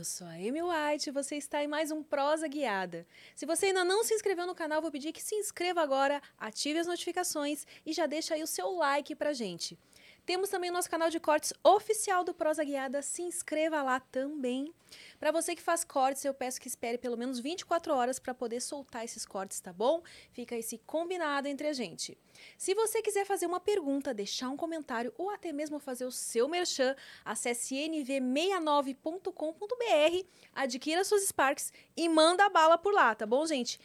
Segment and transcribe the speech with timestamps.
[0.00, 3.06] Eu sou a Amy White e você está em mais um Prosa Guiada.
[3.36, 6.78] Se você ainda não se inscreveu no canal, vou pedir que se inscreva agora, ative
[6.78, 9.78] as notificações e já deixa aí o seu like pra gente.
[10.24, 14.72] Temos também o nosso canal de cortes oficial do Prosa Guiada, se inscreva lá também.
[15.18, 18.60] Para você que faz cortes, eu peço que espere pelo menos 24 horas para poder
[18.60, 20.02] soltar esses cortes, tá bom?
[20.32, 22.18] Fica esse combinado entre a gente.
[22.56, 26.48] Se você quiser fazer uma pergunta, deixar um comentário ou até mesmo fazer o seu
[26.48, 33.78] merchan, acesse nv69.com.br, adquira suas Sparks e manda a bala por lá, tá bom, gente?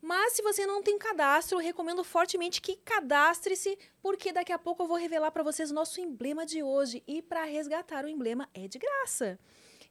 [0.00, 4.86] Mas se você não tem cadastro, recomendo fortemente que cadastre-se, porque daqui a pouco eu
[4.86, 8.68] vou revelar para vocês o nosso emblema de hoje e para resgatar o emblema é
[8.68, 9.38] de graça.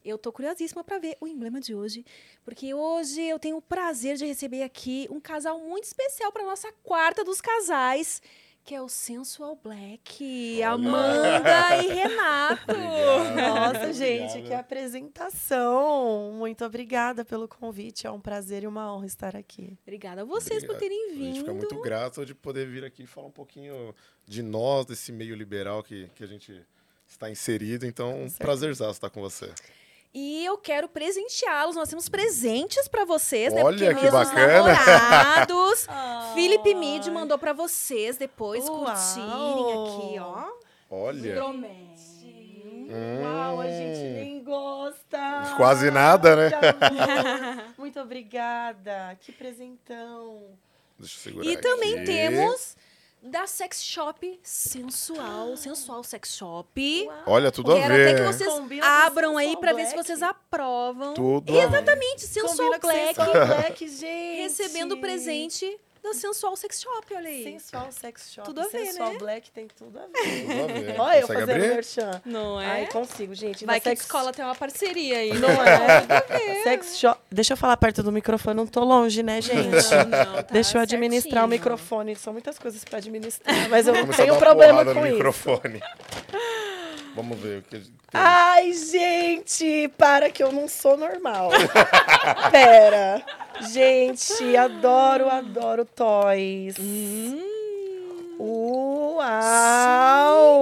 [0.06, 2.06] Eu tô curiosíssima para ver o emblema de hoje,
[2.46, 6.72] porque hoje eu tenho o prazer de receber aqui um casal muito especial para nossa
[6.84, 8.22] quarta dos casais,
[8.68, 12.74] que é o Sensual Black, Amanda e Renato.
[13.34, 14.48] Nossa, gente, Obrigado.
[14.50, 16.34] que apresentação!
[16.34, 18.06] Muito obrigada pelo convite.
[18.06, 19.80] É um prazer e uma honra estar aqui.
[19.84, 20.80] Obrigada a vocês por Obrigado.
[20.82, 21.38] terem A gente vindo.
[21.38, 25.34] fica muito grato de poder vir aqui e falar um pouquinho de nós, desse meio
[25.34, 26.62] liberal que, que a gente
[27.08, 27.86] está inserido.
[27.86, 29.50] Então, um prazerzaço estar com você.
[30.14, 31.76] E eu quero presenteá-los.
[31.76, 33.64] Nós temos presentes pra vocês, né?
[33.64, 34.48] Olha, Porque que meus bacana.
[34.74, 35.86] namorados.
[35.88, 36.34] Ai.
[36.34, 38.80] Felipe Mid mandou pra vocês depois Uau.
[38.86, 40.48] curtirem aqui, ó.
[40.90, 42.88] Olha, Promete.
[42.90, 43.22] Hum.
[43.24, 45.54] Uau, a gente nem gosta.
[45.58, 46.50] Quase nada, né?
[47.78, 49.18] Muito obrigada.
[49.20, 50.42] Que presentão.
[50.98, 52.06] deixa eu segurar E também aqui.
[52.06, 52.78] temos
[53.22, 57.10] da Sex Shop Sensual, Sensual Sex Shop.
[57.26, 58.08] Olha, tudo a Quero ver.
[58.10, 61.14] até que vocês Combina com abram aí pra ver se vocês aprovam.
[61.14, 61.68] Tudo a ver.
[61.68, 64.42] Exatamente, Sensual Black Sensual Black, gente.
[64.42, 67.44] recebendo o presente da Sensual Sex Shop, olha aí.
[67.44, 68.46] Sensual Sex Shop.
[68.46, 69.18] Tudo a ver, Sensual né?
[69.20, 70.46] Black tem tudo a ver.
[70.46, 71.00] Tudo a ver.
[71.00, 71.70] Olha eu fazendo abrir?
[71.70, 72.22] merchan.
[72.26, 72.66] Não é?
[72.66, 73.66] Ai, consigo, gente.
[73.66, 74.02] Vai que a sex...
[74.02, 75.34] escola tem uma parceria aí.
[75.34, 76.64] Não é?
[76.64, 77.20] Sex shop.
[77.32, 79.58] Deixa eu falar perto do microfone, não tô longe, né, gente?
[79.60, 81.48] Não, não, tá Deixa eu administrar o certinho.
[81.48, 82.16] microfone.
[82.16, 85.14] São muitas coisas pra administrar, mas eu a tenho problema com isso.
[85.16, 85.82] microfone.
[87.18, 87.84] Vamos ver o que tem.
[88.14, 91.50] Ai, gente, para que eu não sou normal.
[92.52, 93.26] Pera.
[93.74, 96.76] Gente, adoro, adoro toys.
[96.80, 97.42] Hum.
[98.40, 99.18] Uau!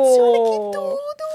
[0.06, 1.26] Gente, olha que tudo!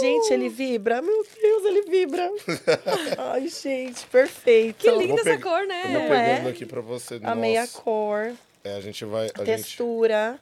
[0.00, 1.00] Gente, ele vibra.
[1.00, 2.30] Meu Deus, ele vibra.
[3.32, 4.76] Ai, gente, perfeito.
[4.76, 5.84] Que linda essa cor, né?
[5.88, 6.50] Não pegando é?
[6.50, 7.18] aqui pra você.
[7.22, 9.30] A meia Nossa, cor, é, a gente vai.
[9.34, 10.38] A gente textura.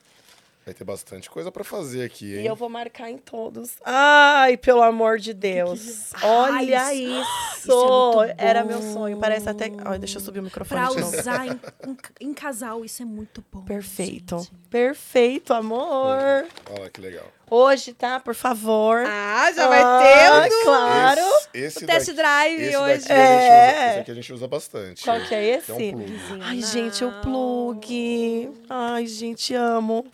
[0.71, 2.45] Vai ter bastante coisa pra fazer aqui, hein?
[2.45, 3.73] E eu vou marcar em todos.
[3.85, 6.13] Ai, pelo amor de Deus.
[6.23, 7.59] Olha Ai, isso.
[7.59, 9.19] isso é muito Era meu sonho.
[9.19, 9.71] Parece até.
[9.85, 11.19] Ai, deixa eu subir o microfone Pra de novo.
[11.19, 13.63] usar em, em- em casal, isso é muito bom.
[13.63, 14.39] Perfeito.
[14.39, 14.51] gente.
[14.71, 16.47] Perfeito, amor.
[16.71, 17.27] Olha que legal.
[17.51, 18.21] Hoje, tá?
[18.21, 19.03] Por favor.
[19.05, 21.21] Ah, já Ah, vai ter o, Claro.
[21.53, 23.09] Esse, esse o test daqui, drive esse hoje.
[23.09, 23.75] Daqui É.
[23.75, 25.03] usa, esse aqui a gente usa bastante.
[25.05, 25.73] Qual que é esse?
[25.73, 26.43] É um plug.
[26.43, 28.53] Ai, gente, o plug.
[28.69, 30.07] Ai, gente, amo.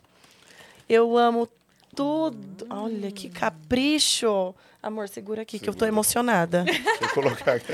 [0.89, 1.49] Eu amo
[1.95, 2.67] tudo.
[2.71, 4.55] Olha, que capricho.
[4.83, 5.89] Amor, segura aqui que eu tô Segura.
[5.89, 6.63] emocionada.
[6.63, 7.73] Deixa eu colocar aqui.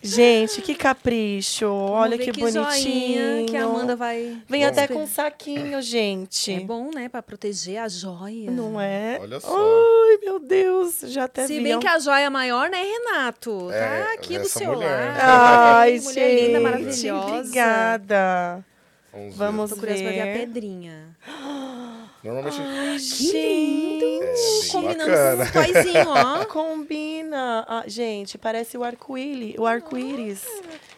[0.00, 1.66] Gente, que capricho.
[1.66, 3.46] Vamos Olha ver que, joinha bonitinho.
[3.46, 4.40] que a Amanda vai...
[4.48, 4.94] Vem Vamos até ver.
[4.94, 6.54] com um saquinho, gente.
[6.54, 7.08] É bom, né?
[7.10, 8.50] Pra proteger a joia.
[8.50, 9.18] Não é?
[9.20, 9.54] Olha só.
[9.54, 11.00] Ai, meu Deus.
[11.02, 13.70] Já até Se bem que a joia maior, né, Renato?
[13.70, 15.08] É, tá aqui do seu mulher.
[15.08, 15.20] lado.
[15.20, 16.46] Ai, mulher gente.
[16.46, 17.14] linda, maravilhosa.
[17.36, 18.64] Obrigada.
[19.12, 19.36] Vamos, ver.
[19.36, 20.38] Vamos Tô curiosa pra ver a ver.
[20.38, 21.16] pedrinha.
[22.32, 22.60] Normalmente.
[22.60, 24.24] Ai, Que lindo!
[24.24, 26.44] É, Combinando com os toizinhos, ó.
[26.46, 27.64] Combina.
[27.68, 29.54] Ah, gente, parece o arco-íris.
[29.58, 30.44] O arco-íris.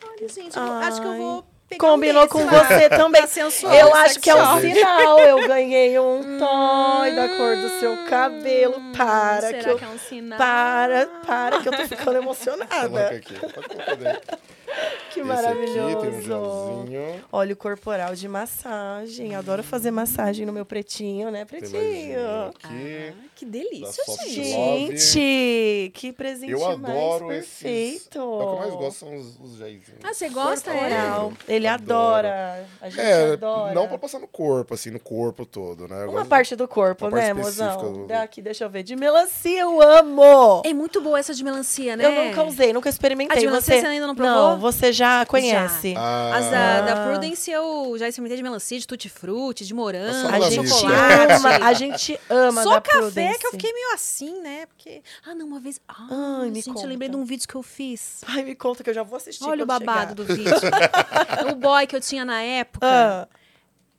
[0.05, 2.65] Olha, gente, vou- acho que eu vou pegar Combinou um com lá.
[2.65, 3.21] você também.
[3.23, 5.19] Tá sensual, Eu acho que é um sinal.
[5.21, 8.75] Eu ganhei um toy da cor do seu cabelo.
[8.97, 9.79] Para Será que eu.
[9.79, 10.39] que é um sinal?
[10.39, 13.09] Para, para, que eu tô ficando emocionada.
[13.09, 13.35] aqui.
[13.35, 14.21] Pode.
[14.71, 16.23] Que Esse aqui tem um maravilhoso.
[16.23, 17.25] gelzinho.
[17.33, 19.35] Óleo corporal de massagem.
[19.35, 22.21] Adoro fazer massagem no meu pretinho, né, pretinho?
[22.49, 23.13] aqui.
[23.13, 24.99] Ah, que delícia, gente.
[24.99, 27.59] Gente, que presente Eu adoro mais esses.
[27.61, 28.21] perfeito.
[28.23, 30.01] O que eu mais gosto são os, os géisinhos.
[30.05, 30.79] Ah, você gosta, é?
[30.79, 31.33] Corporal.
[31.49, 32.29] Ele Adoro.
[32.29, 32.67] adora.
[32.81, 33.75] A gente É, adora.
[33.75, 36.05] não pra passar no corpo, assim, no corpo todo, né?
[36.05, 37.93] Eu Uma parte do corpo, uma né, mozão?
[37.93, 38.83] do- Daqui, deixa eu ver.
[38.83, 40.63] De melancia, eu amo!
[40.65, 42.05] É muito boa essa de melancia, né?
[42.05, 43.37] Eu nunca usei, nunca experimentei.
[43.37, 44.35] A de melancia você você ainda não provou?
[44.35, 45.95] Não, você já conhece.
[45.97, 47.07] Ah, As da, da.
[47.11, 51.33] Prudence eu já experimentei de melancia, de tutti-frutti, de morango, A de gente chocolate.
[51.33, 53.39] ama, a gente ama Só da café Prudence.
[53.39, 54.67] que eu fiquei meio assim, né?
[54.67, 55.03] Porque.
[55.27, 55.81] Ah, não, uma vez.
[55.89, 56.87] Ah, Ai, me gente, eu conta.
[56.87, 58.21] lembrei de um vídeo que eu fiz.
[58.27, 60.15] Ai, me conta que eu já vou assistir Olha o babado chegar.
[60.15, 60.55] do vídeo.
[61.51, 63.29] o boy que eu tinha na época, Ah,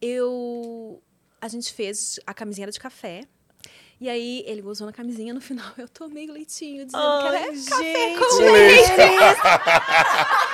[0.01, 1.01] eu.
[1.41, 3.23] A gente fez a camisinha de café.
[4.01, 7.37] E aí ele usou na camisinha, no final eu tomei o leitinho, dizendo que era
[7.37, 8.19] Ai, café gente.
[8.19, 8.91] com leite.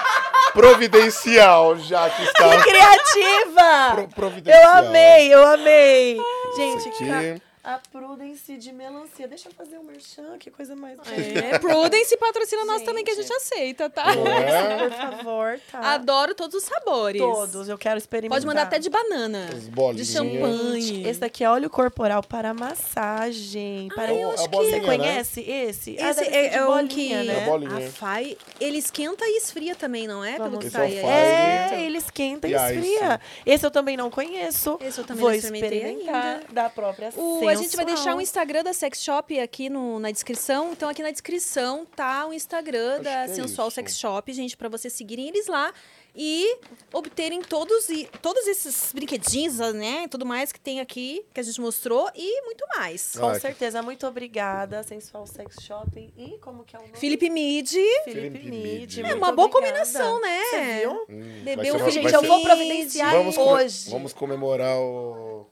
[0.53, 2.61] Providencial, já que está.
[2.63, 3.91] Criativa!
[3.95, 4.83] Pro- providencial.
[4.83, 6.17] Eu amei, eu amei.
[6.55, 7.41] Gente, Isso ca- aqui.
[7.75, 9.27] A Prudence de melancia.
[9.27, 10.97] Deixa eu fazer um merchan, que coisa mais...
[11.11, 14.05] É, Prudence patrocina nós também, que a gente aceita, tá?
[14.13, 14.87] É?
[14.87, 15.79] Por favor, tá?
[15.95, 17.21] Adoro todos os sabores.
[17.21, 18.37] Todos, eu quero experimentar.
[18.37, 19.49] Pode mandar até de banana.
[19.53, 21.07] Os De champanhe.
[21.07, 23.89] Esse daqui é óleo corporal para massagem.
[23.93, 24.13] Para...
[24.13, 24.85] eu acho Você que- bolinha, né?
[24.85, 25.97] conhece esse?
[25.99, 27.45] Ah, Esse é, é o que É né?
[27.45, 27.87] bolinha.
[27.87, 30.33] a Fai, ele esquenta e esfria também, não é?
[30.37, 31.73] Pelo Vamos que Esse é o sai aí.
[31.75, 33.19] É, ele esquenta e E esfria.
[33.45, 34.77] Esse eu também não conheço.
[34.81, 36.45] Esse eu também Vou não experimentei experimentar ainda.
[36.53, 38.03] da própria O, a gente vai Sensual.
[38.03, 40.71] deixar o Instagram da Sex Shop aqui no- na descrição.
[40.71, 43.75] Então, aqui na descrição tá o Instagram Acho da é Sensual isso.
[43.75, 45.73] Sex Shop, gente, pra vocês seguirem eles lá
[46.19, 46.57] e
[46.91, 50.03] obterem todos, e, todos esses brinquedinhos, né?
[50.05, 53.13] e Tudo mais que tem aqui, que a gente mostrou e muito mais.
[53.19, 56.11] Com que- certeza, muito obrigada, Sensual Sex Shopping.
[56.17, 56.97] E como que é o nome?
[56.97, 57.77] Felipe Midi.
[58.03, 58.97] Felipe Felipe Mid.
[58.97, 59.05] Mid.
[59.05, 60.39] É uma boa combinação, né?
[60.49, 60.91] Você viu?
[61.09, 62.45] Hum, ser um Gente, eu vou Mid.
[62.47, 63.89] providenciar Vamos, come- hoje.
[63.91, 65.47] vamos comemorar o.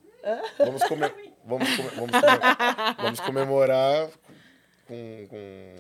[0.57, 4.07] Vamos, come- vamos, come- vamos, come- vamos comemorar
[4.88, 5.75] com, com-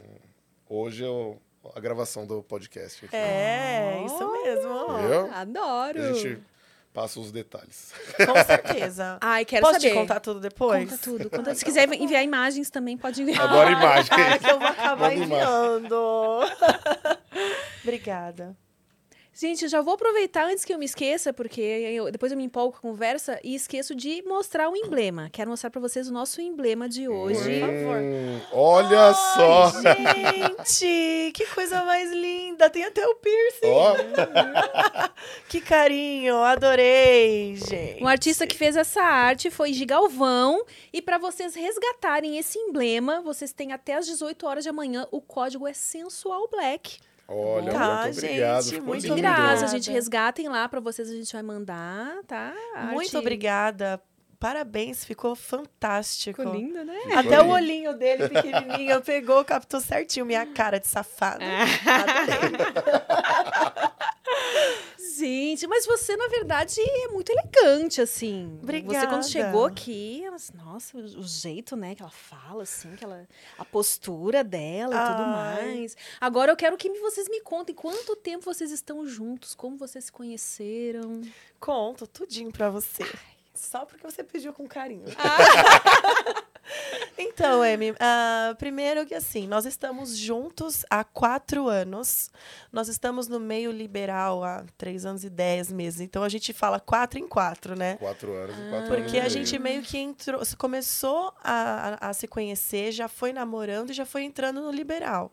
[0.69, 1.37] hoje o-
[1.75, 3.05] a gravação do podcast.
[3.05, 3.15] Aqui.
[3.15, 4.97] É, isso mesmo.
[5.07, 5.33] Viu?
[5.33, 6.01] Adoro.
[6.01, 6.39] A gente
[6.93, 7.91] passa os detalhes.
[8.17, 9.17] Com certeza.
[9.21, 9.89] Ai, quero Posso saber.
[9.89, 10.89] te contar tudo depois?
[10.89, 11.29] Conta tudo.
[11.29, 13.41] Conta- Se quiser enviar imagens também, pode enviar.
[13.41, 14.11] Adoro imagem.
[14.15, 16.41] Ah, que eu vou acabar Manda enviando.
[17.83, 18.55] Obrigada.
[19.37, 22.45] Gente, eu já vou aproveitar antes que eu me esqueça, porque eu- depois eu me
[22.45, 25.29] empolgo com a conversa e esqueço de mostrar o emblema.
[25.29, 27.59] Quero mostrar pra vocês o nosso emblema de hoje.
[27.59, 27.97] Por favor.
[28.01, 29.71] Hum, olha só.
[30.65, 32.69] Gente, que coisa mais linda.
[32.69, 33.67] Tem até o piercing.
[33.67, 33.95] Ó,
[35.49, 38.01] Que carinho, adorei, gente.
[38.01, 40.63] O artista que fez essa arte foi Gigalvão.
[40.93, 45.05] E pra vocês resgatarem esse emblema, vocês têm até às 18 horas de amanhã.
[45.11, 46.99] O código é Sensual Black.
[47.27, 48.63] Olha, Tá, muito obrigado.
[48.63, 49.15] gente, muito lindo.
[49.15, 49.67] graça, obrigada.
[49.67, 49.91] gente.
[49.91, 52.53] Resgatem lá pra vocês, a gente vai mandar, tá?
[52.75, 54.01] A Muito obrigada.
[54.37, 56.41] Parabéns, ficou fantástico.
[56.41, 56.99] Ficou linda, né?
[57.03, 57.53] Ficou Até o lindo.
[57.53, 61.39] olhinho dele pequenininho pegou, captou certinho minha cara de safado.
[65.17, 68.57] Gente, mas você, na verdade, é muito elegante, assim.
[68.57, 69.07] Você, Obrigada.
[69.07, 70.23] quando chegou aqui,
[70.53, 73.27] nossa, o, jeito, né, que ela fala, assim, que ela,
[73.57, 75.65] a postura dela e tudo Ai.
[75.65, 75.97] mais.
[76.19, 80.11] Agora eu quero que vocês me contem quanto tempo vocês estão juntos, como vocês se
[80.11, 81.21] conheceram.
[81.59, 83.03] Conto tudinho pra você.
[83.53, 85.05] Só porque você pediu com carinho.
[87.17, 92.29] então, Amy, ah, primeiro que assim, nós estamos juntos há quatro anos.
[92.71, 96.01] Nós estamos no meio liberal há três anos e dez meses.
[96.01, 97.95] Então a gente fala quatro em quatro, né?
[97.97, 98.89] Quatro anos e quatro anos.
[98.89, 103.91] Porque a gente meio que entrou, começou a, a, a se conhecer, já foi namorando
[103.91, 105.31] e já foi entrando no liberal.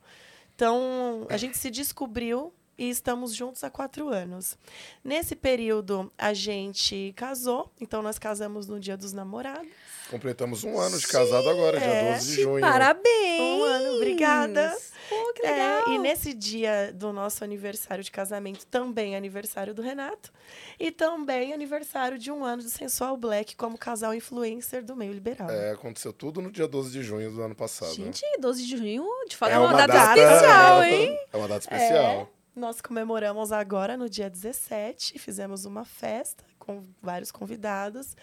[0.55, 4.56] Então, a gente se descobriu e estamos juntos há quatro anos.
[5.04, 9.69] Nesse período, a gente casou, então nós casamos no dia dos namorados.
[10.10, 12.12] Completamos um ano de casado agora, dia é.
[12.14, 12.60] 12 de junho.
[12.60, 13.40] Parabéns!
[13.40, 14.76] Um ano, obrigada.
[15.08, 15.88] Pô, que É, legal!
[15.88, 20.30] e nesse dia do nosso aniversário de casamento, também é aniversário do Renato.
[20.78, 25.48] E também aniversário de um ano do Sensual Black como casal influencer do meio liberal.
[25.50, 27.94] É, aconteceu tudo no dia 12 de junho do ano passado.
[27.94, 31.18] Gente, 12 de junho, de fato, é é uma, data, data- especial, é, hein?
[31.32, 32.30] É uma data especial.
[32.54, 38.14] Nós comemoramos agora no dia 17, fizemos uma festa com vários convidados.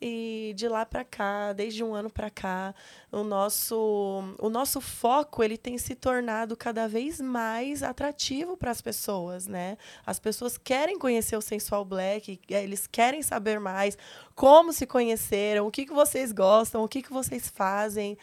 [0.00, 2.74] E de lá para cá, desde um ano para cá,
[3.10, 8.80] o nosso, o nosso foco ele tem se tornado cada vez mais atrativo para as
[8.80, 9.76] pessoas, né?
[10.06, 13.98] As pessoas querem conhecer o Sensual Black, eles querem saber mais
[14.36, 18.16] como se conheceram, o que, que vocês gostam, o que, que vocês fazem.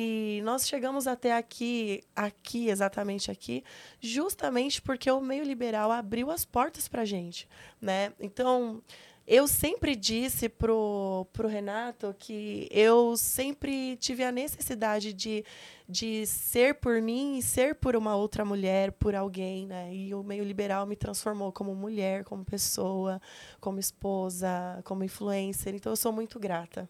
[0.00, 3.64] E nós chegamos até aqui, aqui, exatamente aqui,
[4.00, 7.48] justamente porque o meio liberal abriu as portas para gente,
[7.80, 8.12] né?
[8.20, 8.80] Então,
[9.26, 15.44] eu sempre disse pro, pro Renato que eu sempre tive a necessidade de,
[15.88, 19.92] de ser por mim e ser por uma outra mulher, por alguém, né?
[19.92, 23.20] E o meio liberal me transformou como mulher, como pessoa,
[23.60, 25.74] como esposa, como influencer.
[25.74, 26.88] Então, eu sou muito grata.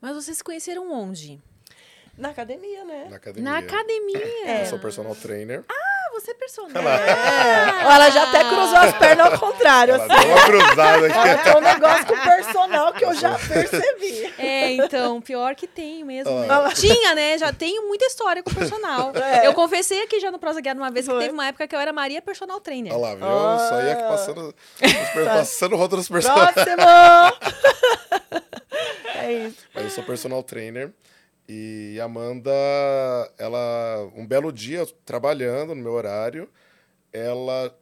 [0.00, 1.42] Mas vocês se conheceram onde?
[2.18, 3.06] Na academia, né?
[3.08, 3.50] Na academia.
[3.50, 4.26] Na academia.
[4.44, 4.62] É.
[4.62, 5.62] Eu sou personal trainer.
[5.68, 6.82] Ah, você é personagem.
[6.84, 7.82] É.
[7.94, 9.94] Ela já até cruzou as pernas ao contrário.
[9.94, 10.26] Ela assim.
[10.26, 11.16] deu uma cruzada aqui.
[11.28, 14.34] Ela tem um negócio com o personal que eu já percebi.
[14.36, 16.40] É, então, pior que tem mesmo.
[16.40, 16.48] né?
[16.50, 16.72] Ah.
[16.74, 17.38] Tinha, né?
[17.38, 19.12] Já tenho muita história com personal.
[19.14, 19.46] É.
[19.46, 21.20] Eu confessei aqui já no Prosa Guiada uma vez que Foi.
[21.20, 22.92] teve uma época que eu era Maria Personal Trainer.
[22.92, 23.26] Olha lá, viu?
[23.26, 23.66] Ah.
[23.68, 24.54] Só ia aqui passando,
[25.24, 26.52] passando roda dos personagens.
[26.52, 26.82] Próximo!
[29.22, 29.56] é isso.
[29.72, 30.90] Mas eu sou personal trainer.
[31.48, 32.50] E a Amanda,
[33.38, 36.48] ela, um belo dia, trabalhando no meu horário,
[37.12, 37.74] ela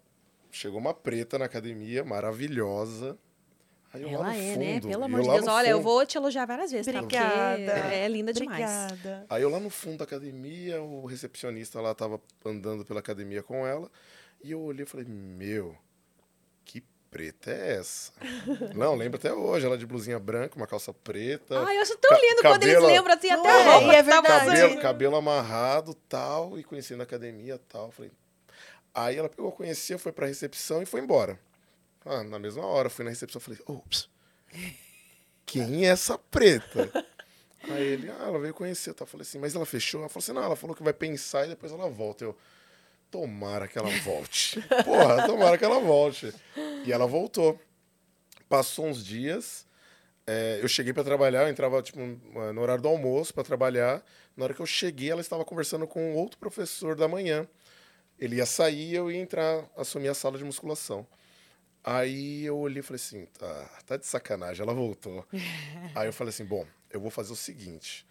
[0.52, 3.18] chegou uma preta na academia, maravilhosa.
[3.92, 4.74] Aí eu lá Ela no é, né?
[4.74, 5.46] fundo, Pelo e amor eu de Deus.
[5.48, 5.84] Olha, eu fundo.
[5.84, 7.00] vou te elogiar várias vezes, tá?
[7.00, 7.56] Obrigada.
[7.56, 8.60] Porque é linda demais.
[8.92, 9.26] Obrigada.
[9.28, 13.66] Aí eu lá no fundo da academia, o recepcionista lá tava andando pela academia com
[13.66, 13.90] ela,
[14.42, 15.76] e eu olhei e falei, meu,
[17.16, 18.12] preta é essa?
[18.76, 22.14] Não, lembro até hoje, ela de blusinha branca, uma calça preta, Ai, eu acho tão
[22.20, 24.46] lindo quando eles cabelo- lembram assim, até é, roupa e é verdade.
[24.46, 27.90] cabelo, cabelo amarrado tal, e conhecendo a academia tal.
[27.90, 28.10] Falei.
[28.94, 31.38] Aí ela pegou, conhecia, foi pra recepção e foi embora.
[32.04, 34.08] Ah, na mesma hora, fui na recepção falei, ops,
[35.44, 36.90] quem é essa preta?
[37.68, 38.94] Aí ele, ah, ela veio conhecer.
[38.94, 39.04] Tá?
[39.04, 40.00] Falei assim, mas ela fechou?
[40.00, 42.24] Ela falou assim, não, ela falou que vai pensar e depois ela volta.
[42.24, 42.36] Eu,
[43.10, 44.60] tomara que ela volte.
[44.84, 46.32] Porra, tomara que ela volte.
[46.84, 47.60] E ela voltou.
[48.48, 49.66] Passou uns dias,
[50.26, 54.04] é, eu cheguei para trabalhar, eu entrava tipo, no horário do almoço para trabalhar.
[54.36, 57.46] Na hora que eu cheguei, ela estava conversando com outro professor da manhã.
[58.18, 61.06] Ele ia sair e eu ia entrar, assumir a sala de musculação.
[61.84, 65.24] Aí eu olhei e falei assim, tá, tá de sacanagem, ela voltou.
[65.94, 68.04] Aí eu falei assim, bom, eu vou fazer o seguinte.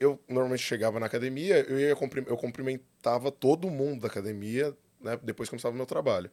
[0.00, 5.18] Eu normalmente chegava na academia, eu ia cumprim- eu cumprimentava todo mundo da academia, né,
[5.22, 6.30] depois que começava o meu trabalho.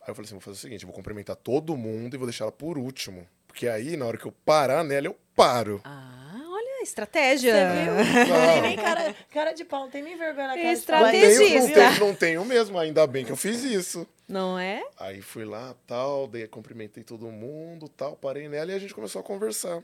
[0.00, 2.26] Aí eu falei assim, vou fazer o seguinte, eu vou cumprimentar todo mundo e vou
[2.26, 3.26] deixar ela por último.
[3.48, 5.80] Porque aí, na hora que eu parar nela, eu paro.
[5.84, 7.52] Ah, olha, estratégia.
[7.52, 8.26] Você viu?
[8.32, 8.52] Não.
[8.52, 11.00] Tem nem cara, cara de pau, não tem nem vergonha na cara de pau.
[11.00, 11.44] Não Estrategista.
[11.44, 14.06] tenho, não, tenho, não tenho mesmo, ainda bem que eu fiz isso.
[14.28, 14.84] Não é?
[14.96, 19.18] Aí fui lá, tal, daí cumprimentei todo mundo, tal, parei nela e a gente começou
[19.20, 19.82] a conversar.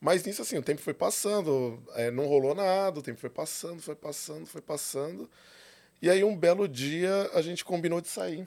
[0.00, 3.80] Mas nisso, assim, o tempo foi passando, é, não rolou nada, o tempo foi passando,
[3.80, 5.28] foi passando, foi passando.
[6.00, 8.46] E aí, um belo dia, a gente combinou de sair.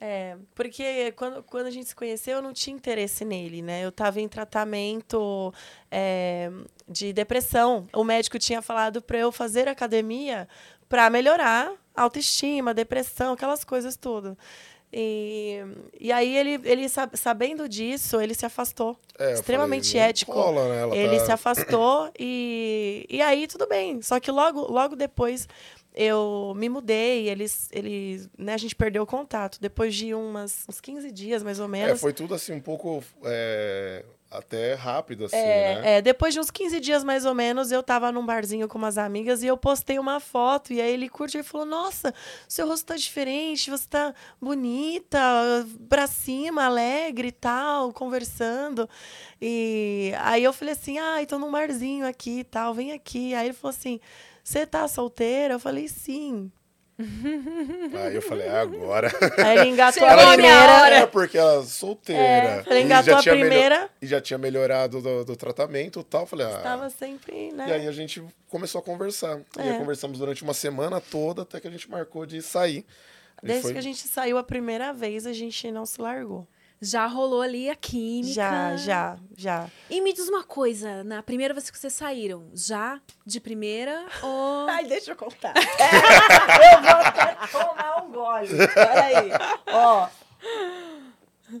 [0.00, 3.84] É, porque quando, quando a gente se conheceu, eu não tinha interesse nele, né?
[3.84, 5.52] Eu estava em tratamento
[5.90, 6.50] é,
[6.88, 7.88] de depressão.
[7.92, 10.48] O médico tinha falado para eu fazer academia
[10.88, 14.38] para melhorar autoestima, depressão, aquelas coisas tudo.
[14.92, 15.58] E,
[16.00, 18.98] e aí ele, ele sab- sabendo disso, ele se afastou.
[19.18, 20.52] É, Extremamente falei, ético.
[20.52, 20.96] né?
[20.96, 24.00] Ele tá- se afastou e, e aí tudo bem.
[24.02, 25.46] Só que logo, logo depois
[25.94, 29.58] eu me mudei, eles, eles, né, a gente perdeu o contato.
[29.60, 32.00] Depois de umas, uns 15 dias, mais ou É, menos.
[32.00, 35.96] foi tudo assim, um pouco é, até rápido, assim, É, né?
[35.96, 38.98] é, depois de uns 15 dias, mais ou menos, eu tava num barzinho com umas
[38.98, 40.72] amigas e eu postei uma foto.
[40.72, 42.12] E aí ele curtiu e falou: Nossa,
[42.46, 45.18] seu rosto tá diferente, você tá bonita,
[45.88, 48.88] pra cima, alegre e tal, conversando.
[49.40, 53.34] E aí eu falei assim: Ai, tô num barzinho aqui e tal, vem aqui.
[53.34, 53.98] Aí ele falou assim:
[54.44, 55.54] Você tá solteira?
[55.54, 56.52] Eu falei: Sim.
[56.98, 59.10] Aí eu falei, ah, agora.
[59.38, 60.96] Aí ele engatou a primeira.
[60.96, 62.22] É, porque ela solteira.
[62.22, 63.90] É, ele E engatou já a primeira.
[64.02, 66.26] E já tinha melhorado do, do tratamento e tal.
[66.26, 66.58] Falei, ah.
[66.58, 67.66] Tava sempre, né?
[67.68, 69.38] E aí a gente começou a conversar.
[69.56, 69.78] E aí É.
[69.78, 72.84] conversamos durante uma semana toda, até que a gente marcou de sair.
[73.42, 76.46] Desde foi- que a gente saiu a primeira vez, a gente não se largou.
[76.80, 78.32] Já rolou ali a química.
[78.32, 79.70] Já, já, já.
[79.90, 84.68] E me diz uma coisa, na primeira vez que vocês saíram, já de primeira ou...
[84.70, 85.54] Ai, deixa eu contar.
[85.58, 88.68] eu vou até tomar um gole.
[88.74, 89.30] Peraí.
[89.66, 90.08] Ó.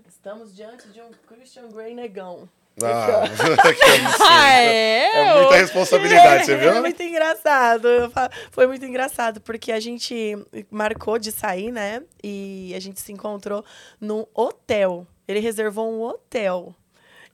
[0.06, 2.48] Estamos diante de um Christian Grey negão.
[2.82, 3.24] Ah.
[4.20, 4.98] Ah, é?
[5.14, 6.80] É muita responsabilidade, você É viu?
[6.80, 7.88] muito engraçado.
[7.88, 8.10] Eu
[8.50, 10.36] Foi muito engraçado, porque a gente
[10.70, 12.02] marcou de sair, né?
[12.22, 13.64] E a gente se encontrou
[14.00, 15.06] num hotel.
[15.26, 16.74] Ele reservou um hotel.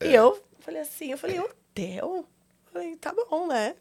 [0.00, 0.08] É.
[0.08, 2.24] E eu falei assim, eu falei, hotel?
[2.72, 3.74] Falei, tá bom, né?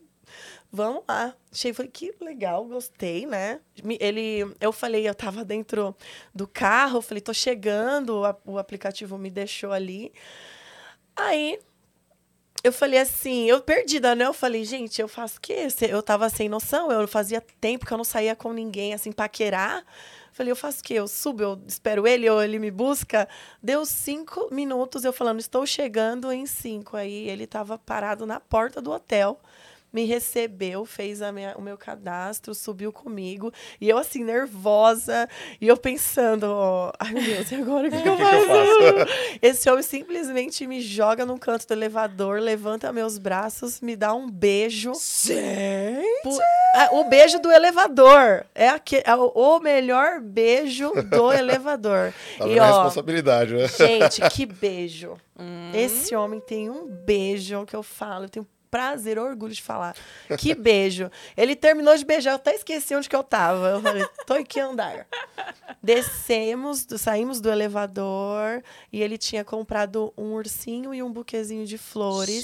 [0.72, 1.36] Vamos lá.
[1.52, 3.60] Achei, falei, que legal, gostei, né?
[4.00, 5.96] Ele, eu falei, eu tava dentro
[6.34, 10.12] do carro, eu falei, tô chegando, o aplicativo me deixou ali.
[11.16, 11.60] Aí,
[12.64, 14.26] eu falei assim, eu perdida, né?
[14.26, 15.68] Eu falei, gente, eu faço o quê?
[15.90, 19.84] Eu tava sem noção, eu fazia tempo que eu não saía com ninguém, assim, paquerar.
[20.32, 20.96] Falei, eu faço o quê?
[20.96, 23.28] Eu subo, eu espero ele ou ele me busca.
[23.62, 26.98] Deu cinco minutos eu falando, estou chegando em cinco.
[26.98, 29.40] Aí ele tava parado na porta do hotel,
[29.94, 33.52] me recebeu, fez minha, o meu cadastro, subiu comigo.
[33.80, 35.30] E eu, assim, nervosa.
[35.62, 38.28] E eu pensando, ó, ai meu Deus, e agora o que, que eu que que
[38.28, 39.38] eu faço?
[39.42, 44.28] Esse homem simplesmente me joga num canto do elevador, levanta meus braços, me dá um
[44.30, 44.94] beijo.
[46.24, 46.40] Pu-
[46.76, 48.46] Ah, o beijo do elevador.
[48.56, 52.12] É, aque- é o, melhor beijo do elevador.
[52.38, 53.68] Tá e ó, responsabilidade, né?
[53.68, 55.16] gente, que beijo.
[55.74, 59.96] Esse homem tem um beijo que eu falo, eu tenho prazer, orgulho de falar.
[60.40, 61.12] Que beijo.
[61.38, 63.68] Ele terminou de beijar, eu até esqueci onde que eu tava.
[63.70, 65.06] Eu falei, tô em que andar?
[65.82, 72.44] Descemos, saímos do elevador e ele tinha comprado um ursinho e um buquezinho de flores.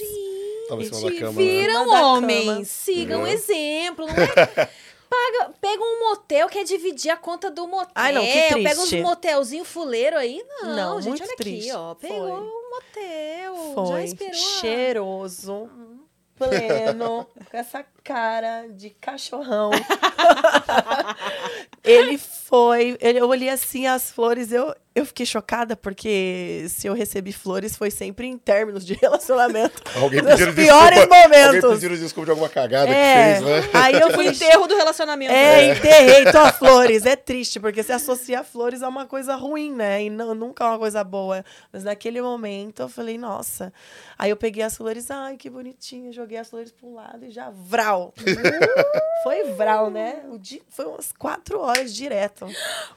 [0.67, 1.31] Tava em cama.
[1.31, 1.31] né?
[1.31, 2.67] viram, da homens.
[2.69, 3.33] Sigam o É.
[3.33, 4.05] exemplo.
[4.05, 4.69] Não é?
[5.09, 7.91] Paga, pega um motel, quer dividir a conta do motel.
[7.95, 8.31] Ai, não, que
[8.61, 9.01] Pega uns triste.
[9.01, 10.43] motelzinho fuleiro aí.
[10.61, 11.71] Não, Não, gente, muito olha triste.
[11.71, 11.95] aqui, ó.
[11.95, 12.31] Pegou Foi.
[12.31, 13.55] um motel.
[13.75, 14.31] Já Foi esperou.
[14.31, 15.69] a- cheiroso,
[16.39, 19.69] pleno, com essa cara de cachorrão.
[21.83, 22.17] ele
[22.49, 27.77] foi, eu olhei assim as flores, eu, eu fiquei chocada porque se eu recebi flores
[27.77, 29.79] foi sempre em términos de relacionamento.
[29.95, 31.15] Alguém Nos piores desculpa.
[31.15, 31.79] Alguém momentos.
[31.79, 33.69] pediu desculpa de alguma cagada É, que fez, né?
[33.71, 35.31] aí eu fui enterro do relacionamento.
[35.31, 37.05] É, enterrei tua flores.
[37.05, 40.03] É triste, porque se associa flores a uma coisa ruim, né?
[40.03, 41.45] E não, nunca é uma coisa boa.
[41.71, 43.71] Mas naquele momento eu falei, nossa.
[44.17, 46.11] Aí eu peguei as flores, ai, que bonitinho.
[46.11, 48.11] Joguei as flores para um lado e já vral.
[49.23, 50.23] foi vral, né?
[50.31, 52.38] O dia, foi umas quatro horas direto.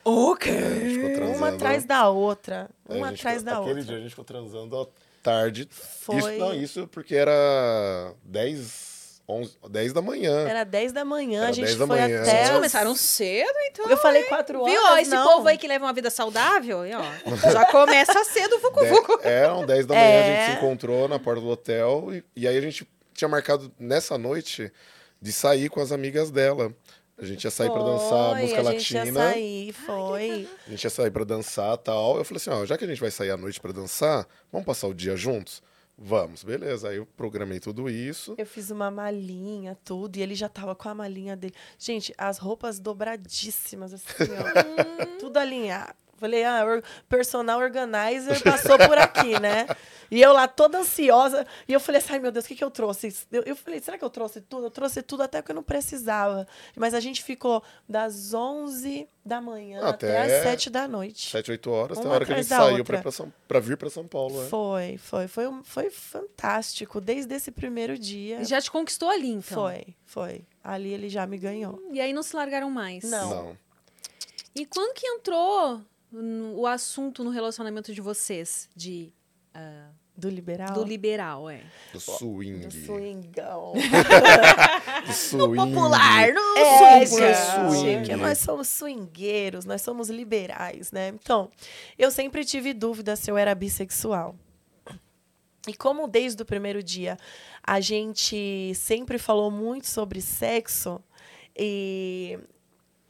[0.05, 0.37] O?
[0.37, 1.37] Ficou transando.
[1.39, 2.69] Uma atrás da outra.
[2.89, 3.85] É, Uma a gente atrás ficou- da Aquele outra.
[3.85, 4.87] dia a gente ficou transando à
[5.23, 5.69] tarde.
[5.71, 6.17] Foi.
[6.17, 10.49] Isso, não, isso porque era 10, 11, 10 da manhã.
[10.49, 12.21] Era 10 da manhã, Era a gente 10 da foi manhã.
[12.23, 12.31] até.
[12.45, 13.89] Vocês começaram cedo, então.
[13.89, 14.73] Eu falei quatro horas.
[14.75, 14.83] Viu?
[14.85, 15.25] Ó, esse não.
[15.27, 17.03] povo aí que leva uma vida saudável, e, ó,
[17.53, 19.19] já começa cedo, vucu, De- vucu.
[19.23, 20.37] eram 10 da manhã, a É.
[20.47, 22.09] gente se encontrou na porta do hotel.
[22.13, 24.73] E, e aí a gente tinha marcado nessa noite
[25.21, 26.75] de sair com as amigas dela.
[27.23, 29.21] A gente ia sair pra dançar Foi, música a gente ia latina.
[29.31, 30.49] sair, foi.
[30.67, 32.17] A gente ia sair pra dançar tal.
[32.19, 34.67] Eu falei assim, ó, já que a gente vai sair à noite pra dançar, vamos
[34.67, 35.63] passar o dia juntos?
[35.97, 36.89] Vamos, beleza.
[36.89, 38.35] Aí eu programei tudo isso.
[38.37, 41.55] Eu fiz uma malinha, tudo, e ele já tava com a malinha dele.
[41.79, 45.07] Gente, as roupas dobradíssimas, assim, ó.
[45.21, 45.95] tudo alinhado.
[46.23, 49.67] Falei, ah, or- personal organizer passou por aqui, né?
[50.11, 51.47] E eu lá toda ansiosa.
[51.67, 53.15] E eu falei assim, ai meu Deus, o que, que eu trouxe?
[53.33, 54.67] Eu, eu falei, será que eu trouxe tudo?
[54.67, 56.47] Eu trouxe tudo até que eu não precisava.
[56.77, 61.31] Mas a gente ficou das 11 da manhã até, Até às 7 da noite.
[61.31, 63.77] 7, 8 horas, tem Uma hora que a gente saiu pra, pra, São, pra vir
[63.77, 64.43] pra São Paulo.
[64.43, 64.49] né?
[64.49, 65.27] Foi, foi.
[65.29, 67.01] Foi, um- foi fantástico.
[67.01, 68.45] Desde esse primeiro dia.
[68.45, 69.63] Já te conquistou ali, então.
[69.63, 70.45] Foi, foi.
[70.63, 71.83] Ali ele já me ganhou.
[71.91, 73.03] E aí não se largaram mais.
[73.05, 73.31] Não.
[73.31, 73.59] Não.
[74.55, 75.81] E quando que entrou
[76.13, 78.69] o assunto no relacionamento de vocês?
[78.77, 79.13] De,
[79.55, 80.73] ah, Do liberal?
[80.75, 81.63] do liberal, é.
[81.93, 82.67] Do swing.
[82.67, 83.73] Do swingão.
[85.07, 85.57] Do swing.
[85.57, 87.81] Popular, no É, swing.
[88.05, 88.17] gente.
[88.17, 91.09] nós somos swingueiros, nós somos liberais, né?
[91.09, 91.51] Então,
[91.99, 94.37] eu sempre tive dúvida se eu era bissexual.
[95.67, 97.17] E como desde o primeiro dia
[97.63, 101.01] a gente sempre falou muito sobre sexo,
[101.57, 102.37] e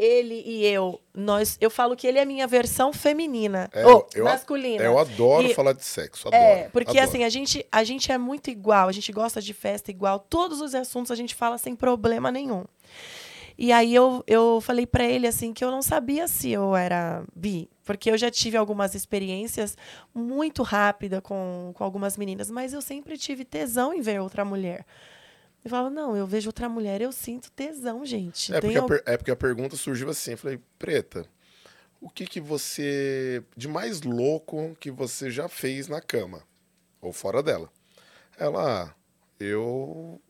[0.03, 4.07] ele e eu, nós, eu falo que ele é a minha versão feminina, É, ou
[4.15, 4.83] eu- masculina.
[4.83, 6.43] Eu adoro E- falar de sexo, adoro.
[6.43, 7.09] É, porque adoro.
[7.09, 10.61] assim, a gente, a gente é muito igual, a gente gosta de festa igual, todos
[10.61, 12.65] os assuntos a gente fala sem problema nenhum.
[13.59, 17.23] E aí eu, eu falei pra ele assim que eu não sabia se eu era
[17.37, 19.77] bi, porque eu já tive algumas experiências
[20.15, 24.85] muito rápida com, com algumas meninas, mas eu sempre tive tesão em ver outra mulher.
[25.65, 28.53] Eu falava, não, eu vejo outra mulher, eu sinto tesão, gente.
[28.53, 30.33] É porque, a é porque a pergunta surgiu assim.
[30.33, 31.27] Eu falei, Preta,
[32.01, 33.45] o que que você.
[33.57, 36.43] de mais louco que você já fez na cama?
[37.01, 37.71] Ou fora dela?
[38.37, 38.95] Ela, ah,
[39.39, 40.21] eu.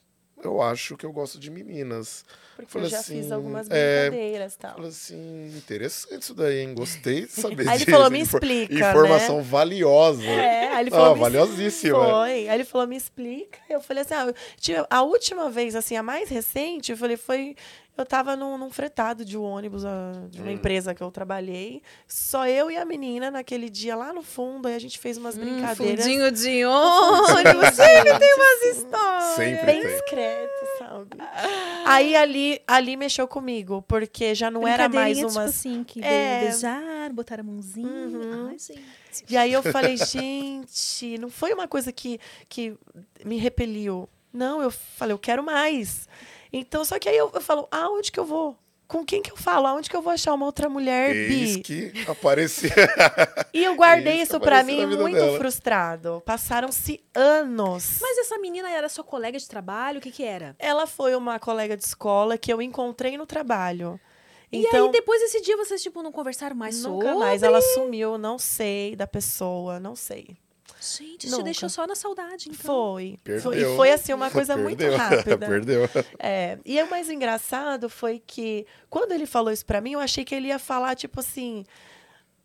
[0.45, 2.25] Eu acho que eu gosto de meninas.
[2.57, 4.75] Porque falei eu já assim, fiz algumas é, brincadeiras e tal.
[4.75, 6.75] Falei assim, interessante isso daí, hein?
[6.75, 8.91] Gostei de saber Aí ele falou, me explica, né?
[8.91, 10.25] Informação valiosa.
[10.25, 11.99] É, aí ele Não, falou, me valiosíssima.
[11.99, 12.49] Foi.
[12.49, 13.59] Aí ele falou, me explica.
[13.69, 17.57] Eu falei assim, ah, a última vez, assim, a mais recente, eu falei, foi.
[17.97, 20.55] Eu tava num, num fretado de um ônibus ah, de uma Hum.
[20.55, 21.83] empresa que eu trabalhei.
[22.09, 24.67] Só eu e a menina naquele dia lá no fundo.
[24.67, 26.03] Aí a gente fez umas Hum, brincadeiras.
[26.03, 27.75] fundinho de ônibus.
[27.75, 29.25] Sempre tem umas histórias.
[29.37, 29.91] Sempre Bem tem.
[29.91, 31.17] discreto, sabe?
[31.85, 35.33] Aí ali, ali mexeu comigo, porque já não era mais Brincadeirinha, umas.
[35.35, 36.41] tipo assim, que É.
[36.45, 37.87] beijar, botar a mãozinha.
[37.89, 38.49] Uhum.
[38.51, 38.83] Ai, gente.
[39.29, 42.75] E aí eu falei, gente, não foi uma coisa que, que
[43.25, 44.09] me repeliu.
[44.33, 46.09] Não, eu falei, eu quero mais.
[46.53, 48.57] Então, só que aí eu, eu falo, aonde que eu vou?
[48.89, 49.67] Com quem que eu falo?
[49.67, 51.63] Aonde que eu vou achar uma outra mulher Eis bi?
[51.63, 52.71] que aparecia.
[53.55, 55.39] E eu guardei Isso isso pra apareceu mim muito dela.
[55.39, 56.23] frustrado.
[56.27, 57.99] Passaram-se anos.
[58.03, 59.99] Mas essa menina era sua colega de trabalho?
[59.99, 60.55] O que que era?
[60.59, 63.99] Ela foi uma colega de escola que eu encontrei no trabalho.
[64.51, 67.19] e Então, aí, depois desse dia, vocês, tipo, não conversaram mais nunca sobre?
[67.21, 67.43] mais.
[67.43, 70.37] Ela sumiu, não sei da pessoa, não sei.
[70.83, 71.45] Gente, te Nunca.
[71.45, 72.65] deixou só na saudade, então.
[72.65, 73.19] Foi.
[73.23, 73.43] Perdeu.
[73.43, 74.99] Foi- E foi assim uma coisa muito Perdeu.
[74.99, 75.39] rápida.
[75.47, 75.89] Perdeu.
[76.19, 80.25] É, e o mais engraçado foi que quando ele falou isso pra mim, eu achei
[80.25, 81.65] que ele ia falar tipo assim: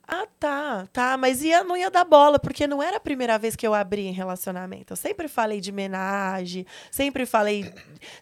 [0.09, 3.57] Ah, tá, tá, mas ia, não ia dar bola, porque não era a primeira vez
[3.57, 4.93] que eu abri em relacionamento.
[4.93, 7.69] Eu sempre falei de homenagem, sempre falei.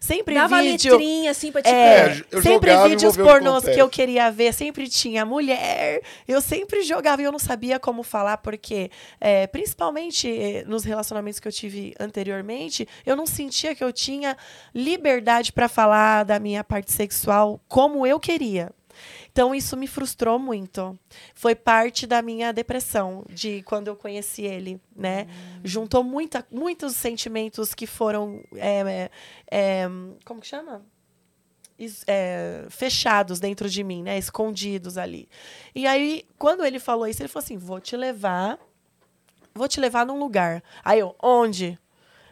[0.00, 0.96] Sempre Dava vídeo.
[0.98, 4.32] letrinha, assim, pra te É, É, eu sempre jogava vídeos ver pornôs que eu queria
[4.32, 6.02] ver, sempre tinha mulher.
[6.26, 11.38] Eu sempre jogava e eu não sabia como falar, porque, é, principalmente eh, nos relacionamentos
[11.38, 14.36] que eu tive anteriormente, eu não sentia que eu tinha
[14.74, 18.72] liberdade para falar da minha parte sexual como eu queria.
[19.36, 20.98] Então, isso me frustrou muito.
[21.34, 25.26] Foi parte da minha depressão, de quando eu conheci ele, né?
[25.62, 28.42] Juntou muita, muitos sentimentos que foram.
[28.54, 29.10] é, é,
[29.50, 29.88] é,
[30.24, 30.82] como que chama?
[32.06, 34.16] é, fechados dentro de mim, né?
[34.16, 35.28] Escondidos ali.
[35.74, 38.58] E aí, quando ele falou isso, ele falou assim: vou te levar,
[39.54, 40.62] vou te levar num lugar.
[40.82, 41.78] Aí eu, onde?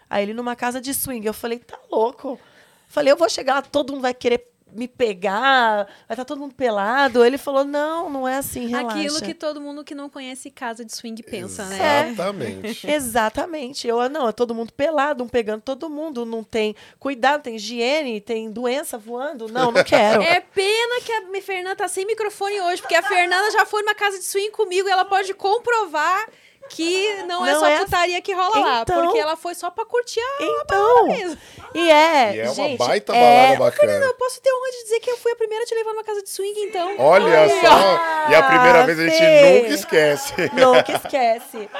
[0.09, 1.27] Aí ele numa casa de swing.
[1.27, 2.41] Eu falei, tá louco?
[2.89, 6.55] Falei, eu vou chegar lá, todo mundo vai querer me pegar, vai estar todo mundo
[6.55, 7.25] pelado.
[7.25, 8.99] Ele falou, não, não é assim, relaxa.
[8.99, 11.79] Aquilo que todo mundo que não conhece casa de swing pensa, né?
[11.79, 12.11] É.
[12.11, 12.87] Exatamente.
[12.91, 13.89] Exatamente.
[13.89, 16.27] Eu, não, é todo mundo pelado, um pegando todo mundo.
[16.27, 19.49] Não tem cuidado, tem higiene, tem doença voando.
[19.49, 20.23] Não, não quero.
[20.35, 23.95] É pena que a Fernanda tá sem microfone hoje, porque a Fernanda já foi numa
[23.95, 26.27] casa de swing comigo e ela pode comprovar
[26.71, 29.71] que não, é Não só é- putaria que rola lá, Então- porque ela foi só
[29.71, 31.39] pra curtir a Então, mesmo.
[31.75, 33.93] e é, E é uma gente, baita é, balada bacana.
[34.07, 36.05] Eu posso ter honra de dizer que eu fui a primeira a te levar numa
[36.05, 36.95] casa de swing, então.
[36.99, 38.31] Olha só.
[38.31, 40.35] E a primeira vez a gente nunca esquece.
[40.55, 41.69] Nunca esquece.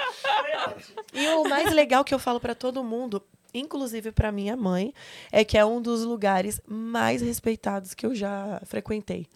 [1.13, 4.93] E o mais legal que eu falo pra todo mundo, inclusive pra minha mãe,
[5.31, 9.27] é que é um dos lugares mais respeitados que eu já frequentei.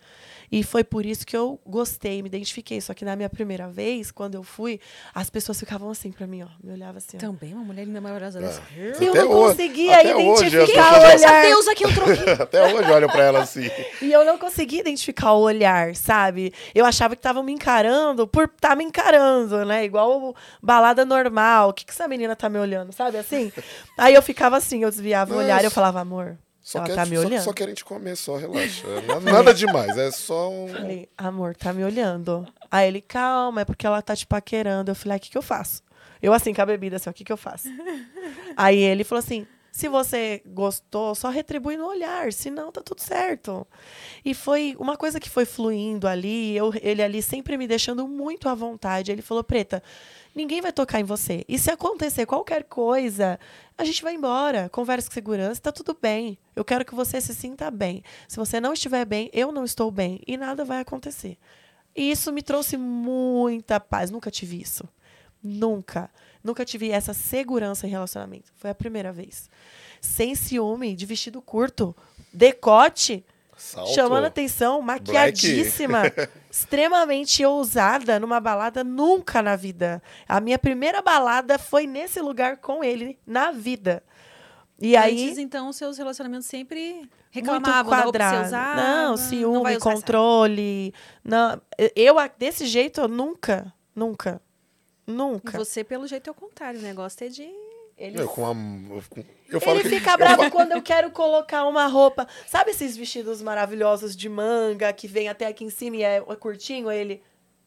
[0.50, 2.80] E foi por isso que eu gostei, me identifiquei.
[2.80, 4.80] Só que na minha primeira vez, quando eu fui,
[5.14, 6.48] as pessoas ficavam assim pra mim, ó.
[6.62, 7.20] Me olhavam assim, ó.
[7.20, 8.62] Também uma mulher linda maravilhosa dessa.
[8.76, 11.42] eu Até não hoje- conseguia hoje identificar pessoas- o olhar.
[11.42, 12.30] deusa que entrou aqui.
[12.42, 13.70] Até hoje olham pra ela assim.
[14.00, 16.52] E eu não conseguia identificar o olhar, sabe?
[16.74, 19.84] Eu achava que estavam me encarando por estar me encarando, né?
[19.84, 21.70] Igual balada normal.
[21.70, 23.18] O que, que essa menina tá me olhando, sabe?
[23.18, 23.52] Assim.
[23.96, 26.86] Aí eu ficava assim, eu desviava o Não, olhar e eu falava, amor, Só, ela
[26.86, 27.44] quer, tá me só- olhando.
[27.44, 28.86] só querem te comer, só relaxa.
[29.06, 30.68] Nada, nada demais, é só um.
[30.68, 32.46] Falei, amor, tá me olhando.
[32.70, 34.90] Aí ele, calma, é porque ela tá te paquerando.
[34.90, 35.82] Eu falei, o que, que eu faço?
[36.20, 37.68] Eu assim, com a bebida, assim, o que, que eu faço?
[38.54, 43.66] Aí ele falou assim: se você gostou, só retribui no olhar, senão tá tudo certo.
[44.22, 48.46] E foi uma coisa que foi fluindo ali, eu, ele ali sempre me deixando muito
[48.46, 49.10] à vontade.
[49.10, 49.82] Ele falou: Preta,
[50.34, 51.44] ninguém vai tocar em você.
[51.48, 53.38] E se acontecer qualquer coisa,
[53.76, 56.38] a gente vai embora, conversa com segurança, tá tudo bem.
[56.54, 58.02] Eu quero que você se sinta bem.
[58.26, 61.36] Se você não estiver bem, eu não estou bem e nada vai acontecer.
[61.94, 64.10] E isso me trouxe muita paz.
[64.10, 64.88] Nunca tive isso.
[65.42, 66.10] Nunca.
[66.42, 68.52] Nunca tive essa segurança em relacionamento.
[68.56, 69.50] Foi a primeira vez.
[70.00, 71.94] Sem ciúme, de vestido curto,
[72.32, 73.24] decote,
[73.56, 73.92] Salto.
[73.92, 76.02] chamando atenção, maquiadíssima,
[76.58, 80.02] extremamente ousada numa balada nunca na vida.
[80.28, 84.02] A minha primeira balada foi nesse lugar com ele na vida.
[84.80, 88.46] E aí Antes, então, os seus relacionamentos sempre muito reclamavam da você quadrado.
[88.46, 88.76] usava.
[88.76, 90.94] Não, não ciúme, essa controle.
[91.24, 91.60] Não,
[91.96, 94.40] eu desse jeito eu nunca, nunca,
[95.06, 95.58] nunca.
[95.58, 96.78] Você, pelo jeito, é o contrário.
[96.78, 97.48] O negócio é de.
[97.98, 98.42] Ele, Eu, com
[98.90, 102.28] eu, eu falo ele que, fica eu bravo quando eu quero colocar uma roupa.
[102.46, 106.88] Sabe esses vestidos maravilhosos de manga que vem até aqui em cima e é curtinho?
[106.88, 107.22] Aí ele.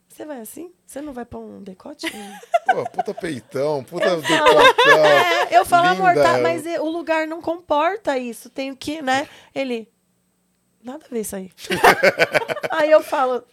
[0.07, 0.71] Você vai assim?
[0.85, 2.05] Você não vai pôr um decote?
[2.71, 5.05] Pô, puta peitão, puta decotão.
[5.05, 8.49] É, eu falo, amor, tá, mas e- o lugar não comporta isso.
[8.49, 9.27] Tenho que, né?
[9.53, 9.89] Ele.
[10.83, 11.51] Nada a ver isso aí.
[12.71, 13.43] aí eu falo.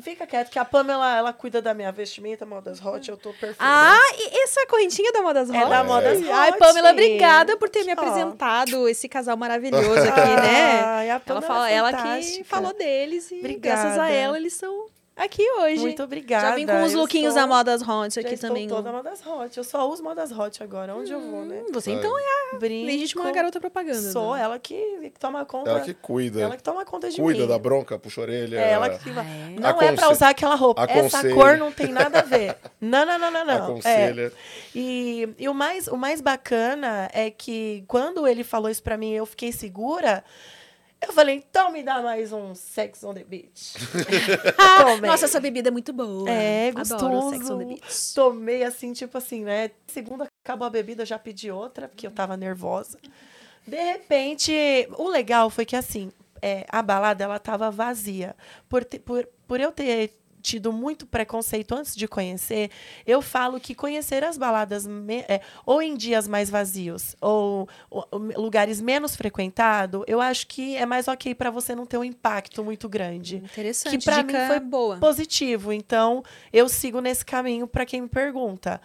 [0.00, 3.56] Fica quieto, que a Pamela, ela cuida da minha vestimenta, modas hot, eu tô perfeita.
[3.58, 5.68] Ah, e essa correntinha da Modas É Hot?
[5.68, 6.58] da Modas Ai, Hot.
[6.58, 7.92] Pamela, obrigada por ter me Ó.
[7.94, 10.80] apresentado esse casal maravilhoso aqui, né?
[10.84, 13.82] Ai, a Ela, Pamela fala, é ela que falou deles e Obrigada.
[13.82, 14.86] graças a ela eles estão
[15.24, 15.80] aqui hoje.
[15.80, 16.48] Muito obrigada.
[16.48, 18.66] Já vim com os lookinhos estou- da Modas Hot já aqui estou também.
[18.68, 19.56] toda modas hot.
[19.56, 21.62] Eu só uso modas hot agora, onde eu vou, né?
[21.66, 22.22] Hum, Você então é
[22.54, 22.86] a Brinco.
[22.86, 24.10] legítima garota propaganda.
[24.12, 24.42] Sou né?
[24.42, 25.70] ela que toma conta.
[25.70, 26.40] Ela que cuida.
[26.40, 27.46] ela que toma conta de cuida mim.
[27.48, 28.58] da bronca, puxa a orelha.
[28.58, 29.24] É ela que vai.
[29.26, 29.60] é?
[29.60, 30.82] Não é pra Aconse- usar aquela roupa.
[30.84, 31.34] Essa aconselha.
[31.34, 32.56] cor não tem nada a ver.
[32.80, 33.52] Não, não, não, não, não.
[33.54, 33.56] É.
[33.58, 34.32] aconselha.
[34.74, 39.12] E, e o, mais, o mais bacana é que quando ele falou isso pra mim,
[39.12, 40.24] eu fiquei segura.
[41.02, 43.74] Eu falei, então me dá mais um Sex on the Beach.
[45.06, 46.28] Nossa, essa bebida é muito boa.
[46.30, 47.30] É, Adoro gostoso.
[47.30, 48.14] Sex on the Beach.
[48.14, 49.70] Tomei assim, tipo assim, né?
[49.86, 52.98] Segunda acabou a bebida, já pedi outra, porque eu tava nervosa.
[53.66, 54.52] De repente,
[54.98, 58.36] o legal foi que assim, é, a balada ela tava vazia.
[58.68, 62.70] Por, por, por eu ter tido muito preconceito antes de conhecer,
[63.06, 68.08] eu falo que conhecer as baladas me- é, ou em dias mais vazios ou, ou-
[68.36, 72.64] lugares menos frequentados, eu acho que é mais ok para você não ter um impacto
[72.64, 73.36] muito grande.
[73.36, 73.92] Interessante.
[73.92, 74.96] Que Dica mim foi boa.
[74.98, 75.72] Positivo.
[75.72, 76.22] Então,
[76.52, 78.80] eu sigo nesse caminho para quem me pergunta.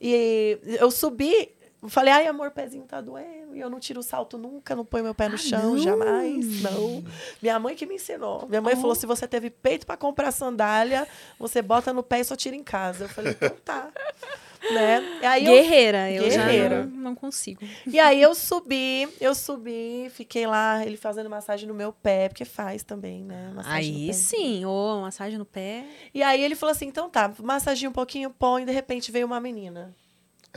[0.00, 1.50] E eu subi,
[1.86, 3.54] falei, ai, amor, pezinho tá doendo.
[3.54, 5.78] E eu não tiro o salto nunca, não ponho meu pé no Ah, chão, não?
[5.78, 6.62] jamais.
[6.62, 7.04] Não.
[7.40, 8.46] Minha mãe que me ensinou.
[8.48, 8.80] Minha mãe Oh.
[8.80, 11.06] falou: se você teve peito para comprar sandália,
[11.38, 13.04] você bota no pé e só tira em casa.
[13.04, 13.88] Eu falei, então tá.
[14.72, 15.18] né?
[15.22, 16.80] E aí eu Guerreira, eu Guerreira.
[16.80, 17.60] já não, não consigo.
[17.86, 22.44] e aí eu subi, eu subi, fiquei lá, ele fazendo massagem no meu pé, porque
[22.44, 23.52] faz também, né?
[23.54, 25.84] Massagem no Aí sim, ô, massagem no pé.
[26.12, 29.26] E aí ele falou assim: então tá, massaginha um pouquinho, põe, e de repente veio
[29.26, 29.94] uma menina.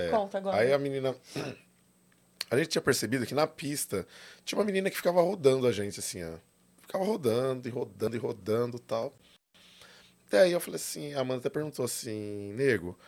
[0.10, 0.58] Conta agora.
[0.58, 1.16] Aí a menina.
[2.50, 4.06] A gente tinha percebido que na pista
[4.44, 6.34] tinha uma menina que ficava rodando a gente, assim, ó.
[6.82, 9.14] Ficava rodando e rodando e rodando e tal.
[10.30, 13.00] Daí eu falei assim, a Amanda até perguntou assim, nego,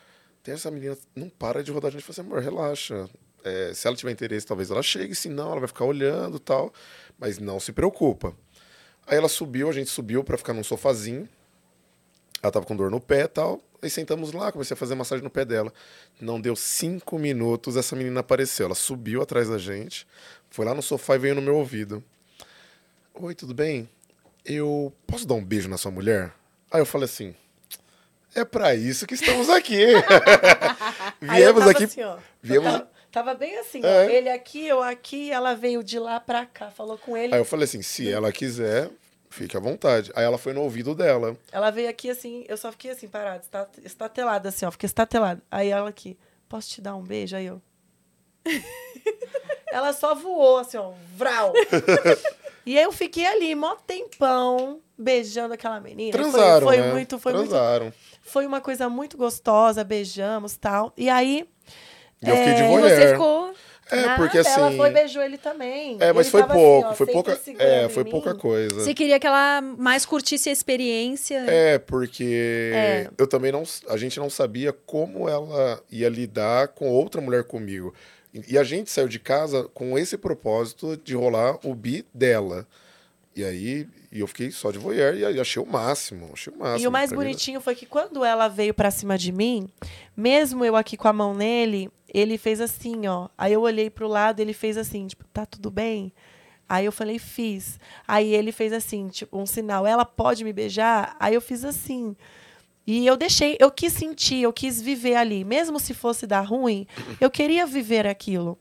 [0.42, 2.08] tem essa menina, não para de rodar a gente.
[2.08, 3.10] Eu falei assim, amor, relaxa.
[3.44, 6.40] É, se ela tiver interesse, talvez ela chegue, se não, ela vai ficar olhando e
[6.40, 6.74] tal.
[7.20, 8.34] Mas não se preocupa.
[9.06, 11.28] Aí ela subiu, a gente subiu pra ficar num sofazinho.
[12.42, 13.62] Ela tava com dor no pé e tal.
[13.84, 15.72] Aí sentamos lá, comecei a fazer massagem no pé dela.
[16.20, 18.66] Não deu cinco minutos, essa menina apareceu.
[18.68, 20.08] Ela subiu atrás da gente,
[20.50, 22.02] foi lá no sofá e veio no meu ouvido.
[23.14, 23.90] Oi, tudo bem?
[24.46, 26.32] Eu posso dar um beijo na sua mulher?
[26.72, 27.36] Aí eu falei assim:
[28.34, 29.86] é pra isso que estamos aqui.
[31.22, 31.84] Viemos aqui.
[31.84, 33.88] Assim, ó, viemos- tava, tava bem assim, ó.
[33.88, 34.16] É.
[34.16, 37.34] Ele aqui, eu aqui, ela veio de lá pra cá, falou com ele.
[37.34, 38.90] Aí eu falei assim: se ela quiser,
[39.34, 40.12] fique à vontade.
[40.16, 41.36] Aí ela foi no ouvido dela.
[41.52, 45.42] Ela veio aqui assim, eu só fiquei assim, parada, está, estatelada assim, ó, fiquei estatelada.
[45.50, 46.18] Aí ela aqui,
[46.48, 47.36] posso te dar um beijo?
[47.36, 47.62] Aí eu.
[49.72, 51.54] ela só voou assim, ó, vral.
[52.66, 56.12] e aí eu fiquei ali, mó tempão, beijando aquela menina.
[56.14, 56.92] Foi- Transaram, foi, né?
[56.92, 57.94] muito, foi muito Transaram.
[58.22, 60.94] Foi uma coisa muito gostosa, beijamos tal.
[60.96, 61.48] E aí.
[62.22, 62.90] Eu fiquei de é, E voyeur.
[62.90, 63.54] você ficou.
[63.94, 65.98] É, nada, porque Ela assim- foi e beijou ele também.
[66.00, 67.40] É, mas Ele foi assim, pouco, ó, foi pouca.
[67.60, 68.76] É, foi pouca coisa.
[68.82, 71.44] Você queria que ela mais curtisse a experiência.
[71.48, 73.10] É, porque É.
[73.18, 73.64] eu também não.
[73.90, 77.94] A gente não sabia como ela ia lidar com outra mulher comigo.
[78.48, 82.66] E a gente saiu de casa com esse propósito de rolar o bi dela.
[83.36, 86.30] E aí e eu fiquei só de voyeur e aí achei o máximo.
[86.32, 86.84] Achei o máximo.
[86.84, 89.68] E o mais mim, bonitinho foi que quando ela veio pra cima de mim,
[90.16, 93.28] mesmo eu aqui com a mão nele, ele fez assim, ó.
[93.36, 96.14] Aí eu olhei pro lado, ele fez assim, tipo, tá tudo bem?
[96.70, 97.80] Aí eu falei, fiz.
[98.08, 101.16] Aí ele fez assim, tipo, um sinal, ela pode me beijar?
[101.20, 102.16] Aí eu fiz assim.
[102.86, 105.44] E eu deixei, eu quis sentir, eu quis viver ali.
[105.44, 106.86] Mesmo se fosse dar ruim,
[107.20, 108.60] eu queria viver aquilo.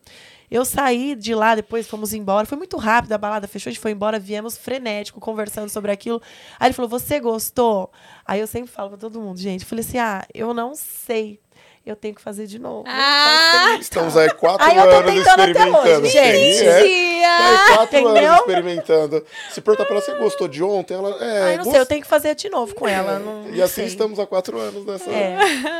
[0.52, 2.46] Eu saí de lá, depois fomos embora.
[2.46, 6.20] Foi muito rápido, a balada fechou, a gente foi embora, viemos frenético, conversando sobre aquilo.
[6.60, 7.90] Aí ele falou: Você gostou?
[8.22, 9.62] Aí eu sempre falo pra todo mundo, gente.
[9.62, 11.40] Eu falei assim: Ah, eu não sei.
[11.84, 12.84] Eu tenho que fazer de novo.
[12.86, 13.76] Ah!
[13.80, 16.00] Estamos aí quatro Aí eu tô anos tentando até experimentando.
[16.06, 16.64] hoje, gente.
[16.64, 17.22] É.
[17.22, 18.24] Tá quatro Entendeu?
[18.32, 19.26] anos experimentando.
[19.50, 20.94] Se perguntar pra ela, você gostou de ontem?
[20.94, 23.18] Ela, é, Aí não sei, eu tenho que fazer de novo com ela.
[23.18, 23.86] Não, E não assim sei.
[23.86, 25.38] estamos há quatro anos nessa, É.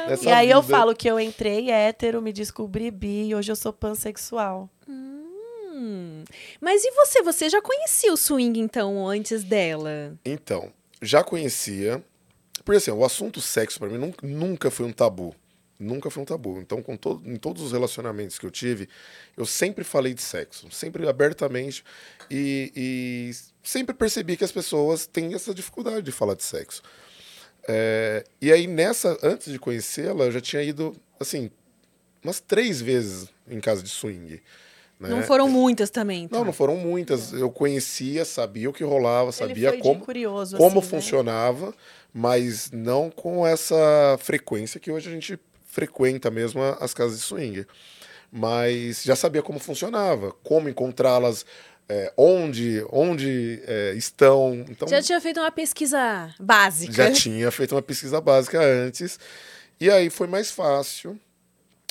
[0.08, 0.76] nessa E aí eu vida.
[0.76, 4.68] falo que eu entrei hétero, me descobri bi e hoje eu sou pansexual.
[4.88, 6.24] Hum.
[6.60, 7.22] Mas e você?
[7.22, 10.14] Você já conhecia o swing, então, antes dela?
[10.24, 12.02] Então, já conhecia.
[12.64, 15.34] Porque assim, o assunto sexo pra mim nun- nunca foi um tabu.
[15.83, 16.61] Nunca foi um tabu.
[16.61, 18.88] Então, com todo, em todos os relacionamentos que eu tive,
[19.37, 21.85] eu sempre falei de sexo, sempre abertamente.
[22.31, 23.31] E, e
[23.62, 26.83] sempre percebi que as pessoas têm essa dificuldade de falar de sexo.
[27.66, 31.51] É, e aí, nessa, antes de conhecê-la, eu já tinha ido, assim,
[32.23, 34.40] umas três vezes em casa de swing.
[35.01, 35.09] né?
[35.09, 36.25] Não foram muitas também.
[36.25, 36.38] então.
[36.38, 37.33] Não, não foram muitas.
[37.33, 41.01] Eu conhecia, sabia o que rolava, sabia como, curioso, como assim, né?
[41.01, 41.75] funcionava,
[42.14, 45.38] mas não com essa frequência que hoje a gente
[45.72, 47.66] frequenta mesmo as casas de swing.
[48.30, 51.44] Mas já sabia como funcionava, como encontrá-las,
[51.88, 54.64] é, onde, onde é, estão.
[54.68, 56.92] Então, Já tinha feito uma pesquisa básica.
[56.92, 59.18] já tinha feito uma pesquisa básica antes.
[59.80, 61.18] E aí foi mais fácil.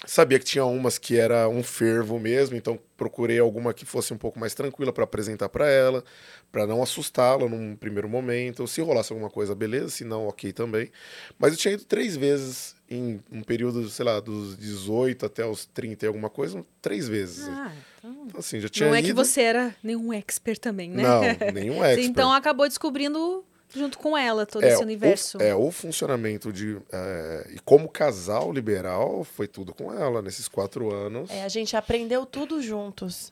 [0.05, 4.17] Sabia que tinha umas que era um fervo mesmo, então procurei alguma que fosse um
[4.17, 6.03] pouco mais tranquila para apresentar para ela,
[6.51, 8.67] para não assustá-la num primeiro momento.
[8.67, 10.91] Se rolasse alguma coisa, beleza, se não, ok também.
[11.37, 15.65] Mas eu tinha ido três vezes em um período, sei lá, dos 18 até os
[15.65, 17.47] 30 e alguma coisa, três vezes.
[17.47, 18.11] Ah, então...
[18.27, 19.07] Então, assim, já tinha Não é ido...
[19.07, 21.03] que você era nenhum expert também, né?
[21.03, 21.21] Não,
[21.53, 22.07] nenhum Você expert.
[22.09, 25.37] então acabou descobrindo junto com ela todo É, esse universo.
[25.37, 26.77] O, é, o funcionamento de.
[26.91, 31.29] é, e como casal liberal foi tudo com ela nesses quatro anos.
[31.29, 33.31] É, a gente aprendeu tudo juntos.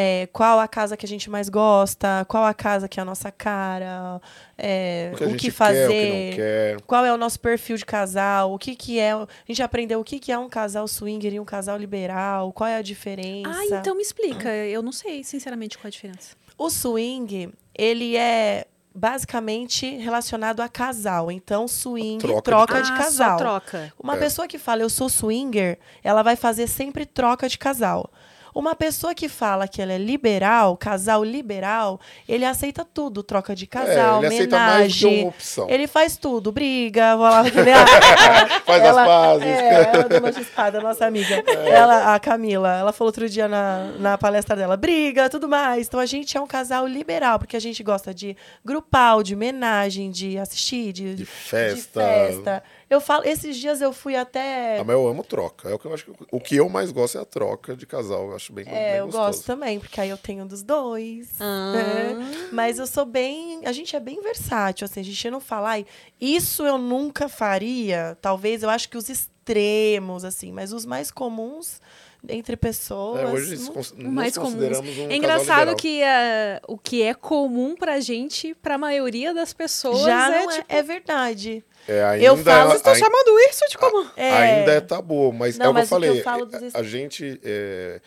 [0.00, 3.04] É, qual a casa que a gente mais gosta, qual a casa que é a
[3.04, 4.20] nossa cara,
[4.56, 6.80] é, O que o que quer, fazer, o que quer.
[6.82, 9.12] qual é o nosso perfil de casal, o que, que é.
[9.12, 12.68] A gente aprendeu o que, que é um casal swinger e um casal liberal, qual
[12.68, 13.50] é a diferença.
[13.52, 14.48] Ah, então me explica.
[14.54, 16.36] Eu não sei, sinceramente, qual é a diferença.
[16.56, 21.30] O swing, ele é basicamente relacionado a casal.
[21.32, 23.38] Então, swing, Troca de troca de, ah, casal.
[23.38, 23.92] Só troca.
[24.00, 24.18] Uma É.
[24.18, 28.10] pessoa que fala eu sou swinger, ela vai fazer sempre troca de casal.
[28.58, 33.68] Uma pessoa que fala que ela é liberal, casal liberal, ele aceita tudo, troca de
[33.68, 35.28] casal, é, ele de uma homenagem.
[35.28, 35.70] opção.
[35.70, 37.44] Ele faz tudo, briga, vou lá, a-
[38.66, 39.46] Faz ela, as pazes.
[39.46, 41.36] É, ela deu uma chispada, nossa amiga.
[41.68, 45.86] Ela, a Camila, ela falou outro dia na, na palestra dela, briga, tudo mais.
[45.86, 50.10] Então a gente é um casal liberal, porque a gente gosta de grupal, de homenagem,
[50.10, 52.00] de assistir, de, De festa.
[52.00, 52.62] festa.
[52.90, 54.78] Eu falo, esses dias eu fui até.
[54.78, 55.68] Ah, mas eu amo troca.
[55.68, 57.86] É o que eu acho que o que eu mais gosto é a troca de
[57.86, 58.28] casal.
[58.30, 59.26] Eu acho bem, É, bem eu gostoso.
[59.26, 61.28] gosto também, porque aí eu tenho dos dois.
[61.40, 61.72] Ah.
[61.72, 62.14] né?
[62.52, 63.60] Mas eu sou bem.
[63.66, 65.00] A gente é bem versátil, assim.
[65.00, 65.86] A gente não fala, ai,
[66.20, 68.16] isso eu nunca faria.
[68.22, 71.80] Talvez eu acho que os extremos, assim, mas os mais comuns
[72.28, 73.20] entre pessoas.
[73.20, 73.56] É, hoje
[73.96, 74.54] não- mais comuns.
[74.54, 79.52] consideramos um É engraçado que ah, o que é comum pra gente, pra maioria das
[79.52, 80.66] pessoas, já é não é, tipo.
[80.68, 81.64] é verdade.
[81.86, 84.06] É, ainda, Eu falo- Vocês estão ai- chamando isso de comum.
[84.16, 84.30] É.
[84.30, 86.22] ainda é tabu, mas Não, é o que eu o que eu falei.
[86.22, 87.40] falo dos a, a gente.
[87.42, 88.00] é,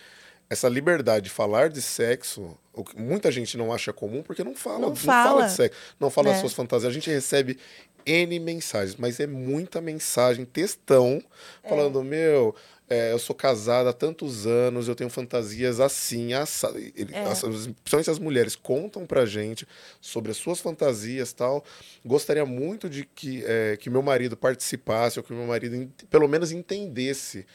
[0.49, 4.53] essa liberdade de falar de sexo, o que muita gente não acha comum porque não
[4.53, 5.29] fala, Não não, fala.
[5.29, 5.45] fala.
[5.47, 6.31] de sexo, não fala É.
[6.31, 6.91] das suas fantasias.
[6.91, 7.57] A gente recebe
[8.05, 11.23] N mensagens, mas é muita mensagem, textão,
[11.63, 11.69] É.
[11.69, 12.53] falando, meu.
[12.91, 16.77] É, eu sou casada há tantos anos, eu tenho fantasias assim, assado.
[16.77, 17.23] Ele- É.
[17.23, 19.65] as- principalmente as mulheres contam pra gente
[20.01, 21.63] sobre as suas fantasias tal.
[22.05, 26.51] Gostaria muito de que, é, que meu marido participasse, ou que meu marido pelo menos
[26.51, 27.45] entendesse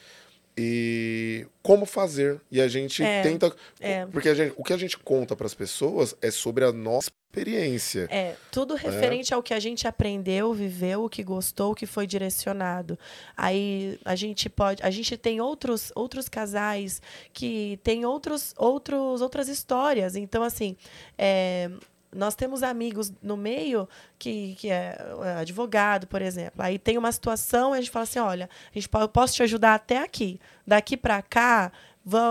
[0.57, 2.41] e como fazer.
[2.51, 3.53] E a gente É, tenta.
[3.79, 4.05] é.
[4.07, 7.11] Porque a gente- o que a gente conta para as pessoas é sobre a nossa
[7.29, 8.07] experiência.
[8.09, 12.07] É, tudo referente ao que a gente aprendeu, viveu, o que gostou, o que foi
[12.07, 12.97] direcionado.
[13.35, 16.99] Aí a gente pode, a gente tem outros outros casais
[17.31, 20.15] que têm outros outros outras histórias.
[20.15, 20.75] Então assim,
[21.17, 21.69] é,
[22.17, 23.87] nós temos amigos no meio
[24.19, 26.61] que, que é é, advogado, por exemplo.
[26.61, 29.43] Aí tem uma situação e a gente fala assim, olha, a gente eu posso te
[29.43, 30.39] ajudar até aqui.
[30.65, 31.71] Daqui para cá,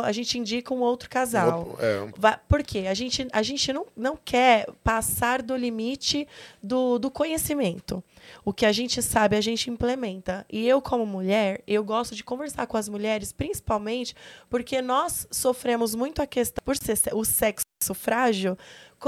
[0.05, 1.77] a gente indica um outro casal.
[1.79, 2.87] É, Va- Por quê?
[2.88, 6.27] A gente, a gente não, não quer passar do limite
[6.62, 8.03] do, do conhecimento.
[8.44, 10.46] O que a gente sabe, a gente implementa.
[10.51, 14.14] E eu, como mulher, eu gosto de conversar com as mulheres, principalmente
[14.49, 18.57] porque nós sofremos muito a questão, por ser se- o sexo frágil,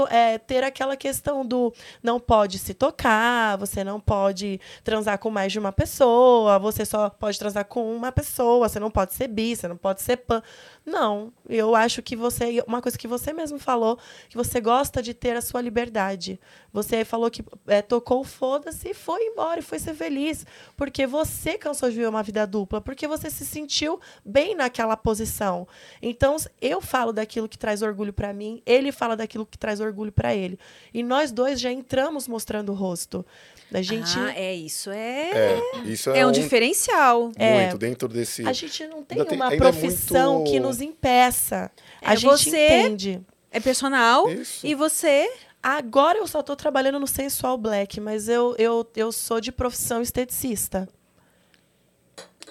[0.09, 5.51] é, ter aquela questão do não pode se tocar, você não pode transar com mais
[5.51, 9.55] de uma pessoa, você só pode transar com uma pessoa, você não pode ser bi,
[9.55, 10.41] você não pode ser pan.
[10.85, 12.63] Não, eu acho que você.
[12.65, 16.39] Uma coisa que você mesmo falou, que você gosta de ter a sua liberdade.
[16.73, 20.45] Você falou que é, tocou o foda-se e foi embora e foi ser feliz.
[20.77, 25.67] Porque você cansou de viver uma vida dupla, porque você se sentiu bem naquela posição.
[26.01, 30.11] Então, eu falo daquilo que traz orgulho pra mim, ele fala daquilo que traz orgulho
[30.11, 30.57] pra ele.
[30.93, 33.25] E nós dois já entramos mostrando o rosto.
[33.71, 34.17] A gente.
[34.17, 34.89] Ah, é isso.
[34.89, 37.31] É, é, isso é, é um um diferencial.
[37.35, 37.61] É.
[37.61, 38.47] muito dentro desse.
[38.47, 41.71] A gente não tem Ainda tem- uma é profissão muito- que nos impeça.
[42.01, 43.21] A É, gente você- entende.
[43.51, 44.29] É personal.
[44.29, 44.65] Isso.
[44.65, 45.29] E você.
[45.61, 50.01] Agora eu só tô trabalhando no sensual black, mas eu, eu, eu sou de profissão
[50.01, 50.87] esteticista.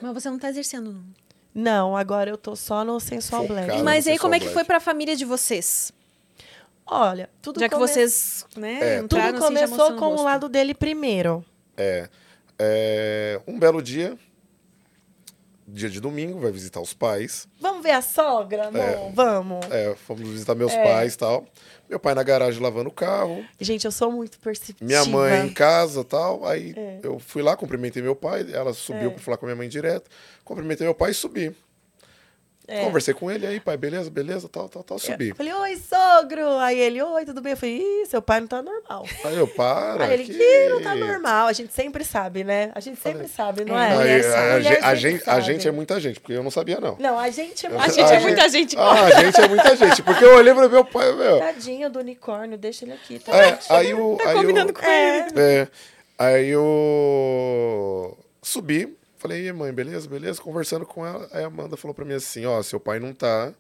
[0.00, 0.92] Mas você não tá exercendo.
[0.92, 1.04] não.
[1.54, 3.66] Não, agora eu tô só no sensual Focado.
[3.66, 3.82] black.
[3.82, 4.54] Mas aí, como é que black.
[4.54, 5.90] foi pra família de vocês?
[6.86, 8.98] Olha, tudo Já que come- vocês, né, É.
[9.00, 11.44] entraram tudo assim, já começou o com o lado dele primeiro.
[11.76, 12.08] É,
[12.58, 14.16] é, um belo dia,
[15.70, 17.46] dia de domingo, vai visitar os pais.
[17.60, 18.80] Vamos ver a sogra, amor?
[18.80, 19.10] É.
[19.14, 19.66] Vamos.
[19.70, 21.44] É, fomos visitar meus pais e tal.
[21.88, 23.44] Meu pai na garagem lavando o carro.
[23.60, 24.84] Gente, eu sou muito perceptiva.
[24.86, 26.44] Minha mãe em casa tal.
[26.46, 27.00] Aí É.
[27.02, 28.46] eu fui lá, cumprimentei meu pai.
[28.52, 29.10] Ela subiu É.
[29.10, 30.10] pra falar com a minha mãe direto.
[30.44, 31.54] Cumprimentei meu pai e subi.
[32.70, 32.84] É.
[32.84, 35.30] Conversei com ele aí, pai, beleza, beleza, tal, tal, tal, subi.
[35.30, 36.58] Eu falei, oi, sogro.
[36.58, 37.52] Aí ele, oi, tudo bem?
[37.52, 39.06] Eu falei, ih, seu pai não tá normal.
[39.24, 40.04] Aí eu, para.
[40.04, 40.34] Aí ele, que...
[40.36, 41.46] que não tá normal.
[41.48, 42.70] A gente sempre sabe, né?
[42.74, 43.88] A gente sempre sabe, não é?
[43.88, 46.50] É, Aí, a, a gente, a, gente, a gente é muita gente, porque eu não
[46.50, 46.94] sabia, não.
[47.00, 47.84] Não, a gente é A muito...
[47.84, 48.76] A gente é muita gente.
[48.78, 50.02] Ah, a gente é muita gente.
[50.02, 51.38] Porque eu olhei pro meu pai, meu.
[51.38, 53.18] Tadinho do unicórnio, deixa ele aqui.
[53.18, 53.34] Tá?
[53.34, 54.16] É, aí o.
[54.16, 55.18] Tá aí o- combinando com É.
[55.26, 55.40] ele.
[55.40, 55.68] É.
[56.18, 60.40] Aí eu subi, falei, e mãe, beleza, beleza?
[60.40, 63.52] Conversando com ela, aí a Amanda falou pra mim assim, ó, seu pai não tá.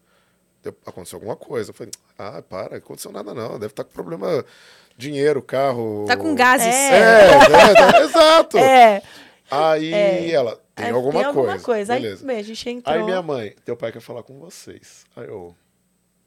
[0.86, 1.70] Aconteceu alguma coisa.
[1.70, 3.52] Eu falei, ah, para, aconteceu nada não.
[3.58, 4.44] Deve estar com problema
[4.96, 6.04] dinheiro, carro.
[6.06, 6.66] Tá com gases.
[6.66, 6.90] É.
[6.90, 8.58] É, é, tá- exato.
[8.58, 9.02] É.
[9.50, 10.30] Aí É.
[10.30, 11.64] ela, tem Aí alguma tem alguma coisa.
[11.64, 11.94] coisa.
[11.94, 12.26] Aí, Beleza.
[12.26, 12.94] bem, a gente entrou.
[12.94, 15.06] Aí minha mãe, teu pai quer falar com vocês.
[15.16, 15.54] Aí eu.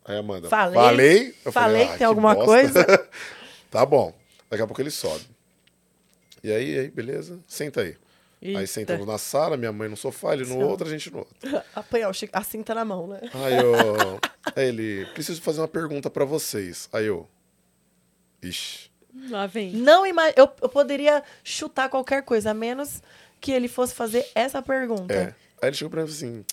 [0.04, 0.74] Aí Amanda, Falei.
[0.82, 1.36] falei?
[1.46, 3.10] Eu Falei "Ah, que tem alguma bosta." coisa.
[3.70, 4.12] tá bom.
[4.50, 5.24] Daqui a pouco ele sobe.
[6.44, 7.40] E aí, aí, beleza?
[7.48, 7.96] Senta aí.
[8.44, 8.68] Aí Eita.
[8.68, 10.68] sentamos na sala, minha mãe no sofá, ele no Céu.
[10.68, 11.36] outro, a gente no outro.
[11.76, 13.20] Apanhar o a cinta na mão, né?
[13.34, 14.20] Aí eu.
[14.56, 16.90] Aí ele, preciso fazer uma pergunta pra vocês.
[16.92, 17.28] Aí eu.
[18.42, 18.90] Ixi.
[19.30, 19.72] Lá vem.
[19.74, 23.02] Não ima- eu, eu poderia chutar qualquer coisa, a menos
[23.40, 25.14] que ele fosse fazer essa pergunta.
[25.14, 25.36] É.
[25.62, 26.46] Aí ele chegou pra mim e falou assim.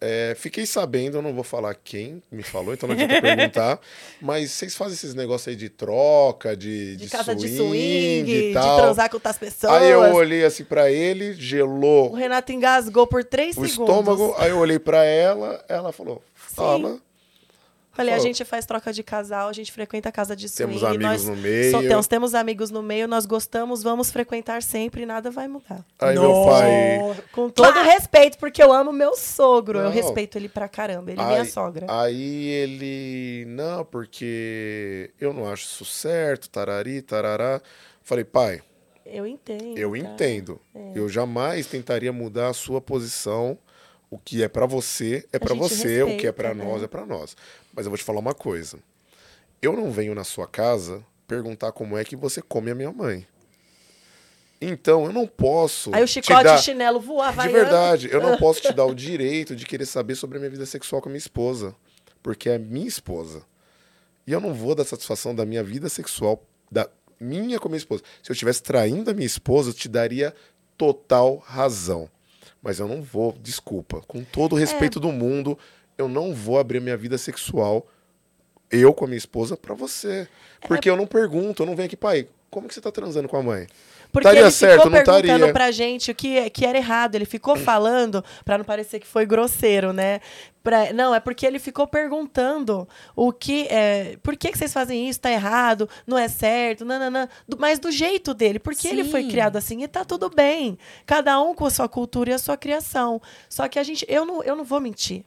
[0.00, 3.80] É, fiquei sabendo, eu não vou falar quem me falou, então não adianta perguntar.
[4.20, 8.30] Mas vocês fazem esses negócios aí de troca, de, De, de casa de swing swing,
[8.30, 8.76] e de tal.
[8.78, 9.72] transar com outras pessoas.
[9.72, 13.88] Aí eu olhei assim pra ele, O gelou Renato engasgou por três o segundos.
[13.98, 14.34] estômago.
[14.38, 16.98] Aí eu olhei pra ela, ela falou: fala.
[17.98, 20.68] Falei, a gente faz troca de casal, a gente frequenta a casa de swing.
[20.78, 21.70] Temos amigos nós no meio.
[21.72, 25.84] só temos, temos amigos no meio, nós gostamos, vamos frequentar sempre e nada vai mudar.
[25.98, 27.24] Aí meu pai.
[27.32, 29.78] Com todo respeito, porque eu amo meu sogro.
[29.80, 29.90] Eu Não.
[29.90, 31.86] respeito ele pra caramba, ele é minha sogra.
[31.88, 37.60] Aí ele, não, porque eu não acho isso certo, tarari, tarará.
[38.00, 38.62] Falei, pai,
[39.04, 39.76] Eu entendo.
[39.76, 39.98] eu tá?
[39.98, 40.60] entendo.
[40.94, 43.58] Eu jamais tentaria mudar a sua posição.
[44.10, 46.78] O que é pra você é pra gente você, o que é pra respeita, nós
[46.80, 46.84] né?
[46.86, 47.36] é pra nós.
[47.78, 48.76] Mas eu vou te falar uma coisa.
[49.62, 53.24] Eu não venho na sua casa perguntar como é que você come a minha mãe.
[54.60, 56.58] Então, eu não posso Aí o te chicote dar...
[56.58, 57.46] e chinelo voa, vai.
[57.46, 60.50] De verdade, eu não posso te dar o direito de querer saber sobre a minha
[60.50, 61.72] vida sexual com a minha esposa.
[62.20, 63.44] Porque é minha esposa.
[64.26, 67.78] E eu não vou dar satisfação da minha vida sexual, da minha com a minha
[67.78, 68.02] esposa.
[68.20, 70.34] Se eu estivesse traindo a minha esposa, eu te daria
[70.76, 72.10] total razão.
[72.60, 74.00] Mas eu não vou, desculpa.
[74.00, 75.56] Com todo o respeito do mundo,
[75.98, 77.86] eu não vou abrir minha vida sexual,
[78.70, 80.28] eu com a minha esposa, pra você.
[80.66, 83.36] Porque eu não pergunto, eu não venho aqui, pai, como que você tá transando com
[83.36, 83.66] a mãe?
[84.10, 85.52] Porque Estaria ele certo, ficou perguntando estaria.
[85.52, 87.14] pra gente o que, que era errado.
[87.14, 90.20] Ele ficou falando, pra não parecer que foi grosseiro, né?
[90.62, 93.66] Pra- não, é porque ele ficou perguntando o que.
[93.68, 95.20] É, por que, que vocês fazem isso?
[95.20, 97.28] Tá errado, não é certo, nananã.
[97.46, 99.28] Do- mas do jeito dele, porque ele foi Sim.
[99.28, 100.78] criado assim e tá tudo bem.
[101.04, 103.20] Cada um com a sua cultura e a sua criação.
[103.46, 104.06] Só que a gente.
[104.08, 105.22] Eu não, eu não vou mentir.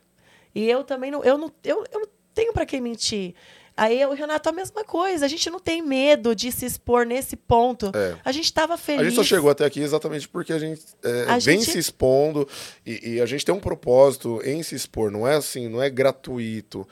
[0.54, 1.24] E eu também não.
[1.24, 3.34] Eu não, eu, eu não tenho pra quem mentir.
[3.76, 5.26] Aí eu o Renato a mesma coisa.
[5.26, 7.90] A gente não tem medo de se expor nesse ponto.
[7.96, 8.18] É.
[8.24, 9.02] A gente estava feliz.
[9.02, 11.80] A gente só chegou até aqui exatamente porque a gente é, A vem gente- se
[11.80, 12.48] expondo
[12.86, 15.10] e, e a gente tem um propósito em se expor.
[15.10, 16.88] Não é assim, não é gratuito.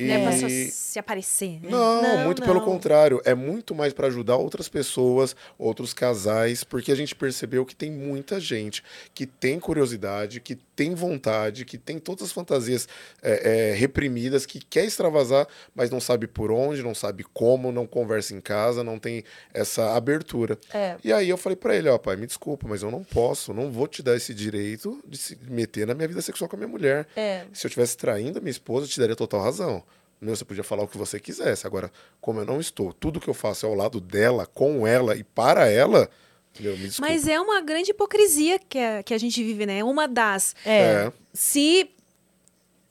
[0.00, 0.04] E...
[0.04, 1.68] Não é pra se aparecer, né?
[1.68, 2.64] Não, Não, muito pelo não.
[2.64, 3.20] contrário.
[3.24, 7.90] É muito mais para ajudar outras pessoas, outros casais, porque a gente percebeu que tem
[7.90, 8.82] muita gente
[9.12, 12.88] que tem curiosidade, que tem vontade, que tem todas as fantasias
[13.22, 17.86] é, é, reprimidas, que quer extravasar, mas não sabe por onde, não sabe como, não
[17.86, 19.22] conversa em casa, não tem
[19.52, 20.58] essa abertura.
[20.72, 20.96] É.
[21.04, 23.70] E aí eu falei pra ele, ó, pai, me desculpa, mas eu não posso, não
[23.70, 26.68] vou te dar esse direito de se meter na minha vida sexual com a minha
[26.68, 27.06] mulher.
[27.14, 27.44] É.
[27.52, 29.82] Se eu estivesse traindo a minha esposa, eu te daria total razão.
[30.20, 31.66] Meu, você podia falar o que você quisesse.
[31.66, 31.90] Agora,
[32.20, 35.24] como eu não estou, tudo que eu faço é ao lado dela, com ela e
[35.24, 36.10] para ela,
[36.58, 36.76] meu.
[37.00, 39.84] Mas é uma grande hipocrisia que a, que a gente vive, né?
[39.84, 40.54] Uma das.
[40.66, 41.12] É.
[41.32, 41.90] Se.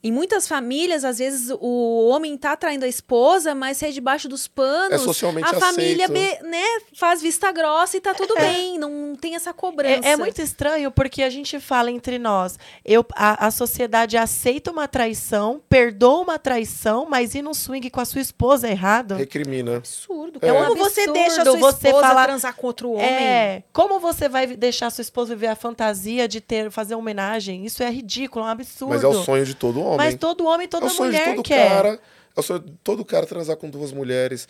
[0.02, 4.28] Em muitas famílias, às vezes, o homem tá traindo a esposa, mas se é debaixo
[4.28, 4.92] dos panos.
[4.92, 6.42] É socialmente a família aceito.
[6.42, 8.78] be- né, faz vista grossa e tá tudo bem.
[8.78, 10.08] Não tem essa cobrança.
[10.08, 12.58] É, é muito estranho porque a gente fala entre nós.
[12.82, 18.00] Eu, a, a sociedade aceita uma traição, perdoa uma traição, mas ir num swing com
[18.00, 19.16] a sua esposa é errado?
[19.16, 19.76] Recrimina.
[19.76, 20.38] absurdo.
[20.40, 20.46] É.
[20.50, 23.04] Como É um você absurdo deixa a sua você esposa falar- transar com outro homem?
[23.06, 23.62] É.
[23.70, 27.66] Como você vai deixar a sua esposa viver a fantasia de ter fazer homenagem?
[27.66, 28.94] Isso é ridículo, é um absurdo.
[28.94, 29.89] Mas é o sonho de todo homem.
[29.96, 31.68] Mas todo homem, é toda o sonho de mulher todo quer.
[31.68, 32.00] cara.
[32.36, 34.48] É o sonho de todo cara transar com duas mulheres.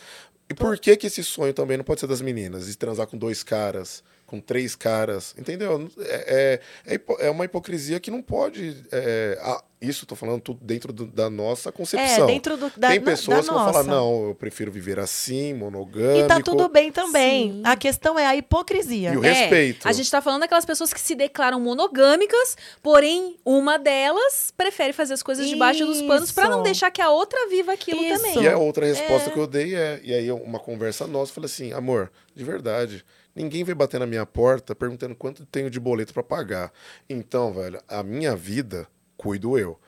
[0.48, 2.66] E por que que esse sonho também não pode ser das meninas?
[2.66, 5.88] De transar com dois caras, com três caras, entendeu?
[5.98, 8.76] É, é, é é uma hipocrisia que não pode...
[8.90, 12.24] é, ah, isso, tô falando tudo dentro do- da nossa concepção.
[12.24, 13.88] É, dentro do, da, Tem pessoas da que vão falar, nossa.
[13.90, 16.24] não, eu prefiro viver assim, monogâmico.
[16.24, 17.52] E tá tudo bem também.
[17.52, 17.62] Sim.
[17.64, 19.12] A questão é a hipocrisia.
[19.14, 19.88] E o É, respeito.
[19.88, 25.14] A gente tá falando daquelas pessoas que se declaram monogâmicas, porém, uma delas prefere fazer
[25.14, 28.16] as coisas debaixo dos panos pra não deixar que a outra viva aquilo Isso.
[28.22, 28.42] também.
[28.42, 29.32] E a outra resposta É.
[29.32, 30.00] que eu dei é.
[30.04, 33.04] E aí, uma conversa nossa, eu falei assim: amor, de verdade,
[33.34, 36.70] ninguém vai bater na minha porta perguntando quanto tenho de boleto pra pagar.
[37.08, 38.86] Então, velho, a minha vida
[39.20, 39.78] cuido eu.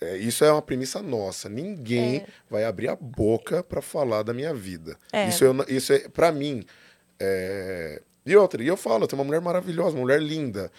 [0.00, 1.48] É, isso é uma premissa nossa.
[1.48, 4.98] Ninguém vai abrir a boca pra falar da minha vida.
[5.12, 5.28] É.
[5.28, 6.64] Isso, eu, isso é, pra mim.
[7.18, 10.70] é, E outra, e eu falo, tenho uma mulher maravilhosa, uma mulher linda.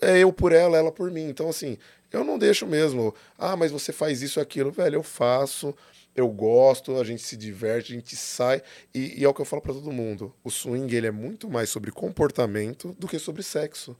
[0.00, 1.28] É eu por ela, ela por mim.
[1.28, 1.78] Então, assim,
[2.12, 3.14] eu não deixo mesmo.
[3.38, 4.70] Ah, mas você faz isso e aquilo.
[4.70, 5.74] Velho, eu faço,
[6.14, 8.62] eu gosto, a gente se diverte, a gente sai.
[8.94, 10.32] E, e é o que eu falo pra todo mundo.
[10.44, 13.96] O swing, ele é muito mais sobre comportamento do que sobre sexo.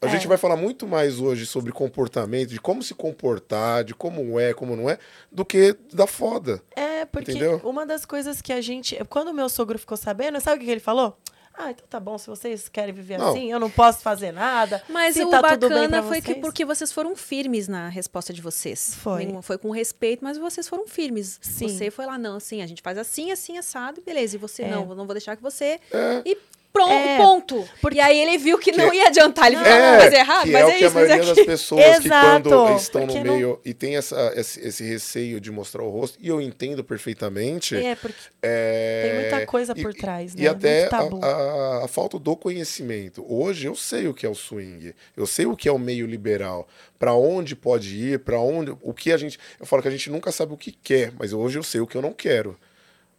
[0.00, 0.10] A É.
[0.10, 4.52] gente vai falar muito mais hoje sobre comportamento, de como se comportar, de como é,
[4.52, 4.98] como não é,
[5.32, 6.60] do que da foda.
[6.76, 7.60] É, porque Entendeu?
[7.64, 8.94] uma das coisas que a gente.
[9.08, 11.16] Quando o meu sogro ficou sabendo, sabe o que ele falou?
[11.58, 13.30] Ah, então tá bom, se vocês querem viver Não.
[13.30, 14.82] assim, eu não posso fazer nada.
[14.90, 17.88] Mas se o tá tudo bem bacana pra foi que porque vocês foram firmes na
[17.88, 18.94] resposta de vocês.
[18.96, 19.20] Foi.
[19.24, 21.38] Nenhuma- Foi com respeito, mas vocês foram firmes.
[21.40, 21.68] Sim.
[21.68, 24.36] Você foi lá, não, assim, a gente faz assim, assim, assado, beleza.
[24.36, 24.68] E você, É.
[24.70, 25.80] não, eu não vou deixar que você.
[25.90, 26.20] É.
[26.26, 26.36] E
[26.76, 27.68] pronto, É, ponto.
[27.80, 29.46] porque- E aí ele viu que, Que- não ia adiantar.
[29.46, 30.94] Ele viu, não, É, mas é errado, que mas é, é, o que a isso,
[30.94, 33.96] mas é maioria das pessoas que Exato, quando estão no porque não- meio e tem
[33.96, 37.74] essa, esse, esse receio de mostrar o rosto, e eu entendo perfeitamente.
[37.76, 40.42] É, porque é, tem muita coisa e- por trás, né?
[40.44, 43.24] E até a, a- a falta do conhecimento.
[43.28, 46.06] Hoje eu sei o que é o swing, eu sei o que é o meio
[46.06, 46.68] liberal,
[46.98, 50.08] Pra onde pode ir, pra onde, o que a gente, eu falo que a gente
[50.08, 52.58] nunca sabe o que quer, mas hoje eu sei o que eu não quero.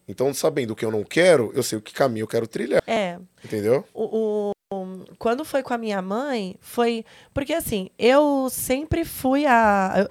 [0.08, 2.82] Então, sabendo o que eu não quero, eu sei o que caminho eu quero trilhar,
[2.88, 3.84] É, entendeu?
[3.94, 7.06] o, o- quando foi com a minha mãe, foi.
[7.34, 10.08] Porque assim, eu sempre fui a,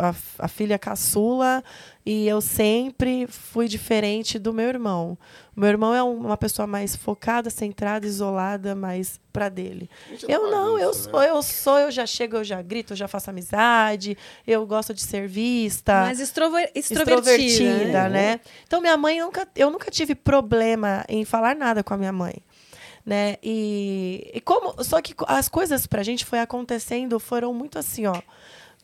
[0.00, 0.14] a,
[0.44, 1.62] a filha caçula
[2.04, 5.16] e eu sempre fui diferente do meu irmão.
[5.54, 9.88] O meu irmão é um- uma pessoa mais focada, centrada, isolada, mais pra dele.
[10.26, 11.12] Eu não, eu Bagunça, né?
[11.12, 14.94] sou, eu sou, eu já chego, eu já grito, eu já faço amizade, eu gosto
[14.94, 17.20] de ser vista Mas extrover, extrovertida.
[17.22, 18.32] extrovertida, né?
[18.36, 18.40] né?
[18.66, 22.36] Então minha mãe nunca, eu nunca tive problema em falar nada com a minha mãe,
[23.04, 23.36] né?
[23.42, 28.20] E, e como, só que as coisas pra gente foi acontecendo, foram muito assim, ó.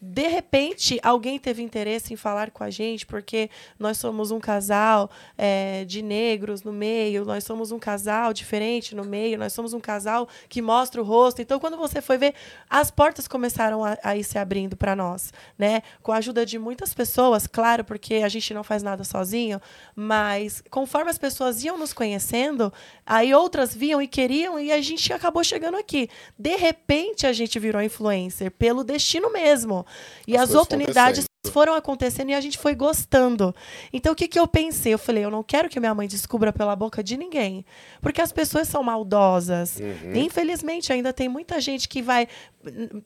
[0.01, 5.11] De repente, alguém teve interesse em falar com a gente, porque nós somos um casal
[5.36, 9.80] é, de negros no meio, nós somos um casal diferente no meio, nós somos um
[9.80, 11.42] casal que mostra o rosto.
[11.42, 12.34] Então, quando você foi ver,
[12.70, 15.82] as portas começaram a, a ir se abrindo para nós, né?
[16.01, 19.61] Com a ajuda de muitas pessoas, claro, porque a gente não faz nada sozinho,
[19.96, 22.72] mas conforme as pessoas iam nos conhecendo,
[23.05, 26.09] aí outras viam e queriam e a gente acabou chegando aqui.
[26.38, 29.88] De repente, a gente virou influencer pelo destino mesmo.
[30.26, 33.55] E As as, oportunidades foram acontecendo e a gente foi gostando.
[33.93, 34.93] Então, o que, que eu pensei?
[34.93, 37.64] Eu falei, eu não quero que minha mãe descubra pela boca de ninguém.
[38.03, 39.78] Porque as pessoas são maldosas.
[39.78, 40.14] Uhum.
[40.16, 42.28] Infelizmente, ainda tem muita gente que vai.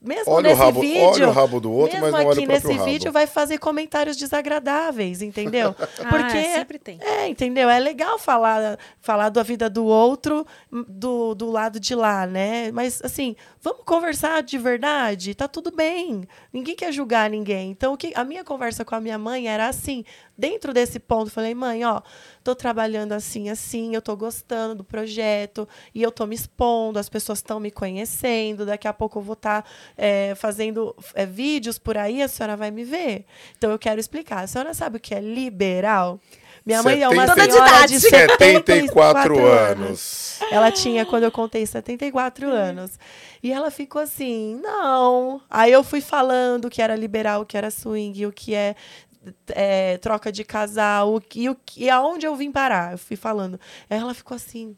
[0.02, 1.02] Mesmo Olha nesse rabo, vídeo.
[1.02, 2.84] olha o rabo do outro, mesmo mas aqui nesse rabo.
[2.84, 5.74] vídeo vai fazer comentários desagradáveis, entendeu?
[6.02, 6.98] Ah, Porque sempre tem.
[7.00, 7.68] é, entendeu?
[7.68, 10.44] É legal falar, falar da vida do outro
[10.88, 12.72] do, do lado de lá, né?
[12.72, 15.34] Mas, assim, vamos conversar de verdade?
[15.34, 16.26] Tá tudo bem.
[16.52, 17.70] Ninguém quer julgar ninguém.
[17.70, 20.04] Então, o que, a minha conversa com a minha mãe era assim.
[20.36, 22.02] Dentro desse ponto, falei, mãe, ó,
[22.42, 27.08] tô trabalhando assim, assim, eu tô gostando do projeto e eu tô me expondo, as
[27.08, 29.64] pessoas estão me conhecendo, daqui a pouco eu vou estar
[30.36, 33.24] fazendo é, vídeos por aí, a senhora vai me ver.
[33.56, 34.40] Então, eu quero explicar.
[34.42, 36.18] A senhora sabe o que é liberal?
[36.64, 40.38] Minha mãe é uma senhora de 74 74 anos.
[40.50, 42.98] ela tinha, quando eu contei, 74 anos.
[43.42, 45.40] E ela ficou assim, não.
[45.50, 48.76] Aí eu fui falando o que era liberal, o que era swing, o que é,
[49.48, 52.92] é, troca de casal, o que, o que, e aonde eu vim parar.
[52.92, 53.58] Eu fui falando.
[53.90, 54.76] Aí ela ficou assim,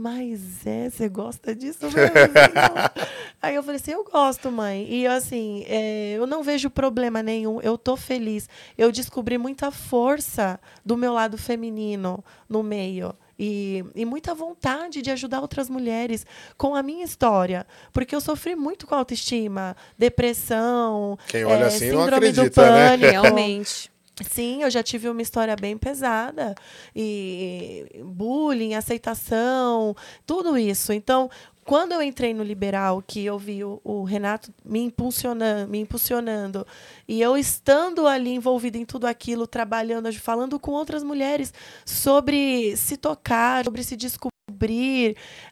[0.00, 1.94] mas é, você gosta disso mesmo?
[1.94, 3.04] Não.
[3.42, 4.86] Aí eu falei assim, eu gosto, mãe.
[4.90, 8.48] E assim, é, eu não vejo problema nenhum, eu tô feliz.
[8.78, 13.14] Eu descobri muita força do meu lado feminino no meio.
[13.38, 16.24] E, e muita vontade de ajudar outras mulheres
[16.56, 17.66] com a minha história.
[17.92, 22.70] Porque eu sofri muito com autoestima, depressão, Quem olha é, assim não síndrome do acredita,
[22.72, 22.88] né?
[22.88, 23.10] pânico.
[23.10, 23.90] Realmente.
[24.28, 26.54] Sim, eu já tive uma história bem pesada.
[26.94, 29.94] E bullying, aceitação,
[30.26, 30.92] tudo isso.
[30.92, 31.30] Então,
[31.64, 36.66] quando eu entrei no liberal, que eu vi o, o Renato me impulsionando, me impulsionando,
[37.06, 41.52] e eu estando ali envolvida em tudo aquilo, trabalhando, falando com outras mulheres
[41.84, 44.39] sobre se tocar, sobre se descobrir,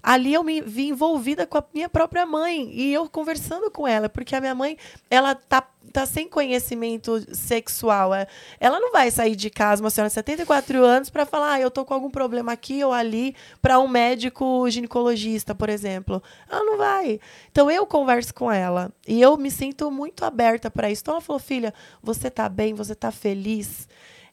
[0.03, 4.09] ali eu me vi envolvida com a minha própria mãe e eu conversando com ela,
[4.09, 4.77] porque a minha mãe,
[5.11, 8.15] ela tá tá sem conhecimento sexual.
[8.15, 8.27] é,
[8.61, 11.71] Ela não vai sair de casa, uma senhora de 74 anos, para falar, ah, eu
[11.71, 16.23] tô com algum problema aqui ou ali, para um médico ginecologista, por exemplo.
[16.49, 17.21] Ela não vai.
[17.51, 21.03] Então eu converso com ela e eu me sinto muito aberta para isso.
[21.03, 21.73] Então ela falou, filha,
[22.03, 23.89] você tá bem, você tá feliz.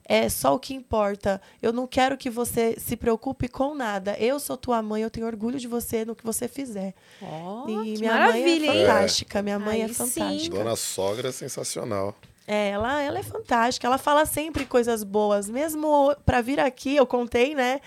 [0.08, 1.40] É só o que importa.
[1.60, 4.16] Eu não quero que você se preocupe com nada.
[4.18, 6.94] Eu sou tua mãe, eu tenho orgulho de você no que você fizer.
[7.20, 8.86] Ó, e minha maravilha, mãe é hein?
[8.86, 9.42] fantástica.
[9.42, 9.94] Minha mãe é Aí sim.
[9.94, 10.56] fantástica.
[10.56, 12.14] Dona sogra é sensacional.
[12.46, 13.88] É, ela, ela é fantástica.
[13.88, 17.80] Ela fala sempre coisas boas, mesmo para vir aqui, eu contei, né?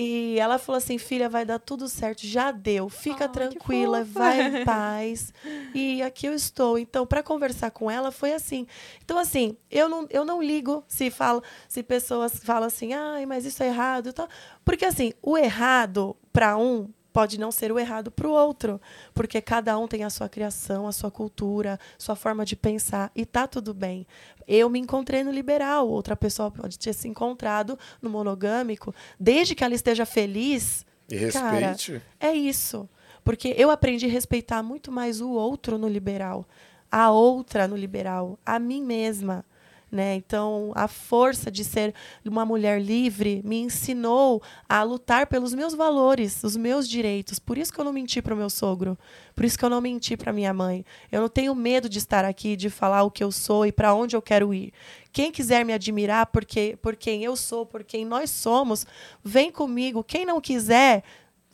[0.00, 4.62] E ela falou assim: filha, vai dar tudo certo, já deu, fica tranquila, vai em
[4.64, 5.34] paz.
[5.74, 6.78] E aqui eu estou.
[6.78, 8.64] Então, para conversar com ela foi assim.
[9.04, 13.44] Então, assim, eu não, eu não ligo se fala, se pessoas falam assim, ai, mas
[13.44, 14.28] isso é errado e tal.
[14.64, 18.80] Porque assim, o errado para um pode não ser o errado para o outro,
[19.14, 23.24] porque cada um tem a sua criação, a sua cultura, sua forma de pensar e
[23.24, 24.06] tá tudo bem.
[24.46, 29.64] Eu me encontrei no liberal, outra pessoa pode ter se encontrado no monogâmico, desde que
[29.64, 30.86] ela esteja feliz.
[31.10, 32.02] E cara, respeite.
[32.20, 32.88] é isso.
[33.24, 36.46] Porque eu aprendi a respeitar muito mais o outro no liberal,
[36.90, 39.44] a outra no liberal, a mim mesma.
[39.90, 40.16] Né?
[40.16, 46.44] Então, a força de ser uma mulher livre me ensinou a lutar pelos meus valores,
[46.44, 47.38] os meus direitos.
[47.38, 48.98] Por isso que eu não menti para o meu sogro.
[49.34, 50.84] Por isso que eu não menti para minha mãe.
[51.10, 53.94] Eu não tenho medo de estar aqui, de falar o que eu sou e para
[53.94, 54.74] onde eu quero ir.
[55.10, 58.86] Quem quiser me admirar porque, por quem eu sou, por quem nós somos,
[59.24, 60.04] vem comigo.
[60.04, 61.02] Quem não quiser,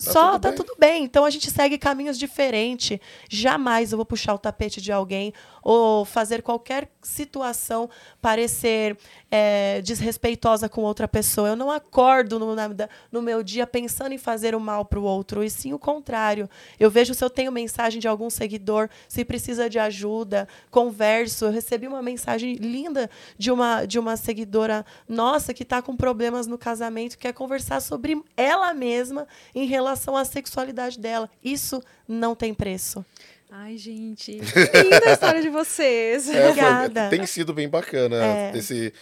[0.05, 0.57] Tá só tudo tá bem.
[0.57, 1.05] tudo bem.
[1.05, 2.98] Então a gente segue caminhos diferentes.
[3.28, 5.32] Jamais eu vou puxar o tapete de alguém
[5.62, 7.88] ou fazer qualquer situação
[8.20, 8.96] parecer
[9.37, 11.49] é, desrespeitosa com outra pessoa.
[11.49, 12.70] Eu não acordo no, na-
[13.11, 16.49] no meu dia pensando em fazer o mal para o outro, e sim o contrário.
[16.78, 21.47] Eu vejo se eu tenho mensagem de algum seguidor, se precisa de ajuda, converso.
[21.47, 26.47] Eu recebi uma mensagem linda de uma, de uma seguidora nossa que está com problemas
[26.47, 31.28] no casamento, quer conversar sobre ela mesma em relação à sexualidade dela.
[31.43, 33.05] Isso não tem preço.
[33.51, 34.32] Ai, gente.
[34.41, 36.28] Linda a história de vocês.
[36.28, 37.09] É, foi- Obrigada.
[37.09, 38.53] tem sido bem bacana É.
[38.57, 38.93] esse,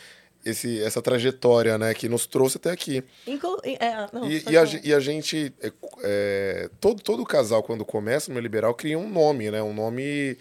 [0.45, 3.03] esse, essa trajetória, né, que nos trouxe até aqui.
[3.27, 5.73] Inclu é, não, E, e a, e a gente, é,
[6.03, 9.63] é, todo, todo casal, quando começa no liberal, cria um nome, né?
[9.63, 10.37] Um nome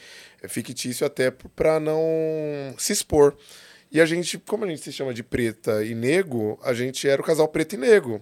[0.48, 2.02] fictício até para não
[2.78, 3.36] se expor.
[3.92, 7.22] E a gente, como a gente se chama de preta e nego, a gente era
[7.22, 8.22] o casal preto e nego.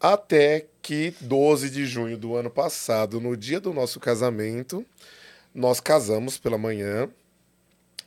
[0.00, 4.86] Até que 12 de junho do ano passado, no dia do nosso casamento,
[5.54, 7.08] nós casamos pela manhã,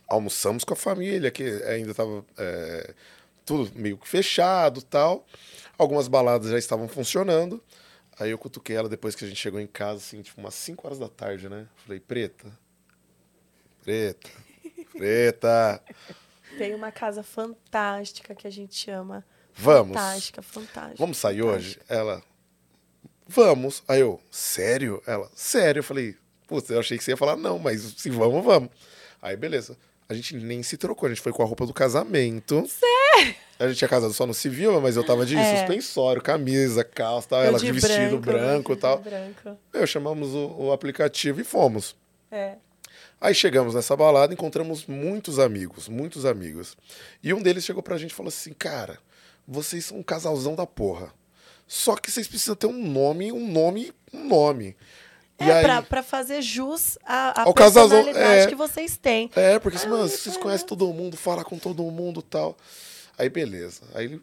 [0.08, 2.24] almoçamos com a família, que ainda estava
[3.44, 5.26] tudo meio que fechado tal.
[5.78, 7.62] Algumas baladas já estavam funcionando.
[8.18, 10.86] Aí eu cutuquei ela depois que a gente chegou em casa, assim, tipo umas 5
[10.86, 11.66] horas da tarde, né?
[11.76, 12.46] Falei, preta,
[13.82, 14.30] preta,
[14.92, 15.82] preta,
[16.58, 19.24] Tem uma casa fantástica que a gente ama.
[19.54, 19.96] vamos.
[19.96, 20.96] Fantástica, fantástica.
[20.98, 21.80] Vamos sair fantástica.
[21.80, 21.80] hoje?
[21.88, 22.22] Ela,
[23.26, 23.82] vamos.
[23.88, 25.02] Aí eu, sério?
[25.06, 25.80] Ela, sério.
[25.80, 28.70] Eu falei, putz, eu achei que você ia falar não, mas se vamos, vamos.
[29.20, 29.76] Aí, beleza.
[30.12, 32.64] A gente nem se trocou, a gente foi com a roupa do casamento.
[32.68, 33.34] Sério?
[33.58, 35.58] A gente tinha casado só no civil, mas eu tava de É.
[35.58, 38.98] suspensório, camisa, calça, tal, ela de, vestido branco e de tal.
[38.98, 39.56] branco.
[39.72, 41.94] Eu chamamos o, o aplicativo e fomos.
[42.30, 42.56] É.
[43.20, 46.76] Aí chegamos nessa balada, encontramos muitos amigos, muitos amigos.
[47.22, 48.98] E um deles chegou pra gente e falou assim: Cara,
[49.46, 51.12] vocês são um casalzão da porra.
[51.68, 54.76] Só que vocês precisam ter um nome, um nome, um nome.
[55.38, 58.46] É, aí, pra, pra fazer jus à, à Ao personalidade é.
[58.46, 59.30] que vocês têm.
[59.34, 62.56] É, porque assim, mano, vocês conhecem todo mundo, fala com todo mundo e tal.
[63.18, 63.82] Aí beleza.
[63.94, 64.22] Aí ele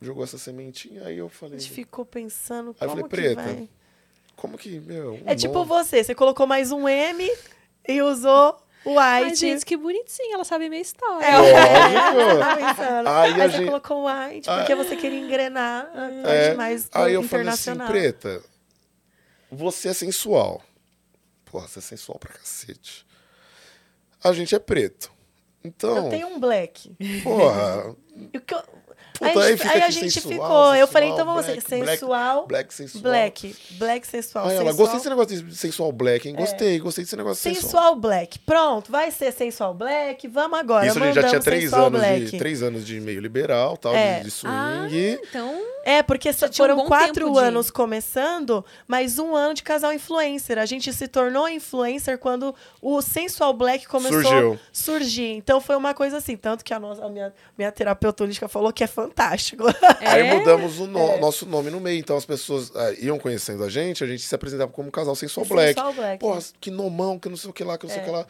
[0.00, 3.34] jogou essa sementinha, aí eu A falei, gente ficou pensando Aí eu como falei, que
[3.34, 3.68] "Preta, vai.
[4.34, 5.14] como que, meu.
[5.14, 7.30] um É tipo nome?" você, você colocou mais um M
[7.86, 9.36] e usou o Ai, white.
[9.40, 10.32] gente, que bonitinho.
[10.32, 11.22] Ela sabe a minha história.
[11.26, 12.38] É, Lógico.
[12.40, 13.08] Tava pensando.
[13.08, 17.12] Aí Aí, a você gente- colocou white porque você queria engrenar a É, mais aí
[17.12, 18.42] eu falei assim, preta,
[19.50, 20.62] você é sensual.
[21.44, 23.06] Porra, você é sensual pra cacete.
[24.22, 25.10] A gente é preto.
[25.64, 26.94] Então, eu tenho um black.
[27.22, 27.94] porra,
[28.32, 28.62] E o que eu-
[29.20, 30.48] aí, a aí gente- fica aí a gente sensual, ficou.
[30.48, 32.46] eu sensual, falei, então vamos black, sensual.
[32.46, 33.02] black sensual.
[33.02, 33.56] Black.
[33.72, 34.48] Black sensual.
[34.48, 36.34] Aí ela, gostei desse negócio de sensual black, hein?
[36.34, 37.70] Gostei, gostei desse negócio de sensual.
[37.72, 38.38] Sensual Black.
[38.40, 40.26] Pronto, vai ser Sensual Black.
[40.28, 40.86] Vamos agora.
[40.86, 44.20] Isso a gente já tinha três anos, de, três anos de meio liberal, tal, É.
[44.20, 45.18] de, de Ah, swing.
[45.28, 45.60] então.
[45.82, 49.92] É, porque um foram bom quatro tempo de- anos começando, mas um ano de casal
[49.94, 50.58] influencer.
[50.58, 54.52] A gente se tornou influencer quando o Sensual Black começou Surgiu.
[54.54, 55.30] a surgir.
[55.36, 56.36] Então foi uma coisa assim.
[56.36, 59.09] Tanto que a, nossa, a minha, minha terapeuta holística falou que é fantástico.
[60.00, 60.34] Aí É?
[60.34, 61.20] mudamos o no- É.
[61.20, 61.98] nosso nome no meio.
[61.98, 65.46] Então as pessoas ah, iam conhecendo a gente, a gente se apresentava como casal sensual
[65.46, 65.74] black.
[65.74, 66.18] Sensual Black.
[66.18, 68.06] Porra, que nomão, que não sei o que lá, que não sei o É.
[68.06, 68.26] que lá.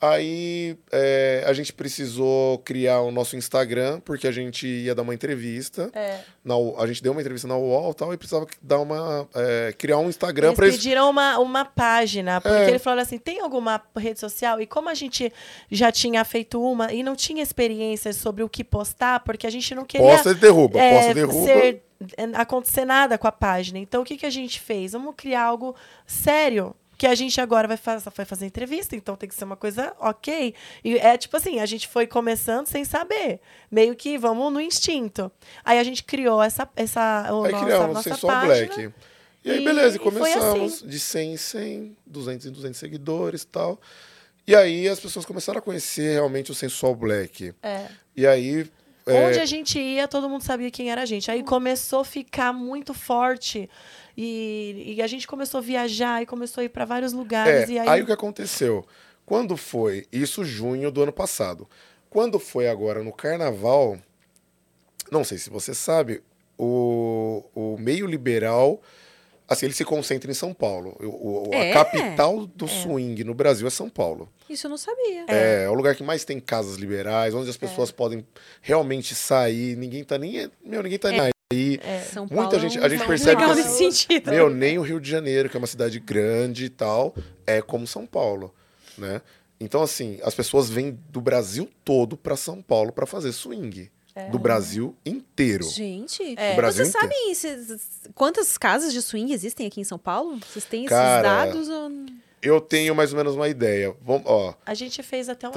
[0.00, 5.14] Aí é, a gente precisou criar o nosso Instagram, porque a gente ia dar uma
[5.14, 5.90] entrevista.
[5.94, 6.20] É.
[6.44, 9.72] Na, a gente deu uma entrevista na UOL e tal, e precisava dar uma, é,
[9.78, 10.76] criar um Instagram pra eles.
[10.76, 12.68] pediram uma, uma página, porque É.
[12.68, 14.60] ele falou assim: tem alguma rede social?
[14.60, 15.32] E como a gente
[15.70, 19.74] já tinha feito uma e não tinha experiência sobre o que postar, porque a gente
[19.74, 20.06] não queria.
[20.06, 21.46] Posta e derruba, é, posta e derruba.
[21.46, 21.82] ser-
[22.18, 23.78] é, acontecer nada com a página.
[23.78, 24.92] Então, o que, que a gente fez?
[24.92, 25.74] Vamos criar algo
[26.06, 26.74] sério.
[26.96, 29.92] Que a gente agora vai, faz, vai fazer entrevista, então tem que ser uma coisa
[29.98, 30.54] ok.
[30.84, 33.40] E é tipo assim, a gente foi começando sem saber.
[33.70, 35.30] Meio que vamos no instinto.
[35.64, 38.66] Aí a gente criou essa, essa o Aí nossa, criamos nossa Sensual página.
[38.74, 38.94] Black.
[39.44, 40.86] E aí, E- beleza, e começamos assim.
[40.88, 43.80] de 100 em 100, 200 em 200 seguidores e tal.
[44.46, 47.52] E aí as pessoas começaram a conhecer realmente o Sensual Black.
[47.62, 47.86] É.
[48.16, 48.70] E aí
[49.06, 51.30] é, Onde a gente ia, todo mundo sabia quem era a gente.
[51.30, 53.68] Aí começou a ficar muito forte.
[54.16, 57.68] E, e a gente começou a viajar e começou a ir para vários lugares.
[57.68, 57.88] É, e aí...
[57.88, 58.86] aí, o que aconteceu?
[59.26, 61.68] Quando foi, isso junho do ano passado,
[62.10, 63.98] quando foi agora no carnaval,
[65.10, 66.22] não sei se você sabe,
[66.58, 68.80] o, o meio liberal,
[69.48, 70.96] assim, ele se concentra em São Paulo.
[71.00, 71.70] O, o- É?
[71.70, 74.28] A capital do swing no Brasil é São Paulo.
[74.48, 75.24] Isso eu não sabia.
[75.26, 75.64] É.
[75.64, 78.24] é o lugar que mais tem casas liberais, onde as pessoas podem
[78.60, 82.78] realmente sair, ninguém tá nem, meu, ninguém tá nem e É, São Paulo muita gente,
[82.78, 84.30] a gente percebe legal que, nesse assim, sentido.
[84.30, 87.14] Meu, nem o Rio de Janeiro, que é uma cidade grande e tal,
[87.46, 88.54] é como São Paulo,
[88.96, 89.20] né?
[89.60, 93.90] Então assim, as pessoas vêm do Brasil todo para São Paulo para fazer swing.
[94.16, 94.30] É.
[94.30, 95.64] Do Brasil inteiro.
[95.64, 96.54] Gente, é.
[96.54, 97.78] Brasil vocês inteiro.
[97.80, 100.38] sabem quantas casas de swing existem aqui em São Paulo?
[100.38, 101.68] Vocês têm Cara, esses dados?
[101.68, 101.90] Ou...
[102.40, 103.92] Eu tenho mais ou menos uma ideia.
[104.00, 105.52] Vamos, ó, a gente fez até uma.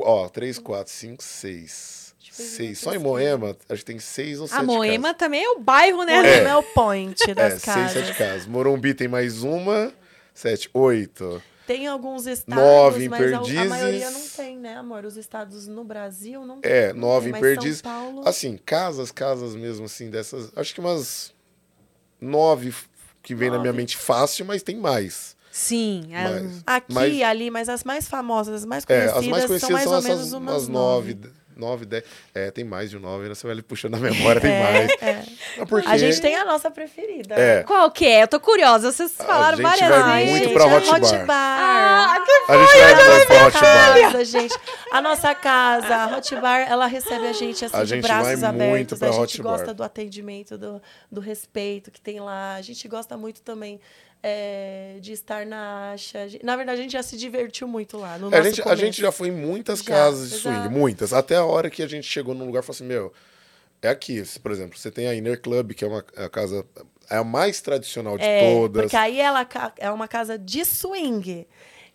[0.00, 2.01] ó, 3, 4, 5, 6
[2.42, 2.78] Seis.
[2.78, 3.08] Só em pesquisa.
[3.08, 5.18] Moema, acho que tem seis ou sete A Moema casas.
[5.18, 6.20] também é o bairro, né?
[6.22, 6.56] Moema é.
[6.56, 7.92] o point das É, seis, casas.
[8.06, 8.46] sete casas.
[8.46, 9.92] Morumbi tem mais uma,
[10.34, 11.42] sete, oito.
[11.66, 13.68] Tem alguns estados, Nove em mas a, a Perdizes.
[13.68, 15.04] maioria não tem, né, amor?
[15.04, 17.00] Os estados no Brasil não É, tem.
[17.00, 17.78] nove em Perdizes.
[17.78, 18.28] São Paulo...
[18.28, 20.50] Assim, casas, casas mesmo, assim, dessas.
[20.56, 21.32] Acho que umas
[22.20, 22.74] nove
[23.22, 23.76] que vem na minha Nove.
[23.78, 25.36] mente fácil, mas tem mais.
[25.52, 26.08] Sim.
[26.12, 29.26] é- Mas- Aqui mas- e ali, mas as mais famosas, as mais É, conhecidas, as
[29.28, 31.30] mais são conhecidas mais são, ou essas menos umas umas nove, nove.
[31.54, 32.04] De- nove, dez.
[32.34, 33.34] É, tem mais de nove, né?
[33.34, 34.90] Você vai ali puxando na memória, tem mais.
[35.02, 35.22] É.
[35.58, 37.34] Mas por A gente tem a nossa preferida.
[37.34, 37.62] É.
[37.62, 38.22] Qual que é?
[38.22, 38.90] Eu tô curiosa.
[38.92, 40.30] Vocês falaram gente várias vai vezes.
[40.40, 41.26] muito pra Hot Hot Bar.
[41.26, 42.14] Bar.
[42.16, 44.00] Ah, que A gente vai vai pra Hot Bar.
[44.12, 44.54] casa, gente.
[44.92, 48.40] A nossa casa, a Hot Bar, ela recebe a gente assim A de gente braços
[48.40, 48.68] vai abertos.
[48.70, 49.72] muito pra a gente Hot gosta Bar.
[49.74, 50.80] do atendimento, do,
[51.10, 52.54] do respeito que tem lá.
[52.56, 53.80] A gente gosta muito também
[54.22, 56.26] é, de estar na Acha.
[56.42, 58.16] Na verdade, a gente já se divertiu muito lá.
[58.18, 60.70] No É, a, gente, a gente já foi em muitas Já, casas de swing, exato.
[60.70, 61.12] muitas.
[61.12, 63.12] Até a hora que a gente chegou num lugar e falou assim: meu,
[63.82, 64.22] é aqui.
[64.42, 66.64] Por exemplo, você tem a Inner Club, que é uma a casa.
[67.10, 68.82] É a mais tradicional de É, todas.
[68.84, 69.46] porque aí ela
[69.76, 71.46] é uma casa de swing.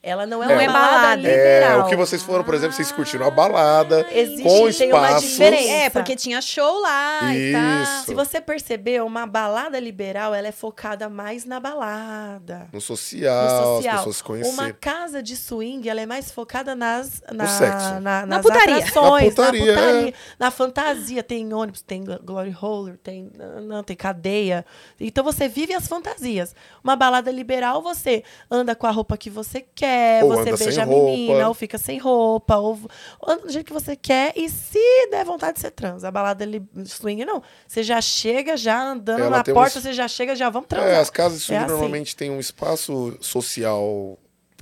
[0.07, 0.55] Ela não é É.
[0.55, 1.27] uma É balada balada.
[1.27, 1.81] É, liberal.
[1.81, 5.29] o que vocês foram, por exemplo, vocês curtiram a balada Existe- com espaços.
[5.29, 5.71] diferença.
[5.73, 7.83] É, porque tinha show lá e tal.
[7.83, 8.05] Isso.
[8.05, 12.67] Se você perceber, uma balada liberal, ela é focada mais na balada.
[12.71, 13.97] No social, no as social.
[13.97, 14.53] pessoas se conhecerem.
[14.53, 17.99] Uma casa de swing, ela é mais focada nas, na, sexo.
[17.99, 18.77] na, Na putaria.
[18.77, 20.13] atrações, Na putaria, na, putaria, é.
[20.39, 21.23] na fantasia.
[21.23, 23.29] Tem ônibus, tem glory roller, tem,
[23.63, 24.65] não, tem cadeia.
[24.99, 26.55] Então você vive as fantasias.
[26.83, 30.85] Uma balada liberal, você anda com a roupa que você quer, Ou você beija a
[30.85, 31.11] roupa.
[31.11, 32.79] menina, ou fica sem roupa, ou,
[33.19, 34.33] ou anda do jeito que você quer.
[34.35, 34.79] E se
[35.11, 36.07] der vontade, você transa.
[36.07, 37.41] A balada li- swing, não.
[37.67, 40.67] Você já chega, já andando Ela na um porta, es- você já chega, já vamos
[40.67, 40.89] transar.
[40.89, 41.71] É, as casas de swing É assim.
[41.71, 44.17] normalmente têm um espaço social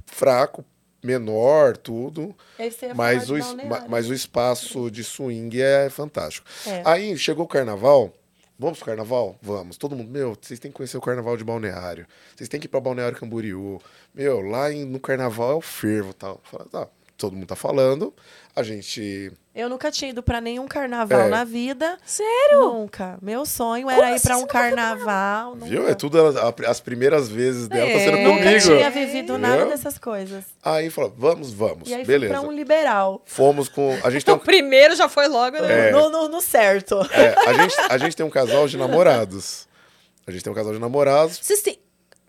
[0.06, 0.64] fraco,
[1.04, 2.36] menor, tudo.
[2.60, 6.48] Ia Mas o, de mas o espaço de swing é fantástico.
[6.66, 6.82] É.
[6.86, 8.12] Aí chegou o carnaval.
[8.58, 9.38] Vamos pro carnaval?
[9.42, 9.76] Vamos.
[9.78, 12.08] Todo mundo, meu, vocês têm que conhecer o carnaval de Balneário.
[12.36, 13.82] Vocês têm que ir pra Balneário Camboriú.
[14.14, 16.40] Meu, lá em- no carnaval é o fervo tal.
[16.44, 16.88] Fala, tá,
[17.18, 18.14] todo mundo tá falando.
[18.56, 19.32] A gente.
[19.54, 21.30] Eu nunca tinha ido pra nenhum carnaval É.
[21.30, 21.98] na vida.
[22.06, 22.60] Sério?
[22.60, 23.18] Nunca.
[23.22, 25.56] Meu sonho era ir assim pra você um carnaval.
[25.56, 25.80] Viu?
[25.82, 25.92] nunca.
[25.92, 28.24] É tudo a- a- as primeiras vezes dela tá sendo É.
[28.24, 28.60] Nunca comigo.
[28.62, 29.70] tinha vivido nada Viu?
[29.70, 30.44] dessas coisas.
[30.64, 31.90] Aí falou, vamos, vamos.
[31.90, 32.34] E aí Beleza.
[32.34, 33.22] fui pra um liberal.
[33.26, 33.98] Fomos com.
[34.04, 35.58] A gente tem O um, primeiro já foi logo.
[35.60, 35.90] né?
[35.90, 35.92] É.
[35.92, 37.00] No, no- no certo.
[37.12, 39.68] é, a, gente, a gente tem um casal de namorados.
[40.28, 41.38] A gente tem um casal de namorados.
[41.42, 41.78] Vocês têm.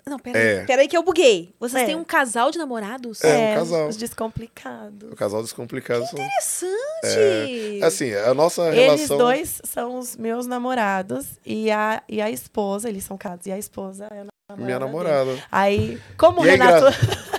[0.08, 0.40] Não, peraí.
[0.58, 0.64] É.
[0.64, 1.52] Peraí que eu buguei.
[1.58, 1.86] Vocês É.
[1.86, 3.24] têm um casal de namorados?
[3.24, 3.88] É, um casal.
[3.88, 5.10] Os descomplicados.
[5.12, 6.04] O casal descomplicado.
[6.06, 7.82] são- Interessante.
[7.82, 9.18] Assim, a nossa Eles relação.
[9.18, 13.58] dois são os meus namorados e a, e a esposa, eles são casados, e a
[13.58, 14.64] esposa é a namorada.
[14.64, 14.78] Minha dele.
[14.78, 15.44] namorada.
[15.50, 16.86] Aí, como o E é Renato.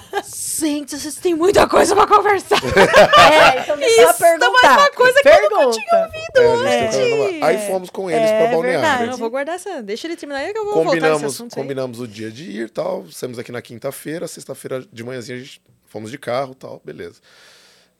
[0.59, 2.57] Gente, vocês têm muita coisa pra conversar.
[2.65, 4.49] é, então eu Isso, perguntar.
[4.51, 5.55] mais uma coisa que eu Pergunta.
[5.55, 7.45] É, a gente tem um casal de namorado.
[7.45, 7.67] Aí É.
[7.67, 8.81] fomos com eles É pra Balneário.
[8.81, 9.11] verdade.
[9.11, 9.83] Eu vou guardar essa.
[9.83, 11.61] Deixa ele terminar aí que eu vou voltar nesse Combinamos, assunto aí.
[11.61, 13.05] combinamos o dia de ir e tal.
[13.11, 17.21] Saímos aqui na quinta-feira, sexta-feira de manhãzinha a gente fomos de carro e tal, beleza.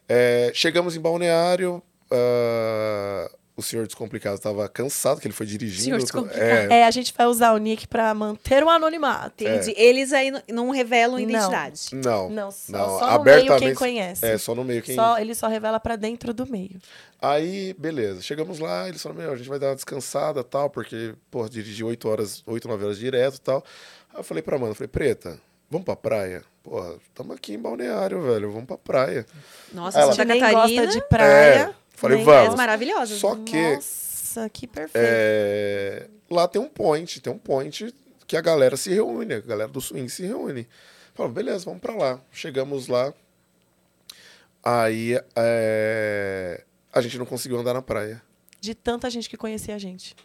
[0.09, 1.81] É, chegamos em Balneário.
[2.11, 5.83] ah, o senhor descomplicado estava cansado, que ele foi dirigindo.
[5.83, 6.41] Senhor Descomplicado.
[6.71, 9.43] É, É, a gente vai usar o nick pra manter o anonimato.
[9.43, 9.73] Entendi.
[9.75, 11.19] Eles aí não- revelam Não.
[11.27, 11.89] identidade.
[11.93, 13.63] não, Não, só, não, só no meio abertamente.
[13.65, 14.25] quem conhece.
[14.25, 14.93] É, só no meio quem.
[14.95, 16.79] Só, ele só revela pra dentro do meio.
[17.21, 18.21] Aí, beleza.
[18.21, 21.83] Chegamos lá, eles falaram, meu, a gente vai dar uma descansada tal, porque, pô, dirigi
[21.83, 23.63] oito horas, oito, nove horas direto e tal.
[24.13, 25.39] Aí eu falei pra Amanda, falei, Preta,
[25.69, 26.43] vamos pra praia?
[26.61, 29.25] Porra, estamos aqui em Balneário, velho, vamos pra praia.
[29.73, 30.81] Nossa, Ela- A gente Santa nem Catarina.
[30.83, 31.29] gosta de praia.
[31.59, 32.55] É, falei, vamos.
[32.55, 33.19] Maravilhosas.
[33.19, 35.05] Só que Nossa, que perfeito.
[35.05, 37.93] é, lá tem um point, tem um point
[38.25, 40.67] que a galera se reúne, a galera do swing se reúne.
[41.13, 42.21] Falei, beleza, vamos pra lá.
[42.31, 43.13] Chegamos lá,
[44.63, 48.21] aí é, a gente não conseguiu andar na praia.
[48.61, 50.15] de tanta gente que conhecia a gente.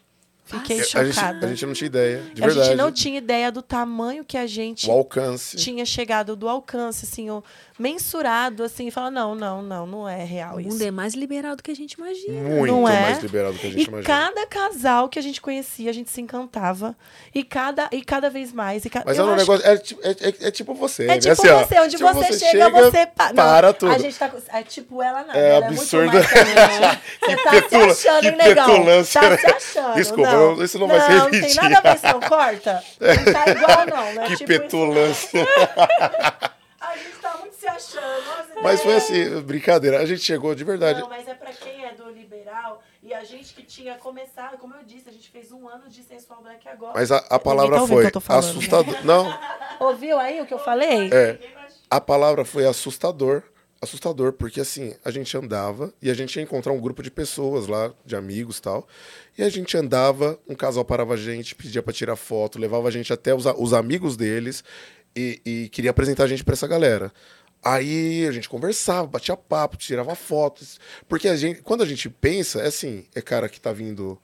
[0.44, 1.46] Fiquei A gente, chocada.
[1.46, 2.66] a gente não tinha ideia, de A verdade.
[2.68, 5.56] gente não tinha ideia do tamanho que a gente O alcance.
[5.56, 7.42] tinha chegado, do alcance, assim, o
[7.78, 10.68] mensurado, assim, e fala, não, não, não, não é real O isso.
[10.70, 12.40] mundo é mais liberal do que a gente imagina.
[12.40, 13.00] Muito Não é?
[13.00, 14.02] mais liberado do que a gente E imagina.
[14.14, 16.94] cada casal que a gente conhecia, a gente se encantava.
[17.34, 18.84] E cada, e cada vez mais.
[18.84, 19.66] E ca- Mas é um acho negócio.
[19.66, 21.04] É, é- é- é tipo você.
[21.04, 21.18] É né?
[21.18, 23.92] tipo Assim, ó, você, onde tipo, você, chega, você pa- não, para tudo.
[23.92, 25.34] A gente tá É tipo ela, não.
[25.34, 26.16] É ela absurdo.
[26.16, 27.00] É muito mais a.
[27.26, 28.66] Você tá petula- se achando, hein, negão?
[28.66, 29.04] Tá né?
[29.04, 29.94] se achando.
[29.94, 30.56] Desculpa, não.
[30.56, 32.84] não- isso não vai ser Não, tem nada a ver, não corta.
[33.00, 34.14] Não tá igual, não.
[34.14, 34.26] Né?
[34.26, 35.46] Que tipo petulância.
[36.80, 38.02] A gente tá muito se achando.
[38.26, 40.00] nossa, Mas foi assim, brincadeira.
[40.00, 41.00] A gente chegou de verdade.
[41.00, 44.74] Não, mas é pra quem é do liberal e a gente que tinha começado, como
[44.74, 46.92] eu disse, a gente fez um ano de sensual black agora.
[46.94, 48.38] Mas a, a palavra tá ouvindo o foi né?
[48.40, 49.04] assustador.
[49.04, 49.38] Não,
[49.80, 51.08] Ouviu aí o que eu falei?
[51.12, 51.38] é.
[51.88, 53.42] A palavra foi assustador.
[53.82, 57.66] Assustador, porque assim, a gente andava e a gente ia encontrar um grupo de pessoas
[57.66, 58.86] lá, de amigos e tal.
[59.36, 62.90] E a gente andava, um casal parava a gente, pedia pra tirar foto, levava a
[62.92, 64.62] gente até os, os amigos deles
[65.16, 67.12] e, e queria apresentar a gente pra essa galera.
[67.60, 70.78] Aí a gente conversava, batia papo, tirava fotos.
[71.08, 74.16] Porque a gente, quando a gente pensa, é assim, é cara que tá vindo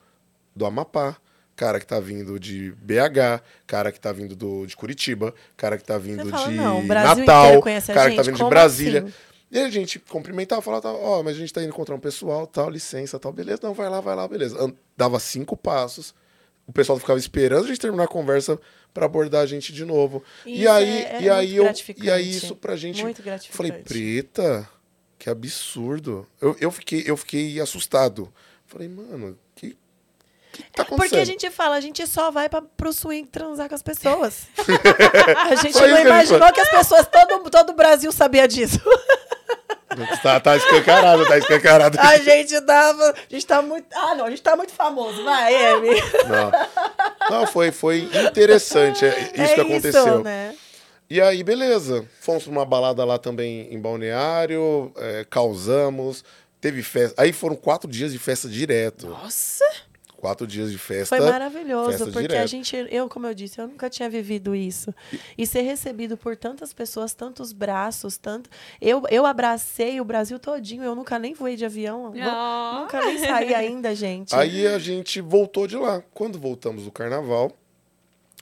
[0.55, 1.17] do Amapá,
[1.57, 5.83] cara que tá vindo de BH, cara que tá vindo do, de Curitiba, cara que
[5.83, 9.01] tá vindo fala, de não, Natal, cara que tá gente, vindo de Brasília.
[9.03, 9.13] assim?
[9.51, 12.69] E a gente cumprimentava, falava, ó, mas a gente tá indo encontrar um pessoal, tal,
[12.69, 14.75] licença, tal, beleza, não, vai lá, vai lá, beleza.
[14.97, 16.15] Dava cinco passos,
[16.67, 18.61] o pessoal ficava esperando a gente terminar a conversa
[18.93, 20.23] pra abordar a gente de novo.
[20.45, 21.65] e aí, é- é e aí eu,
[22.03, 23.57] e aí isso pra gente Muito eu gratificante.
[23.57, 24.69] falei, preta,
[25.19, 26.27] que absurdo.
[26.41, 28.31] Eu, eu, fiquei, eu fiquei assustado.
[28.67, 29.77] Falei, mano, que,
[30.53, 30.99] que tá acontecendo?
[30.99, 34.47] Porque a gente fala, a gente só vai pra, pro swing transar com as pessoas.
[35.49, 38.13] a gente isso não que a gente imaginou que as pessoas, todo, todo o Brasil
[38.13, 38.79] sabia disso.
[40.23, 41.99] Tá, tá escancarado, tá escancarado.
[41.99, 43.11] A gente tava.
[43.11, 43.87] A gente tá muito.
[43.95, 45.25] Ah, não, a gente tá muito famoso.
[45.25, 46.01] Vai, Emi.
[46.29, 50.07] Não, não foi, foi interessante é isso é que aconteceu.
[50.07, 50.55] Isso, né?
[51.11, 52.07] E aí, beleza.
[52.21, 56.23] Fomos pra uma balada lá também em Balneário, é, causamos,
[56.61, 57.23] teve festa.
[57.23, 59.07] Aí foram quatro dias de festa direto.
[59.07, 59.65] Nossa!
[60.19, 61.17] Quatro dias de festa.
[61.17, 64.93] Foi maravilhoso, festa porque a gente, eu, como eu disse, eu nunca tinha vivido isso.
[65.39, 68.51] E ser recebido por tantas pessoas, tantos braços, tanto.
[68.81, 72.13] Eu, eu abracei o Brasil todinho, eu nunca nem voei de avião.
[72.21, 72.81] Ah.
[72.81, 74.35] Nunca nem saí ainda, gente.
[74.35, 76.03] Aí a gente voltou de lá.
[76.13, 77.57] Quando voltamos do carnaval,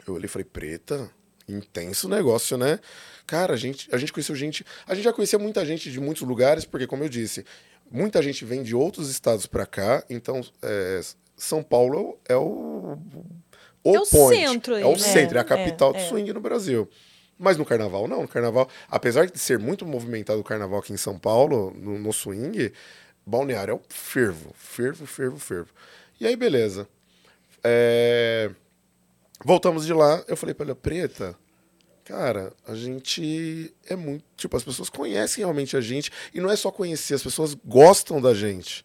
[0.07, 1.11] eu olhei e falei, preta,
[1.47, 2.81] intenso negócio, né?
[3.27, 4.65] Cara, a gente, a gente conheceu gente.
[4.87, 7.45] A gente já conhecia muita gente de muitos lugares, porque, como eu disse,
[7.91, 11.03] muita gente vem de outros estados pra cá, então é,
[11.37, 12.99] São Paulo é o.
[13.85, 14.99] O, É o point, centro aí, É o né?
[14.99, 16.09] centro, é a É, capital do é.
[16.09, 16.89] swing no Brasil.
[17.39, 18.23] Mas no carnaval, não.
[18.23, 22.13] No carnaval, apesar de ser muito movimentado o carnaval aqui em São Paulo, no, no
[22.13, 22.73] swing,
[23.25, 24.53] balneário é o fervo.
[24.55, 25.71] Fervo, fervo, fervo.
[26.19, 26.89] E aí, beleza.
[27.63, 28.51] É,
[29.45, 31.37] Voltamos de lá, eu falei pra ela, Preta,
[32.05, 34.25] cara, a gente é muito.
[34.35, 36.11] Tipo, as pessoas conhecem realmente a gente.
[36.33, 38.83] E não é só conhecer, as pessoas gostam da gente.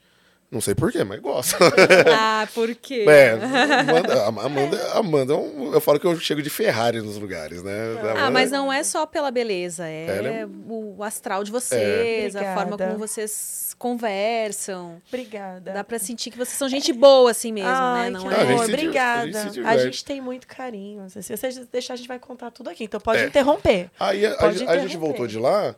[0.52, 1.60] Não sei porquê, mas gostam.
[2.14, 3.06] Ah, por quê?
[3.08, 3.32] É,
[3.80, 7.72] Amanda, Amanda, Amanda é um- eu falo que eu chego de Ferrari nos lugares, né?
[7.98, 12.40] Ah, Amanda- mas não é só pela beleza, é, é o astral de vocês, a
[12.54, 12.86] forma Obrigada.
[12.94, 15.02] como vocês conversam.
[15.08, 15.72] Obrigada.
[15.72, 18.10] Dá pra sentir que vocês são gente boa assim mesmo, Ai, né?
[18.12, 19.32] Não gente amor, se div- a obrigada.
[19.44, 21.10] gente A gente tem muito carinho.
[21.10, 22.84] Se você deixar, a gente vai contar tudo aqui.
[22.84, 23.28] Então pode É.
[23.28, 23.90] interromper.
[24.00, 24.98] Aí a, Pode a- a gente interromper.
[24.98, 25.74] voltou de lá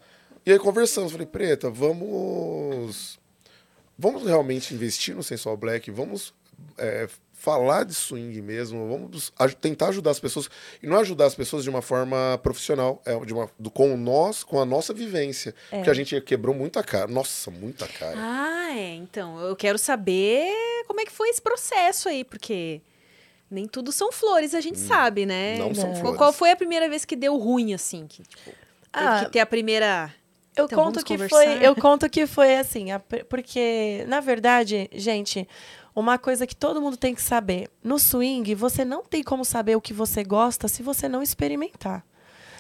[0.46, 1.12] e aí conversamos.
[1.12, 3.20] Falei, Preta, vamos.
[3.98, 6.34] Vamos realmente investir no Sensual Black, vamos
[6.78, 10.50] é, falar de swing mesmo, vamos tentar ajudar as pessoas.
[10.82, 14.44] E não ajudar as pessoas de uma forma profissional, é, de uma, do, com nós,
[14.44, 15.54] com a nossa vivência.
[15.72, 15.78] É.
[15.78, 17.08] Porque a gente quebrou muita cara.
[17.08, 18.16] Nossa, muita cara.
[18.18, 18.96] Ah, é.
[18.96, 20.52] Então, eu quero saber
[20.88, 22.82] como é que foi esse processo aí, porque
[23.52, 25.58] nem tudo são flores, a gente sabe, né?
[25.58, 25.96] Não são Não.
[25.96, 26.18] flores.
[26.18, 28.08] Qual foi a primeira vez que deu ruim, assim?
[28.08, 28.56] Que, tipo, teve
[28.92, 30.14] Ah, que ter a primeira.
[30.56, 31.36] Eu Então, conto que conversar.
[31.36, 35.48] foi, eu conto que foi assim, a porque na verdade, gente,
[35.96, 39.76] uma coisa que todo mundo tem que saber, no swing você não tem como saber
[39.76, 42.06] o que você gosta se você não experimentar.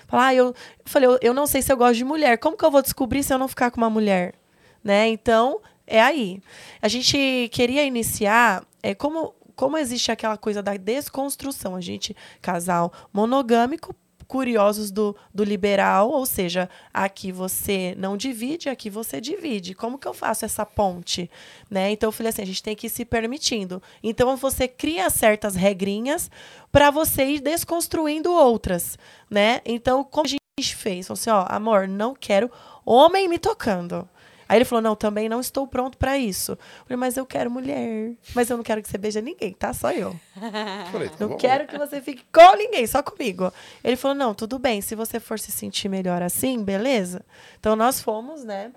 [0.07, 2.37] Falar, ah, eu, eu falei, eu, eu não sei se eu gosto de mulher.
[2.37, 4.35] Como que eu vou descobrir se eu não ficar com uma mulher,
[4.83, 5.07] né?
[5.07, 6.41] Então, é aí.
[6.81, 12.91] A gente queria iniciar, é como como existe aquela coisa da desconstrução, a gente casal
[13.13, 13.95] monogâmico
[14.27, 19.73] curiosos do, do liberal, ou seja, aqui você não divide, aqui você divide.
[19.73, 21.29] Como que eu faço essa ponte?
[21.69, 21.91] Né?
[21.91, 23.81] Então eu falei assim, a gente tem que ir se permitindo.
[24.01, 26.29] Então você cria certas regrinhas
[26.71, 28.97] para você ir desconstruindo outras,
[29.29, 29.61] né?
[29.65, 31.09] Então como a gente fez?
[31.09, 32.49] Assim, ó, amor, não quero
[32.85, 34.07] homem me tocando.
[34.53, 36.51] Aí ele falou: não, também não estou pronto pra isso.
[36.51, 38.11] Eu falei, mas eu quero mulher.
[38.35, 39.73] Mas eu não quero que você beije ninguém, tá?
[39.73, 40.15] Só eu.
[40.91, 41.37] Falei, tá Não bom.
[41.37, 43.51] quero que você fique com ninguém, só comigo.
[43.83, 44.79] Ele falou: não, tudo bem.
[44.79, 47.25] Se você for se sentir melhor assim, beleza.
[47.59, 48.71] Então nós fomos, né?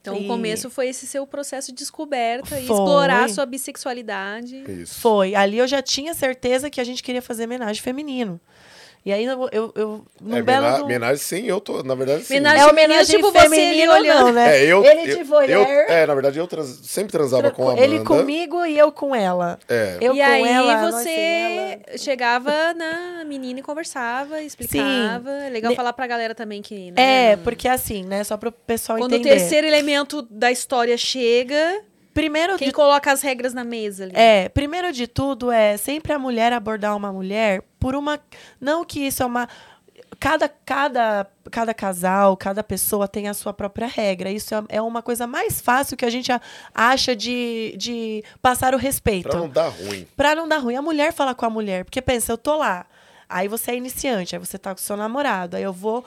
[0.00, 2.74] Então, E- o começo foi esse seu processo de descoberta e Foi.
[2.76, 4.56] explorar a sua bissexualidade.
[4.68, 4.98] Isso.
[4.98, 5.34] Foi.
[5.34, 8.40] Ali eu já tinha certeza que a gente queria fazer homenagem feminino.
[9.04, 10.62] E aí eu, eu, eu num É, belo.
[10.62, 11.82] mena- do- Homenagem sim, eu tô.
[11.82, 12.34] Na verdade, sim.
[12.34, 14.18] Homenagem- É feminino, homenagem tipo você ali feminino, olhando.
[14.26, 14.58] não, né?
[14.58, 15.66] É, eu, Ele eu- de voyeur.
[15.68, 17.82] eu- é, na verdade, eu trans- sempre transava com a Amanda.
[17.84, 19.58] Ele comigo e eu com ela.
[19.68, 19.98] É.
[20.00, 21.10] Eu e com aí ela, você
[21.88, 21.98] ela.
[21.98, 25.30] chegava na menina e conversava, explicava.
[25.30, 26.92] É legal Ne- falar pra galera também que.
[26.92, 28.22] Né, É, porque assim, né?
[28.22, 29.30] Só pro pessoal Quando o entender.
[29.36, 31.80] terceiro elemento da história chega,
[32.14, 34.12] Primeiro quem de coloca as regras na mesa ali?
[34.14, 38.18] É, primeiro de tudo é sempre a mulher abordar uma mulher por uma.
[38.60, 39.48] Não que isso é uma.
[40.20, 44.30] Cada, cada, cada casal, cada pessoa tem a sua própria regra.
[44.30, 46.30] Isso é, é uma coisa mais fácil que a gente
[46.72, 49.28] acha de, de passar o respeito.
[49.28, 50.06] Pra não dar ruim.
[50.16, 50.76] Pra não dar ruim.
[50.76, 52.86] A mulher fala com a mulher, porque pensa, eu tô lá.
[53.28, 55.56] Aí você é iniciante, aí você tá com o seu namorado.
[55.56, 56.04] Aí eu vou,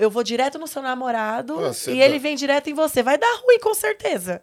[0.00, 3.02] eu vou direto no seu namorado Ah, e dá- ele vem direto em você.
[3.02, 4.42] Vai dar ruim, com certeza.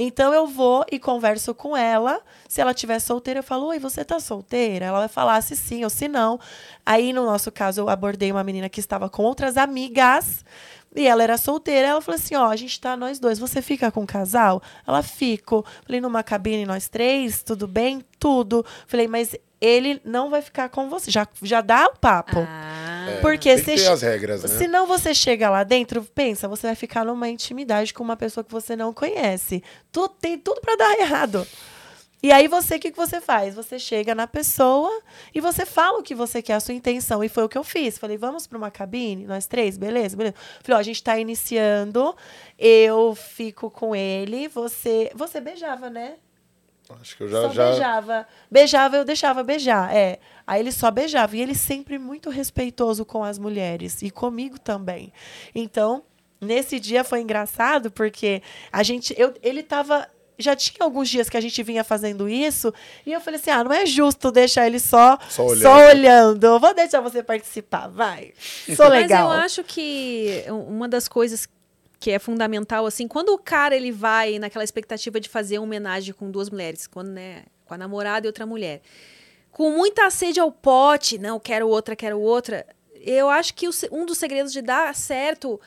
[0.00, 2.20] Então eu vou e converso com ela.
[2.46, 4.86] Se ela estiver solteira, eu falo: Oi, você tá solteira?
[4.86, 6.38] Ela vai falar se sim ou se não.
[6.86, 10.44] Aí, no nosso caso, eu abordei uma menina que estava com outras amigas.
[10.94, 11.88] E ela era solteira.
[11.88, 13.40] Ela falou assim: Ó, a gente tá nós dois.
[13.40, 14.62] Você fica com o casal?
[14.86, 15.66] Ela fico.
[15.84, 18.04] Falei: Numa cabine, nós três, tudo bem?
[18.20, 18.64] Tudo.
[18.86, 21.10] Falei: Mas ele não vai ficar com você.
[21.10, 22.38] Já, já dá o papo.
[22.38, 24.48] Ah, É, Porque tem che- as regras, né?
[24.48, 28.44] Se não você chega lá dentro, pensa, você vai ficar numa intimidade com uma pessoa
[28.44, 29.62] que você não conhece.
[29.92, 31.46] Tu, tem tudo pra dar errado.
[32.20, 33.54] E aí você, o que, que você faz?
[33.54, 34.90] Você chega na pessoa
[35.32, 37.22] e você fala o que você quer, a sua intenção.
[37.22, 37.96] E foi o que eu fiz.
[37.96, 40.16] Falei, vamos pra uma cabine, nós três, beleza?
[40.16, 40.34] beleza.
[40.60, 42.16] Falei, ó, a gente tá iniciando,
[42.58, 45.12] eu fico com ele, você...
[45.14, 46.14] Você beijava, né?
[47.00, 47.42] Acho que eu já.
[47.42, 47.70] só já...
[47.70, 48.26] beijava.
[48.50, 50.18] Beijava, eu deixava beijar, é.
[50.46, 51.36] Aí ele só beijava.
[51.36, 54.02] E ele sempre muito respeitoso com as mulheres.
[54.02, 55.12] E comigo também.
[55.54, 56.02] Então,
[56.40, 59.14] nesse dia foi engraçado, porque a gente.
[59.18, 60.08] Eu, ele tava.
[60.40, 62.72] Já tinha alguns dias que a gente vinha fazendo isso.
[63.04, 65.62] E eu falei assim: ah, não é justo deixar ele só, Só olhando.
[65.62, 66.60] só olhando.
[66.60, 68.32] Vou deixar você participar, vai.
[68.76, 69.28] Sou legal.
[69.28, 71.48] Mas eu acho que uma das coisas
[72.00, 76.14] que é fundamental, assim, quando o cara ele vai naquela expectativa de fazer uma homenagem
[76.14, 78.80] com duas mulheres, quando, né, com a namorada e outra mulher,
[79.50, 84.06] com muita sede ao pote, não, quero outra, quero outra, eu acho que o um
[84.06, 85.60] dos segredos de dar certo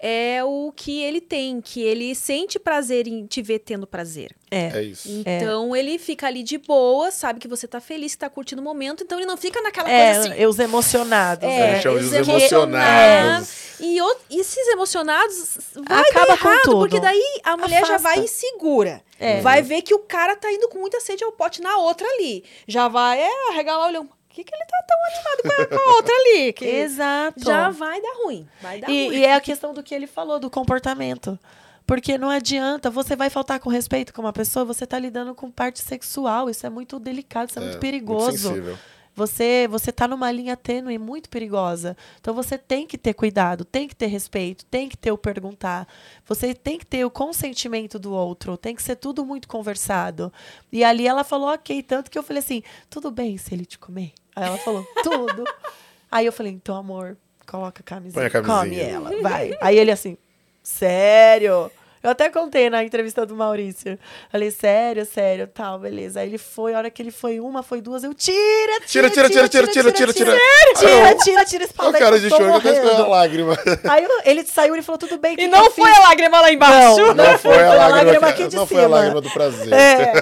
[0.00, 4.34] é o que ele tem, que ele sente prazer em te ver tendo prazer.
[4.50, 5.08] É isso.
[5.26, 8.64] Então ele fica ali de boa, sabe que você tá feliz, que tá curtindo o
[8.64, 10.40] momento, então ele não fica naquela É, coisa assim.
[10.40, 11.44] eu os emocionados.
[11.44, 11.90] É, né?
[11.90, 13.68] os emocionados.
[13.80, 16.78] E, o- e esses emocionados vai Acaba dar com errado, tudo.
[16.78, 18.02] porque daí a mulher já Afasta.
[18.02, 19.02] vai insegura.
[19.20, 19.40] É.
[19.40, 22.44] Vai ver que o cara tá indo com muita sede ao pote na outra ali.
[22.66, 24.08] Já vai é, arregalar o olhão.
[24.38, 26.52] Por que, que ele tá tão animado com a, com a outra ali?
[26.54, 27.44] Que Exato.
[27.44, 28.48] já vai dar ruim.
[28.62, 29.16] Vai dar E, ruim.
[29.16, 31.38] e é a questão do que ele falou, do comportamento.
[31.86, 35.50] Porque não adianta, você vai faltar com respeito com uma pessoa, você tá lidando com
[35.50, 36.48] parte sexual.
[36.50, 38.48] Isso é muito delicado, isso é, muito Muito perigoso.
[38.50, 38.78] sensível.
[39.18, 41.96] Você, você tá numa linha tênue muito perigosa.
[42.20, 45.88] Então você tem que ter cuidado, tem que ter respeito, tem que ter o perguntar.
[46.24, 50.32] Você tem que ter o consentimento do outro, tem que ser tudo muito conversado.
[50.70, 53.76] E ali ela falou, ok, tanto que eu falei assim, tudo bem se ele te
[53.76, 54.12] comer?
[54.36, 55.42] Aí ela falou, tudo.
[56.08, 58.60] Aí eu falei, então, amor, coloca a camisinha, a camisinha.
[58.60, 59.50] come ela, vai.
[59.60, 60.16] Aí ele assim,
[60.62, 61.68] sério?
[62.02, 63.98] Eu até contei na entrevista do Maurício.
[64.30, 66.20] Falei, sério, sério, tal, beleza.
[66.20, 69.28] Aí ele foi, a hora que ele foi uma, foi duas, eu tira, Tira, tira,
[69.28, 70.32] tira, tira, tira, tira, tira.
[70.76, 72.68] Tira, tira, tira esse pau Olha o daí cara que de eu tô choro que
[72.68, 73.58] até escorreu a lágrima.
[73.90, 75.36] Aí ele saiu e falou, tudo bem.
[75.38, 76.98] E não foi a lágrima lá embaixo.
[76.98, 78.96] Não, Não foi a lágrima, aqui de não foi a cima.
[78.96, 79.72] lágrima do prazer.
[79.72, 80.12] É.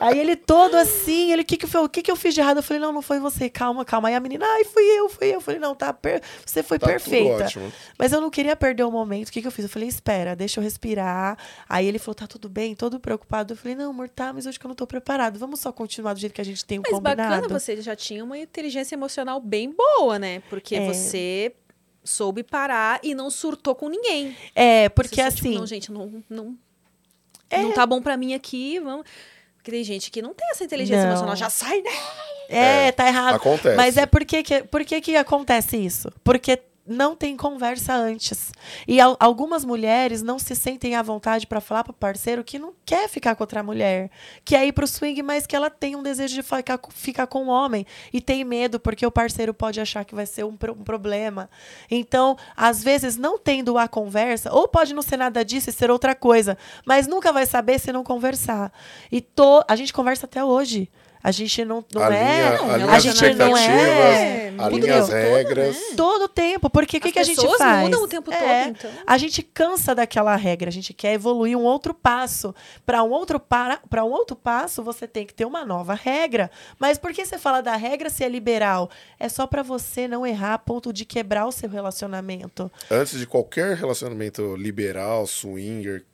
[0.00, 2.40] Aí ele todo assim, ele, o que que, foi, o que que eu fiz de
[2.40, 2.58] errado?
[2.58, 4.08] Eu falei, não, não foi você, calma, calma.
[4.08, 5.32] Aí a menina, ai, fui eu, fui eu.
[5.34, 5.94] Eu falei, não, tá,
[6.44, 7.46] você foi Tá perfeita.
[7.98, 9.28] Mas eu não queria perder o momento.
[9.28, 9.64] O que, que eu fiz?
[9.64, 11.21] Eu falei, espera, deixa eu respirar.
[11.68, 13.52] Aí ele falou, tá tudo bem, todo preocupado.
[13.52, 15.38] Eu falei, não, amor, tá, mas hoje que eu não tô preparado.
[15.38, 17.16] Vamos só continuar do jeito que a gente tem o Mas combinado.
[17.42, 20.42] bacana, você já tinha uma inteligência emocional bem boa, né?
[20.50, 20.86] Porque É.
[20.92, 21.54] você
[22.04, 24.36] soube parar e não surtou com ninguém.
[24.54, 25.58] É, porque Você só, tipo, assim.
[25.58, 26.56] não, gente, não, não,
[27.48, 27.62] É.
[27.62, 29.06] não tá bom pra mim aqui, vamos...
[29.56, 31.10] Porque tem gente que não tem essa inteligência Não.
[31.10, 31.90] emocional, já sai, né?
[32.48, 33.36] é, É, tá errado.
[33.36, 33.76] Acontece.
[33.76, 36.10] Mas é porque que, por que que acontece isso?
[36.24, 38.52] Porque não tem conversa antes.
[38.86, 42.58] E al algumas mulheres não se sentem à vontade para falar para o parceiro que
[42.58, 44.10] não quer ficar com outra mulher,
[44.44, 47.26] que é ir para o swing, mas que ela tem um desejo de ficar, ficar
[47.26, 50.56] com um homem e tem medo porque o parceiro pode achar que vai ser um,
[50.70, 51.48] um problema.
[51.90, 55.90] Então, às vezes, não tendo a conversa, ou pode não ser nada disso e ser
[55.90, 58.72] outra coisa, mas nunca vai saber se não conversar.
[59.10, 59.24] E
[59.68, 60.90] a gente conversa até hoje.
[61.22, 62.58] A gente não, não alinha, é.
[62.58, 64.52] Alinha a gente não é.
[64.58, 65.76] Alinha as regras.
[65.76, 65.96] Todo, né?
[65.96, 66.68] todo o tempo.
[66.68, 67.84] Porque o que, que a gente faz?
[67.84, 68.90] Mudam o tempo é, todo, então.
[69.06, 70.68] A gente cansa daquela regra.
[70.68, 72.52] A gente quer evoluir um outro passo.
[72.84, 76.50] Para um outro para, para um outro passo, você tem que ter uma nova regra.
[76.76, 78.90] Mas por que você fala da regra se é liberal?
[79.18, 82.70] É só para você não errar a ponto de quebrar o seu relacionamento.
[82.90, 86.04] Antes de qualquer relacionamento liberal, swinger,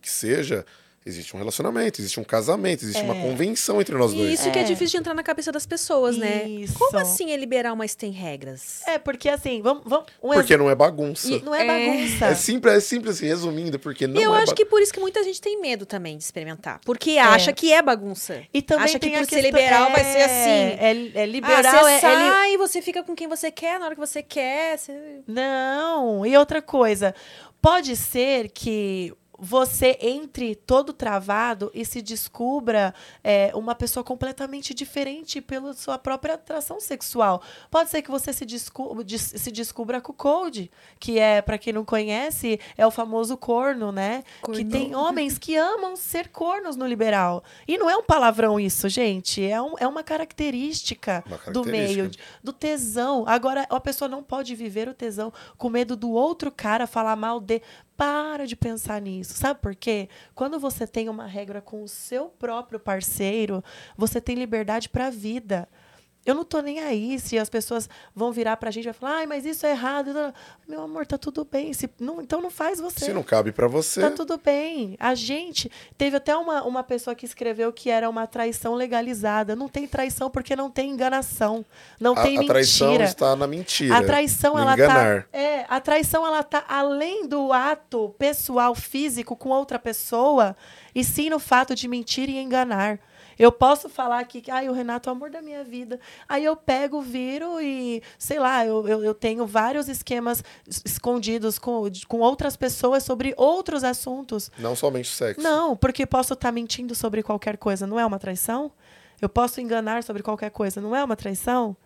[0.00, 0.66] que seja,
[1.06, 3.04] existe um relacionamento, existe um casamento, existe É.
[3.04, 4.40] uma convenção entre nós E dois.
[4.40, 4.64] isso que é É.
[4.64, 6.44] difícil de entrar na cabeça das pessoas, né?
[6.44, 6.78] Isso.
[6.78, 8.80] Como assim é liberal, mas tem regras?
[8.86, 9.82] É, porque assim, vamos.
[9.84, 11.30] vamos um Porque não é bagunça.
[11.30, 11.66] ex- não é, É.
[11.66, 12.26] bagunça.
[12.26, 14.80] É simples, é simples assim, resumindo, porque não e eu é acho ba- que por
[14.80, 16.80] isso que muita gente tem medo também de experimentar.
[16.84, 18.42] Porque acha que é bagunça.
[18.52, 20.50] E também Acha que por ser questão- liberal vai ser é, assim.
[20.50, 23.78] É, é Ah, liberal, você é, é li- sai, você fica com quem você quer,
[23.78, 24.78] na hora que você quer.
[24.78, 24.92] Você...
[25.26, 27.14] Não, e outra coisa,
[27.60, 29.12] pode ser que
[29.44, 36.34] você entre todo travado e se descubra é, uma pessoa completamente diferente pela sua própria
[36.34, 37.42] atração sexual.
[37.70, 41.58] Pode ser que você se, descu des- se descubra com o Code, que é, para
[41.58, 44.24] quem não conhece, é o famoso corno, né?
[44.50, 47.44] Que tem homens que amam ser cornos no liberal.
[47.68, 49.44] E não é um palavrão isso, gente.
[49.44, 52.02] É, um- é uma característica Uma do característica.
[52.02, 52.10] meio,
[52.42, 53.24] do tesão.
[53.26, 57.40] Agora, a pessoa não pode viver o tesão com medo do outro cara falar mal
[57.40, 57.60] de.
[57.96, 59.34] Para de pensar nisso.
[59.34, 60.08] Sabe por quê?
[60.34, 63.62] Quando você tem uma regra com o seu próprio parceiro,
[63.96, 65.68] você tem liberdade para a vida.
[66.26, 69.16] Eu não tô nem aí se as pessoas vão virar pra gente e vai falar,
[69.18, 70.10] ai, mas isso é errado.
[70.66, 71.72] Meu amor, tá tudo bem.
[71.74, 73.06] Se, não, então não faz você.
[73.06, 74.96] Se não cabe pra você, Tá tudo bem.
[74.98, 75.70] A gente.
[75.98, 79.54] Teve até uma, uma pessoa que escreveu que era uma traição legalizada.
[79.54, 81.64] Não tem traição porque não tem enganação.
[82.00, 83.04] Não a, tem a traição mentira.
[83.04, 83.96] está na mentira.
[83.96, 85.22] A traição, ela enganar.
[85.24, 85.28] tá.
[85.38, 90.56] É, a traição, ela tá além do ato pessoal, físico com outra pessoa,
[90.94, 92.98] e sim no fato de mentir e enganar.
[93.38, 95.98] Eu posso falar aqui que ai, o Renato é o amor da minha vida.
[96.28, 101.58] Aí eu pego, viro e, sei lá, eu, eu, eu tenho vários esquemas es- escondidos
[101.58, 104.50] com, com outras pessoas sobre outros assuntos.
[104.58, 105.40] Não somente sexo.
[105.42, 108.70] Não, porque posso estar mentindo sobre qualquer coisa, não é uma traição?
[109.20, 111.76] Eu posso enganar sobre qualquer coisa, não é uma traição?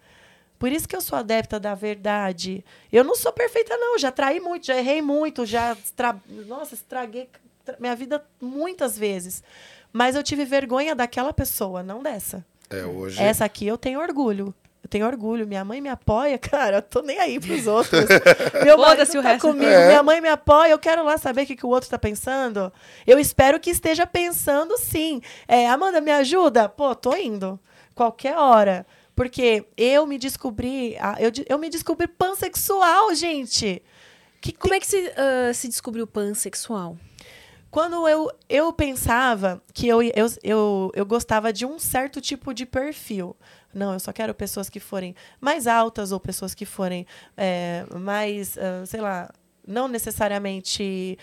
[0.58, 2.64] Por isso que eu sou adepta da verdade.
[2.92, 3.96] Eu não sou perfeita, não.
[3.96, 5.72] Já traí muito, já errei muito, já.
[5.72, 6.16] Estra...
[6.48, 7.28] Nossa, estraguei
[7.64, 9.42] tra- minha vida muitas vezes.
[9.92, 12.44] Mas eu tive vergonha daquela pessoa, não dessa.
[12.70, 13.20] É, hoje.
[13.22, 14.54] Essa aqui eu tenho orgulho.
[14.82, 15.46] Eu tenho orgulho.
[15.46, 16.76] Minha mãe me apoia, cara.
[16.78, 18.04] Eu tô nem aí pros outros.
[18.64, 19.48] Meu marido Foda-se o tá resto.
[19.48, 19.70] comigo.
[19.70, 19.88] É.
[19.88, 20.70] Minha mãe me apoia.
[20.70, 22.72] Eu quero lá saber o que, que o outro tá pensando.
[23.06, 25.20] Eu espero que esteja pensando sim.
[25.46, 26.68] É, Amanda, me ajuda?
[26.68, 27.58] Pô, tô indo.
[27.94, 28.86] Qualquer hora.
[29.16, 30.94] Porque eu me descobri.
[31.18, 33.82] Eu, eu me descobri pansexual, gente.
[34.40, 36.96] Que Como é que se, ah, se descobriu pansexual?
[37.70, 42.64] Quando eu, eu pensava que eu, eu, eu, eu gostava de um certo tipo de
[42.64, 43.36] perfil.
[43.72, 47.06] Não, eu só quero pessoas que forem mais altas ou pessoas que forem
[47.36, 49.30] é, mais, ah, sei lá,
[49.66, 51.18] não necessariamente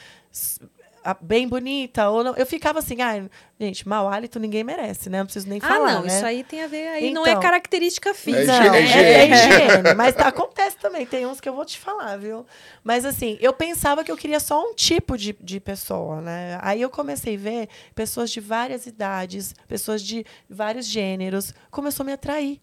[1.14, 2.10] bem bonita.
[2.10, 2.36] ou não.
[2.36, 3.24] Eu ficava assim, ah,
[3.60, 5.20] gente, mau hálito ninguém merece, né?
[5.20, 6.08] Não preciso nem Ah, falar, não, né?
[6.08, 6.88] isso aí tem a ver.
[6.88, 7.42] Aí não é Então.
[7.42, 8.46] característica física.
[8.48, 9.04] Não, É é, higiene.
[9.04, 9.94] é higiene.
[9.98, 11.06] Mas tá, acontece também.
[11.06, 12.46] Tem uns que eu vou te falar, viu?
[12.84, 16.58] Mas assim, eu pensava que eu queria só um tipo de, de pessoa, né?
[16.62, 21.54] Aí eu comecei a ver pessoas de várias idades, pessoas de vários gêneros.
[21.70, 22.60] Começou a me atrair.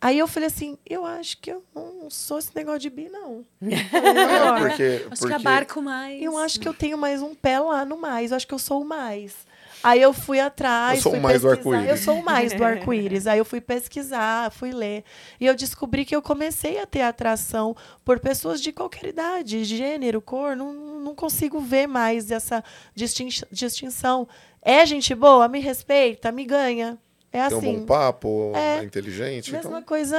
[0.00, 3.44] Aí eu falei assim, eu acho que eu não sou esse negócio de bi, não.
[3.62, 6.22] É, porque, Acho que porque abarco mais.
[6.22, 8.30] Eu acho que eu tenho mais um pé lá no mais.
[8.30, 9.34] Eu acho que eu sou o mais.
[9.82, 10.96] Aí eu fui atrás.
[10.98, 11.70] Eu sou o fui mais do pesquisar.
[11.76, 11.90] arco-íris.
[11.90, 13.26] Eu sou o mais do arco-íris.
[13.26, 15.04] Aí eu fui pesquisar, fui ler.
[15.38, 20.20] E eu descobri que eu comecei a ter atração por pessoas de qualquer idade, gênero,
[20.22, 20.56] cor.
[20.56, 24.26] Não, não consigo ver mais essa distin- distinção.
[24.62, 25.46] É gente boa?
[25.48, 26.30] Me respeita?
[26.32, 26.98] Me ganha?
[27.32, 27.78] É tem um assim.
[27.78, 28.78] bom papo, É.
[28.78, 29.52] é inteligente.
[29.52, 30.16] Mesma Então, coisa,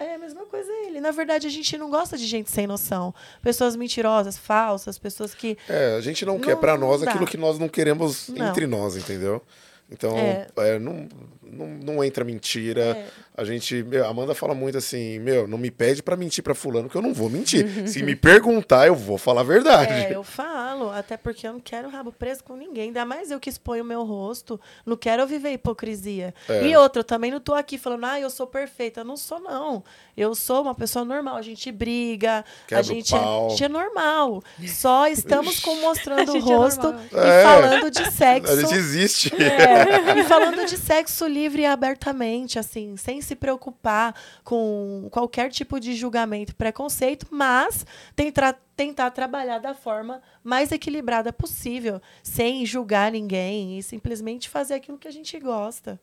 [0.00, 0.98] é a mesma coisa ele.
[1.00, 3.14] Na verdade, a gente não gosta de gente sem noção.
[3.42, 5.58] Pessoas mentirosas, falsas, pessoas que.
[5.68, 7.10] é, a gente não, quer Não- pra nós não dá.
[7.10, 8.48] aquilo que nós não queremos Não.
[8.48, 9.42] entre nós, entendeu?
[9.90, 10.46] Então, É.
[10.56, 11.06] é, não,
[11.42, 12.80] não, não entra mentira.
[12.96, 13.06] É.
[13.36, 13.82] A gente.
[13.82, 16.96] Meu, a Amanda fala muito assim: meu, não me pede pra mentir pra fulano, que
[16.96, 17.66] eu não vou mentir.
[17.88, 19.92] Se me perguntar, eu vou falar a verdade.
[19.92, 20.90] É, eu falo.
[20.90, 22.84] até porque eu não quero rabo preso com ninguém.
[22.84, 24.60] Ainda mais eu que exponho o meu rosto.
[24.86, 26.32] Não quero viver hipocrisia.
[26.48, 26.64] É.
[26.64, 29.00] E outra, eu também não tô aqui falando, ah, eu sou perfeita.
[29.00, 29.82] Eu não sou, não.
[30.16, 31.36] Eu sou uma pessoa normal.
[31.36, 34.44] A gente briga, Quebra a gente, é, a gente é normal.
[34.68, 37.04] Só estamos com mostrando o é rosto normal.
[37.12, 37.42] e É.
[37.42, 38.52] falando de sexo.
[38.54, 39.32] A gente existe.
[39.34, 44.14] É, e falando de sexo livre e abertamente, assim, sem se preocupar
[44.44, 47.84] com qualquer tipo de julgamento, preconceito, mas
[48.14, 54.98] tentar, tentar trabalhar da forma mais equilibrada possível, sem julgar ninguém e simplesmente fazer aquilo
[54.98, 55.98] que a gente gosta.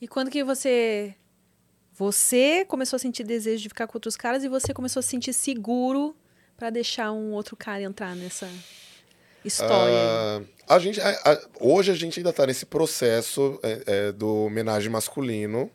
[0.00, 1.14] E quando que você
[1.98, 5.08] você começou a sentir desejo de ficar com outros caras e você começou a se
[5.08, 6.14] sentir seguro
[6.56, 8.46] pra deixar um outro cara entrar nessa
[9.44, 9.94] história?
[9.96, 14.44] Ah, a gente, a- a- hoje a gente ainda está nesse processo é, é, do
[14.44, 15.70] homenagem masculino,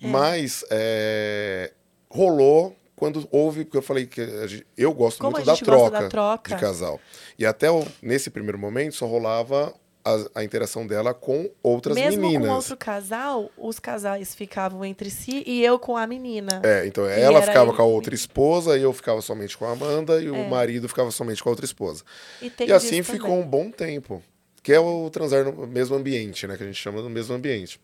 [0.00, 1.72] mas é,
[2.10, 6.08] rolou quando houve, porque eu falei que gente- eu gosto Como muito da troca, da
[6.08, 6.54] troca.
[6.54, 7.00] de casal.
[7.38, 9.72] E até o- nesse primeiro momento só rolava
[10.04, 12.48] a, a interação dela com outras Mesmo meninas.
[12.48, 16.60] com outro casal, os casais ficavam entre si e eu com a menina.
[16.64, 19.72] É, então E ela ficava com a outra esposa e eu ficava somente com a
[19.72, 20.30] Amanda e É.
[20.30, 22.02] o marido ficava somente com a outra esposa.
[22.42, 23.42] E, E assim ficou também.
[23.44, 24.22] um bom tempo.
[24.62, 26.56] Que é o transar no mesmo ambiente, né?
[26.56, 27.78] Que a gente chama do mesmo ambiente.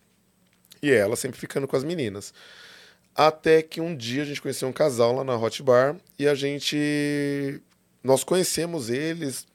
[0.83, 2.33] E ela sempre ficando com as meninas.
[3.15, 6.35] Até que um dia a gente conheceu um casal lá na Hot Bar e a
[6.35, 7.61] gente.
[8.03, 9.47] Nós conhecemos eles.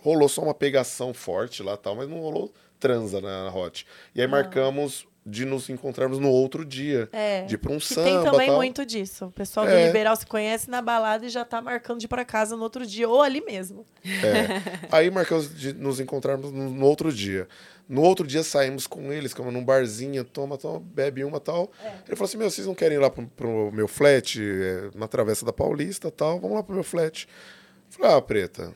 [0.00, 3.86] Rolou só uma pegação forte lá tal, mas não rolou transa na Hot.
[4.14, 7.08] E aí marcamos de nos encontrarmos no outro dia.
[7.12, 7.42] É.
[7.44, 8.02] De ir pra um Que samba.
[8.04, 8.56] tem também tal.
[8.56, 9.26] muito disso.
[9.26, 9.86] O pessoal do É.
[9.86, 12.84] liberal se conhece na balada e já tá marcando de ir pra casa no outro
[12.84, 13.86] dia, ou ali mesmo.
[14.04, 14.88] É.
[14.90, 17.46] Aí marcamos de nos encontrarmos no, outro dia.
[17.88, 21.70] No outro dia saímos com eles, ficamos num barzinho, toma, toma, bebe uma tal.
[22.06, 25.06] Ele falou assim: Meu, vocês não querem ir lá pro, pro meu flat, é, na
[25.06, 26.40] Travessa da Paulista tal?
[26.40, 27.28] Vamos lá pro meu flat.
[27.28, 28.72] Eu falei: Ah, preta,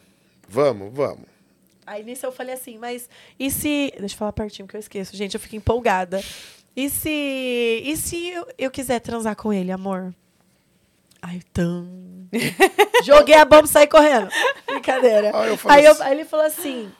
[0.49, 1.25] vamos, vamos.
[1.87, 3.09] Aí nisso eu falei assim, mas
[3.39, 3.93] e se.
[3.99, 6.21] Deixa eu falar pertinho que eu esqueço, gente, eu fico empolgada.
[6.75, 7.09] E se.
[7.85, 10.15] E se eu, eu quiser transar com ele, amor?
[11.23, 11.89] Aí, tam.
[13.05, 14.29] Joguei a bomba e saí correndo.
[14.67, 15.31] Brincadeira.
[15.37, 16.93] Aí eu Aí, eu- assim- aí ele falou assim.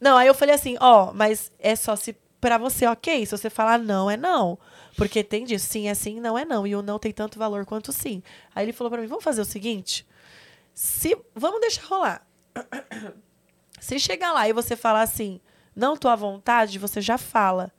[0.00, 3.24] Não, aí eu falei assim, ó, mas é só se pra você, ok?
[3.24, 4.58] Se você falar não, é não.
[4.96, 6.66] Porque tem disso, sim é sim, não é não.
[6.66, 8.22] E o não tem tanto valor quanto o sim.
[8.54, 10.06] Aí ele falou pra mim, vamos fazer o seguinte?
[10.74, 12.26] Se, vamos deixar rolar.
[13.80, 15.40] Se chegar lá e você falar assim,
[15.74, 17.70] não tô à vontade, você já fala.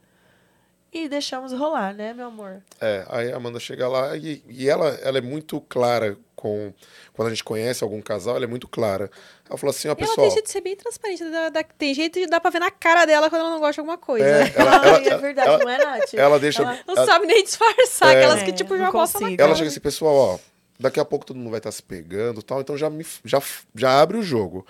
[0.90, 2.62] E deixamos rolar, né, meu amor?
[2.80, 6.72] É, aí a Amanda chega lá e, e ela, ela é muito clara com.
[7.12, 9.10] Quando a gente conhece algum casal, ela é muito clara.
[9.46, 10.26] Ela falou assim: Ó, E ela pessoal.
[10.26, 11.24] tem jeito de ser bem transparente.
[11.30, 13.74] dá- dá- tem jeito de dar pra ver na cara dela quando ela não gosta
[13.74, 14.24] de alguma coisa.
[14.26, 16.14] É, ela, Ai, ela- é verdade, ela- não é, Nath?
[16.14, 16.62] ela deixa.
[16.62, 18.14] Ela- Não ela- sabe nem disfarçar.
[18.14, 18.18] É.
[18.24, 19.36] Aquelas que, É, tipo, não já consigo.
[19.42, 20.38] Ela chega assim, pessoal, ó,
[20.80, 23.42] daqui a pouco todo mundo vai estar se pegando e tal, então já, me, já,
[23.74, 24.66] já abre o jogo.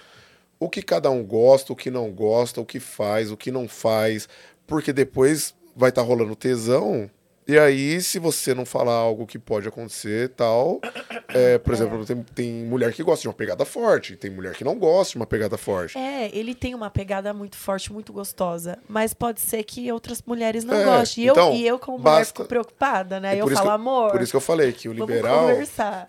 [0.61, 3.69] O que cada um gosta, o que não gosta, o que faz, o que não
[3.69, 4.29] faz,
[4.67, 7.09] porque depois vai estar rolando tesão,
[7.47, 10.81] e aí se você não falar algo que pode acontecer e tal,
[11.33, 14.63] é, por exemplo, tem, tem mulher que gosta de uma pegada forte, tem mulher que
[14.65, 15.97] não gosta de uma pegada forte.
[15.97, 18.79] É, ele tem uma pegada muito forte, muito gostosa.
[18.87, 21.25] Mas pode ser que outras mulheres não É, gostem.
[21.25, 23.35] E, então, eu, e eu, como mulher, basta- fico preocupada, né?
[23.35, 25.49] Eu falo, que amor, Por isso que eu falei que o liberal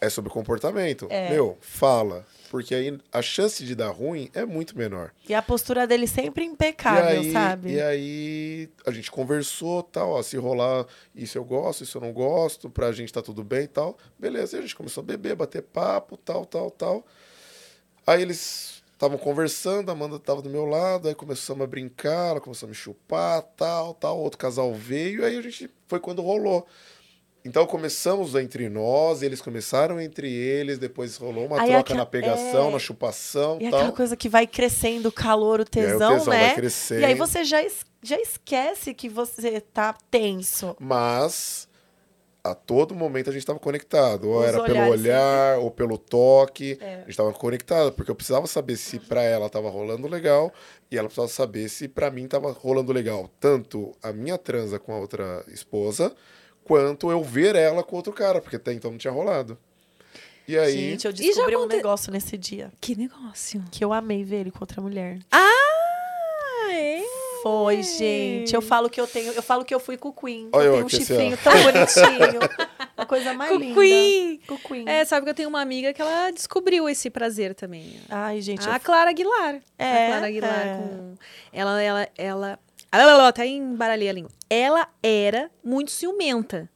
[0.02, 1.08] é sobre comportamento.
[1.10, 1.30] É.
[1.30, 2.26] Meu, fala.
[2.50, 5.12] Porque aí a chance de dar ruim é muito menor.
[5.28, 7.74] E a postura dele sempre E impecável, aí, sabe?
[7.74, 12.12] e aí a gente conversou, tal, ó, se rolar isso eu gosto, isso eu não
[12.12, 13.98] gosto, pra gente tá tudo bem e tal.
[14.18, 17.06] Beleza, e a gente começou a beber, bater papo, tal, tal, tal.
[18.06, 22.42] Aí eles estavam conversando, a Amanda tava do meu lado, aí começamos a brincar, ela
[22.42, 26.68] começou a me chupar, tal, tal, outro casal veio, aí a gente foi quando rolou.
[27.46, 32.06] Então começamos entre nós, eles começaram entre eles, depois rolou uma Aí troca aquela- na
[32.06, 32.72] pegação, é.
[32.74, 33.80] na chupação, E tal.
[33.80, 36.48] aquela coisa que vai crescendo, o calor, o tesão, o tesão né?
[36.48, 37.02] vai crescendo.
[37.02, 40.76] E aí você já, es- já esquece que você tá tenso.
[40.80, 41.68] Mas
[42.44, 44.30] a todo momento a gente estava conectado.
[44.30, 46.78] Ou Os era pelo olhar, ou pelo toque.
[46.82, 46.96] É.
[46.96, 50.52] A gente estava conectado, porque eu precisava saber se para ela estava rolando legal
[50.92, 53.30] e ela precisava saber se para mim estava rolando legal.
[53.40, 56.14] Tanto a minha transa com a outra esposa,
[56.70, 59.58] quanto eu ver ela com outro cara, porque até então não tinha rolado.
[60.48, 60.92] E aí.
[60.92, 62.72] Gente, eu descobri um aconte- negócio nesse dia.
[62.80, 63.64] Que negócio.
[63.72, 65.18] Que eu amei ver ele com outra mulher.
[65.32, 67.02] Ah, é?
[67.42, 68.54] Foi, gente.
[68.54, 69.32] Eu falo que eu tenho.
[69.34, 70.50] Eu falo que eu fui com o Queen.
[70.52, 72.40] Olha eu eu tenho um assim, chifrinho tão bonitinho.
[72.98, 73.80] A coisa mais Com linda.
[73.80, 74.42] Queen.
[74.48, 74.90] Com o Queen.
[74.90, 78.00] É, sabe que eu tenho uma amiga que ela descobriu esse prazer também.
[78.10, 78.68] Ai, gente.
[78.70, 79.60] A eu- Clara Aguilar.
[79.78, 80.76] É, a Clara Aguilar é.
[80.78, 81.16] com.
[81.54, 82.60] Ela, ela, ela.
[82.92, 84.32] Ela até embaralhei a língua.
[84.50, 86.70] Ela era muito ciumenta.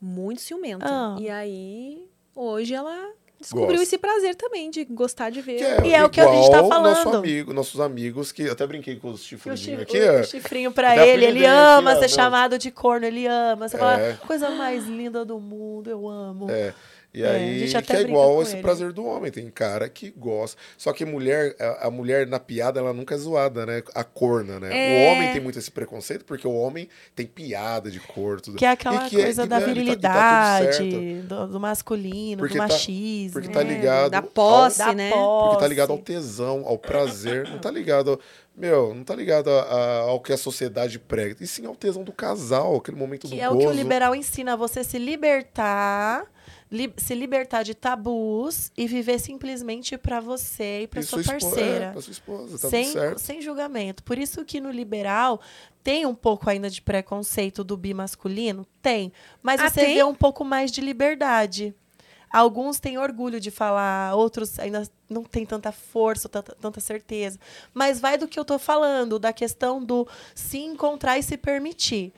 [0.00, 0.86] Muito ciumenta.
[0.88, 1.16] Ah.
[1.20, 3.82] E aí, hoje ela Descobriu Gosto.
[3.84, 5.80] esse prazer também de gostar de ver.
[5.80, 7.20] Que E é o que a gente tá igual Nosso falando.
[7.20, 10.22] amigo, nossos amigos, que até brinquei com os Que o, chifrudinhos chi- aqui, o ó.
[10.24, 13.66] chifrinho pra ele, ele ama ser chamado de corno, ele ama.
[13.66, 13.78] Você É.
[13.78, 16.50] fala, coisa mais linda do mundo, eu amo.
[16.50, 16.74] É.
[17.12, 18.62] E É, aí, que é igual esse ele.
[18.62, 19.32] prazer do homem.
[19.32, 20.56] Tem cara que gosta.
[20.78, 23.82] Só que mulher, a, a mulher na piada, ela nunca é zoada, né?
[23.96, 24.68] A corna, né?
[24.70, 25.08] É.
[25.08, 28.56] O homem tem muito esse preconceito, porque o homem tem piada de cor, tudo.
[28.58, 31.26] Que é aquela que é- coisa e, da né, tá- tá virilidade, certo.
[31.26, 33.32] do, do masculino, Porque do tá- machismo.
[33.32, 35.10] porque tá É, ligado Da ao- posse, da né?
[35.10, 38.10] Porque tá ligado ao tesão, ao prazer, não tá ligado.
[38.12, 38.20] ao-
[38.56, 41.36] Meu, não tá ligado a- a- ao que a sociedade prega.
[41.40, 43.66] E sim ao tesão do casal, aquele momento do Que é o gozo.
[43.66, 46.24] que o liberal ensina você se libertar,
[46.70, 51.32] li- se libertar de tabus e viver simplesmente pra você e pra E sua sua
[51.32, 51.84] parceira.
[51.86, 53.18] É, pra sua esposa, tá sem, tudo certo.
[53.18, 54.02] sem julgamento.
[54.02, 55.40] Por isso que no liberal
[55.82, 58.66] tem um pouco ainda de preconceito do bi masculino?
[58.82, 59.12] Tem.
[59.42, 59.94] Mas Ah, você tem?
[59.96, 61.74] vê um pouco mais de liberdade.
[62.32, 67.40] Alguns têm orgulho de falar, outros ainda não têm tanta força, tanta, tanta certeza.
[67.74, 72.12] Mas vai do que eu tô falando, da questão do se encontrar e se permitir.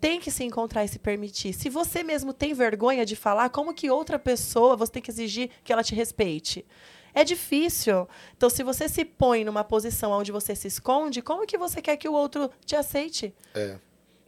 [0.00, 1.52] Tem que se encontrar e se permitir.
[1.52, 5.50] Se você mesmo tem vergonha de falar, como que outra pessoa você tem que exigir
[5.64, 6.66] que ela te respeite?
[7.14, 8.06] É difícil.
[8.36, 11.96] Então, se você se põe numa posição onde você se esconde, como que você quer
[11.96, 13.34] que o outro te aceite?
[13.54, 13.78] É.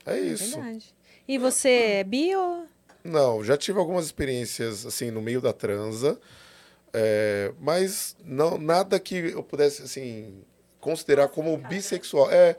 [0.06, 0.54] É isso.
[0.56, 0.94] Verdade.
[1.26, 2.66] E você é bi ou...
[3.04, 6.18] Não, já tive algumas experiências assim no meio da transa,
[6.92, 10.42] é, mas não nada que eu pudesse assim
[10.80, 12.30] considerar como bissexual.
[12.30, 12.56] É,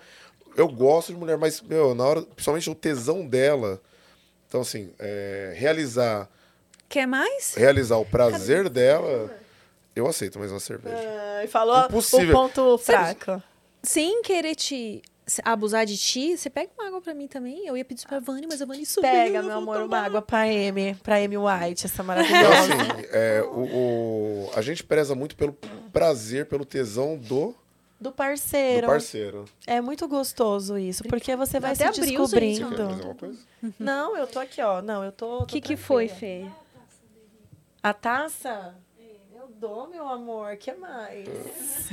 [0.60, 3.82] eu gosto de mulher, mas meu, na hora, principalmente o tesão dela.
[4.48, 6.30] Então assim, é, realizar
[6.88, 7.54] Quer mais?
[7.56, 9.32] realizar o prazer dela,
[9.96, 10.98] eu aceito mais uma cerveja.
[11.44, 12.30] e falou Impossível.
[12.30, 13.42] o ponto fraco.
[13.84, 15.02] Sem querer te
[15.46, 17.68] abusar de ti, você pega uma água pra mim também.
[17.68, 19.10] Eu ia pedir pra Vani, mas a Vani subiu.
[19.12, 20.06] Pega, eu meu amor, uma tomar.
[20.06, 22.74] água pra Amy, pra Amy White, essa Então, maravilhosa.
[22.74, 23.60] assim, é, o,
[24.48, 25.54] o- a gente preza muito pelo
[25.94, 27.56] prazer, pelo tesão do,
[28.00, 28.88] Do do parceiro.
[28.88, 29.46] parceiro.
[29.68, 32.82] É muito gostoso isso, porque você vai Até se abriu, Você quer descobrindo.
[32.82, 33.40] alguma coisa?
[33.78, 34.82] Não, eu tô aqui, ó.
[34.82, 35.40] Não, eu tô.
[35.40, 36.46] O que, que foi, Fê?
[37.84, 38.74] A taça?
[39.36, 40.56] Eu dou, meu amor.
[40.56, 41.28] que mais?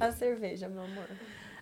[0.00, 1.04] A cerveja, meu amor.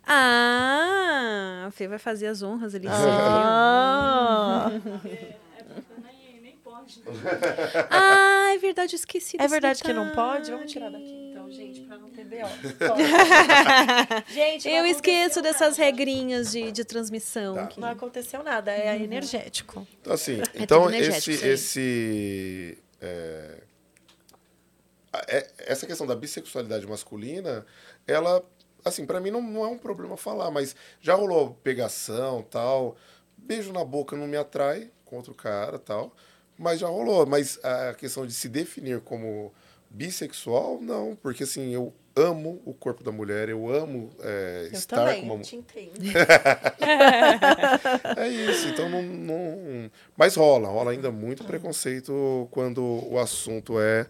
[0.06, 2.86] Ah, a Fê vai fazer as honras ali.
[2.88, 4.70] Ah,
[7.90, 10.50] Ah, é verdade, eu esqueci é verdade que não pode?
[10.50, 10.56] detalhe.
[10.56, 12.46] Vamos tirar daqui então, gente, pra não ter B.O.
[14.32, 15.48] gente, Eu esqueço nada.
[15.76, 17.54] regrinhas de, de transmissão.
[17.54, 17.66] Tá.
[17.66, 19.86] que- Não aconteceu nada, é energético.
[20.00, 23.58] Então, assim, É então esse, esse é,
[25.28, 27.64] é- essa questão da bissexualidade masculina,
[28.06, 28.42] ela,
[28.84, 32.96] assim, pra mim não, não é um problema falar, mas já rolou pegação, tal,
[33.36, 36.14] beijo na boca não me atrai com outro cara, tal,
[36.58, 37.26] mas já rolou.
[37.26, 39.52] Mas a questão de se definir como
[39.94, 44.96] bissexual, não, porque assim, eu amo o corpo da mulher, eu amo é, Eu estar
[44.96, 45.92] também, com uma te entendo.
[48.16, 49.90] é isso, então não, não.
[50.16, 54.06] Mas rola, rola ainda muito preconceito quando o assunto é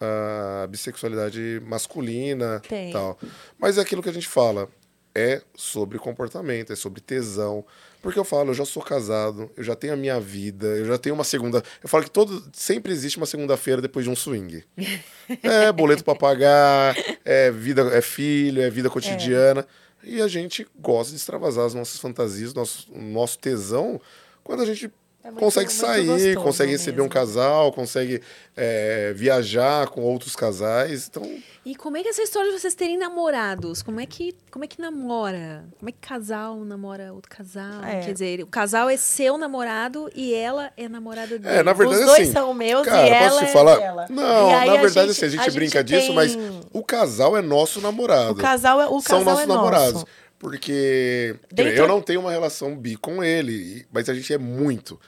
[0.00, 2.92] a bissexualidade masculina Tem.
[2.92, 3.18] tal.
[3.58, 4.68] Mas é aquilo que a gente fala,
[5.14, 7.64] é sobre comportamento, é sobre tesão.
[8.00, 10.98] Porque eu falo, eu já sou casado, eu já tenho a minha vida, eu já
[10.98, 11.62] tenho uma segunda.
[11.82, 14.64] Eu falo que todo sempre existe uma segunda-feira depois de um swing.
[15.42, 19.66] É boleto pra pagar, é vida, é filho, é vida cotidiana.
[20.02, 24.00] E a gente gosta de extravasar as nossas fantasias, nosso, o nosso tesão,
[24.42, 24.90] quando a gente
[25.28, 27.14] É muito- consegue muito sair, gostoso consegue receber um mesmo.
[27.14, 28.22] casal, consegue
[28.56, 31.06] é, viajar com outros casais.
[31.10, 31.22] Então,
[31.66, 33.82] E como é que é essa história de vocês terem namorados?
[33.82, 35.64] Como é que, como é que namora?
[35.78, 37.84] Como é que casal namora outro casal?
[37.84, 38.00] É.
[38.00, 41.56] Quer dizer, o casal é seu namorado e ela é namorada dele.
[41.58, 43.76] É, na verdade, Os dois assim, são meus cara, e ela posso te é falar?
[43.76, 44.06] dela.
[44.08, 46.60] Não, E na a verdade, gente- assim, a gente a gente brinca disso, mas tem-
[46.72, 48.32] o casal é nosso namorado.
[48.32, 49.92] O casal é, o São casal nossos é namorados.
[49.92, 50.06] nosso.
[50.38, 54.98] Porque Dentro- eu não tenho uma relação bi com ele, mas a gente é muito,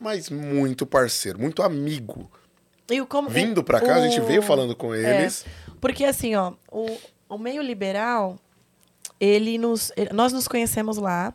[0.00, 2.30] mas muito parceiro, muito amigo.
[2.90, 5.44] E o, como, Vindo pra cá, a gente o- veio falando com eles.
[5.80, 6.86] Porque assim, ó, o,
[7.28, 8.36] o meio liberal,
[9.20, 9.92] ele nos.
[9.96, 11.32] ele- nós nos conhecemos lá.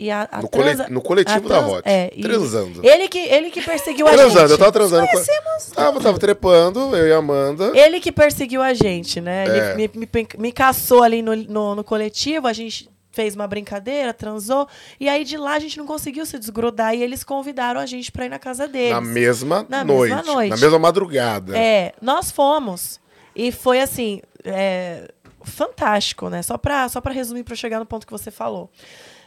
[0.00, 1.82] E a, a no, cole- transa- no coletivo a da trans- Hot.
[1.84, 2.86] é, transando.
[2.86, 4.50] Ele que, ele que perseguiu a Transando, gente.
[4.52, 5.08] eu tava transando.
[5.08, 5.74] Com...
[5.74, 7.72] Tava, tava trepando, eu e a Amanda.
[7.76, 9.44] Ele que perseguiu a gente, né?
[9.48, 9.72] É.
[9.74, 14.12] Ele me, me, me caçou ali no, no, no coletivo, a gente fez uma brincadeira,
[14.14, 14.68] transou.
[15.00, 16.94] E aí de lá a gente não conseguiu se desgrudar.
[16.94, 18.90] E eles convidaram a gente pra ir na casa deles.
[18.92, 20.50] Na mesma, Na noite, mesma noite.
[20.50, 21.58] Na mesma madrugada.
[21.58, 23.00] É, nós fomos.
[23.34, 25.10] E foi assim, é,
[25.42, 26.42] fantástico, né?
[26.42, 28.70] Só pra, só pra resumir, pra chegar no ponto que você falou.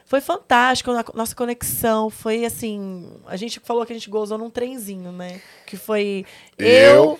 [0.05, 2.09] Foi fantástico a nossa conexão.
[2.09, 3.09] Foi assim.
[3.27, 5.39] A gente falou que a gente gozou num trenzinho, né?
[5.65, 6.25] Que foi
[6.57, 6.67] eu.
[6.67, 7.19] Eu?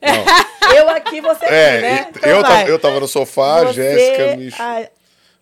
[0.00, 0.24] Não.
[0.76, 2.06] Eu aqui, você aqui, É, né?
[2.14, 4.90] e- Então eu, tava, eu tava no sofá, Você- Jéssica.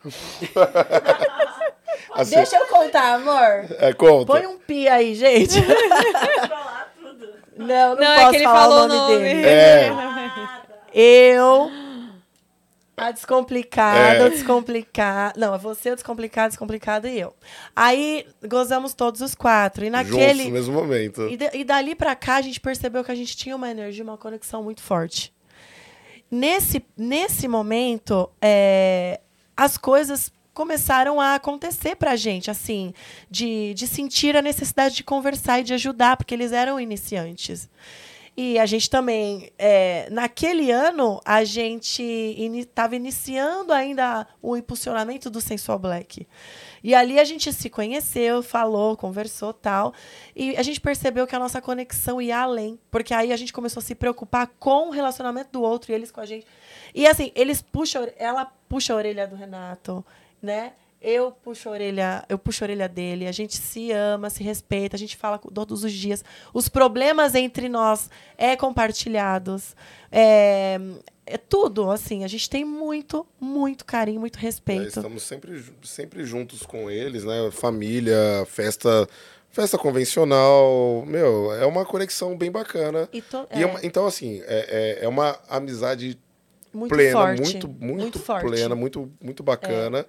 [2.14, 3.66] Assim, Deixa eu contar, amor.
[3.78, 4.26] é, conta.
[4.26, 5.60] Põe um pi aí, gente.
[7.56, 9.18] Não, não, Não, é posso que ele falar falou o nome, nome.
[9.18, 9.46] dele.
[9.46, 9.90] É,
[10.94, 11.70] Eu,
[12.96, 14.26] a descomplicada, É.
[14.26, 15.38] o descomplicado.
[15.38, 17.34] Não, é você, o descomplicado, descomplicado e eu.
[17.76, 19.84] Aí gozamos todos os quatro.
[19.84, 20.44] E juntos naquele.
[20.44, 21.28] no mesmo momento.
[21.28, 24.02] E, de- e dali pra cá a gente percebeu que a gente tinha uma energia,
[24.02, 25.30] uma conexão muito forte.
[26.30, 29.20] Nesse, nesse momento, é,
[29.60, 32.94] as coisas começaram a acontecer pra gente, assim,
[33.30, 37.68] de, de sentir a necessidade de conversar e de ajudar, porque eles eram iniciantes.
[38.34, 45.42] E a gente também, é, naquele ano, a gente estava iniciando ainda o impulsionamento do
[45.42, 46.26] Sensual Black.
[46.82, 49.92] E ali a gente se conheceu, falou, conversou tal.
[50.34, 52.78] E a gente percebeu que a nossa conexão ia além.
[52.90, 56.10] Porque aí a gente começou a se preocupar com o relacionamento do outro e eles
[56.10, 56.46] com a gente.
[56.94, 60.04] E assim, eles puxam, ela puxa a orelha do Renato,
[60.42, 60.72] né?
[61.02, 64.96] Eu puxo a orelha, eu puxo a orelha dele, a gente se ama, se respeita,
[64.96, 66.22] a gente fala todos os dias.
[66.52, 69.74] Os problemas entre nós é compartilhados.
[70.12, 70.78] É,
[71.30, 74.86] é tudo, assim, a gente tem muito, muito carinho, muito É, respeito.
[74.88, 77.50] estamos sempre, sempre juntos com eles, né?
[77.52, 78.16] Família,
[78.46, 79.08] festa,
[79.50, 81.04] festa convencional.
[81.06, 83.08] Meu, é uma conexão bem bacana.
[83.12, 86.18] E to- E é é, uma- então, assim, é, é, é uma amizade
[86.72, 87.40] muito plena, forte.
[87.42, 88.46] muito, muito, muito forte.
[88.46, 90.06] plena, muito, muito bacana.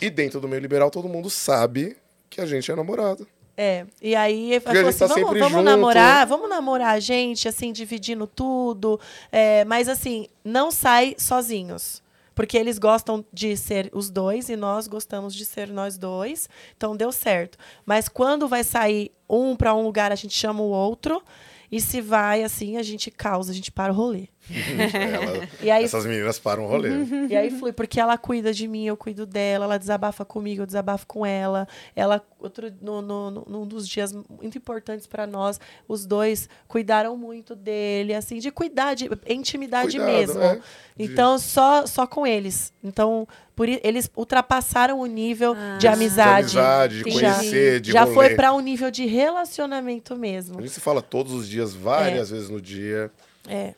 [0.00, 1.96] E dentro do meio liberal, todo mundo sabe
[2.30, 3.26] que a gente é namorado.
[3.56, 5.64] É, e aí Porque falou gente tá assim, vamos, vamos junto.
[5.64, 8.98] namorar, vamos namorar a gente, assim, dividindo tudo.
[9.30, 12.02] É, mas assim, não sai sozinhos.
[12.34, 16.48] Porque eles gostam de ser os dois e nós gostamos de ser nós dois.
[16.76, 17.56] Então deu certo.
[17.86, 21.22] Mas quando vai sair um para um lugar, a gente chama o outro.
[21.70, 24.28] E se vai assim, a gente causa, a gente para o rolê.
[24.50, 26.90] Ela- E aí essas meninas param o rolê.
[27.30, 30.66] e aí flui, porque ela cuida de mim, eu cuido dela, ela desabafa comigo, eu
[30.66, 31.66] desabafo com ela.
[31.96, 35.58] Ela, outro, no, no, no- num dos dias muito importantes para nós,
[35.88, 40.42] os dois cuidaram muito dele, assim, de cuidar, de intimidade Cuidado, mesmo.
[40.42, 40.56] é.
[40.96, 42.72] De- Então, só, só com eles.
[42.82, 43.26] Então,
[43.56, 45.74] por, eles ultrapassaram o nível Ah.
[45.74, 46.58] de De amizade.
[46.58, 48.14] amizade, de conhecer, de Já rolê.
[48.14, 50.58] foi para um nível de relacionamento mesmo.
[50.58, 53.10] A gente se fala todos os dias, várias vezes no dia.
[53.48, 53.74] É.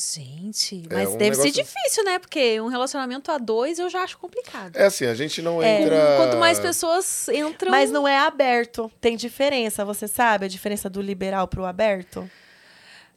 [0.00, 2.20] Gente, É, mas um deve ser negócio- difícil, né?
[2.20, 4.76] Porque um relacionamento a dois eu já acho complicado.
[4.76, 5.82] É assim, a gente não É.
[5.82, 6.16] entra...
[6.18, 7.72] Quanto mais pessoas entram.
[7.72, 8.88] Mas não é aberto.
[9.00, 12.30] Tem diferença, você sabe a diferença do liberal pro aberto?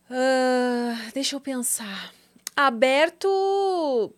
[0.09, 2.11] Ah, deixa eu pensar.
[2.55, 4.11] Aberto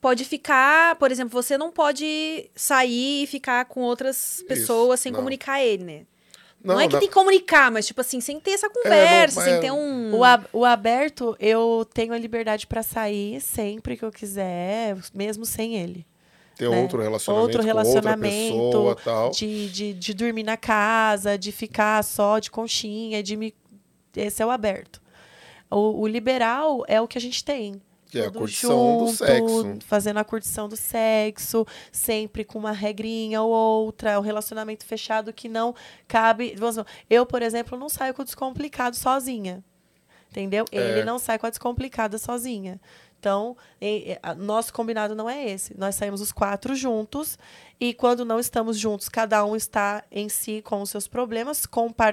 [0.00, 5.18] pode ficar, por exemplo, você não pode sair e ficar com outras pessoas sem não.
[5.18, 6.06] comunicar ele, né?
[6.66, 9.40] Não, Não, é que não- tem que comunicar, mas tipo assim, sem ter essa conversa,
[9.40, 10.16] sem é- ter um.
[10.16, 15.46] O, ab- o aberto, eu tenho a liberdade para sair sempre que eu quiser, mesmo
[15.46, 16.04] sem ele.
[16.56, 16.80] ter né?
[16.82, 19.30] outro relacionamento Outro com relacionamento, outra pessoa tal.
[19.30, 23.54] De, de, de dormir na casa, de ficar só de conchinha, de me.
[24.16, 25.00] Esse é o aberto.
[25.70, 27.80] O, o liberal é o que a gente tem.
[28.10, 29.78] Que é a curtição do junto, sexo.
[29.86, 35.48] Fazendo a curtição do sexo, sempre com uma regrinha ou outra, um relacionamento fechado que
[35.48, 35.74] não
[36.06, 36.54] cabe.
[37.10, 39.62] Eu, por exemplo, não saio com o descomplicado sozinha.
[40.30, 40.64] Entendeu?
[40.70, 41.04] Ele É.
[41.04, 42.80] não sai com a descomplicada sozinha.
[43.18, 45.76] Então, e- e- a- nosso combinado não é esse.
[45.76, 47.38] Nós saímos os quatro juntos
[47.80, 51.66] e quando não estamos juntos, cada um está em si com os seus problemas,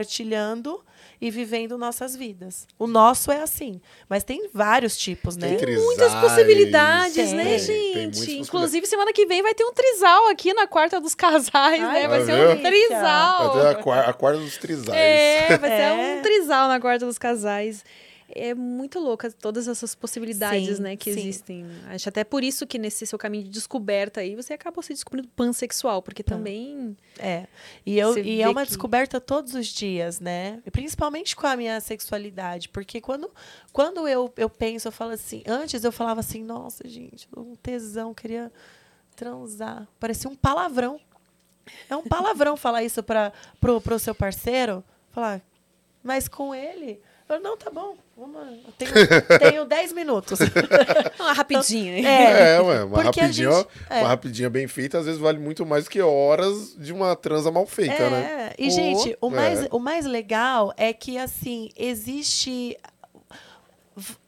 [0.03, 0.83] compartilhando
[1.21, 2.67] e vivendo nossas vidas.
[2.79, 5.49] O nosso é assim, mas tem vários tipos, né?
[5.49, 7.67] Tem trisais, Muitas possibilidades, Tem, né, tem gente?
[8.09, 8.47] possibilidades.
[8.47, 12.07] Inclusive, semana que vem vai ter um trisal aqui na quarta dos casais, Ai, né?
[12.07, 12.57] Vai vai ser ver?
[12.57, 13.67] um trisal.
[13.67, 14.97] A, quar- a quarta dos trisais.
[14.97, 15.77] É, vai É.
[15.77, 17.83] ser um trisal na quarta dos casais.
[18.29, 21.19] É muito louca todas essas possibilidades, Sim, né, que sim.
[21.19, 21.65] existem.
[21.87, 25.27] Acho até por isso que nesse seu caminho de descoberta aí, você acabou se descobrindo
[25.35, 26.97] pansexual, porque também...
[27.19, 27.45] É.
[27.85, 30.61] E, eu, e é uma que- descoberta todos os dias, né?
[30.71, 32.69] Principalmente com a minha sexualidade.
[32.69, 33.29] Porque quando,
[33.71, 35.43] quando eu, eu penso, eu falo assim.
[35.45, 38.51] Antes eu falava assim, nossa, gente, um tesão, queria
[39.15, 39.87] transar.
[39.99, 40.99] Parecia um palavrão.
[41.89, 43.31] É um palavrão falar isso para
[43.61, 44.83] pro, pro seu parceiro.
[45.11, 45.41] Falar,
[46.03, 46.99] mas com ele.
[47.29, 47.95] Eu, não, tá bom.
[48.17, 48.91] Vamos, lá, eu tenho,
[49.39, 50.39] tenho 10 minutos.
[51.19, 52.07] Uma rapidinha.
[52.07, 52.55] É.
[52.55, 53.99] É, ué, uma rapidinha, gente- é.
[53.99, 57.49] uma rapidinha bem feita, às vezes vale muito mais do que horas de uma transa
[57.49, 58.51] mal feita, é, né?
[58.59, 59.67] E, Ou- gente, o mais, É.
[59.71, 62.77] o mais legal é que, assim, existe.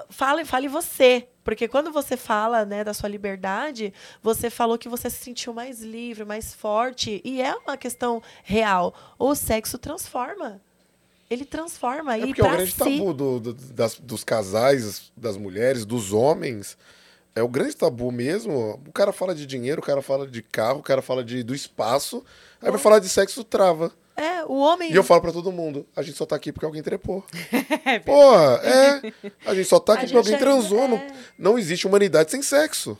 [0.10, 1.28] Fale, fale você.
[1.44, 5.80] Porque quando você fala, né, da sua liberdade, você falou que você se sentiu mais
[5.80, 7.22] livre, mais forte.
[7.24, 8.96] E é uma questão real.
[9.20, 10.60] O sexo transforma.
[11.30, 12.16] Ele transforma.
[12.16, 15.86] É e porque é o grande si, tabu do- do- das- dos casais, das mulheres,
[15.86, 16.78] dos homens.
[17.36, 18.80] É o grande tabu mesmo.
[18.88, 21.54] O cara fala de dinheiro, o cara fala de carro, o cara fala de, do
[21.54, 22.24] espaço.
[22.62, 23.92] Aí vai falar de sexo, trava.
[24.16, 24.92] É, o homem.
[24.94, 27.26] E eu falo pra todo mundo, a gente só tá aqui porque alguém trepou.
[28.06, 29.02] Porra, é.
[29.46, 30.80] A gente só tá A aqui porque alguém gente transou.
[30.84, 31.14] ainda- Não, é.
[31.38, 32.98] não existe humanidade sem sexo.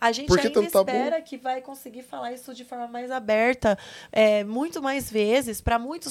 [0.00, 0.90] A gente Por que ainda tanto tabu?
[0.90, 3.78] espera que vai conseguir falar isso de forma mais aberta,
[4.10, 6.10] é, muito mais vezes, para muito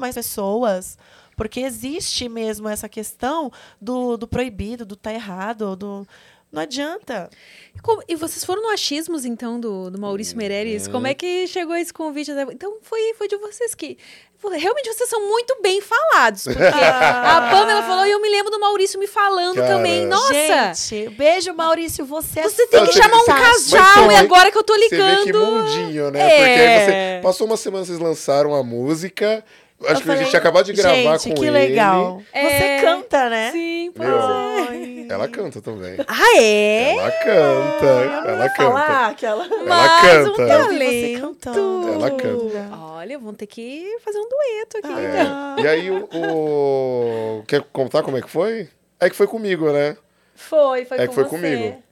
[0.00, 0.98] mais pessoas.
[1.36, 3.50] Porque existe mesmo essa questão
[3.80, 6.06] do, do proibido, do tá errado, do.
[6.52, 7.30] Não adianta.
[7.74, 10.86] E como- E vocês foram no achismos, então, do, do Maurício Meirelles?
[10.86, 12.30] Como é que chegou esse convite?
[12.52, 13.96] Então, foi, foi de vocês que...
[14.44, 16.42] Realmente, vocês são muito bem falados.
[16.42, 19.68] Porque a Pamela falou e eu me lembro do Maurício me falando Cara.
[19.76, 20.04] também.
[20.04, 20.74] Nossa!
[20.74, 22.04] Gente, beijo, Maurício.
[22.04, 24.88] Você é Você tem que chamar um casal, e agora que eu tô Você vê
[24.88, 24.96] que
[25.26, 25.46] ligando...
[25.46, 26.20] mundinho, né?
[26.20, 26.28] É.
[26.36, 29.44] Porque aí você passou uma semana, vocês lançaram a música.
[29.84, 31.50] Acho Eu que a gente falei, tinha acabado de gravar gente, com que ele.
[31.52, 32.20] legal.
[32.32, 32.48] É.
[32.78, 33.50] Você canta, né?
[33.52, 34.18] Sim, pois Meu.
[34.18, 35.01] é.
[35.12, 35.96] Ela canta também.
[36.08, 36.92] Ah, é?
[36.96, 37.86] Ela canta.
[37.86, 38.62] ela Vai canta.
[38.62, 39.44] falar aquela...
[39.46, 40.30] Ela um canta.
[40.32, 41.20] Você talento.
[41.20, 41.88] cantando.
[41.92, 42.76] Ela canta.
[42.78, 44.92] Olha, vamos ter que fazer um dueto aqui.
[44.92, 45.20] É.
[45.22, 45.64] então.
[45.64, 48.68] E aí o, o- Quer contar como é que foi?
[49.00, 49.96] É que foi comigo, né?
[50.34, 51.30] Foi, foi É com que foi você.
[51.30, 51.82] comigo.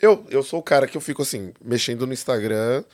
[0.00, 2.84] Eu, eu sou o cara que eu fico assim, mexendo no Instagram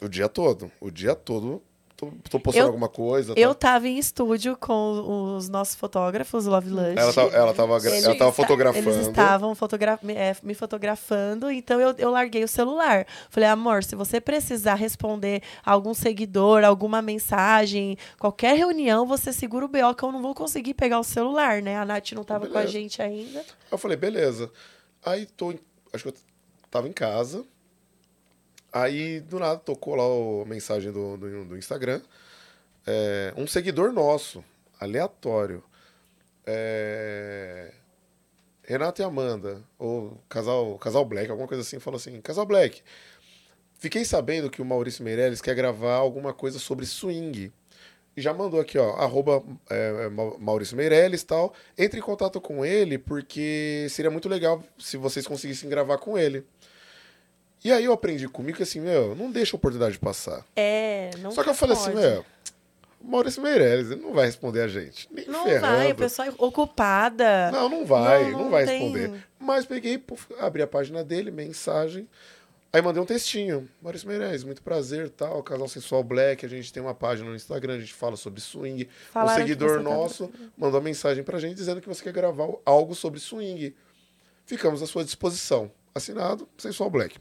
[0.00, 0.70] o dia todo.
[0.80, 1.62] O dia todo.
[1.96, 3.34] Tô, tô postando Eu- alguma coisa.
[3.36, 3.68] Eu tá?
[3.70, 6.98] tava em estúdio com os nossos fotógrafos, Love Lunch.
[6.98, 8.90] Ela, tá- ela tava, Eles ela tava fotografando.
[8.90, 13.06] Eles estavam fotogra me, é, me fotografando, então eu, eu larguei o celular.
[13.30, 19.68] Falei, amor, se você precisar responder algum seguidor, alguma mensagem, qualquer reunião, você segura o
[19.68, 21.76] BO, que eu não vou conseguir pegar o celular, né?
[21.78, 22.72] A Nath não tava com a Beleza.
[22.72, 23.44] gente ainda.
[23.70, 24.50] Eu falei, beleza.
[25.04, 25.54] Aí tô.
[25.92, 26.14] Acho que eu
[26.70, 27.44] tava em casa.
[28.76, 30.02] Aí, do nada, tocou lá
[30.42, 32.02] a mensagem do, do, do Instagram.
[32.84, 34.44] É, um seguidor nosso,
[34.80, 35.62] aleatório.
[36.44, 37.72] É,
[38.64, 42.82] Renato e Amanda, ou casal, casal Black, alguma coisa assim, falou assim: Casal Black,
[43.78, 47.52] fiquei sabendo que o Maurício Meirelles quer gravar alguma coisa sobre swing.
[48.16, 51.54] E já mandou aqui, ó, arroba é, Ma- Maurício Meirelles e tal.
[51.78, 56.44] Entre em contato com ele, porque seria muito legal se vocês conseguissem gravar com ele.
[57.64, 60.44] E aí eu aprendi comigo que assim, meu, não deixa a oportunidade passar.
[60.54, 61.96] É, não Só que eu falei assim, pode.
[62.06, 62.24] meu,
[63.00, 65.08] o Maurício Meirelles, ele não vai responder a gente.
[65.10, 65.66] Nem Não ferrando.
[65.76, 67.50] vai, a pessoa é ocupada.
[67.50, 69.24] Não, não vai, Não, não, não vai tem- responder.
[69.38, 72.06] Mas peguei, puf, abri a página dele, mensagem.
[72.70, 73.68] Aí mandei um textinho.
[73.80, 76.44] Maurício Meirelles, muito prazer, tal, Casal Sensual Black.
[76.44, 78.88] A gente tem uma página no Instagram, a gente fala sobre swing.
[79.12, 82.48] Falaram um seguidor tá- nosso mandou uma mensagem pra gente dizendo que você quer gravar
[82.66, 83.74] algo sobre swing.
[84.44, 85.70] Ficamos à sua disposição.
[85.94, 87.16] Assinado, Sensual Black.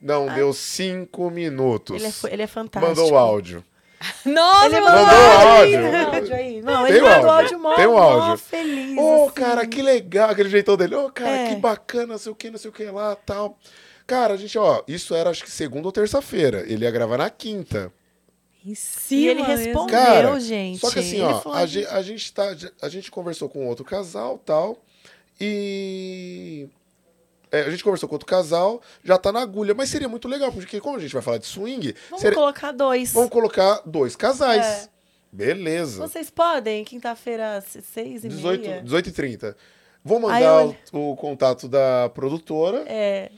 [0.00, 1.96] Não deu cinco minutos.
[1.96, 2.94] Ele é, ele é fantástico.
[2.94, 3.64] Mandou o áudio.
[4.26, 5.78] Nossa, Ele mandou mandou áudio.
[5.78, 5.90] áudio.
[5.90, 6.62] Tem áudio aí.
[6.62, 7.30] Não, Tem ele mandou áudio.
[7.30, 8.36] áudio mó, Tem um mó áudio.
[8.44, 8.98] feliz.
[8.98, 9.34] Ô, assim.
[9.34, 10.94] cara, que legal, aquele jeitão dele.
[10.94, 11.48] Ô, cara, É.
[11.48, 13.58] que bacana, não sei o que, não sei o que lá, tal.
[14.06, 16.64] Cara, a gente, ó, isso era acho que segunda ou terça-feira.
[16.66, 17.90] Ele ia gravar na quinta.
[18.62, 19.56] Em E cima ele mesmo.
[19.64, 20.80] respondeu, Cara, gente.
[20.80, 23.84] Só que assim, Ele ó, a gente, a gente tá, a gente conversou com outro
[23.86, 24.82] casal, tal,
[25.40, 26.68] e
[27.56, 30.50] é, a gente conversou com outro casal, já tá na agulha, mas seria muito legal,
[30.52, 33.12] porque como a gente vai falar de swing, Vamos seria- colocar dois.
[33.12, 34.64] vamos colocar dois casais.
[34.64, 34.88] É.
[35.32, 36.06] Beleza.
[36.06, 38.82] Vocês podem, quinta-feira, se- seis e 18, meia?
[38.82, 39.56] 18 e 30.
[40.04, 43.30] Vou Aí mandar eu- o, o contato da produtora É.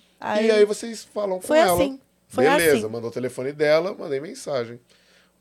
[0.42, 1.72] e aí vocês falam com Foi ela.
[1.74, 1.98] assim.
[2.28, 2.88] Foi Beleza, assim.
[2.88, 4.78] mandou o telefone dela, mandei mensagem.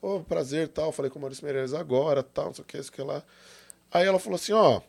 [0.00, 2.92] Ô, prazer, tal, falei com o Maurício Meirelles agora, tal, não sei o que, isso
[2.92, 3.22] que lá.
[3.92, 4.80] Aí ela falou assim, ó,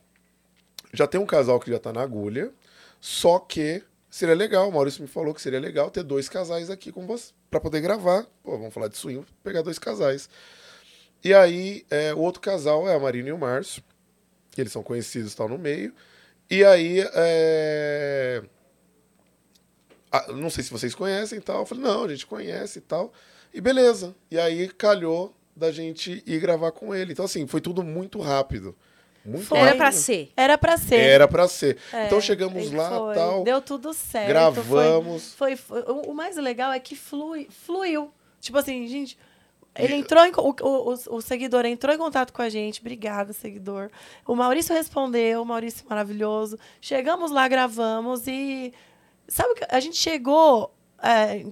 [0.93, 2.51] já tem um casal que já tá na agulha,
[3.07, 6.91] só que seria legal, o Maurício me falou que seria legal ter dois casais aqui
[6.91, 8.27] com você, pra poder gravar.
[8.43, 10.29] Pô, vamos falar de swing, pegar dois casais.
[11.23, 13.81] E aí, é, o outro casal é a Marina e o Márcio,
[14.51, 15.93] que eles são conhecidos, tal, no meio.
[16.49, 18.43] E aí, é...
[20.11, 21.61] Ah, não sei se vocês conhecem e tal.
[21.61, 23.13] Eu falei, não, a gente conhece e tal.
[23.53, 24.13] E beleza.
[24.29, 27.13] E aí calhou da gente ir gravar com ele.
[27.13, 28.75] Então, assim, foi tudo muito rápido.
[29.27, 29.59] Muito Foi.
[29.59, 30.31] Era pra ser.
[30.37, 30.99] Era pra ser.
[30.99, 31.77] Era pra ser.
[31.91, 33.15] É, então chegamos lá foi.
[33.15, 33.43] tal.
[33.43, 34.27] Deu tudo certo.
[34.27, 35.33] Gravamos.
[35.33, 38.11] Foi, foi- o o mais legal é que flui, fluiu.
[38.39, 39.17] Tipo assim, gente.
[39.79, 42.79] Ele entrou em, o, o, o- seguidor entrou em contato com a gente.
[42.79, 43.91] Obrigada, seguidor.
[44.25, 46.57] O Maurício respondeu, o Maurício maravilhoso.
[46.81, 48.73] Chegamos lá, gravamos e.
[49.27, 49.65] Sabe o que?
[49.69, 50.73] A gente chegou.
[51.03, 51.45] é,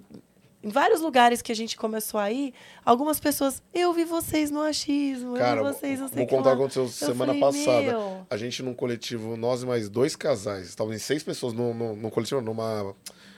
[0.66, 2.52] em vários lugares que a gente começou a ir,
[2.84, 6.54] algumas pessoas, eu vi vocês no achismo, Cara, eu vi vocês, não sei vou contar
[6.54, 7.82] o que aconteceu Eu semana falei, passada.
[7.84, 8.28] "Meu".
[8.28, 12.42] A gente num coletivo, nós e mais dois casais, estavam em seis pessoas no, coletivo,
[12.42, 12.96] numa,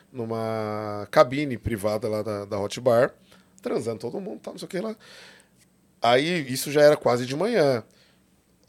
[0.09, 3.13] numa cabine privada lá da, da Hot Bar,
[3.61, 4.95] transando todo mundo, tal, não sei o que lá.
[6.01, 7.83] Aí isso já era quase de manhã.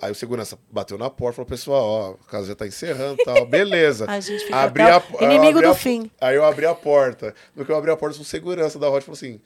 [0.00, 3.20] Aí o segurança bateu na porta e falou, pessoal, ó, a casa já tá encerrando
[3.20, 3.44] e tal.
[3.46, 4.06] Beleza.
[4.10, 6.08] A gente fica Abri a, inimigo do a- fim.
[6.20, 7.34] Aí eu abri a porta.
[7.56, 9.40] No que eu abri a porta, o segurança da Hot falou assim: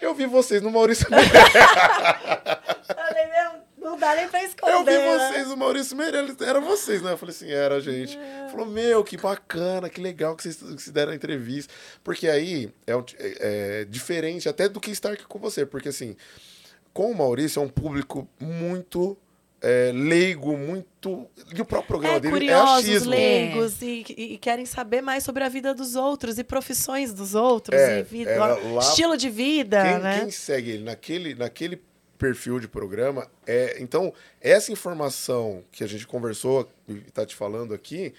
[0.00, 1.06] Eu vi vocês no Maurício
[2.86, 3.52] Falei, meu,
[3.90, 4.72] não dá nem pra esconder.
[4.74, 5.18] Eu vi né?
[5.30, 7.12] vocês, o Maurício Meirelles, era vocês, né?
[7.12, 8.18] Eu falei assim, era, gente.
[8.50, 11.72] Falou, meu, que bacana, que legal que vocês que se deram a entrevista.
[12.02, 13.00] Porque aí é, é-
[13.80, 15.64] é diferente até do que estar aqui com você.
[15.64, 16.16] Porque assim,
[16.92, 19.16] com o Maurício é um público muito
[19.62, 21.26] é, leigo, muito.
[21.54, 23.10] E o próprio programa É, dele curiosos, é achismo.
[23.10, 27.34] leigos e, e- e querem saber mais sobre a vida dos outros e profissões dos
[27.34, 30.20] outros É, e vida, era lá- estilo de vida, Quem, né?
[30.20, 31.80] quem segue ele naquele, naquele
[32.18, 33.76] perfil de programa é.
[33.80, 38.12] Então, essa informação que a gente conversou e tá te falando aqui,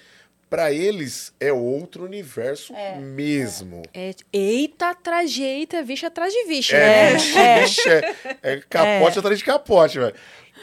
[0.49, 3.82] para eles é outro universo mesmo.
[3.94, 7.14] É, eita atrás de eita, vixe atrás de vixe, É, né?
[7.14, 10.14] vixe, vixe, é, é capote atrás de capote, velho.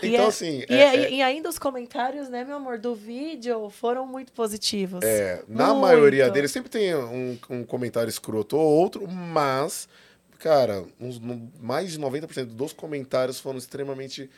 [0.03, 0.65] E Então, é- assim.
[0.69, 4.33] E, é- e- é- e ainda os comentários, né, meu amor, do vídeo foram muito
[4.33, 5.03] positivos.
[5.05, 5.81] É, na Muito.
[5.81, 9.89] maioria deles sempre tem um, um comentário escroto ou outro, mas,
[10.39, 11.21] cara, uns-
[11.61, 14.31] mais de 90% dos comentários foram extremamente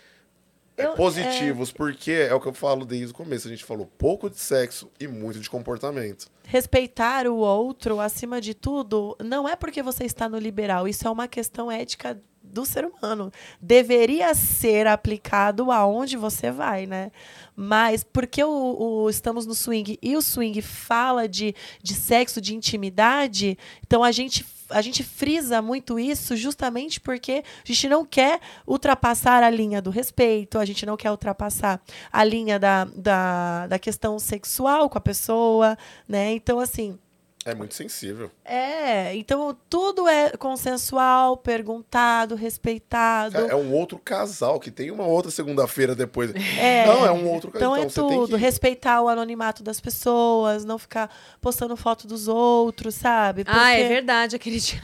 [0.74, 3.46] é, Eu- positivos, porque é o que eu falo desde o começo.
[3.46, 6.28] A gente falou pouco de sexo e muito de comportamento.
[6.44, 10.88] Respeitar o outro, acima de tudo, não é porque você está no liberal.
[10.88, 13.30] Isso é uma questão ética do ser humano.
[13.60, 17.10] Deveria ser aplicado aonde você vai, né?
[17.54, 22.54] Mas porque o, o- estamos no swing e o swing fala de, de sexo, de
[22.54, 23.56] intimidade,
[23.86, 29.42] então a gente, a gente frisa muito isso justamente porque a gente não quer ultrapassar
[29.42, 34.18] a linha do respeito, a gente não quer ultrapassar a linha da, da, da questão
[34.18, 35.76] sexual com a pessoa,
[36.08, 36.32] né?
[36.32, 36.98] Então, assim,
[37.44, 38.30] É muito sensível.
[38.44, 39.14] é.
[39.16, 43.32] Então, tudo é consensual, perguntado, respeitado.
[43.34, 46.32] Cara, é um outro casal que tem uma outra segunda-feira depois.
[46.58, 46.86] É.
[46.86, 47.76] Não, é um outro Então, casal.
[47.86, 48.36] é você tem tudo.
[48.36, 51.10] que- Respeitar o anonimato das pessoas, não ficar
[51.40, 53.42] postando foto dos outros, sabe?
[53.46, 54.80] Ah, é Porque- verdade, aquele dia.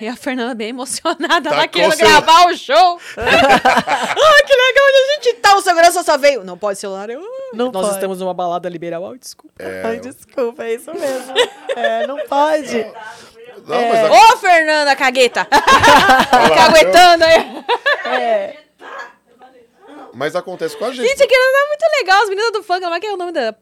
[0.00, 2.74] E a Fernanda bem emocionada Tá lá querendo seu- gravar o show.
[3.16, 5.54] ah, que legal, onde a gente tá?
[5.56, 6.42] O segurança só veio.
[6.44, 7.08] Não pode celular.
[7.10, 7.20] Eu,
[7.52, 7.94] Não Nós pode.
[7.96, 9.10] estamos numa balada liberal.
[9.10, 9.54] Ai, desculpa.
[9.84, 11.34] Ai, desculpa, é isso mesmo.
[11.76, 12.86] é, não pode.
[13.66, 13.88] Não, É.
[13.88, 15.46] mas a- Ô, Fernanda, cagueta!
[16.56, 17.64] Caguetando aí.
[18.06, 18.56] É.
[20.14, 21.06] mas acontece com a gente.
[21.06, 22.22] Gente, aquilo tá muito legal.
[22.22, 23.54] As meninas do funk, como é que é o nome da,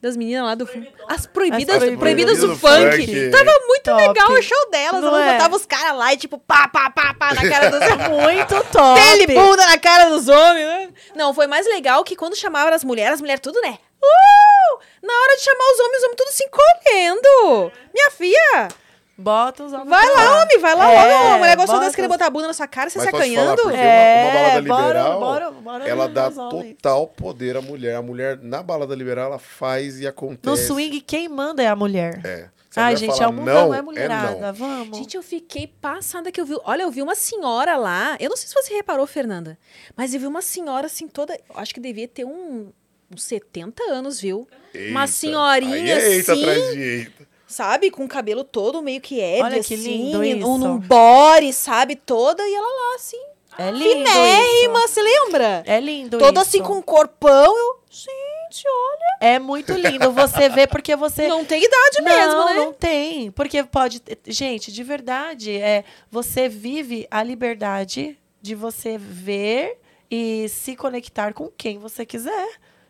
[0.00, 0.92] das meninas lá do funk?
[1.08, 3.06] As proibidas, As proibidas, proibidas do, do funk.
[3.06, 3.30] funk.
[3.30, 4.02] Tava muito Top.
[4.08, 5.00] legal o show delas.
[5.02, 5.32] Não Elas é?
[5.32, 9.00] botavam os caras lá e tipo, pá, pá, pá, pá, na cara dos Muito top.
[9.00, 10.88] Pele e bunda na cara dos homens, né?
[11.14, 13.78] Não, foi mais legal que quando chamavam as mulheres, as mulheres tudo, né?
[14.02, 14.78] Uh!
[15.02, 17.72] Na hora de chamar os homens, os homens tudo se encolhendo.
[17.94, 18.68] Minha filha,
[19.16, 21.34] Bota os homens vai pra lá, homem, vai lá É, logo.
[21.34, 23.22] A mulher gostou dessa, querer botar a bunda na sua cara, você Mas se falar,
[23.24, 23.62] acanhando.
[23.62, 26.74] porque É, uma, uma balada bora- liberal, bora- bora ela dá homens.
[26.76, 27.94] total poder à mulher.
[27.94, 30.46] A mulher, na balada liberal, ela faz e acontece.
[30.46, 32.20] No swing, quem manda é a mulher.
[32.24, 32.48] É.
[32.76, 34.36] A Ai, gente, falar é o mundo não, não é mulherada.
[34.48, 34.52] não.
[34.52, 34.98] Vamos.
[34.98, 36.56] Gente, eu fiquei passada que eu vi.
[36.64, 38.16] Olha, eu vi uma senhora lá.
[38.18, 39.56] Eu não sei se você reparou, Fernanda.
[39.96, 41.34] Mas eu vi uma senhora assim, toda.
[41.34, 42.72] eu Acho que devia ter um,
[43.12, 44.48] uns 70 anos, viu?
[44.90, 45.06] Uma Eita.
[45.06, 46.42] senhorinha Aí é eita assim.
[46.42, 47.33] atrás de eita.
[47.54, 47.88] Sabe?
[47.88, 49.84] Com o cabelo todo meio que ébrio, Olha que assim.
[49.84, 50.44] lindo isso.
[50.44, 51.94] Um, num body, sabe?
[51.94, 52.42] Toda.
[52.42, 53.22] E ela lá, assim.
[53.56, 55.62] É lindo Finérrima, você lembra?
[55.64, 56.48] É lindo Toda isso.
[56.48, 57.56] assim com um corpão.
[57.56, 59.18] Eu, gente, olha.
[59.20, 61.28] É muito lindo você ver, porque você...
[61.28, 62.54] Não tem idade não, mesmo, né?
[62.54, 63.30] não tem.
[63.30, 64.02] Porque pode...
[64.26, 69.78] Gente, de verdade, é você vive a liberdade de você ver
[70.10, 72.48] e se conectar com quem você quiser.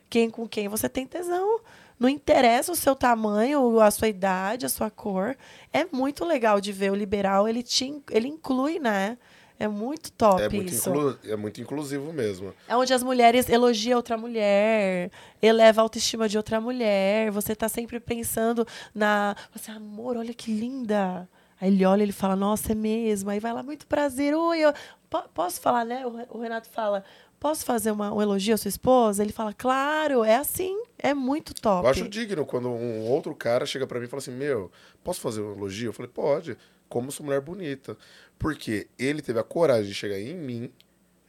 [0.09, 1.61] Quem, com quem você tem tesão.
[1.99, 5.37] Não interessa o seu tamanho, a sua idade, a sua cor.
[5.73, 9.16] É muito legal de ver o liberal, ele, te, ele inclui, né?
[9.59, 10.91] É muito top É muito, isso.
[10.91, 12.53] inclu- é muito inclusivo mesmo.
[12.66, 15.11] É onde as mulheres elogiam outra mulher,
[15.41, 17.31] eleva a autoestima de outra mulher.
[17.31, 19.37] Você tá sempre pensando na.
[19.55, 21.29] Você, amor, olha que linda.
[21.61, 23.31] Aí ele olha e ele fala, nossa, é mesmo.
[23.31, 24.35] Aí vai lá, muito prazer.
[24.35, 24.73] Oi, eu...
[25.09, 26.05] po- posso falar, né?
[26.29, 27.05] O Renato fala,
[27.45, 29.23] posso fazer uma- um elogio à sua esposa?
[29.23, 30.83] Ele fala, claro, é assim.
[30.99, 31.85] É muito top.
[31.85, 34.73] Eu acho digno quando um outro cara chega pra mim e fala assim: Meu,
[35.03, 35.91] posso fazer um elogio?
[35.91, 36.57] Eu falei: Pode,
[36.89, 37.99] como sua mulher bonita.
[38.39, 40.73] Porque ele teve a coragem de chegar em mim.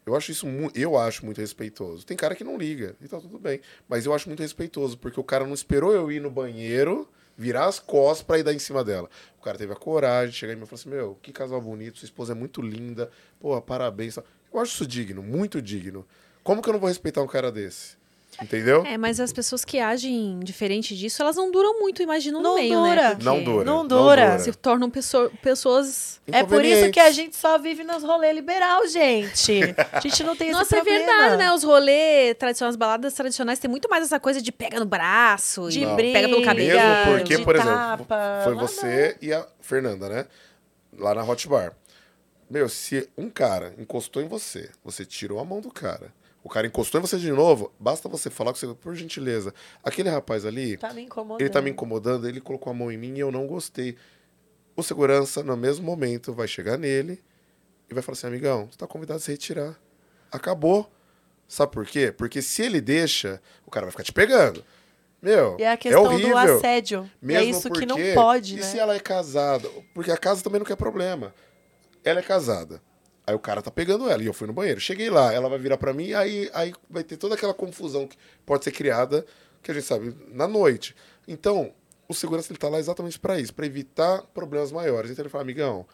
[0.06, 2.06] Eu acho isso eu acho muito respeitoso.
[2.06, 3.60] Tem cara que não liga, e tá tudo bem.
[3.90, 7.66] Mas eu acho muito respeitoso, porque o cara não esperou eu ir no banheiro virar
[7.66, 9.10] as costas pra ir dar em cima dela.
[9.38, 11.60] O cara teve a coragem de chegar em mim e falar assim: Meu, que casal
[11.60, 13.12] bonito, sua esposa é muito linda,
[13.42, 14.18] pô, parabéns.
[14.56, 16.06] Eu acho isso digno, muito digno.
[16.44, 17.96] Como que eu não vou respeitar um cara desse?
[18.42, 18.84] Entendeu?
[18.86, 22.56] É, mas as pessoas que agem diferente disso, elas não duram muito, imagino, no Não
[22.56, 22.96] meio, dura.
[22.96, 23.10] né?
[23.12, 23.64] Porque Não dura.
[23.66, 24.40] Não dura.
[24.40, 26.20] Se tornam pesso- pessoas...
[26.28, 29.62] É por isso que a gente só vive nos rolês liberal, gente.
[29.90, 31.06] A gente não tem esse Nossa, é problema.
[31.06, 31.54] verdade, né?
[31.54, 35.70] Os rolês tradicionais, as baladas tradicionais, tem muito mais essa coisa de pega no braço,
[35.70, 35.96] De Não.
[35.96, 36.78] pega pelo briga, cabelo.
[36.80, 37.74] Mesmo porque, de por exemplo,
[38.06, 40.26] tapa, foi você e a Fernanda, né?
[40.98, 41.74] Lá na Hot Bar.
[42.50, 46.14] Meu, se um cara encostou em você, você tirou a mão do cara,
[46.44, 49.54] o cara encostou em você de novo, basta você falar com você, por gentileza,
[49.84, 51.42] aquele rapaz ali, Tá me incomodando.
[51.42, 53.96] ele tá me incomodando, ele colocou a mão em mim e eu não gostei.
[54.76, 57.24] O segurança, no mesmo momento, vai chegar nele
[57.90, 59.80] e vai falar assim, amigão, você tá convidado a se retirar.
[60.32, 60.92] Acabou.
[61.48, 62.12] Sabe por quê?
[62.12, 64.64] Porque se ele deixa, o cara vai ficar te pegando.
[65.22, 66.38] Meu, E é a questão do horrível.
[66.38, 67.10] assédio.
[67.22, 68.64] E Mesmo é isso que não porque- pode, E né?
[68.64, 69.68] se ela é casada?
[69.94, 71.34] Porque a casa também não quer problema.
[72.06, 72.82] Ela é casada.
[73.28, 74.80] Aí o cara tá pegando ela e eu fui no banheiro.
[74.80, 78.16] Cheguei lá, ela vai virar pra mim, aí, aí vai ter toda aquela confusão que
[78.46, 79.26] pode ser criada,
[79.64, 80.96] que a gente sabe, na noite.
[81.28, 81.74] Então,
[82.08, 85.10] o segurança ele tá lá exatamente pra isso, pra evitar problemas maiores.
[85.10, 85.88] Então ele fala, amigão,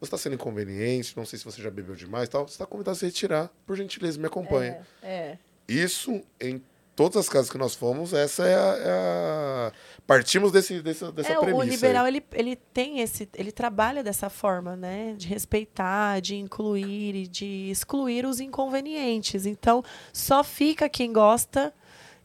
[0.00, 2.66] você tá sendo inconveniente, não sei se você já bebeu demais e tal, você tá
[2.66, 3.50] convidado a se retirar.
[3.64, 4.84] Por gentileza, me acompanha.
[5.00, 5.38] É.
[5.68, 6.60] Isso, em
[6.96, 8.58] todas as casas que nós fomos, essa é a.
[8.58, 9.72] é a-
[10.06, 11.56] Partimos desse, desse, dessa É, premissa.
[11.56, 11.68] o aí.
[11.70, 13.26] liberal, ele, ele tem esse.
[13.34, 15.14] Ele trabalha dessa forma, né?
[15.16, 19.46] De respeitar, de incluir e de excluir os inconvenientes.
[19.46, 21.72] Então, só fica quem gosta.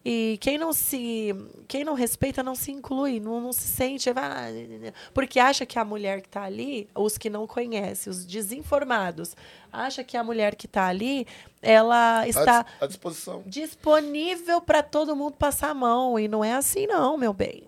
[0.04, 1.34] E quem não se.
[1.68, 4.10] Quem não respeita não se inclui, não, não se sente.
[5.12, 9.36] Porque acha que a mulher que está ali, os que não conhecem, os desinformados,
[9.70, 11.26] acha que a mulher que está ali,
[11.60, 13.42] ela está à disposição.
[13.46, 16.18] disponível para todo mundo passar a mão.
[16.18, 17.64] E não é assim, não, meu bem.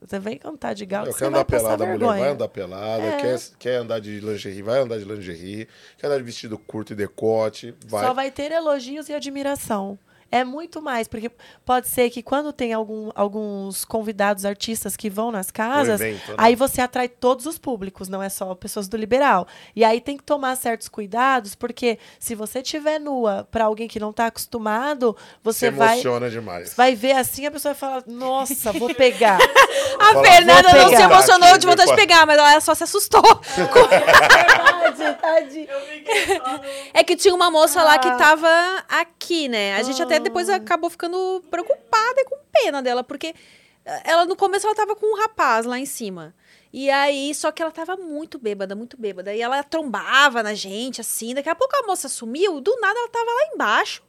[0.00, 2.20] Você vem cantar de galo, Eu você vai andar passar pelada, a mulher vergonha.
[2.20, 3.02] vai andar pelada.
[3.02, 3.20] É.
[3.20, 5.68] Quer, quer andar de lingerie, vai andar de lingerie.
[5.96, 8.04] Quer andar de vestido curto e decote, vai.
[8.06, 9.98] Só vai ter elogios e admiração.
[10.30, 11.30] É muito mais, porque
[11.64, 16.34] pode ser que quando tem algum- alguns convidados artistas que vão nas casas, evento, né?
[16.38, 19.46] aí você atrai todos os públicos, não é só pessoas do liberal.
[19.76, 24.00] E aí tem que tomar certos cuidados, porque se você tiver nua para alguém que
[24.00, 26.74] não está acostumado, você Se vai emociona demais.
[26.74, 29.38] vai ver assim, a pessoa vai falar: "Nossa, vou pegar".
[30.00, 32.82] A Fala, Fernanda não se emocionou Aqui, de vontade de pegar, mas ela só se
[32.84, 33.22] assustou.
[34.88, 35.68] Verdade, tadinho.
[36.92, 38.16] É que tinha uma moça lá que Ah.
[38.16, 38.48] tava
[38.88, 39.76] aqui, né?
[39.76, 43.34] A gente até depois acabou ficando preocupada e com pena dela, porque
[43.84, 46.34] eh, ela no começo ela tava com um rapaz lá em cima.
[46.72, 49.32] E aí, só que ela tava muito bêbada, muito bêbada.
[49.32, 51.32] E ela trombava na gente, assim.
[51.32, 54.02] Daqui a pouco a moça sumiu, do nada ela tava lá embaixo,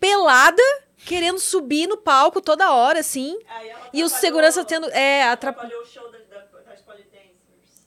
[0.00, 0.62] pelada,
[1.04, 3.38] querendo subir no palco toda hora, assim.
[3.92, 4.88] E o segurança tendo.
[4.90, 5.82] É, atrapalhou.
[5.82, 6.17] O show da.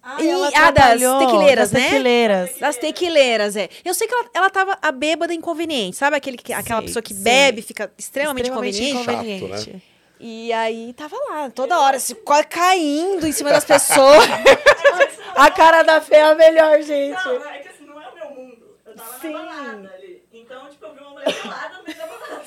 [0.03, 1.89] Ah, E- ela ah, das tequileiras, das né?
[1.89, 2.57] tequileiras.
[2.59, 3.69] Das tequileiras, é.
[3.85, 6.15] Eu sei que ela, ela tava a bêbada inconveniente, sabe?
[6.15, 7.23] Aquele, que- aquela Sei, pessoa que sei.
[7.23, 9.43] bebe, fica extremamente, Extremamente inconveniente.
[9.45, 9.83] inconveniente.
[10.19, 12.15] E aí tava lá, toda hora, assim,
[12.49, 14.23] caindo em cima das pessoas.
[15.35, 17.23] A cara da Fê é a melhor, gente.
[17.23, 18.65] Não, é que assim, não é o meu mundo.
[18.85, 19.31] Eu tava Sim.
[19.33, 20.23] na balada ali.
[20.33, 22.43] Então, tipo, eu vi uma mulher pelada da balada.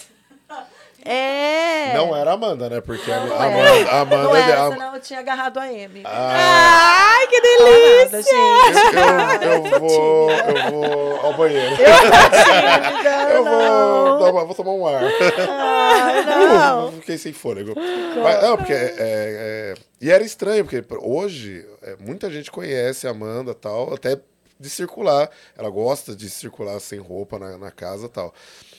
[1.04, 1.92] É.
[1.94, 2.80] Não era a Amanda, né?
[2.80, 3.44] Porque a, Não a.
[3.44, 3.90] Amanda.
[3.90, 6.02] A Amanda Não era, a- senão eu tinha agarrado a M.
[6.04, 9.44] Ah, Ai, que Não nada, gente.
[9.44, 10.30] eu, eu vou.
[10.30, 11.76] Eu vou ao banheiro.
[11.76, 14.18] Tímida, Eu vou, não.
[14.18, 15.02] dar uma- vou tomar um ar.
[15.04, 16.86] Ai, não.
[16.86, 17.74] Eu Fiquei sem fôlego.
[18.22, 18.72] Mas, não, porque.
[18.72, 23.92] é, é, e era estranho, porque hoje é, muita gente conhece a Amanda e tal,
[23.92, 24.18] até
[24.58, 25.28] de circular.
[25.56, 28.32] Ela gosta de circular sem roupa na, na casa e tal.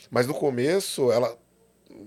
[0.10, 1.35] Mas no começo, ela.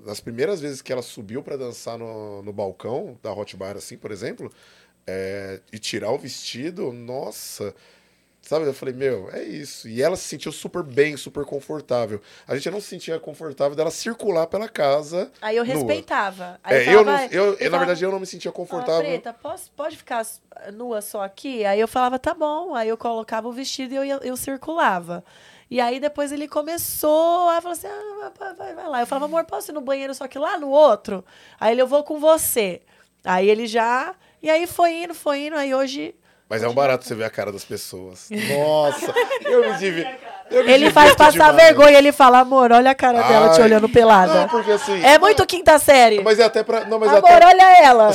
[0.04, 3.96] Nas primeiras vezes que ela subiu pra dançar no, no balcão da Hot Bar, assim,
[3.96, 4.52] por exemplo,
[5.06, 7.74] é, e tirar o vestido, nossa.
[8.48, 9.86] Sabe, eu falei, meu, é isso.
[9.86, 12.18] E ela se sentiu super bem, super confortável.
[12.46, 15.30] A gente não se sentia confortável dela circular pela casa.
[15.42, 15.74] Aí eu nua.
[15.74, 16.58] respeitava.
[16.64, 18.66] Aí É, eu, não, falava, eu, ele na falava, verdade, eu não me sentia "Fala,
[18.66, 19.04] confortável.
[19.04, 20.40] Preta, posso, pode ficar s-
[20.72, 21.62] nua só aqui?
[21.66, 22.74] Aí eu falava, tá bom.
[22.74, 25.22] Aí eu colocava o vestido e eu, eu circulava.
[25.70, 29.00] E aí depois ele começou a falar assim: ah, vai, vai, vai lá.
[29.00, 31.22] Eu falava, amor, posso ir no banheiro só que lá no outro?
[31.60, 32.80] Aí ele, eu vou com você.
[33.22, 34.14] Aí ele já.
[34.42, 35.56] E aí foi indo, foi indo.
[35.56, 36.14] Aí hoje.
[36.48, 38.28] Mas é um barato você ver a cara das pessoas.
[38.30, 39.12] Nossa,
[39.44, 40.06] eu me divi...
[40.50, 41.56] eu me Ele faz passar demais.
[41.56, 41.98] vergonha.
[41.98, 44.34] Ele fala, amor, olha a cara dela te Ai, olhando pelada.
[44.34, 45.04] Não, porque assim.
[45.04, 46.22] É muito quinta série.
[46.22, 46.84] Mas é até pra.
[46.86, 48.10] Não, mas, Amor, até, olha ela.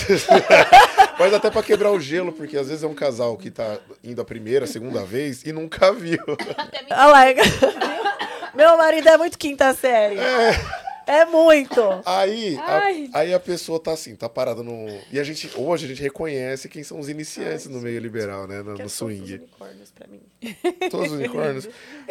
[1.19, 4.22] mas até pra quebrar o gelo, porque às vezes é um casal que tá indo
[4.22, 6.19] a primeira, a segunda vez e nunca viu.
[6.89, 7.23] Olha lá.
[8.55, 10.18] Meu marido é muito quinta série.
[10.18, 10.82] É
[11.25, 11.81] muito.
[12.05, 13.09] Aí Ai.
[13.13, 14.88] a, aí a pessoa tá assim, tá parada no.
[15.11, 18.57] E a gente, hoje a gente reconhece quem são os iniciantes no meio liberal, né?
[18.57, 19.34] No, no todos os swing.
[19.35, 20.21] unicórnios pra mim.
[20.89, 21.67] Todos os unicórnios.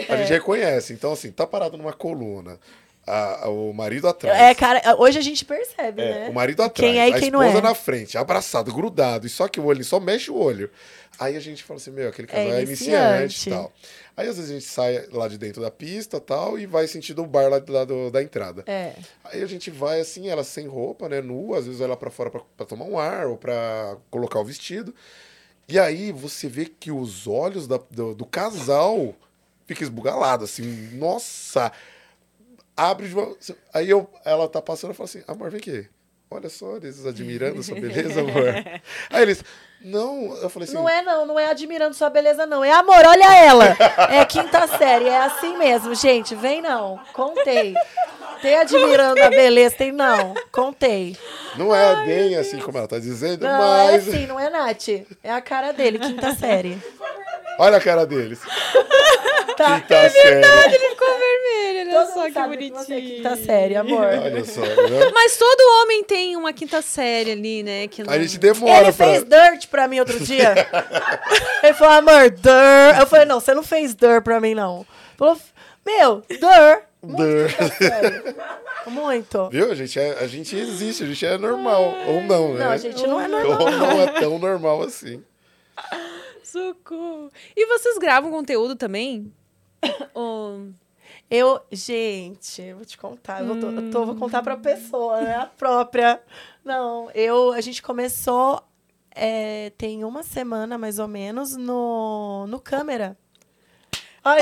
[0.09, 0.16] A É.
[0.19, 0.93] gente reconhece.
[0.93, 2.59] Então, assim, tá parado numa coluna.
[3.07, 4.39] A- a- o marido atrás.
[4.41, 6.29] É, cara, hoje a gente percebe, É, né?
[6.29, 7.62] o marido atrás, Quem é e a quem não esposa é.
[7.62, 10.70] na frente, abraçado, grudado, e só que o olho, só mexe o olho.
[11.19, 13.49] Aí a gente fala assim, meu, aquele casal é, iniciante iniciante.
[13.51, 13.73] e tal.
[14.16, 17.23] Aí às vezes a gente sai lá de dentro da pista tal, e vai sentindo
[17.23, 18.62] o bar lá, do- lá do- da entrada.
[18.66, 18.93] É.
[19.24, 22.11] Aí a gente vai assim, ela sem roupa, né, nua, às vezes vai lá pra
[22.11, 24.95] fora pra, pra tomar um ar ou pra colocar o vestido.
[25.69, 29.15] E aí você vê que os olhos da- do, do casal
[29.66, 30.65] ficam esbugalados, assim,
[30.95, 31.70] nossa!
[32.77, 33.36] Abre de uma...
[33.73, 35.89] Aí eu, ela tá passando e fala assim, amor, vem aqui.
[36.31, 38.55] Olha só, eles admirando a sua beleza, amor.
[39.11, 39.44] Aí eles,
[39.82, 42.65] não, eu falei assim, Não é, não, não é admirando sua beleza, não.
[42.65, 43.77] É amor, olha ela.
[44.11, 46.35] É quinta série, é assim mesmo, gente.
[46.35, 46.99] Vem não.
[47.12, 47.74] Contei.
[48.40, 50.35] Tem admirando a beleza, tem não.
[50.51, 51.16] Contei.
[51.57, 54.89] não é bem assim como ela tá dizendo, Não, é mas assim, não é Nath.
[55.23, 56.81] É a cara dele, quinta série.
[57.59, 58.41] Olha a cara deles.
[59.57, 59.81] Tá.
[59.81, 60.74] Quinta série.
[60.74, 63.01] Ele ficou vermelho, olha Todo só que que é bonitinho.
[63.16, 64.07] quinta série, amor.
[64.07, 65.11] Olha só, né?
[65.12, 67.87] Mas todo homem tem uma quinta série ali, né?
[67.87, 68.12] Que não...
[68.12, 69.07] A gente demora Ele pra...
[69.07, 70.55] fez dirt pra mim outro dia.
[71.62, 72.99] Ele falou, amor, dirt.
[72.99, 74.87] Eu falei, não, você não fez dirt pra mim, não.
[75.19, 75.39] Falou,
[75.85, 76.85] meu, dirt.
[77.03, 77.31] Muito.
[78.87, 79.49] Muito.
[79.51, 79.70] Viu?
[79.70, 81.95] A gente, é, a gente existe, a gente é normal.
[82.07, 82.65] Ou não, né?
[82.65, 83.61] Não, a gente não é normal.
[83.61, 85.23] Ou não é tão normal assim.
[86.53, 87.31] Socorro.
[87.57, 89.33] E vocês gravam conteúdo também?
[91.31, 93.41] Eu, gente, eu vou te contar.
[93.41, 95.35] Eu, vou, tô- eu tô- vou contar pra pessoa, né?
[95.37, 96.23] A própria.
[96.65, 98.62] Não, eu, a gente começou
[99.15, 103.16] é, tem uma semana, mais ou menos, no, no câmera.
[104.24, 104.40] Aí,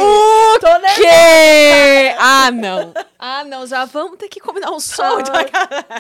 [0.60, 0.94] tô nervosa.
[1.00, 2.16] Que?
[2.18, 2.92] Ah, não.
[3.18, 3.66] Ah, não.
[3.66, 5.22] Já vamos ter que combinar um som.
[5.22, 5.30] de-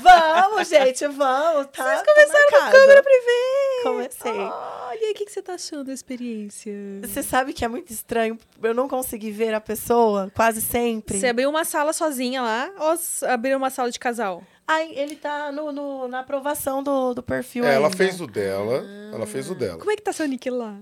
[0.02, 1.84] Vamos, gente, vamos, tá?
[1.96, 3.82] Vocês Começaram no câmera privê.
[3.82, 4.32] Comecei.
[4.32, 6.72] Olha, e o que, que você tá achando da experiência?
[7.02, 11.18] Você sabe que é muito estranho eu não conseguir ver a pessoa quase sempre.
[11.18, 12.94] Você abriu uma sala sozinha lá ou
[13.30, 14.42] abriu uma sala de casal?
[14.68, 18.84] Ai, ele tá no, no- na aprovação do, do perfil É, ela fez o dela.
[19.12, 19.78] Ela fez o dela.
[19.78, 20.74] Como é que tá seu nick lá?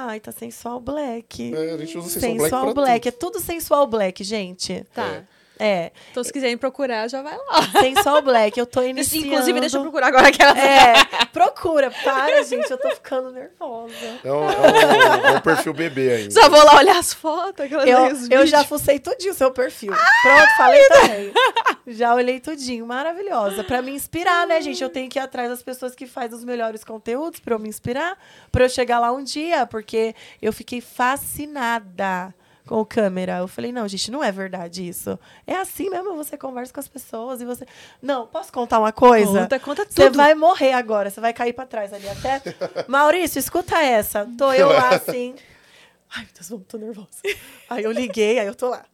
[0.00, 1.52] Ai, tá sensual black.
[1.52, 3.08] É, a gente usa sensual, Sensual black, black.
[3.08, 4.86] É tudo sensual black, gente.
[4.94, 5.06] Tá.
[5.06, 5.24] É.
[6.10, 7.62] Então, se quiserem procurar, já vai lá.
[7.80, 8.58] Sensual black.
[8.58, 9.26] Eu tô iniciando...
[9.26, 10.58] Inclusive, deixa eu procurar agora aquela.
[10.58, 10.94] É,
[11.32, 11.90] procura.
[12.04, 12.70] Para, gente.
[12.70, 13.92] Eu tô ficando nervosa.
[14.24, 16.30] É um, é um- é um perfil bebê ainda.
[16.30, 17.64] Só vou lá olhar as fotos.
[17.66, 19.92] Aquelas Eu, eu já fucei tudinho o seu perfil.
[20.22, 21.32] Pronto, falei também.
[21.86, 22.86] Já olhei tudinho.
[22.86, 23.64] Maravilhosa.
[23.64, 24.82] Pra me inspirar, né, gente?
[24.82, 27.68] Eu tenho que ir atrás das pessoas que fazem os melhores conteúdos pra eu me
[27.68, 28.16] inspirar.
[28.52, 29.66] Pra eu chegar lá um dia.
[29.66, 32.34] Porque eu fiquei fascinada
[32.68, 33.38] com câmera.
[33.38, 35.18] Eu falei, não, gente, não é verdade isso.
[35.46, 37.66] É assim mesmo, você conversa com as pessoas e você...
[38.00, 39.40] Não, posso contar uma coisa?
[39.42, 40.16] Conta, conta Você tudo.
[40.16, 42.42] vai morrer agora, você vai cair pra trás ali até.
[42.86, 44.28] Maurício, escuta essa.
[44.36, 45.34] Tô eu lá assim.
[46.14, 47.08] Ai, meu Deus, tô nervosa.
[47.68, 48.84] Aí eu liguei, aí eu tô lá.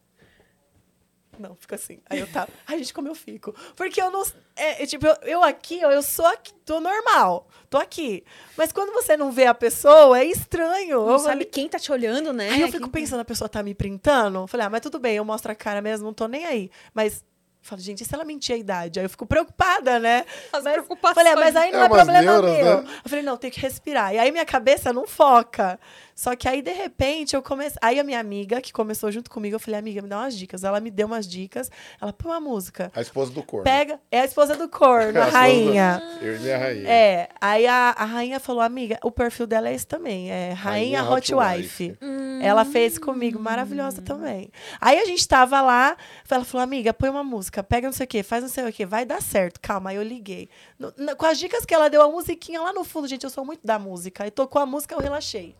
[1.39, 1.99] Não, fica assim.
[2.09, 2.49] Aí eu tava.
[2.67, 3.53] Ai, gente, como eu fico?
[3.75, 4.23] Porque eu não.
[4.55, 7.47] É, é, tipo, eu, eu aqui, ó, eu sou aqui, tô normal.
[7.69, 8.23] Tô aqui.
[8.57, 10.99] Mas quando você não vê a pessoa, é estranho.
[11.01, 12.49] Não eu sabe falei- quem tá te olhando, né?
[12.49, 14.39] Aí eu fico Quem- pensando, a pessoa tá me printando?
[14.39, 16.69] Eu Falei, ah, mas tudo bem, eu mostro a cara mesmo, não tô nem aí.
[16.93, 17.17] Mas.
[17.21, 17.35] eu
[17.69, 18.99] Falo, gente, e se ela mentir a idade?
[18.99, 20.23] Aí eu fico preocupada, né?
[20.53, 21.15] As Mas- preocupações.
[21.15, 22.81] Falei, ah, mas aí não É é, problema neuras, meu.
[22.83, 22.89] né?
[23.03, 24.13] Eu falei, não, tem que respirar.
[24.13, 25.79] E aí minha cabeça não foca.
[26.15, 27.77] Só que aí, de repente, eu comecei.
[27.81, 30.63] Aí a minha amiga, que começou junto comigo, eu falei, amiga, me dá umas dicas.
[30.63, 31.69] Ela me deu umas dicas.
[32.01, 32.89] Ela, põe uma música.
[32.95, 33.65] A esposa do corno.
[33.65, 33.99] Pega.
[34.09, 36.01] É a esposa do corno, A a rainha.
[36.21, 36.89] do- Eu e minha rainha.
[36.89, 41.01] É, aí a, a rainha falou, amiga, o perfil dela é esse também, é Rainha,
[41.01, 41.97] Rainha Hot Hot Wife.
[42.41, 44.49] Ela fez comigo, maravilhosa também.
[44.79, 45.97] Aí a gente tava lá,
[46.29, 48.71] ela falou, amiga, põe uma música, pega não sei o quê, faz não sei o
[48.71, 49.59] quê, vai dar certo.
[49.59, 50.47] Calma, aí eu liguei.
[50.79, 53.29] No- na- com as dicas que ela deu, a musiquinha lá no fundo, gente, eu
[53.29, 54.23] sou muito da música.
[54.23, 55.53] Aí tocou a música, eu relaxei.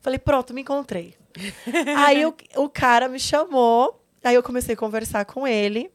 [0.00, 1.14] Falei, pronto, me encontrei.
[1.96, 5.90] aí o, o cara me chamou, aí eu comecei a conversar com ele.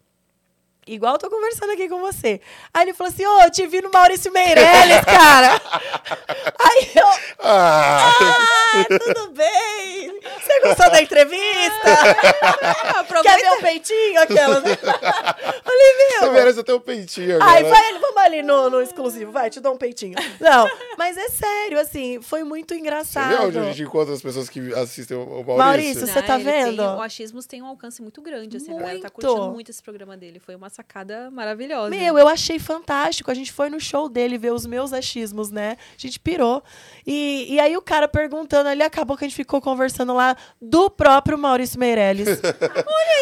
[0.85, 2.41] Igual eu tô conversando aqui com você.
[2.73, 5.53] Aí ele falou assim: Ô, eu te vi no Maurício Meirelles, cara.
[6.59, 7.07] Aí eu,
[7.39, 8.11] Ah!
[8.19, 9.92] ah, tudo bem.
[10.23, 11.87] Você gostou da entrevista?
[13.23, 14.21] Quer ver o peitinho?
[14.21, 14.61] Aquela.
[14.61, 16.31] Falei, Você meu.
[16.33, 17.51] merece até um peitinho agora.
[17.51, 20.15] Ai, vai, vamos ali no, no exclusivo, vai, te dou um peitinho.
[20.39, 20.67] Não,
[20.97, 23.29] mas é sério, assim, foi muito Você engraçado.
[23.29, 25.57] vê onde a gente encontra as pessoas que assistem o o Maurício?
[25.57, 26.81] Maurício, você tá ele tem- vendo?
[26.83, 28.71] o Achismos tem um alcance muito grande, assim.
[28.75, 29.13] A galera tá Muito.
[29.27, 30.39] curtindo muito esse programa dele.
[30.39, 31.89] Foi uma sacada maravilhosa.
[31.89, 33.29] Meu, eu achei fantástico.
[33.31, 35.77] A gente foi no show dele ver os meus achismos, né?
[35.97, 36.63] A gente pirou.
[37.05, 40.89] E, e aí o cara perguntando ali, acabou que a gente ficou conversando lá do
[40.89, 42.27] próprio Maurício Meirelles.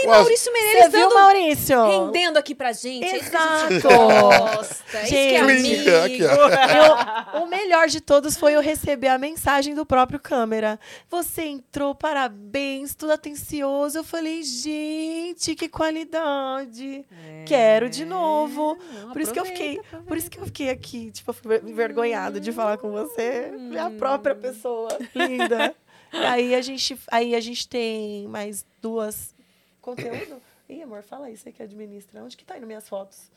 [0.01, 1.85] E Ué, Maurício Você Meirelles viu, dando, Maurício?
[2.05, 3.05] rendendo aqui pra gente.
[3.05, 4.81] É isso que a gente Exato.
[4.93, 5.87] É isso que é Gente.
[5.95, 6.31] amigo.
[7.35, 10.79] Eu- o melhor de todos foi eu receber a mensagem do próprio câmera.
[11.09, 13.99] Você entrou, parabéns, tudo atencioso.
[13.99, 17.05] Eu falei, gente, que qualidade.
[17.45, 18.77] Quero de novo.
[18.95, 20.07] É, não, por isso que eu fiquei, aproveita.
[20.07, 21.33] por isso que eu fiquei aqui, tipo,
[21.67, 23.51] envergonhada de falar com você.
[23.55, 23.71] Hum.
[23.79, 25.73] A própria pessoa linda.
[26.11, 29.33] Aí a gente, aí a gente tem mais duas
[29.81, 30.41] conteúdo.
[30.69, 32.23] Ih, amor, fala aí, você que administra.
[32.23, 33.29] Onde que tá indo minhas fotos?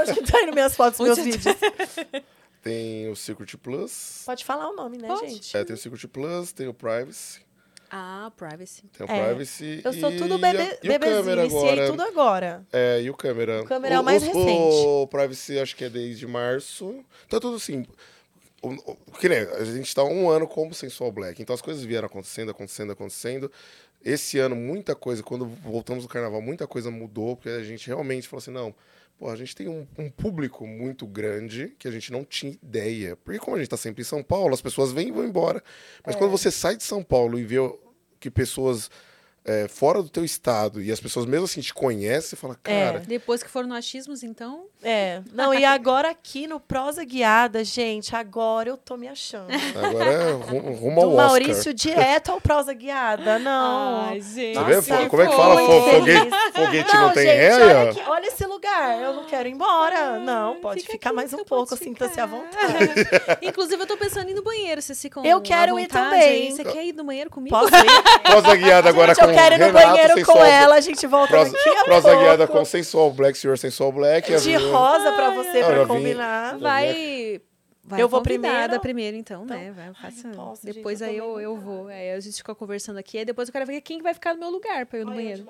[0.00, 1.56] Onde que tá indo minhas fotos, meus Onde vídeos?
[2.62, 4.22] Tem o Secret Plus.
[4.24, 5.28] Pode falar o nome, né, Pode.
[5.30, 5.56] gente?
[5.56, 7.42] É, tem o Secret Plus, tem o Privacy.
[7.90, 8.82] Ah, privacy.
[8.96, 9.80] Tem o É, Privacy.
[9.84, 11.86] Eu sou e tudo bebe, e o bebezinho, iniciei agora.
[11.90, 12.66] tudo agora.
[12.72, 13.62] É, e o câmera.
[13.62, 14.86] O câmera é o mais recente.
[14.86, 17.04] O Privacy acho que é desde março.
[17.28, 17.86] Tá tudo assim.
[18.68, 21.40] O, que nem, a gente tá um ano como Sensual Black.
[21.42, 23.50] Então as coisas vieram acontecendo, acontecendo, acontecendo.
[24.04, 28.28] Esse ano, muita coisa, quando voltamos do carnaval, muita coisa mudou, porque a gente realmente
[28.28, 28.74] falou assim: não,
[29.18, 33.16] pô, a gente tem um, um público muito grande que a gente não tinha ideia.
[33.16, 35.62] Porque como a gente tá sempre em São Paulo, as pessoas vêm e vão embora.
[36.04, 36.18] Mas É.
[36.18, 37.56] quando você sai de São Paulo e vê
[38.20, 38.90] que pessoas
[39.44, 42.84] é, fora do teu estado e as pessoas mesmo assim te conhecem, fala, É.
[42.86, 44.64] cara, Depois que foram no achismos, então.
[44.82, 45.20] É.
[45.32, 49.48] Não, e agora aqui no Prosa Guiada, gente, agora eu tô me achando.
[49.82, 51.26] agora é ru- rumo ao Oscar.
[51.26, 53.38] Maurício direto ao Prosa Guiada.
[53.38, 54.12] Não.
[54.20, 54.54] gente.
[54.54, 54.74] Você vê?
[54.76, 55.60] Nossa, Como é que fala?
[55.60, 57.54] Foguete, foguete não, tem gente, ré?
[57.54, 59.02] olha, aqui, olha esse lugar.
[59.02, 60.18] Eu não quero ir embora.
[60.20, 63.06] Não, pode Fica ficar aqui, mais um pouco, sinta-se à vontade.
[63.42, 64.80] Inclusive, eu tô pensando em ir no banheiro.
[64.80, 65.24] Vocês ficam.
[65.24, 66.50] Eu à quero ir também.
[66.50, 67.56] Você quer ir no banheiro comigo?
[67.56, 68.22] Posso ir?
[68.22, 71.28] Prosa guiada agora gente, com quero ir no Renato, banheiro com ela, a gente volta
[71.28, 72.22] Prosa, daqui a prosa pouco.
[72.24, 74.34] guiada com Sensual Black, Senhor Sensual Black.
[74.34, 76.58] a De rosa pra você, Ah, pra combinar.
[76.58, 77.40] Vai.
[77.86, 78.80] Vai Eu vou primeiro?
[78.80, 79.70] primeiro, então, né?
[79.76, 81.88] Vai, eu faço- não posso, depois gente, eu aí eu, eu vou.
[81.88, 83.18] Aí a gente fica conversando aqui.
[83.18, 85.04] Aí depois eu quero ver quem que vai ficar no meu lugar pra eu ir
[85.04, 85.44] no banheiro.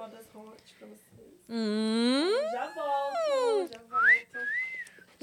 [1.48, 2.31] Hum.
[2.52, 4.53] Já volto, já volto.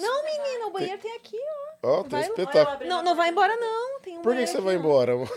[0.01, 1.37] Não, menina, o banheiro tem aqui,
[1.83, 1.99] ó.
[1.99, 2.89] Ó, tem Vai- espetáculo.
[2.89, 3.99] Não, não vai embora, não.
[4.01, 5.11] Tem um Por que, que você aqui, vai embora?
[5.13, 5.35] Eu vou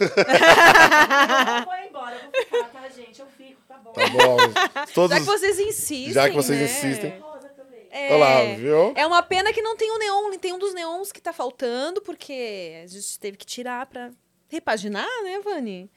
[1.89, 3.21] embora, eu vou ficar, tá, gente?
[3.21, 3.93] Eu fico, tá bom.
[3.93, 4.87] Tá bom.
[4.95, 5.17] Todos...
[5.17, 6.13] Já que vocês insistem.
[6.13, 6.65] Já que vocês né?
[6.65, 7.19] insistem.
[7.21, 7.87] Rosa também.
[7.91, 8.93] É, Olha lá, viu?
[8.97, 10.31] é uma pena que não tem o neon.
[10.39, 14.11] Tem um dos neons que tá faltando, porque a gente teve que tirar pra
[14.49, 15.91] repaginar, né, Vani?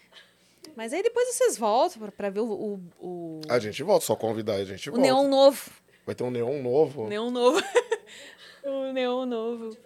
[0.75, 4.15] Mas aí depois vocês voltam pra, pra ver o, o, o, A gente volta, só
[4.15, 5.05] convidar, a gente o volta.
[5.07, 5.71] neon novo.
[6.05, 7.03] Vai ter um neon novo.
[7.03, 7.61] O neon novo.
[8.69, 9.77] o neon novo.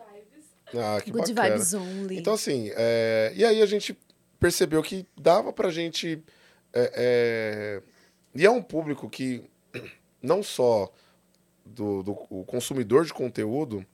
[0.74, 1.56] Ah, que Good bacana.
[1.56, 2.18] vibes only.
[2.20, 3.98] Então, assim, é, e aí a gente
[4.40, 6.24] percebeu que dava pra gente.
[6.74, 7.82] é, é,
[8.34, 9.44] e é um público que
[10.22, 10.91] não só
[11.66, 13.86] do, do o consumidor de conteúdo,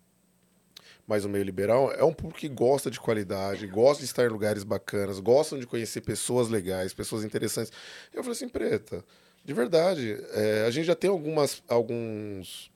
[1.08, 4.30] mas o meio liberal, é um público que gosta de qualidade, gosta de estar em
[4.30, 7.72] lugares bacanas, gostam de conhecer pessoas legais, pessoas interessantes.
[8.14, 9.04] Eu falei assim, preta,
[9.44, 12.70] de verdade, é, a gente já tem algumas, alguns,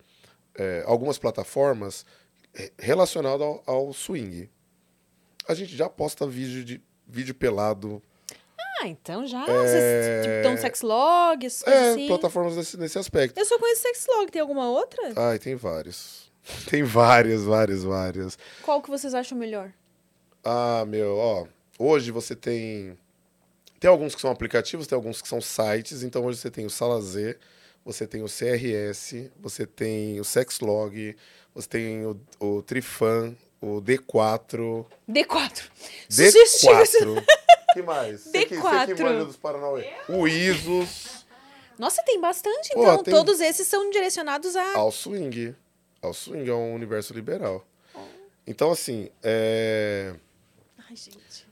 [0.55, 2.05] é, algumas plataformas
[2.53, 4.49] eh, relacionadas ao, ao swing.
[5.47, 8.01] A gente já posta vídeo de vídeo pelado.
[8.79, 9.45] Ah, então já.
[9.45, 12.07] Vocês tipo, estão no sexlog, essas É, assim.
[12.07, 13.37] plataformas nesse, nesse aspecto.
[13.39, 14.31] Eu só conheço sexlog.
[14.31, 15.13] Tem alguma outra?
[15.15, 16.31] Ai, tem vários.
[16.67, 18.35] Tem várias, várias, várias.
[18.63, 19.71] Qual que vocês acham melhor?
[20.43, 21.45] Ah, meu, ó.
[21.77, 22.97] Hoje você tem.
[23.79, 26.01] Tem alguns que são aplicativos, tem alguns que são sites.
[26.01, 27.37] Então hoje você tem o Sala Z,
[27.83, 31.15] você tem o CRS, você tem o Sexlog,
[31.53, 34.85] você tem o, o Trifan, o D4.
[35.09, 35.63] D4.
[36.09, 37.15] Sugestivo.
[37.15, 37.25] D4.
[37.73, 38.21] que mais?
[38.21, 38.95] Você que, você D4.
[38.95, 39.89] que manja dos Paranauê.
[40.09, 41.25] O ISOS.
[41.77, 43.03] Nossa, tem bastante, Pô, então.
[43.03, 44.75] tem- Todos esses são direcionados a.
[44.77, 45.55] Ao swing.
[46.01, 47.65] Ao swing, é um universo liberal.
[48.45, 50.13] Então, assim, é...
[50.77, 51.47] Ai, gente.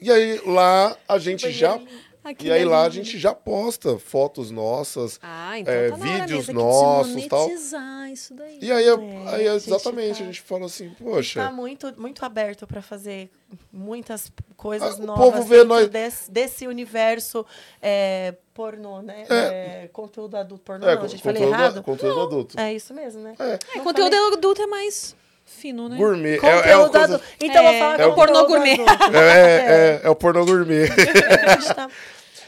[0.00, 1.80] E aí lá a gente já...
[2.24, 5.20] Aqui E aí lá a gente já posta fotos nossas.
[5.22, 7.42] Ah, então é, tá hora vídeos nossos, tal.
[7.42, 8.58] monetizar isso daí.
[8.62, 8.92] E aí, É,
[9.28, 12.80] aí a gente exatamente, tá- a gente falou assim, Tá poxa, muito, muito aberto para
[12.80, 13.30] fazer
[13.70, 17.44] muitas coisas Ah, o novas povo vê nós- desse, desse universo
[17.82, 19.26] é, pornô, né?
[19.28, 21.82] É, conteúdo adulto pornô, é, não, a gente falei conteúdo, errado?
[21.82, 22.58] conteúdo adulto.
[22.58, 23.34] É isso mesmo, né?
[23.38, 23.44] É.
[23.44, 25.14] É, Não conteúdo falei- adulto é mais
[25.44, 25.96] fino, né?
[25.96, 26.34] Gourmet.
[26.34, 27.20] É, Conteúdo é, coisa-.
[27.40, 28.76] Então É, eu falo é o pornô gourmet.
[29.14, 30.88] é, é, é o pornô gourmet.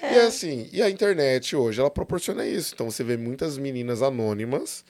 [0.02, 2.74] E assim, e a internet hoje, ela proporciona isso.
[2.74, 4.84] Então você vê muitas meninas anônimas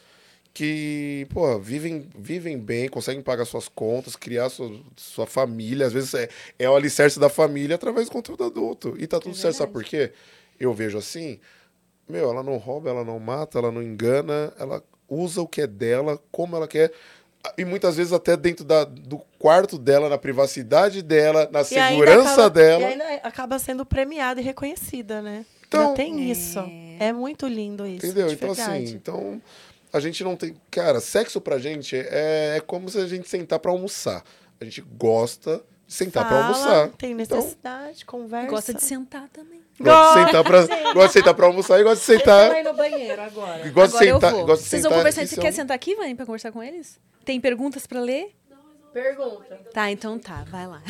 [0.53, 5.87] que, pô, vivem, vivem bem, conseguem pagar suas contas, criar sua, sua família.
[5.87, 6.29] Às vezes é,
[6.59, 8.95] é o alicerce da família através do conteúdo adulto.
[8.99, 10.13] E tá tudo certo, sabe por quê?
[10.59, 11.39] Eu vejo assim,
[12.09, 15.67] meu, ela não rouba, ela não mata, ela não engana, ela usa o que é
[15.67, 16.93] dela, como ela quer.
[17.59, 22.31] E muitas vezes até dentro da, do quarto dela, na privacidade dela, na E segurança
[22.33, 22.83] acaba- dela.
[22.83, 25.45] E ainda acaba sendo premiada e reconhecida, né?
[25.69, 26.61] Então- Ainda tem isso.
[27.01, 28.07] É muito lindo isso.
[28.07, 28.29] Entendeu?
[28.29, 28.85] de Então, verdade.
[28.85, 29.43] assim, então
[29.93, 30.55] a gente não tem.
[30.71, 34.23] Cara, sexo pra gente é, é como se a gente sentar pra almoçar.
[34.61, 36.89] A gente gosta de sentar pra Fala, almoçar.
[36.97, 38.49] Tem Então, necessidade, conversa.
[38.51, 39.61] Gosta de sentar também.
[39.81, 40.61] Gosta de sentar pra,
[40.95, 42.49] gosta de sentar pra almoçar e gosta de Você sentar.
[42.51, 43.69] vai no banheiro agora.
[43.69, 44.31] Gosta Agora de sentar.
[44.33, 44.47] eu vou.
[44.47, 45.21] Gosta de Vocês sentar vão conversar.
[45.27, 46.99] Você se quer sentar aqui, Vani, pra conversar com eles?
[47.25, 48.35] Tem perguntas pra ler?
[48.93, 49.61] Pergunta.
[49.75, 50.83] Tá, então tá, vai lá.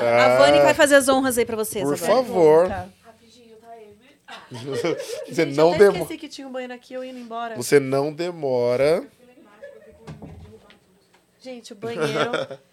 [0.00, 2.12] Ah, A Vani vai fazer as honras aí pra vocês Por agora.
[2.12, 2.68] favor.
[2.68, 4.96] Rapidinho, tá, Amy?
[5.28, 5.98] Você Gente, não eu demora.
[6.02, 7.54] esqueci que tinha um banheiro aqui, eu indo embora.
[7.56, 9.04] Você não demora.
[11.40, 12.30] Gente, o banheiro...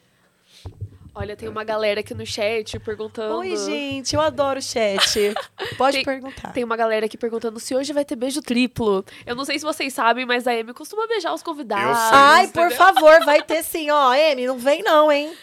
[1.14, 3.40] Olha, tem uma galera aqui no chat perguntando.
[3.40, 5.34] Oi, gente, eu adoro o chat.
[5.78, 6.54] Pode Tem- perguntar.
[6.54, 9.04] Tem uma galera aqui perguntando se hoje vai ter beijo triplo.
[9.26, 11.90] Eu não sei se vocês sabem, mas a Amy costuma beijar os convidados.
[11.90, 12.18] Eu sei.
[12.18, 14.14] Ai, por favor, vai ter sim, ó.
[14.14, 15.34] Amy, não vem não, hein?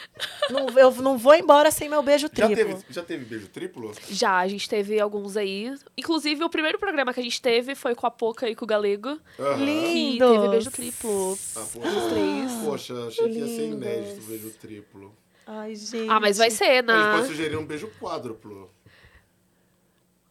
[0.51, 2.57] Não, eu não vou embora sem meu beijo Já triplo.
[2.75, 3.93] teve, já teve beijo triplo?
[4.09, 5.75] Já, a gente teve alguns aí.
[5.99, 8.69] Inclusive, o primeiro programa que a gente teve foi com a Poca e com o
[8.69, 9.19] Galego.
[9.39, 9.59] Aham.
[9.59, 10.31] Que Lindos.
[10.33, 11.39] teve beijo triplo.
[11.57, 12.53] Ah, Os poxa, três.
[12.65, 15.15] poxa, achei que ia ser inédito o beijo triplo.
[15.47, 16.11] Ai, gente.
[16.11, 17.13] Ah, mas vai ser, A gente né?
[17.13, 18.71] pode sugerir um beijo quádruplo.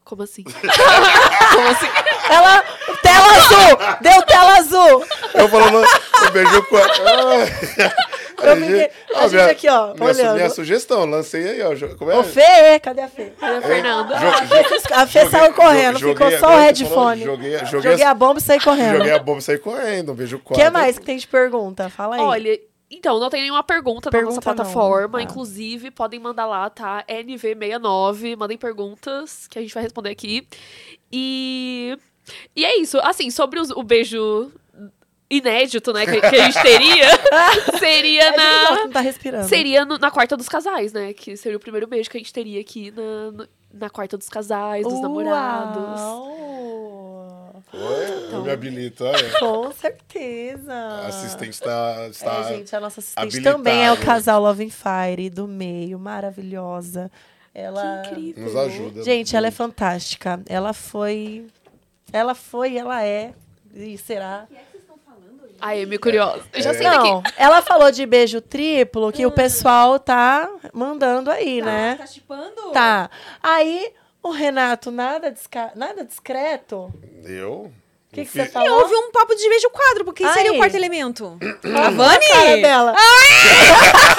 [0.03, 0.43] Como assim?
[0.43, 1.87] Como assim?
[2.29, 2.61] Ela...
[3.01, 3.97] Tela azul!
[4.01, 5.05] Deu tela azul!
[5.33, 7.05] Eu falando um beijo quádruplo.
[8.37, 10.35] Ah, Eu fiquei- a gente aqui, ó, minha, olhando.
[10.35, 11.95] minha sugestão, lancei aí, ó.
[11.97, 12.17] Como é?
[12.17, 13.31] Ô, Fê, cadê a Fê?
[13.39, 13.67] Cadê a Fê?
[13.67, 14.15] Fernanda.
[14.19, 17.23] Jo- A Fê, a saiu correndo, joguei- ficou só o headphone.
[17.23, 18.97] Joguei, joguei, Joguei a, a bomba e saí correndo.
[18.97, 20.11] joguei a bomba e saí correndo.
[20.11, 20.63] Um beijo O quádruplo.
[20.65, 21.89] que mais que tem de pergunta?
[21.89, 22.21] Fala aí.
[22.21, 22.59] Olha,
[22.89, 24.55] então, não tem nenhuma pergunta, na nossa Pergunta não.
[24.55, 25.19] plataforma.
[25.19, 25.21] Ah.
[25.23, 27.03] Inclusive, podem mandar lá, tá?
[27.07, 30.47] NV69, mandem perguntas que a gente vai responder aqui.
[31.11, 31.97] E.
[32.55, 32.99] E é isso.
[33.01, 34.51] Assim, sobre os- o beijo
[35.29, 37.07] inédito, né, que, que a gente teria,
[37.79, 38.37] seria gosta,
[38.71, 38.75] na.
[38.83, 39.47] não tá respirando.
[39.47, 41.13] Seria no- na quarta dos casais, né?
[41.13, 44.83] Que seria o primeiro beijo que a gente teria aqui na, na quarta dos casais,
[44.83, 46.01] dos namorados.
[47.73, 48.37] Então.
[48.39, 49.29] eu me habilito, olha.
[49.39, 50.73] Com certeza.
[50.73, 52.07] A assistente está.
[52.09, 53.57] está É, gente, a nossa assistente habilitada.
[53.57, 57.11] também é o casal Love and Fire do meio, maravilhosa.
[57.53, 58.43] Ela, Que incrível.
[58.43, 59.03] Nos ajuda.
[59.03, 60.41] gente, ela é fantástica.
[60.47, 61.47] Ela foi,
[62.11, 63.33] ela foi, ela é
[63.73, 64.45] e será.
[65.61, 66.43] A Amy curiosa.
[66.53, 66.73] Eu já É.
[66.73, 67.09] sei daqui.
[67.09, 71.95] Não, ela falou de beijo triplo que o pessoal tá mandando aí, né?
[71.97, 72.71] Tá chipando?
[72.73, 73.09] Tá.
[73.41, 73.91] Aí
[74.27, 75.71] o Renato nada disca...
[75.75, 76.91] nada discreto.
[77.23, 77.71] Eu?
[78.11, 78.79] O que, que você falou?
[78.81, 80.13] Houve um papo de beijo quádruplo.
[80.13, 80.57] Quem seria Aí.
[80.57, 81.37] o quarto elemento?
[81.75, 82.25] A Vani?
[82.27, 82.95] cara dela.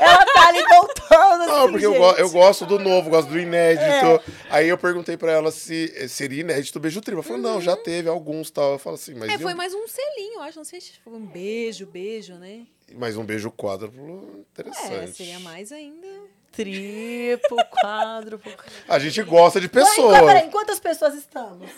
[0.00, 3.38] ela tá ali voltando assim, Não, porque eu, go- eu gosto do novo, gosto do
[3.38, 4.22] inédito.
[4.48, 7.20] Aí eu perguntei pra ela se seria inédito o beijo triplo.
[7.20, 8.72] Ela falou, não, já teve alguns tal.
[8.72, 10.58] Eu falo assim, mas, É, e foi mais um selinho, eu acho.
[10.58, 12.62] Não sei se foi um beijo, beijo, né?
[12.96, 15.12] mas um beijo quádruplo É, interessante.
[15.16, 16.06] seria mais ainda.
[16.52, 18.52] Triplo, quádruplo.
[18.88, 20.18] A gente gosta de pessoas.
[20.20, 21.70] Peraí, em quantas pessoas estamos?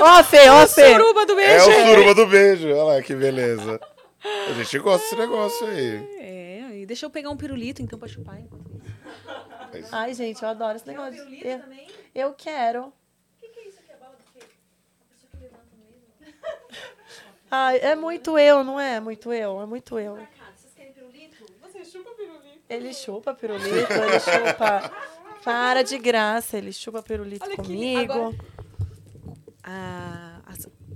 [0.00, 0.92] Ó, Fê, ó, Fê.
[0.92, 1.70] Suruba do É beijo.
[1.70, 2.68] o suruba do beijo.
[2.68, 3.80] Olha lá que beleza.
[4.48, 5.96] A gente gosta desse negócio aí.
[6.20, 8.70] É, e deixa eu pegar um pirulito então pra chupar enquanto
[9.78, 9.88] isso.
[9.92, 11.20] Ai, gente, eu adoro esse negócio.
[11.42, 11.60] Eu,
[12.14, 12.92] eu quero.
[17.50, 19.00] Ai, é muito eu, não é?
[19.00, 20.14] Muito eu, é muito eu.
[20.54, 21.44] Vocês querem pirulito?
[21.62, 22.59] Você chupa pirulito.
[22.70, 24.90] Ele chupa pirulito, ele chupa.
[25.44, 28.12] Para de graça, ele chupa pirulito Olha comigo.
[28.12, 28.36] agora-
[29.62, 30.38] Ah,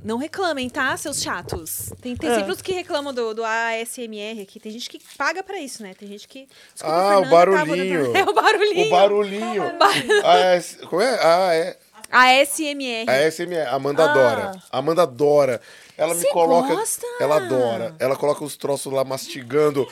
[0.02, 1.90] não reclamem, tá, seus chatos?
[2.00, 2.34] Tem, tem Ah.
[2.36, 4.60] sempre os que reclamam do, do ASMR aqui.
[4.60, 5.94] Tem gente que paga pra isso, né?
[5.94, 6.46] Tem gente que.
[6.72, 8.06] Desculpa, Ah, o Fernanda, tá barulhinho.
[8.06, 8.86] botando- É o barulhinho.
[8.86, 9.62] O barulhinho.
[10.24, 11.18] Ah, é, como é?
[11.22, 11.76] Ah, é.
[12.12, 13.08] ASMR.
[13.10, 14.10] A SMR, Amanda Ah.
[14.10, 14.62] adora.
[14.70, 15.60] Amanda adora.
[15.96, 16.74] Ela me Você coloca.
[16.74, 17.06] gosta?
[17.20, 17.94] Ela adora.
[18.00, 19.86] Ela coloca os troços lá mastigando.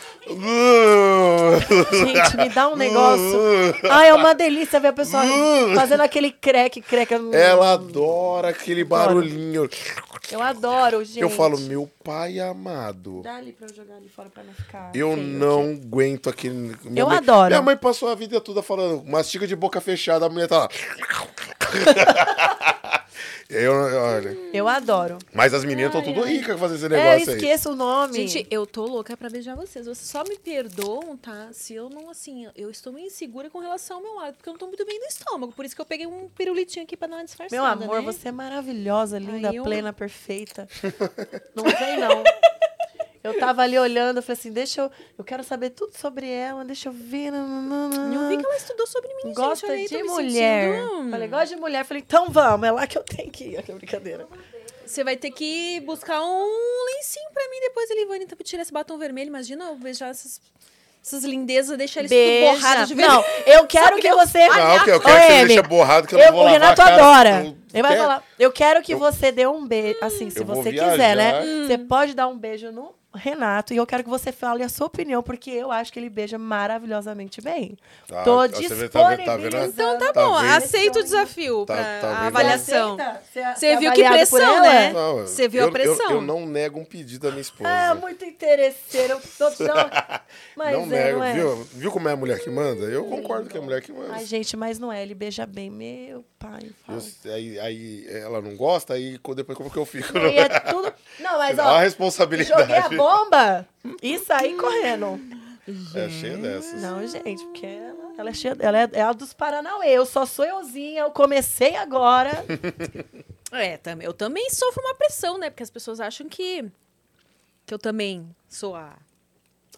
[1.92, 3.38] Gente, me dá um negócio.
[3.90, 5.22] Ai, é uma delícia ver a pessoa
[5.76, 7.14] fazendo aquele creque, creque.
[7.32, 9.68] Ela adora aquele barulhinho.
[10.30, 11.20] Eu adoro, gente.
[11.20, 13.20] Eu falo, meu pai amado.
[13.22, 14.90] Dá ali pra eu jogar ali fora pra não ficar.
[14.94, 15.80] Eu feio não aqui.
[15.84, 16.76] aguento aquele.
[16.84, 17.48] minha Eu mãe- adoro.
[17.48, 20.68] Minha mãe passou a vida toda falando, mastiga de boca fechada, a mulher tá lá.
[23.48, 24.36] eu, olha.
[24.52, 25.18] Eu adoro.
[25.32, 27.36] Mas as meninas estão tudo ricas fazendo esse É, eu negócio aí.
[27.38, 28.14] esqueço o nome.
[28.26, 29.86] Gente, eu tô louca pra beijar vocês.
[29.86, 31.48] Vocês só me perdoam, tá?
[31.52, 34.52] Se eu não, assim, eu estou meio insegura com relação ao meu lado, porque eu
[34.52, 35.52] não tô muito bem no estômago.
[35.52, 38.12] Por isso que eu peguei um pirulitinho aqui pra dar uma disfarçada, Meu amor, né?
[38.12, 40.68] você é maravilhosa, linda, Ai, eu- plena, perfeita.
[41.54, 42.22] Não vem, não.
[43.24, 44.90] Eu tava ali olhando, eu falei assim, deixa eu...
[45.16, 47.30] Eu quero saber tudo sobre ela, deixa eu ver.
[47.30, 48.14] nananana.
[48.14, 49.34] Eu vi que ela estudou sobre mim, gente.
[49.36, 50.80] Gosta olha aí, de mulher.
[50.82, 51.84] sentindo- Falei, gosta de mulher.
[51.84, 53.62] Falei, então vamos, é lá que eu tenho que ir.
[53.62, 54.26] Que brincadeira.
[54.84, 58.98] Você vai ter que buscar um lencinho pra mim depois, Elivane, pra tirar esse batom
[58.98, 59.28] vermelho.
[59.28, 60.40] Imagina eu beijar essas,
[61.02, 62.52] essas lindezas, deixar eles tudo Beija.
[62.52, 63.14] borrados de vermelho.
[63.46, 64.48] Não, eu quero que você.
[64.48, 66.60] Não, eu quero que você Amy, deixe borrado que eu, Eu, não vou o lavar
[66.60, 67.42] Renato adora.
[67.44, 68.24] Tu Ele vai falar.
[68.38, 69.98] Eu quero que Eu- você dê um beijo.
[70.02, 70.90] Assim, se você viajar.
[70.90, 71.42] quiser, né?
[71.66, 73.74] Você pode dar um beijo no Renato.
[73.74, 76.38] E eu quero que você fale a sua opinião, porque eu acho que ele beija
[76.38, 77.76] maravilhosamente bem.
[78.08, 79.72] Tá, Tô tá vendo- tá disponibilizando.
[79.72, 80.50] Então tá, bom, vendo?
[80.52, 82.96] aceita o desafio Tá- pra tá a avaliação.
[82.96, 84.92] Você Você é viu que pressão, né?
[84.92, 86.10] Não, Você viu a eu- pressão.
[86.10, 87.68] Eu, eu não nego um pedido da minha esposa.
[87.70, 89.14] Ah, muito interesseiro.
[89.14, 89.74] Eu tô tão...
[90.56, 91.32] Mas não é, nego, não é?
[91.34, 91.56] viu?
[91.74, 92.84] Viu como é a mulher que manda?
[92.86, 94.14] Eu concordo que é a mulher que manda.
[94.14, 95.02] Ai, gente, mas não é.
[95.02, 95.70] Ele beija bem.
[95.70, 96.70] Meu pai.
[96.88, 100.16] Eu- aí, aí ela não gosta, aí depois como que eu fico?
[100.18, 100.92] E é tudo...
[101.20, 101.78] Não, mas ó...
[101.78, 102.96] responsabilidade.
[103.02, 103.68] Bomba
[104.02, 105.20] e saí correndo.
[105.94, 106.80] É cheia dessas.
[106.82, 108.56] Não, gente, porque ela, ela é cheia.
[108.58, 109.88] Ela é, é a dos Paranauê.
[109.90, 112.44] Eu só sou euzinha, eu comecei agora.
[113.52, 115.50] É, também, eu também sofro uma pressão, né?
[115.50, 116.64] Porque as pessoas acham que,
[117.66, 118.96] que eu também sou a,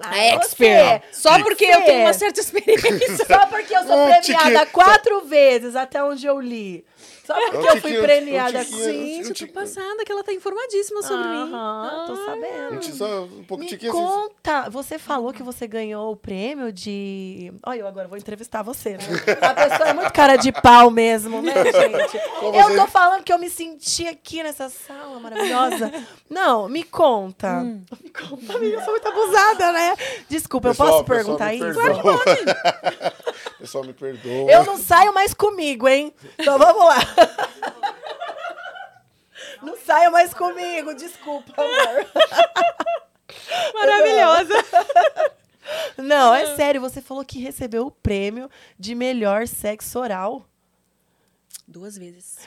[0.00, 1.02] a Ah, expert.
[1.10, 3.26] você- Só porque eu você- tenho uma certa experiência.
[3.26, 6.84] Só porque eu sou Um premiada quatro vezes, até onde eu li.
[7.26, 8.62] Só porque Um eu fui premiada.
[8.64, 11.52] Gente, eu tô passada que ela tá informadíssima sobre mim.
[11.52, 12.76] Aham, tô Ah, sabendo.
[12.78, 17.52] Um só um pouco Me conta, você falou que você ganhou o prêmio de.
[17.64, 19.04] Olha, eu agora vou entrevistar você, né?
[19.40, 22.16] A pessoa é muito cara de pau mesmo, né, gente?
[22.42, 25.90] Eu tô falando que eu me senti aqui nessa sala maravilhosa.
[26.28, 27.60] Não, me conta.
[27.62, 27.82] Hum.
[28.02, 29.96] Me conta, amiga, eu sou muito abusada, né?
[30.28, 31.64] Desculpa, Pessoal, eu posso perguntar isso?
[31.80, 32.24] perdoa.
[33.58, 34.50] Pessoal, me perdoa.
[34.50, 36.12] Eu não saio mais comigo, hein?
[36.38, 36.98] Então vamos lá.
[39.62, 42.06] Não saia mais comigo, desculpa, amor.
[43.74, 44.54] Maravilhosa.
[45.96, 50.44] Não, é sério, você falou que recebeu o prêmio de melhor sexo oral.
[51.66, 52.38] Duas vezes.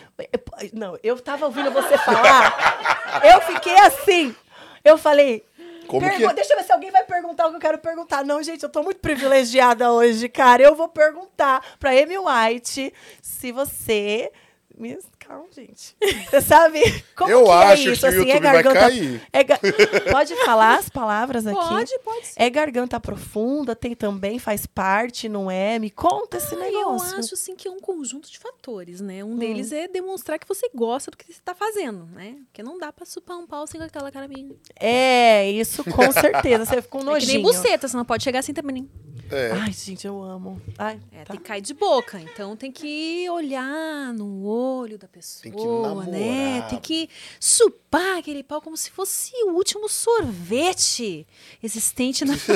[0.73, 4.35] Não, eu tava ouvindo você falar, eu fiquei assim.
[4.83, 5.43] Eu falei,
[5.87, 6.33] Como pergu- que é?
[6.33, 8.23] deixa eu ver se alguém vai perguntar o que eu quero perguntar.
[8.23, 10.61] Não, gente, eu tô muito privilegiada hoje, cara.
[10.61, 14.31] Eu vou perguntar pra Amy White se você...
[14.77, 14.95] Me...
[15.27, 15.95] Calma, gente.
[16.29, 17.99] Você sabe como Eu que acho é isso?
[18.01, 18.79] que o assim, é YouTube vai garganta...
[18.79, 19.21] cair.
[19.33, 19.59] é ga-
[20.11, 21.59] Pode falar as palavras aqui?
[21.59, 22.33] Pode, pode sim.
[22.37, 25.77] É garganta profunda, tem também, faz parte, não é?
[25.79, 27.17] Me conta esse Eu negócio.
[27.19, 29.23] acho assim que é um conjunto de fatores, né?
[29.23, 32.35] Um deles é demonstrar que você gosta do que você tá fazendo, né?
[32.45, 34.57] Porque não dá pra supar um pau sem aquela cara meio.
[34.79, 36.65] É, isso com certeza.
[36.65, 37.43] Você ficou É que nem nojinho.
[37.43, 38.89] buceta, você não pode chegar assim também.
[39.29, 39.51] É.
[39.51, 40.61] Ai, gente, eu amo.
[40.77, 41.33] Ai, É, tá.
[41.33, 42.17] tem que cair de boca.
[42.21, 45.81] Então tem que olhar no olho da pessoa, Tem que né?
[45.81, 46.69] namorar.
[46.69, 51.27] Tem que supar aquele pau como se fosse o último sorvete
[51.61, 52.33] existente na.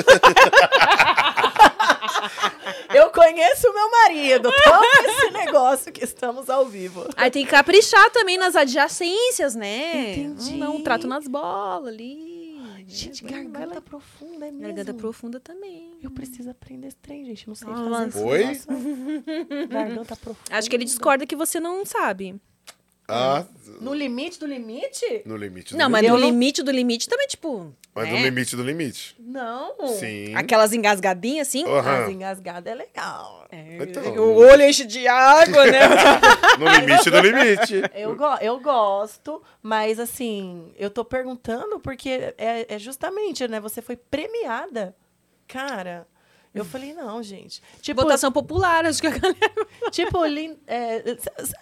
[2.94, 4.50] Eu conheço o meu marido.
[4.64, 7.06] Toma esse negócio que estamos ao vivo.
[7.16, 10.12] Aí tem que caprichar também nas adjacências, né?
[10.12, 10.56] Entendi.
[10.56, 12.32] Não, um trato nas bolas ali.
[12.86, 14.60] Gente, garganta profunda é mesmo.
[14.60, 15.96] Garganta profunda também.
[16.02, 17.48] Eu preciso aprender esse trem, gente.
[17.48, 19.66] Não sei Ah, fazer esse Oi?
[19.66, 20.56] Garganta profunda.
[20.58, 22.38] Acho que ele discorda que você não sabe.
[23.08, 23.44] Ah,
[23.80, 25.22] No limite do limite?
[25.26, 26.10] no limite do Não, mas limite.
[26.12, 27.74] no Eu não- limite do limite também, tipo.
[27.94, 28.12] Mas né?
[28.12, 29.14] no limite do limite.
[29.18, 29.74] Não.
[29.98, 30.34] Sim.
[30.34, 31.64] Aquelas engasgadinhas assim.
[31.66, 32.04] Aham.
[32.04, 33.46] As engasgadas é legal.
[33.52, 35.80] Então, O olho enche de água, né?
[36.58, 37.82] no limite do limite.
[37.94, 43.60] Eu, go eu gosto, mas assim, eu tô perguntando porque é, é justamente, né?
[43.60, 44.96] Você foi premiada.
[45.46, 46.06] Cara,
[46.54, 47.62] eu falei, não, gente.
[47.80, 49.66] Tipo, Votação popular, acho que a galera.
[49.90, 51.16] tipo Lin- é,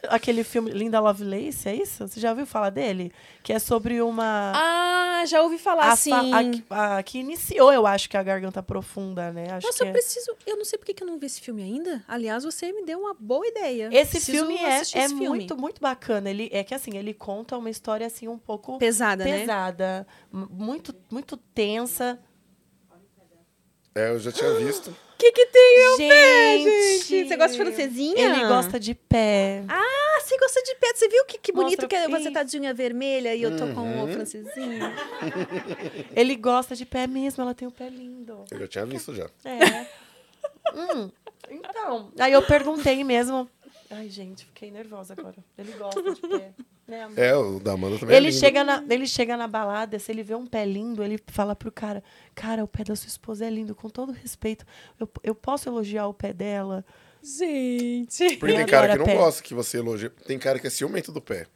[0.09, 2.07] aquele filme Linda Lovelace, é isso?
[2.09, 3.13] Você já ouviu falar dele?
[3.43, 4.53] Que é sobre uma.
[4.55, 8.23] Ah, já ouvi falar a, fa- a que- a que iniciou, eu acho que a
[8.23, 9.51] Garganta Profunda, né?
[9.53, 9.93] Acho Nossa, eu é.
[9.93, 10.35] preciso.
[10.47, 12.05] Eu não sei por que eu não vi esse filme ainda.
[12.09, 13.89] Aliás, você me deu uma boa ideia.
[13.93, 15.29] Esse Preciso filme é, é esse filme.
[15.29, 16.29] muito, muito bacana.
[16.29, 19.41] Ele, é que assim, ele conta uma história assim um pouco pesada, né?
[19.41, 22.19] pesada, muito, muito tensa.
[24.01, 24.91] É, eu já tinha visto.
[24.91, 27.29] O que que tem, meu pé, Gente?
[27.29, 28.25] Você gosta de francesinha?
[28.25, 29.63] Ele gosta de pé.
[29.69, 30.93] Ah, você gosta de pé.
[30.95, 33.43] Você viu que, que bonito Mostra que é- o você tá de unha vermelha e
[33.43, 34.05] eu tô com Uhum.
[34.05, 34.95] o francesinha?
[36.17, 38.45] Ele gosta de pé mesmo, ela tem um pé lindo.
[38.51, 39.29] Eu já tinha visto já.
[39.45, 39.87] É.
[40.73, 41.11] Hum,
[41.51, 43.51] então, aí eu perguntei mesmo.
[43.91, 45.37] Ai, gente, fiquei nervosa agora.
[45.59, 46.53] Ele gosta de pé.
[46.87, 47.19] Né, amor?
[47.19, 48.39] É, o da Amanda também é Ele lindo.
[48.41, 51.71] chega, na, ele chega na balada, se ele vê um pé lindo, ele fala pro
[51.73, 52.03] cara:
[52.35, 54.65] Cara, o pé da sua esposa é lindo, com todo respeito.
[54.99, 56.85] Eu, eu posso elogiar o pé dela?
[57.23, 58.37] Gente.
[58.37, 59.15] Porque tem Ele cara que não pé.
[59.17, 60.09] gosta que você elogie.
[60.27, 61.47] Tem cara que é ciumento do pé.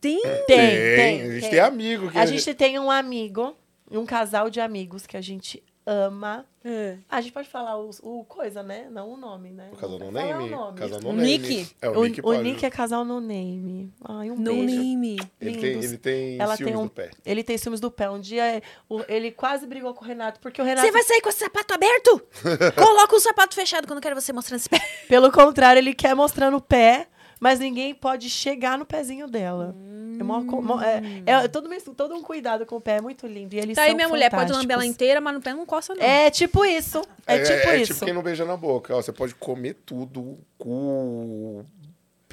[0.00, 0.22] Tem.
[0.22, 1.22] Tem, tem.
[1.22, 1.50] A gente tem.
[1.50, 3.56] tem amigo que A gente tem um amigo,
[3.90, 6.44] um casal de amigos que a gente ama.
[6.64, 6.98] É.
[7.08, 8.88] A gente pode falar o, o coisa, né?
[8.90, 9.70] Não o nome, né?
[9.72, 10.32] O casal no name.
[10.44, 10.78] o nome.
[10.78, 11.38] Casal no O name.
[11.38, 11.70] Nick?
[11.80, 12.32] É, o, O, Nick o.
[12.42, 13.90] Nick é casal no name.
[14.04, 14.76] Ai, um No beijo.
[14.76, 15.16] name.
[15.40, 15.84] Ele tem, lindos.
[15.86, 17.10] ele tem Ela ciúmes tem um- do pé.
[17.24, 18.10] Ele tem ciúmes do pé.
[18.10, 21.02] Um dia é, o- ele quase brigou com o Renato, porque o Renato, Você vai
[21.04, 22.20] sair com esse sapato aberto?
[22.76, 24.80] Coloca o sapato fechado quando eu quero você mostrando esse pé.
[25.08, 27.06] pelo contrário, ele quer mostrar no pé,
[27.40, 29.74] mas ninguém pode chegar no pezinho dela.
[30.20, 33.00] É, mó co- mó- é- é todo, mes- todo um cuidado com o pé, é
[33.00, 33.54] muito lindo.
[33.54, 35.94] E eles Tá aí minha mulher, pode lamber ela inteira, mas no pé não coça
[35.94, 36.02] não.
[36.02, 37.02] É tipo isso.
[37.26, 37.92] É, tipo é isso.
[37.94, 38.94] tipo quem não beija na boca.
[38.96, 41.64] Ó, você pode comer tudo, cu,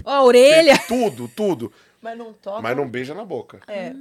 [0.04, 0.78] a orelha.
[0.88, 1.72] tudo, tudo.
[2.02, 2.62] Mas não toca.
[2.62, 3.60] Mas não beija na boca.
[3.68, 3.94] É.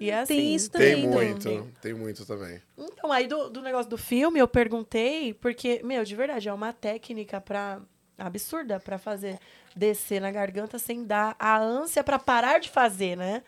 [0.00, 0.34] E é assim.
[0.36, 1.66] Tem isso Tem também, muito, então.
[1.82, 2.60] tem muito também.
[2.76, 6.72] Então, aí do, do negócio do filme, eu perguntei, porque, meu, de verdade, é uma
[6.72, 7.80] técnica pra,
[8.16, 9.38] absurda pra fazer
[9.78, 13.42] descer na garganta sem dar a ânsia pra parar de fazer, né?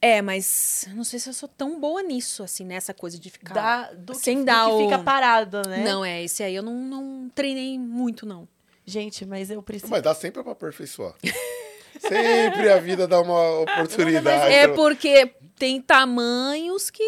[0.00, 3.30] É, mas eu não sei se eu sou tão boa nisso, assim, nessa coisa de
[3.30, 3.54] ficar.
[3.54, 5.82] Dá, do que, sem do dar que o- fica parado, né?
[5.84, 8.46] Não, é, esse aí eu não, não treinei muito, não.
[8.86, 9.90] Gente, mas eu preciso.
[9.90, 11.14] Mas dá sempre pra aperfeiçoar.
[11.98, 14.52] sempre a vida dá uma oportunidade.
[14.52, 17.02] É porque tem tamanhos que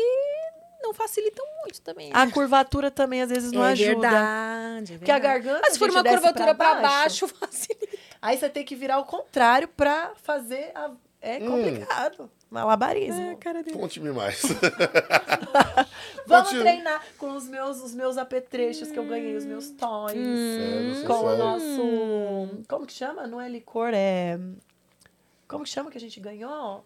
[0.86, 2.08] não facilitam muito também.
[2.08, 2.12] né?
[2.14, 4.00] A curvatura também às vezes não é ajuda.
[4.10, 5.44] verdade, é Porque a verdade.
[5.44, 5.60] garganta.
[5.62, 7.98] Mas se for uma curvatura pra pra baixo, facilita.
[8.22, 10.90] Aí você tem que virar o contrário pra fazer a.
[11.20, 11.46] É Hum.
[11.50, 12.30] complicado.
[12.48, 13.36] Malabarismo.
[13.38, 13.76] cara dele.
[13.76, 14.40] Conte-me mais.
[16.26, 16.62] Vamos Continua.
[16.64, 20.16] treinar com os meus, os meus apetrechos que eu ganhei, os meus toys.
[20.16, 22.62] É, você Com o nosso.
[22.68, 23.26] Como que chama?
[23.26, 24.38] Não é licor, é.
[25.48, 26.84] Como que chama que a gente ganhou?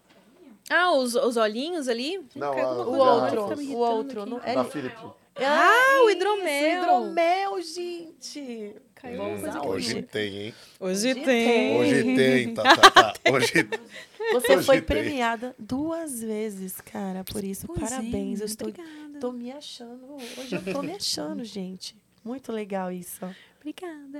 [0.73, 2.19] Ah, os, os olhinhos ali?
[2.35, 3.47] Não, a- O outro.
[3.47, 4.25] tá o outro.
[4.25, 4.95] Não, é Da li- Philip.
[5.35, 6.77] Ah, o Isso, hidromel.
[6.81, 8.75] hidromel, gente.
[8.95, 9.67] Caiu alguma coisa usar aqui.
[9.69, 10.53] Hoje tem, hein?
[10.79, 11.77] Hoje Hoje tem.
[11.79, 13.13] Hoje tem, tá, tá, tá.
[13.31, 13.51] Hoje
[14.33, 14.85] Você Hoje foi tem.
[14.85, 17.65] premiada duas vezes, cara, por isso.
[17.67, 18.39] Pois Parabéns.
[18.39, 19.19] é, eu estou Obrigada.
[19.19, 20.13] tô me achando.
[20.37, 21.95] Hoje eu tô me achando, gente.
[22.23, 23.19] Muito legal isso.
[23.59, 24.19] Obrigada.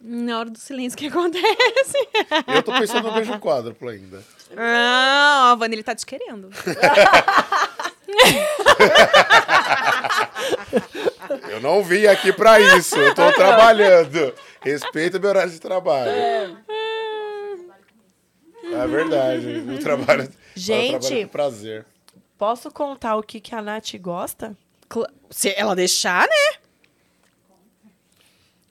[0.00, 2.08] Na hora do silêncio, o que acontece?
[2.54, 4.22] Eu tô pensando no beijo quádruplo ainda.
[4.56, 6.50] Ah, a Vanille tá te querendo.
[11.50, 14.32] Eu não vim aqui pra isso, eu tô trabalhando.
[14.62, 16.10] Respeita meu horário de trabalho.
[16.10, 16.50] É
[18.86, 20.28] verdade, o trabalho.
[20.54, 20.94] Gente.
[20.94, 21.84] eu trabalho com prazer.
[22.36, 24.56] Posso contar o que, que a Nath gosta?
[24.88, 26.58] Cla- Se ela deixar, né?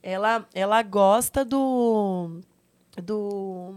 [0.08, 2.40] Ela, ela gosta do.
[3.04, 3.76] do.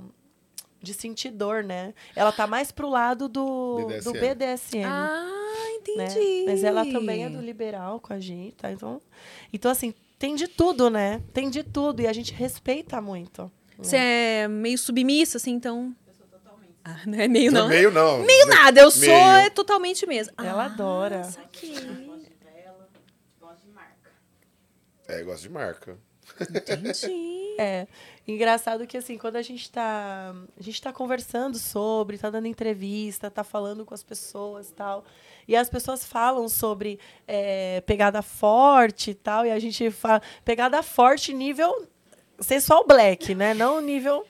[0.80, 1.92] de sentir dor, né?
[2.14, 4.04] Ela tá mais pro lado do BDSM.
[4.04, 4.84] do BDSM.
[4.84, 5.72] Ah, né?
[5.74, 6.44] entendi.
[6.46, 8.70] Mas ela também é do liberal com a gente, tá?
[8.70, 9.02] Então,
[9.52, 11.20] então, assim, tem de tudo, né?
[11.32, 12.00] Tem de tudo.
[12.00, 13.50] E a gente respeita muito.
[13.76, 15.92] Você é meio submissa, assim, então.
[16.84, 17.66] Ah, não é meio não.
[17.66, 18.22] Meio não.
[18.22, 19.16] Meio nada, eu sou Meio.
[19.16, 20.32] é totalmente mesmo.
[20.38, 21.24] Ela ah, adora.
[21.24, 21.74] Saquei.
[23.40, 24.12] Gosto de marca.
[25.08, 25.98] É, gosto de marca.
[26.40, 27.54] Entendi.
[27.58, 27.86] É.
[28.26, 30.34] Engraçado que, assim, quando a gente tá.
[30.58, 35.04] A gente tá conversando sobre, tá dando entrevista, tá falando com as pessoas e tal.
[35.48, 39.44] E as pessoas falam sobre é, pegada forte e tal.
[39.44, 40.22] E a gente fala.
[40.44, 41.86] Pegada forte nível.
[42.38, 43.52] Sensual Black, né?
[43.52, 44.24] Não nível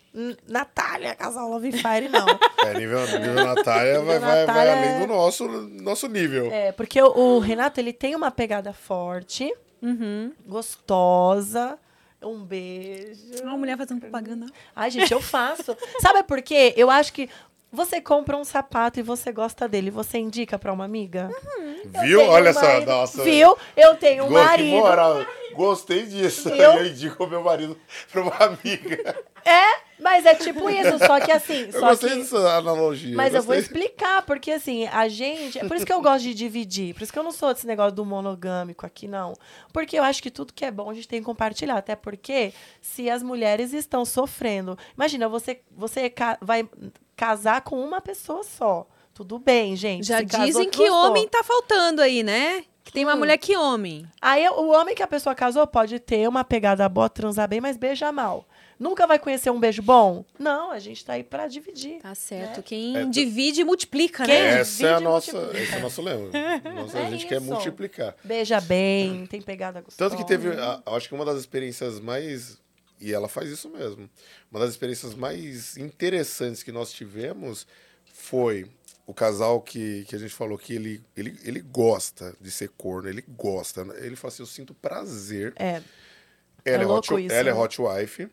[0.48, 2.26] Natália, casal Love Fire, não.
[2.66, 6.50] É, nível, nível Natália vai, vai, vai além é- do nosso, nosso nível.
[6.50, 10.32] É, porque o, o Renato, ele tem uma pegada forte, Uhum.
[10.44, 11.78] gostosa.
[12.22, 13.42] Um beijo.
[13.42, 14.47] Uma mulher fazendo propaganda.
[14.76, 15.76] Ai, gente, eu faço.
[16.01, 16.74] Sabe por quê?
[16.76, 17.28] Eu acho que
[17.72, 21.30] você compra um sapato e você gosta dele, você indica pra uma amiga?
[22.02, 22.18] Viu?
[22.18, 23.22] tenho Olha um só, nossa.
[23.24, 23.56] Viu?
[23.76, 24.76] Eu tenho um que marido.
[24.76, 25.24] moral.
[25.55, 26.48] Gostei disso.
[26.51, 27.76] Eu- Eu indico meu marido
[28.10, 29.16] pra uma amiga.
[29.44, 33.14] É, mas é tipo isso, só que assim, Eu só gostei que dessa analogia.
[33.16, 33.60] Mas eu vou gostei.
[33.78, 35.59] explicar, porque assim, a gente.
[35.59, 36.94] É por isso que eu gosto de dividir.
[36.94, 39.35] Por isso que eu não sou desse negócio do monogâmico aqui, não.
[39.72, 41.77] Porque eu acho que tudo que é bom a gente tem que compartilhar.
[41.77, 44.77] Até porque, se as mulheres estão sofrendo.
[44.97, 46.68] Imagina, você, você ca- vai
[47.16, 48.86] casar com uma pessoa só.
[49.12, 50.06] Tudo bem, gente.
[50.06, 51.10] Já se casou, dizem que gostou.
[51.10, 52.64] homem tá faltando aí, né?
[52.82, 53.18] Que tem uma Hum.
[53.18, 54.06] mulher que homem.
[54.22, 57.77] Aí o homem que a pessoa casou pode ter uma pegada boa, transar bem, mas
[57.77, 58.47] beija mal.
[58.81, 60.24] Nunca vai conhecer um beijo bom?
[60.39, 62.01] Não, a gente tá aí pra dividir.
[62.01, 62.62] Tá certo.
[62.62, 64.61] Quem É, divide, multiplica, Quem né?
[64.61, 65.62] Essa é a divide, nossa, multiplica.
[65.65, 66.31] esse é o nosso lema.
[66.74, 67.44] Nossa, a É gente quer isso.
[67.44, 68.16] multiplicar.
[68.24, 70.09] Beija bem, tem pegada gostosa.
[70.11, 72.59] Tanto que teve, a- acho que uma das experiências mais.
[72.98, 74.09] E ela faz isso mesmo.
[74.51, 77.66] Uma das experiências mais interessantes que nós tivemos
[78.12, 78.66] foi
[79.07, 83.09] o casal que, que a gente falou que ele, ele, ele gosta de ser corno,
[83.11, 83.85] ele gosta.
[83.85, 83.94] né?
[84.01, 85.52] Ele fala assim: eu sinto prazer.
[85.57, 85.82] É.
[86.65, 87.59] Ela é, louco hot, isso, ela é né?
[87.59, 88.28] hot wife.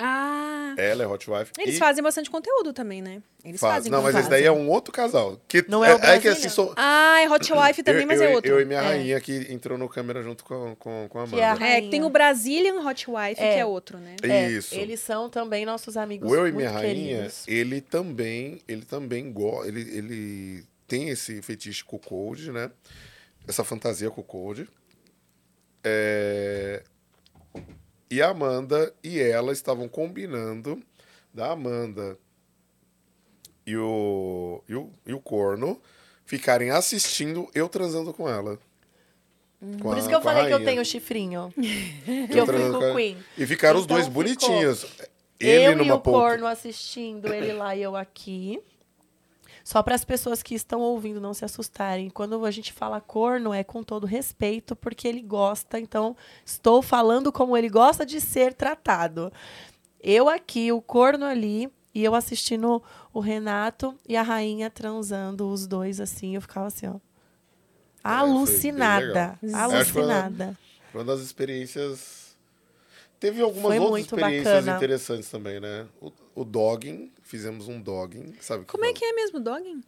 [0.00, 1.50] Ah, Ela é Hot Wife.
[1.58, 3.20] Eles e fazem bastante conteúdo também, né?
[3.44, 4.30] Eles faz- fazem Não, mas esse conteúdo.
[4.30, 5.40] daí é um outro casal.
[5.48, 8.20] Que Não é o é que assim, sou, Ah, é Hot Wife também, eu, mas
[8.20, 8.50] eu, é outro.
[8.50, 8.82] Eu e minha É.
[8.84, 11.36] rainha que entrou no câmera junto com, com, com a Amanda.
[11.36, 13.54] Que é a É, que tem o Brazilian Hot Wife, É.
[13.54, 14.14] que é outro, né?
[14.22, 14.74] É, Isso.
[14.74, 17.44] Eles são também nossos amigos O Eu e Minha Rainha, queridos.
[17.48, 22.70] ele também, ele também go ele, ele tem esse fetiche com o Cold, né?
[23.48, 24.68] Essa fantasia com o Cold.
[25.82, 26.82] É,
[28.10, 30.82] E a Amanda e ela estavam combinando
[31.32, 32.16] da Amanda
[33.66, 35.80] e o, e o, e o Corno
[36.24, 38.58] ficarem assistindo eu transando com ela.
[39.60, 41.52] Com Por a- isso que eu falei que eu tenho chifrinho.
[41.56, 43.18] que eu fui transando com a- o Queen.
[43.36, 44.86] E ficaram os Então dois ficou bonitinhos.
[45.40, 48.60] Ele eu e o polpa- corno assistindo, ele lá e eu aqui.
[49.68, 52.08] Só para as pessoas que estão ouvindo não se assustarem.
[52.08, 55.78] Quando a gente fala corno, é com todo respeito, porque ele gosta.
[55.78, 59.30] Então, estou falando como ele gosta de ser tratado.
[60.00, 62.82] Eu aqui, o corno ali, e eu assistindo
[63.12, 66.34] o Renato e a rainha transando, os dois assim.
[66.34, 66.94] Eu ficava assim, ó.
[66.94, 67.00] É,
[68.04, 69.38] Alucinada.
[69.52, 70.58] Acho que foi uma- Alucinada.
[70.94, 72.27] Uma das experiências.
[73.20, 74.76] Teve algumas Foi outras experiências bacana.
[74.76, 75.86] interessantes também, né?
[76.00, 78.64] O, o dogging, fizemos um dogging, sabe?
[78.64, 79.82] Como é que é mesmo, Dogging?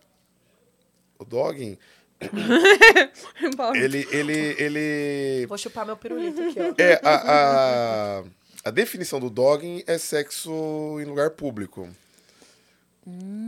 [1.19, 1.78] O dogging,
[3.77, 5.47] ele, ele, ele...
[5.47, 6.74] Vou chupar meu pirulito aqui, ó.
[6.82, 8.24] É, a, a,
[8.65, 10.51] a definição do dogging é sexo
[11.01, 11.89] em lugar público.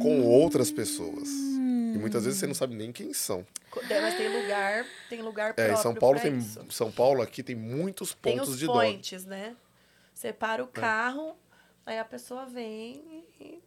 [0.00, 1.28] Com outras pessoas.
[1.28, 3.46] E muitas vezes você não sabe nem quem são.
[3.88, 6.38] Mas tem lugar, tem lugar É, próprio em São Paulo pra tem.
[6.38, 6.60] isso.
[6.70, 9.00] São Paulo aqui tem muitos Tem pontos os de dogging.
[9.26, 9.54] né?
[10.23, 11.36] Você para o carro,
[11.85, 13.61] aí a pessoa vem e...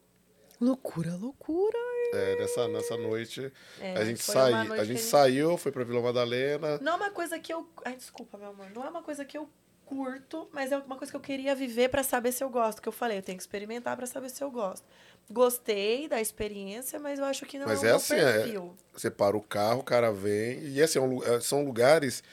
[0.61, 1.77] Loucura, loucura.
[2.13, 5.57] É, nessa, nessa noite, É, a gente, foi sai, uma noite a que gente saiu,
[5.57, 6.79] foi pra Vila Madalena.
[6.81, 7.69] Não é uma coisa que eu...
[7.83, 8.69] Ai, desculpa, meu amor.
[8.73, 9.49] Não é uma coisa que eu
[9.83, 12.81] curto, mas é uma coisa que eu queria viver pra saber se eu gosto.
[12.81, 14.87] Que eu falei, eu tenho que experimentar pra saber se eu gosto.
[15.29, 18.33] Gostei da experiência, mas eu acho que não Mas é o é meu assim, é-
[18.33, 18.75] perfil.
[18.93, 20.65] Você para o carro, o cara vem.
[20.69, 22.23] E assim, é é, são lugares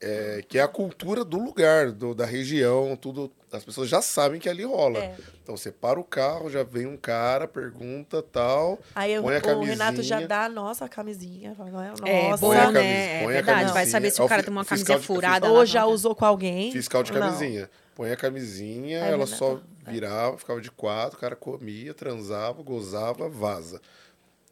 [0.00, 3.32] é, que é a cultura do lugar, do- da região, tudo.
[3.50, 4.98] As pessoas já sabem que ali rola.
[4.98, 5.16] É.
[5.42, 8.78] Então você para o carro, já vem um cara, pergunta tal.
[8.94, 10.28] Aí eu- Põe a o Renato já camisinha.
[10.28, 11.56] dá a nossa camisinha.
[11.58, 11.90] é?
[11.90, 12.08] Nossa.
[12.08, 12.62] É, Põe bom, a né?
[12.64, 13.44] camisa- É põe a verdade.
[13.44, 13.86] Vai camisinha.
[13.92, 15.50] saber se É o cara tem uma camisinha de- furada.
[15.50, 15.90] Ou já não.
[15.92, 16.70] usou com alguém.
[16.70, 17.26] Fiscal de ou não.
[17.26, 17.70] camisinha.
[17.94, 19.90] Põe a camisinha, Aí, ela Renato, só é.
[19.90, 23.80] virava, ficava de quatro, o cara comia, transava, gozava, vaza.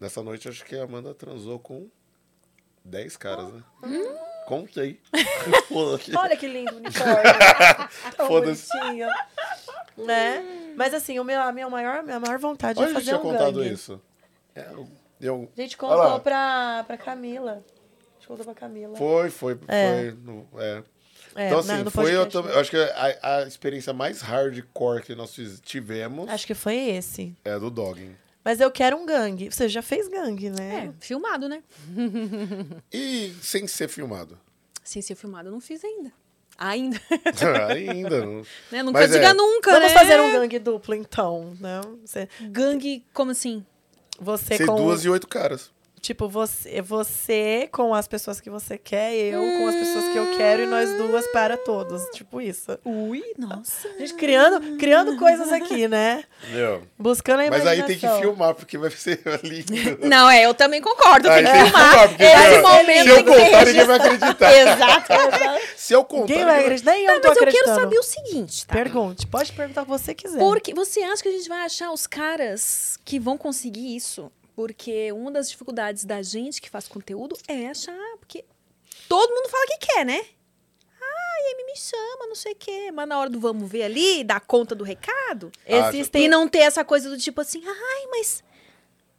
[0.00, 1.86] Nessa noite, acho que a Amanda transou com
[2.84, 3.62] 10 caras, né?
[4.46, 5.00] Contei.
[6.16, 7.22] Olha que lindo o uniforme.
[8.16, 8.68] Tão Foda-se.
[8.78, 9.08] bonitinho.
[9.98, 10.72] Né?
[10.76, 13.18] Mas assim, o meu, a minha maior, minha maior vontade Olha, é a gente fazer
[13.18, 13.72] tinha um contado gangue.
[13.72, 14.00] isso.
[14.54, 14.66] É,
[15.20, 16.04] eu- A gente Olha lá.
[16.04, 17.52] contou pra, pra Camila.
[17.52, 18.96] A gente contou pra Camila.
[18.96, 19.88] Foi, foi, É.
[19.88, 20.10] foi.
[20.22, 20.82] no- é.
[21.34, 22.14] É, então, na- assim, no foi.
[22.14, 22.54] Eu, podcast, né?
[22.54, 26.76] eu acho que a, a experiência mais hardcore que nós fiz- tivemos Acho que foi
[26.76, 27.34] esse.
[27.44, 28.14] é do dogging.
[28.46, 29.50] Mas eu quero um gangue.
[29.50, 30.94] Você já fez gangue, né?
[30.94, 31.64] É, filmado, né?
[32.92, 34.38] E sem ser filmado.
[34.84, 36.12] Sem ser filmado, eu não fiz ainda.
[36.56, 36.96] Ainda.
[37.74, 38.24] Ainda.
[38.24, 38.42] Não.
[38.70, 38.84] né?
[38.84, 39.34] Nunca Mas diga é.
[39.34, 39.98] nunca, Vamos né?
[39.98, 41.56] fazer um gangue duplo, então.
[41.60, 41.98] Não?
[42.04, 43.66] Você, Gangue, como assim?
[44.18, 44.76] você Ser com...
[44.76, 45.72] duas e oito caras.
[46.06, 50.36] Tipo, você, você com as pessoas que você quer, eu com as pessoas que eu
[50.36, 52.04] quero e nós duas para todos.
[52.14, 52.78] Tipo isso.
[52.84, 53.88] Ui, nossa.
[53.88, 56.22] A gente criando, criando coisas aqui, né?
[56.44, 56.82] Entendeu?
[56.96, 57.72] Buscando a Mas imaginação.
[57.72, 60.06] aí tem que filmar, porque vai ser lindo.
[60.06, 61.28] Não, é, eu também concordo.
[61.28, 61.90] Aí Tem que tem que filmar.
[61.90, 64.52] filmar, porque Esse momento se eu tem que ter contar, ninguém vai acreditar.
[64.54, 65.12] Exato.
[65.76, 66.20] Se eu contar.
[66.28, 67.80] Ninguém vai acreditar, nem eu Não, tô mas eu quero acreditando.
[67.80, 68.74] saber o seguinte, tá?
[68.74, 70.38] Pergunte, pode perguntar o que você quiser.
[70.38, 74.30] Porque você acha que a gente vai achar os caras que vão conseguir isso?
[74.56, 78.42] Porque uma das dificuldades da gente que faz conteúdo é achar, porque
[79.06, 80.18] todo mundo fala que quer, né?
[80.98, 82.90] Ai, ele me chama, não sei o quê.
[82.90, 86.48] Mas na hora do vamos ver ali, dar conta do recado, Ah, Existem e não
[86.48, 88.42] ter essa coisa do tipo assim, ai, mas.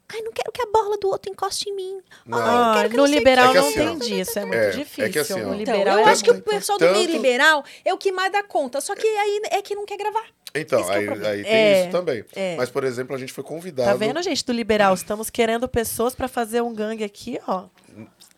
[0.10, 2.00] Ai, não quero que a bola do outro encoste em mim.
[2.26, 2.38] Não.
[2.38, 4.46] Ai, não Ah, quero que no não liberal É que não assim, tem disso, é
[4.46, 5.12] muito é, é difícil.
[5.12, 7.66] que assim, no Então, liberal eu é acho que o pessoal do meio Tanto- liberal
[7.84, 8.80] é o que mais dá conta.
[8.80, 10.24] Só que aí é que não quer gravar.
[10.56, 11.30] Então, Esse é aí, problema.
[11.34, 12.24] aí tem É, isso também.
[12.34, 12.56] é.
[12.56, 13.90] Mas, por exemplo, a gente foi convidado.
[13.90, 14.94] Tá vendo, gente, do liberal?
[14.94, 17.66] Estamos querendo pessoas pra fazer um gangue aqui, ó.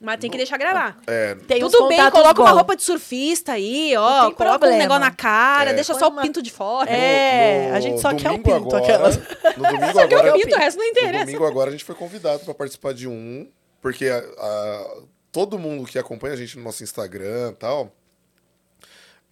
[0.01, 0.97] Mas tem que deixar gravar.
[1.05, 2.55] É, Tem uns Tudo bem, coloca uma bons.
[2.55, 4.27] roupa de surfista aí, ó.
[4.27, 4.77] tem Coloca um problema.
[4.77, 5.73] negócio na cara, É.
[5.73, 6.89] deixa só uma- o pinto de fora.
[6.89, 9.17] É, no a gente só quer o pinto, agora, aquelas.
[9.17, 9.23] No
[9.63, 10.35] domingo Só que agora.
[10.35, 11.25] o pinto, o resto não No interessa.
[11.25, 13.45] domingo agora a gente foi convidado para participar de um,
[13.81, 14.97] porque a- a-
[15.33, 17.91] todo mundo que acompanha a gente no nosso Instagram e tal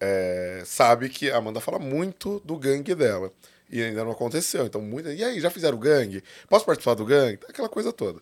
[0.00, 3.32] é, sabe que a Amanda fala muito do gangue dela.
[3.70, 4.64] E ainda não aconteceu.
[4.64, 5.12] Então, muita.
[5.12, 6.22] E aí, já fizeram o gangue?
[6.48, 7.38] Posso participar do gangue?
[7.48, 8.18] Aquela coisa toda.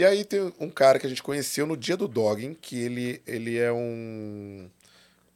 [0.00, 3.20] E aí tem um cara que a gente conheceu no dia do dogging, que ele,
[3.26, 4.66] ele é um.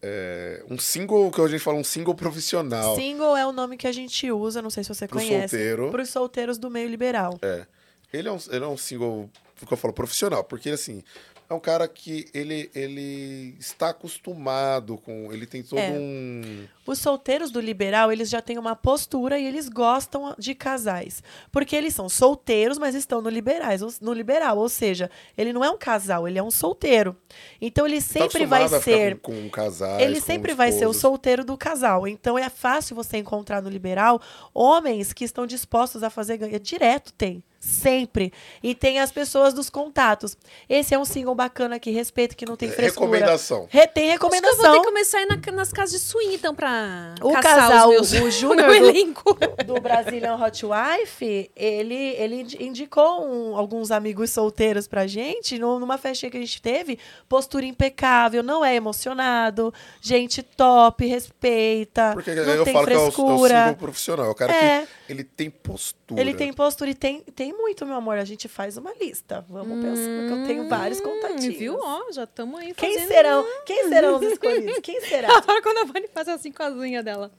[0.00, 2.96] é, um single, que a gente fala, um single profissional.
[2.96, 5.54] Single é o nome que a gente usa, não sei se você Pro conhece.
[5.54, 5.90] solteiro.
[5.90, 7.38] Para os solteiros do meio liberal.
[7.42, 7.66] É.
[8.10, 9.28] Ele é um, ele é um single,
[9.66, 11.04] que eu falo, profissional, porque assim,
[11.48, 15.32] é um cara que ele, ele está acostumado com.
[15.32, 15.90] Ele tem todo É.
[15.90, 16.66] um.
[16.86, 21.22] Os solteiros do liberal, eles já têm uma postura e eles gostam de casais.
[21.50, 24.58] Porque eles são solteiros, mas estão no, liberais, no liberal.
[24.58, 27.16] Ou seja, ele não é um casal, ele é um solteiro.
[27.60, 29.18] Então ele tá sempre vai a ficar ser.
[29.20, 30.02] Com, com casais.
[30.02, 32.06] Ele com sempre vai ser o solteiro do casal.
[32.06, 34.20] Então é fácil você encontrar no liberal
[34.52, 36.58] homens que estão dispostos a fazer ganha.
[36.60, 37.42] Direto tem.
[37.64, 38.30] Sempre.
[38.62, 40.36] E tem as pessoas dos contatos.
[40.68, 43.06] Esse é um single bacana que respeita, que não tem frescura.
[43.10, 43.66] Recomendação.
[43.70, 44.80] Re- tem Acho que eu vou ter recomendação.
[44.82, 48.12] que começar a ir na- nas casas de swing, então, pra O caçar casal, os
[48.12, 49.38] meus, o Júnior do- elenco.
[49.64, 55.78] do Brazilian Hot Wife, ele, ele indi- indicou um- alguns amigos solteiros pra gente, num-
[55.78, 59.72] numa festinha que a gente teve, postura impecável, não é emocionado,
[60.02, 63.60] gente top, respeita, Porque não eu tem falo que é o, é o frescura.
[63.64, 64.26] single profissional.
[64.26, 64.80] É o cara É.
[65.03, 66.20] que ele tem postura.
[66.20, 68.16] ele tem postura e tem, tem muito, meu amor.
[68.16, 69.44] A gente faz uma lista.
[69.48, 71.56] Vamos pensar, que eu tenho vários contatinhos.
[71.56, 71.78] Hum, Viu?
[71.80, 73.08] Ó, já estamos aí Quem fazendo...
[73.08, 74.78] serão, quem serão os escolhidos?
[74.82, 75.36] Quem será?
[75.36, 77.30] Agora quando a Vani faz assim com as unhas dela.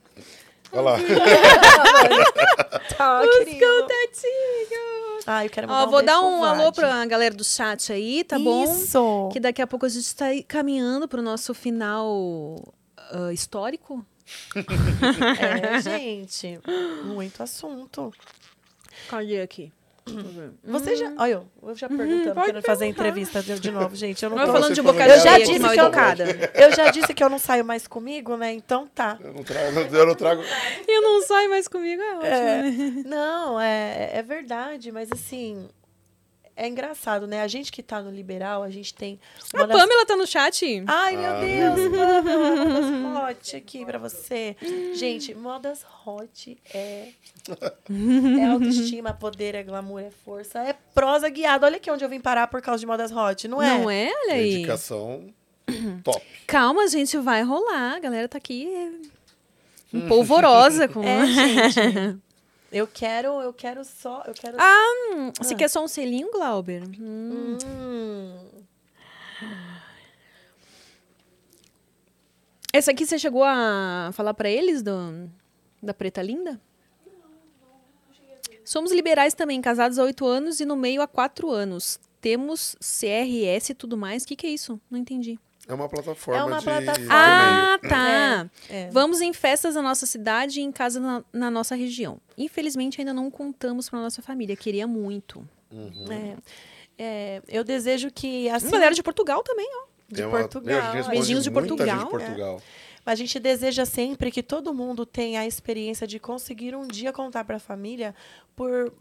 [0.72, 0.96] Olha lá.
[2.96, 3.58] Tá, Os querido.
[3.58, 5.24] contatinhos.
[5.26, 8.24] Ah, eu quero mandar Ó, vou beijo dar um alô pra galera do chat aí,
[8.24, 8.64] tá bom?
[8.64, 9.28] Isso.
[9.32, 12.62] Que daqui a pouco a gente está aí caminhando pro nosso final
[12.96, 14.04] ah, histórico.
[15.76, 16.60] É, gente,
[17.04, 18.12] muito assunto.
[19.08, 19.72] Cadê aqui?
[20.64, 21.12] Você já.
[21.18, 24.22] Olha, eu, eu já perguntando, pode querendo fazer entrevista de, de novo, gente.
[24.22, 24.52] Eu não Vai tô...
[24.52, 26.24] falando de falou boca que Eu já disse que eu- educada.
[26.54, 28.52] Eu já disse que eu não saio mais comigo, né?
[28.52, 29.18] Então tá.
[29.20, 29.80] Eu não trago.
[29.80, 30.42] Eu não trago.
[30.86, 32.26] Eu não sai mais comigo, é ótimo.
[32.26, 33.02] É, né?
[33.04, 35.68] não, é, é verdade, mas assim.
[36.56, 37.42] É engraçado, né?
[37.42, 39.20] A gente que tá no liberal, a gente tem.
[39.54, 40.82] A das- Pamela tá no chat?
[40.86, 41.40] Ai, meu Ah.
[41.40, 44.56] Deus, Pamela, modas hot aqui pra você.
[44.94, 47.08] Gente, modas hot é.
[48.40, 51.66] É autoestima, poder, é glamour, é força, é prosa guiada.
[51.66, 53.78] Olha aqui onde eu vim parar por causa de modas hot, não é?
[53.78, 54.10] Não é?
[54.24, 54.50] Olha aí.
[54.54, 55.26] Dedicação
[56.02, 56.24] top.
[56.46, 57.96] Calma, gente, vai rolar.
[57.96, 58.66] A galera tá aqui
[59.94, 61.02] é, polvorosa com...
[61.02, 62.18] É, gente.
[62.72, 64.22] Eu quero, eu quero só.
[64.26, 64.56] Eu quero.
[64.60, 65.56] Ah, você Ah.
[65.56, 66.82] quer só um selinho, Glauber?
[67.00, 67.56] Hum.
[67.64, 68.48] Hum.
[72.72, 75.30] Esse aqui você chegou a falar pra eles do,
[75.82, 76.60] da Preta Linda?
[78.64, 82.00] Somos liberais também, casados há oito anos e no meio há quatro anos.
[82.20, 84.24] Temos CRS e tudo mais.
[84.24, 84.80] O que, que é isso?
[84.90, 85.38] Não entendi.
[85.68, 86.64] É uma plataforma É uma de.
[86.64, 87.08] plataforma.
[87.12, 88.50] Ah, tá.
[88.70, 88.88] É.
[88.90, 92.20] Vamos em festas na nossa cidade e em casa na, na nossa região.
[92.38, 94.54] Infelizmente, ainda não contamos pra nossa família.
[94.56, 95.46] Queria muito.
[95.72, 96.06] Uhum.
[96.12, 96.36] É,
[96.98, 98.70] é, eu desejo que assim.
[98.70, 99.86] Galera de Portugal também, ó.
[100.08, 100.66] de É uma- Portugal.
[100.66, 101.98] Meu, a gente responde Beijinhos de Portugal.
[101.98, 102.62] de Portugal.
[103.04, 107.44] A gente deseja sempre que todo mundo tenha a experiência de conseguir um dia contar
[107.44, 108.14] para a família
[108.54, 108.92] por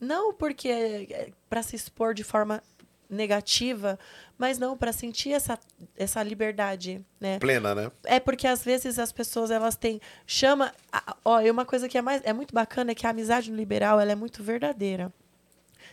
[0.00, 2.62] não porque para se expor de forma
[3.10, 3.98] negativa,
[4.38, 5.58] mas não para sentir essa,
[5.96, 7.38] essa liberdade, né?
[7.40, 7.90] Plena, né?
[8.04, 10.72] É porque às vezes as pessoas elas têm chama,
[11.24, 13.56] ó, e uma coisa que é mais é muito bacana é que a amizade no
[13.56, 15.12] liberal ela é muito verdadeira.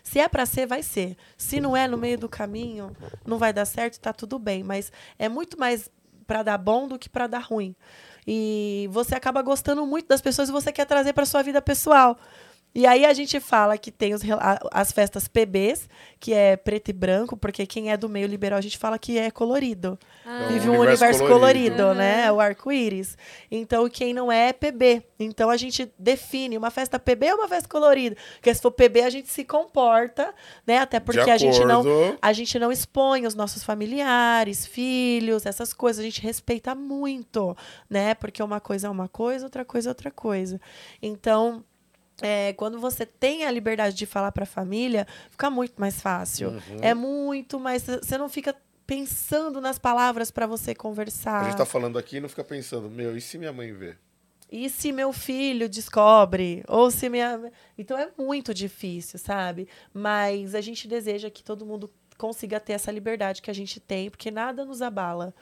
[0.03, 1.17] Se é para ser, vai ser.
[1.35, 2.95] Se não é no meio do caminho,
[3.25, 5.89] não vai dar certo, tá tudo bem, mas é muito mais
[6.27, 7.75] para dar bom do que para dar ruim.
[8.27, 12.17] E você acaba gostando muito das pessoas e você quer trazer para sua vida pessoal.
[12.75, 14.21] E aí a gente fala que tem os
[14.69, 15.87] as festas PBs,
[16.19, 19.17] que é preto e branco, porque quem é do meio liberal a gente fala que
[19.17, 19.97] é colorido.
[20.25, 21.75] É Vive um universo universo colorido.
[21.77, 22.29] colorido, né?
[22.29, 23.17] O arco-íris.
[23.49, 25.03] Então, quem não é, é PB.
[25.17, 28.17] Então, a gente define uma festa PB ou uma festa colorida.
[28.33, 30.35] Porque se for PB, a gente se comporta,
[30.67, 30.79] né?
[30.79, 31.85] Até porque a gente não
[32.21, 36.01] a gente não expõe os nossos familiares, filhos, essas coisas.
[36.01, 37.55] A gente respeita muito,
[37.89, 38.13] né?
[38.15, 40.59] Porque uma coisa é uma coisa, outra coisa é outra coisa.
[41.01, 41.63] Então,
[42.21, 46.49] é, quando você tem a liberdade de falar para a família, fica muito mais fácil.
[46.49, 46.77] Uhum.
[46.81, 47.83] É muito mais.
[47.83, 48.55] Você não fica
[48.87, 51.41] pensando nas palavras para você conversar.
[51.41, 53.97] A gente tá falando aqui e não fica pensando, meu, e se minha mãe ver?
[54.51, 56.63] E se meu filho descobre?
[56.67, 57.51] Ou se minha.
[57.77, 59.67] Então é muito difícil, sabe?
[59.93, 64.09] Mas a gente deseja que todo mundo consiga ter essa liberdade que a gente tem,
[64.09, 65.33] porque nada nos abala.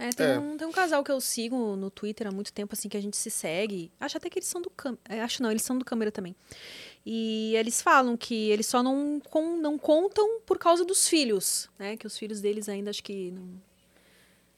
[0.00, 0.38] É, tem, É.
[0.38, 3.00] Um, tem um casal que eu sigo no Twitter há muito tempo, assim, que a
[3.02, 3.92] gente se segue.
[4.00, 5.02] Acho até que eles são do câmera.
[5.24, 6.34] Acho não, eles são do câmera também.
[7.04, 11.96] E eles falam que eles só não, con- não contam por causa dos filhos, né?
[11.96, 13.48] Que os filhos deles ainda acho que não.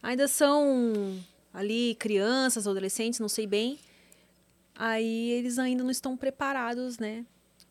[0.03, 1.19] Ainda são
[1.53, 3.79] ali crianças, adolescentes, não sei bem.
[4.75, 7.25] Aí eles ainda não estão preparados, né?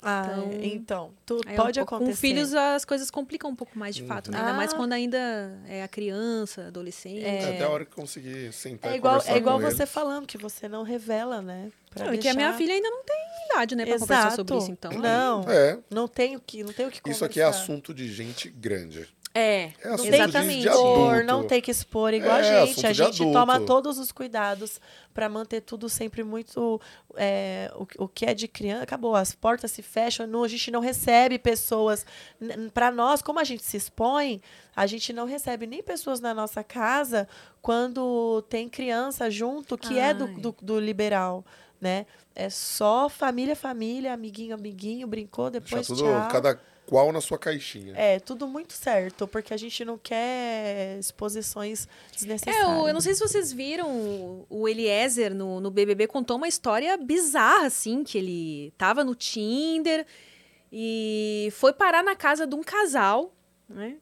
[0.03, 2.15] Ah, Então- então, tudo Aí é um pode pouco- acontecer.
[2.15, 4.39] Com filhos as coisas complicam um pouco mais de fato, né?
[4.39, 4.75] Ainda mais Ah.
[4.75, 5.17] quando ainda
[5.67, 7.23] é a criança, adolescente.
[7.23, 7.55] É.
[7.55, 9.91] Até a hora que conseguir sentar É e igual, conversar é igual com você eles.
[9.93, 11.69] falando que você não revela, né?
[11.91, 13.17] Pra Não, e que a minha deixar- filha ainda não tem
[13.51, 14.91] idade, né, pra conversar sobre isso, então.
[14.93, 17.17] Não, É, não tenho que, não tenho que conversar.
[17.17, 19.07] isso aqui é assunto de gente grande.
[19.33, 20.61] É, É assunto exatamente.
[20.63, 22.85] de, expor, não tem que expor igual É, a gente.
[22.85, 24.81] A gente toma todos os cuidados
[25.13, 26.81] para manter tudo sempre muito.
[27.15, 29.15] é, o, o que é de criança, acabou.
[29.15, 32.05] As portas se fecham, não, a gente não recebe pessoas.
[32.73, 34.41] Para nós, como a gente se expõe,
[34.75, 37.27] a gente não recebe nem pessoas na nossa casa
[37.61, 40.33] quando tem criança junto, que é do, Ai.
[40.35, 41.45] do, do liberal.
[41.79, 42.05] Né?
[42.35, 46.27] É só família, família, amiguinho, amiguinho, brincou, depois tudo, tchau.
[46.29, 46.59] cada
[46.91, 47.93] qual na sua caixinha.
[47.95, 52.67] É, tudo muito certo, porque a gente não quer exposições É, desnecessárias.
[52.81, 56.49] o- eu não sei se vocês viram, o- o Eliezer no, no BBB contou uma
[56.49, 60.05] história bizarra, assim, que ele tava no Tinder
[60.69, 63.33] e foi parar na casa de um casal,
[63.69, 63.95] né?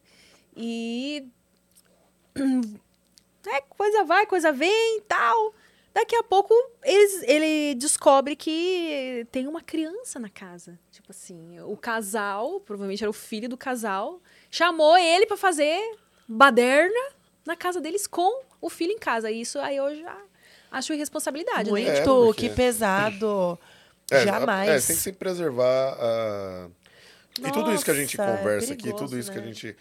[0.57, 1.27] E.
[3.47, 5.53] É, coisa vai, coisa vem e tal.
[5.99, 6.53] Daqui a pouco
[6.83, 10.79] eles- ele descobre que tem uma criança na casa.
[10.91, 15.77] Tipo assim, o casal, provavelmente era o filho do casal, chamou ele pra fazer
[16.25, 16.99] baderna
[17.45, 19.29] na casa deles com o filho em casa.
[19.29, 20.17] E isso aí eu já
[20.71, 21.97] acho irresponsabilidade, Muito, né?
[21.99, 23.59] É, porque- que pesado.
[24.11, 24.69] É, Jamais.
[24.69, 26.67] É, tem que sempre preservar a.
[27.45, 29.41] E tudo isso que a gente Nossa, é conversa aqui, perigoso, tudo isso que a
[29.41, 29.47] né?
[29.47, 29.77] gente.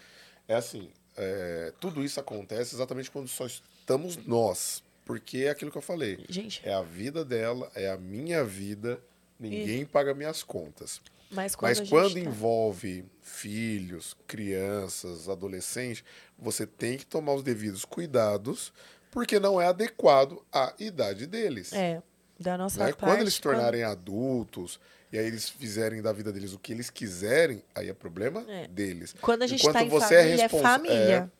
[0.47, 4.83] É assim, é, tudo isso acontece exatamente quando só estamos nós.
[5.09, 6.23] Porque é aquilo que eu falei.
[6.29, 8.99] Gente, É a vida dela, é a minha vida,
[9.39, 11.01] ninguém paga minhas contas.
[11.31, 16.03] mas quando, Mas quando tá- envolve filhos, crianças, adolescentes,
[16.37, 18.71] você tem que tomar os devidos cuidados,
[19.09, 21.73] porque não é adequado à idade deles.
[21.73, 22.03] É,
[22.39, 22.85] da nossa né?
[22.93, 22.99] parte.
[22.99, 24.79] Quando eles se tornarem adultos
[25.11, 28.67] e aí eles fizerem da vida deles o que eles quiserem, aí é problema É.
[28.67, 29.15] deles.
[29.19, 31.31] Quando a gente Enquanto tá em você é família, é, responsa- família.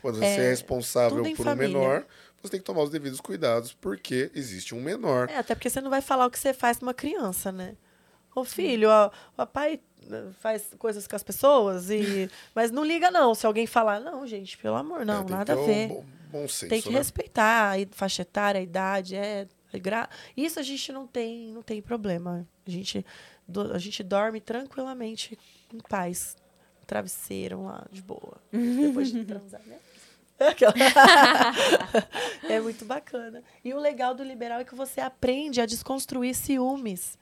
[0.00, 1.68] Quando você É, é responsável por um família.
[1.68, 2.06] menor,
[2.42, 5.30] você tem que tomar os devidos cuidados, porque existe um menor.
[5.30, 7.76] É, até porque você não vai falar o que você faz com uma criança, né?
[8.34, 9.78] Ô filho, ó, o pai
[10.10, 13.34] eh, faz coisas com as pessoas, e mas não liga não.
[13.34, 15.88] Se alguém falar, não, gente, pelo amor, não, É, nada a ver.
[15.88, 16.98] Bom, bom senso, Tem que né?
[16.98, 20.08] respeitar a faixa etária, a idade, é, é gra...
[20.36, 22.48] Isso a gente não tem, não tem problema.
[22.66, 23.04] A gente,
[23.46, 25.38] do- a gente dorme tranquilamente
[25.72, 26.34] em paz.
[26.86, 28.36] Travesseiro lá, de boa.
[28.52, 29.78] Depois de transar, né?
[32.48, 33.42] É muito bacana.
[33.64, 37.18] E o legal do liberal é que você aprende a desconstruir ciúmes.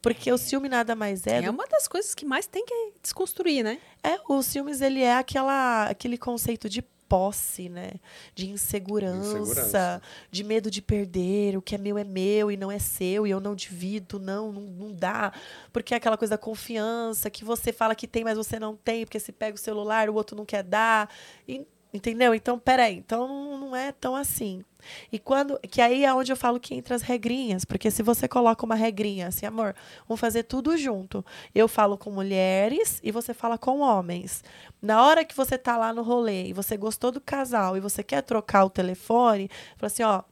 [0.00, 2.92] Porque o ciúme nada mais é, É do uma das coisas que mais tem que
[3.02, 3.78] desconstruir, né?
[4.02, 7.92] é, o ciúmes ele é aquela, aquele conceito de posse, né?
[8.34, 10.02] De insegurança, Insegurança.
[10.30, 13.30] de medo de perder, o que é meu é meu e não é seu e
[13.30, 15.32] eu não divido, não, não, não dá.
[15.72, 19.04] Porque é aquela coisa da confiança que você fala que tem, mas você não tem,
[19.06, 21.10] porque se pega o celular, o outro não quer dar.
[21.48, 22.34] E- entendeu?
[22.34, 24.64] Então, peraí, então não, é tão assim.
[25.12, 25.58] E quando.
[25.60, 27.64] Que aí é onde eu falo que entra as regrinhas.
[27.64, 29.74] Porque se você coloca uma regrinha assim, amor,
[30.06, 31.24] vamos fazer tudo junto.
[31.54, 34.42] Eu falo com mulheres e você fala com homens.
[34.80, 38.02] Na hora que você tá lá no rolê e você gostou do casal e você
[38.02, 40.22] quer trocar o telefone, fala assim, ó.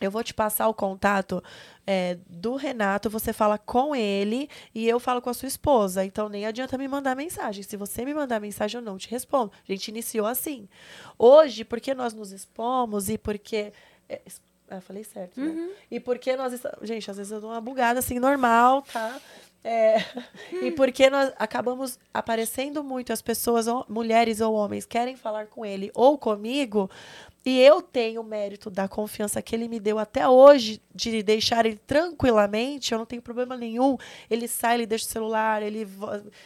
[0.00, 1.42] Eu vou te passar o contato
[1.86, 6.04] é, do Renato, você fala com ele e eu falo com a sua esposa.
[6.04, 7.62] Então nem adianta me mandar mensagem.
[7.62, 9.52] Se você me mandar mensagem, eu não te respondo.
[9.68, 10.68] A gente iniciou assim.
[11.18, 13.72] Hoje, porque nós nos expomos e porque.
[14.08, 14.20] É,
[14.70, 15.70] ah, falei certo, né?
[15.90, 16.60] E porque nós.
[16.82, 19.18] Gente, às vezes eu dou uma bugada assim, normal, tá?
[19.64, 19.96] É,
[20.62, 25.90] e porque nós acabamos aparecendo muito, as pessoas, mulheres ou homens, querem falar com ele
[25.94, 26.90] ou comigo,
[27.48, 31.64] e eu tenho o mérito da confiança que ele me deu até hoje, de deixar
[31.64, 33.96] ele tranquilamente, eu não tenho problema nenhum.
[34.28, 35.88] Ele sai, ele deixa o celular, ele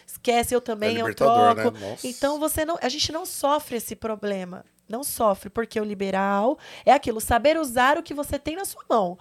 [0.07, 1.77] esquece, eu também, É eu libertador, troco.
[1.77, 1.97] né?
[2.05, 4.63] Então você não, a gente não sofre esse problema.
[4.87, 8.83] Não sofre, porque o liberal é aquilo, saber usar o que você tem na sua
[8.89, 9.17] mão.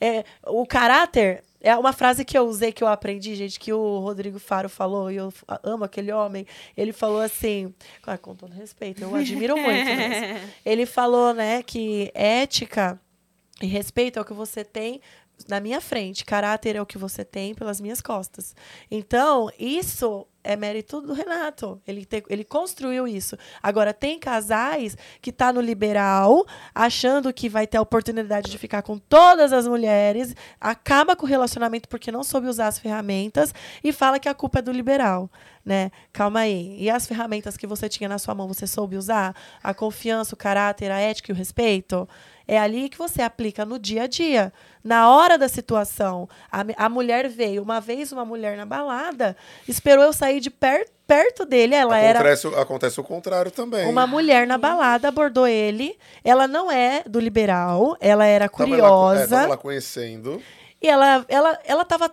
[0.00, 3.98] É, o caráter é uma frase que eu usei, que eu aprendi, gente, que o
[3.98, 5.32] Rodrigo Faro falou, e eu
[5.62, 6.46] amo aquele homem.
[6.76, 7.74] Ele falou assim,
[8.06, 9.68] ah, com todo respeito, eu admiro muito.
[9.68, 10.48] mesmo.
[10.64, 13.00] Ele falou, né, que ética
[13.60, 15.00] e respeito é o que você tem
[15.48, 18.56] na minha frente, caráter é o que você tem pelas minhas costas.
[18.90, 21.78] Então, isso é mérito do Renato.
[21.86, 23.36] Ele, te- ele construiu isso.
[23.62, 28.80] Agora, tem casais que tá no liberal, achando que vai ter a oportunidade de ficar
[28.80, 33.52] com todas as mulheres, acaba com o relacionamento porque não soube usar as ferramentas
[33.84, 35.30] e fala que a culpa é do liberal.
[35.64, 35.90] Né?
[36.14, 36.76] Calma aí.
[36.80, 39.36] E as ferramentas que você tinha na sua mão, você soube usar?
[39.62, 42.08] A confiança, o caráter, a ética e o respeito?
[42.50, 44.50] É ali que você aplica no dia a dia.
[44.82, 47.62] Na hora da situação, a, a mulher veio.
[47.62, 49.36] Uma vez, uma mulher na balada
[49.68, 51.74] esperou eu sair de per, perto dele.
[51.74, 53.86] Ela era acontece, acontece o contrário também.
[53.86, 55.98] uma mulher na balada, abordou ele.
[56.24, 59.46] Ela não é do liberal, ela era Tava lá- é, curiosa.
[59.46, 60.42] lá conhecendo.
[60.80, 62.10] E ela, ela, ela tava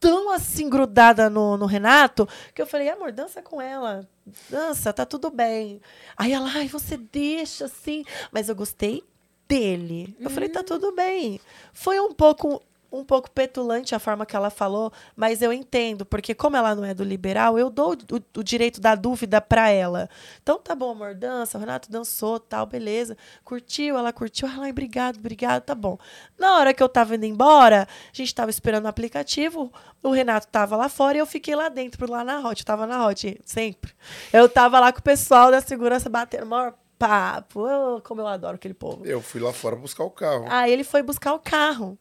[0.00, 4.08] tão assim grudada no, no Renato que eu falei, amor, dança com ela.
[4.48, 5.80] Dança, tá tudo bem.
[6.16, 8.04] Aí ela, ai, você deixa assim.
[8.32, 9.04] Mas eu gostei
[9.50, 10.16] dele.
[10.20, 11.40] Eu falei, tá tudo bem.
[11.72, 12.62] Foi um pouco
[12.92, 16.84] um pouco petulante a forma que ela falou, mas eu entendo, porque como ela não
[16.84, 20.10] é do liberal, eu dou o, o direito da dúvida pra ela.
[20.42, 23.16] Então tá bom, amor, dança, o Renato dançou, tal, beleza.
[23.44, 25.96] Curtiu, ela curtiu, ai, obrigado, obrigado, tá bom.
[26.36, 29.72] Na hora que eu tava indo embora, a gente tava esperando o aplicativo,
[30.02, 32.88] o Renato tava lá fora e eu fiquei lá dentro, lá na Hot, eu tava
[32.88, 33.92] na Hot, sempre.
[34.32, 38.56] Eu tava lá com o pessoal da segurança batendo maior papo, eu- como eu adoro
[38.56, 39.06] aquele povo.
[39.06, 40.44] Eu fui lá fora buscar o carro.
[40.50, 41.98] Aí ele foi buscar o carro.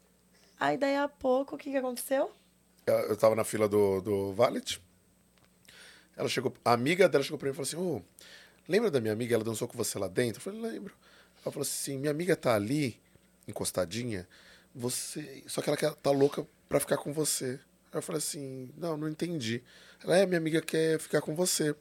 [0.59, 2.29] Aí daí a pouco, o que, que aconteceu?
[2.85, 4.81] Eu tava na fila do, do Valet.
[6.17, 8.01] Ela chegou, a amiga dela chegou pra mim e falou assim: Ô,
[8.67, 9.35] lembra da minha amiga?
[9.35, 10.39] Ela dançou com você lá dentro?
[10.39, 10.93] Eu falei: lembro.
[11.43, 12.99] Ela falou assim: minha amiga tá ali,
[13.47, 14.27] encostadinha,
[14.75, 15.43] você.
[15.47, 17.57] Só que ela quer, tá louca pra ficar com você.
[17.91, 19.63] Aí eu falei assim: não, não entendi.
[20.03, 21.73] Ela é, minha amiga quer ficar com você.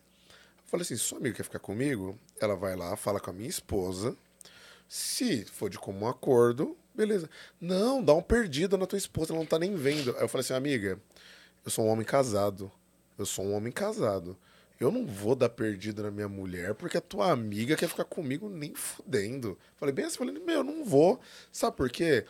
[0.69, 2.17] Falei assim: sua amiga quer ficar comigo?
[2.41, 4.17] Ela vai lá, fala com a minha esposa.
[4.87, 7.29] Se for de comum acordo, beleza.
[7.61, 10.15] Não, dá um perdido na tua esposa, ela não tá nem vendo.
[10.17, 10.99] Aí eu falei assim, amiga,
[11.65, 12.71] eu sou um homem casado.
[13.19, 14.37] Eu sou um homem casado.
[14.79, 18.49] Eu não vou dar perdido na minha mulher porque a tua amiga quer ficar comigo
[18.49, 19.59] nem fudendo.
[19.77, 21.21] Falei bem assim, falei, meu, eu não vou.
[21.51, 22.25] Sabe por quê?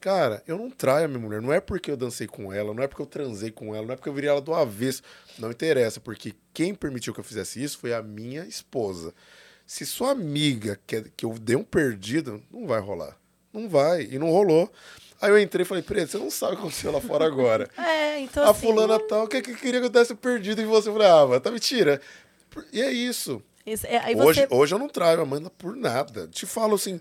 [0.00, 1.42] Cara, eu não traio a minha mulher.
[1.42, 3.92] Não é porque eu dancei com ela, não é porque eu transei com ela, não
[3.94, 5.02] é porque eu virei ela do avesso.
[5.38, 9.12] Não interessa, porque quem permitiu que eu fizesse isso foi a minha esposa.
[9.66, 13.16] Se sua amiga quer que eu dê um perdido, não vai rolar.
[13.52, 14.02] Não vai.
[14.02, 14.70] E não rolou.
[15.20, 17.68] Aí eu entrei e falei, Preto, você não sabe o que aconteceu lá fora agora.
[17.76, 18.66] É, então a assim...
[18.66, 20.88] fulana tal, que, que queria que eu desse perdido em você.
[20.88, 22.00] Eu falei, ah, tá mentira.
[22.72, 23.42] E é isso.
[23.66, 24.48] isso- é, Hoje, você...
[24.50, 26.26] hoje eu não traio a Amanda por nada.
[26.28, 27.00] Te falo assim,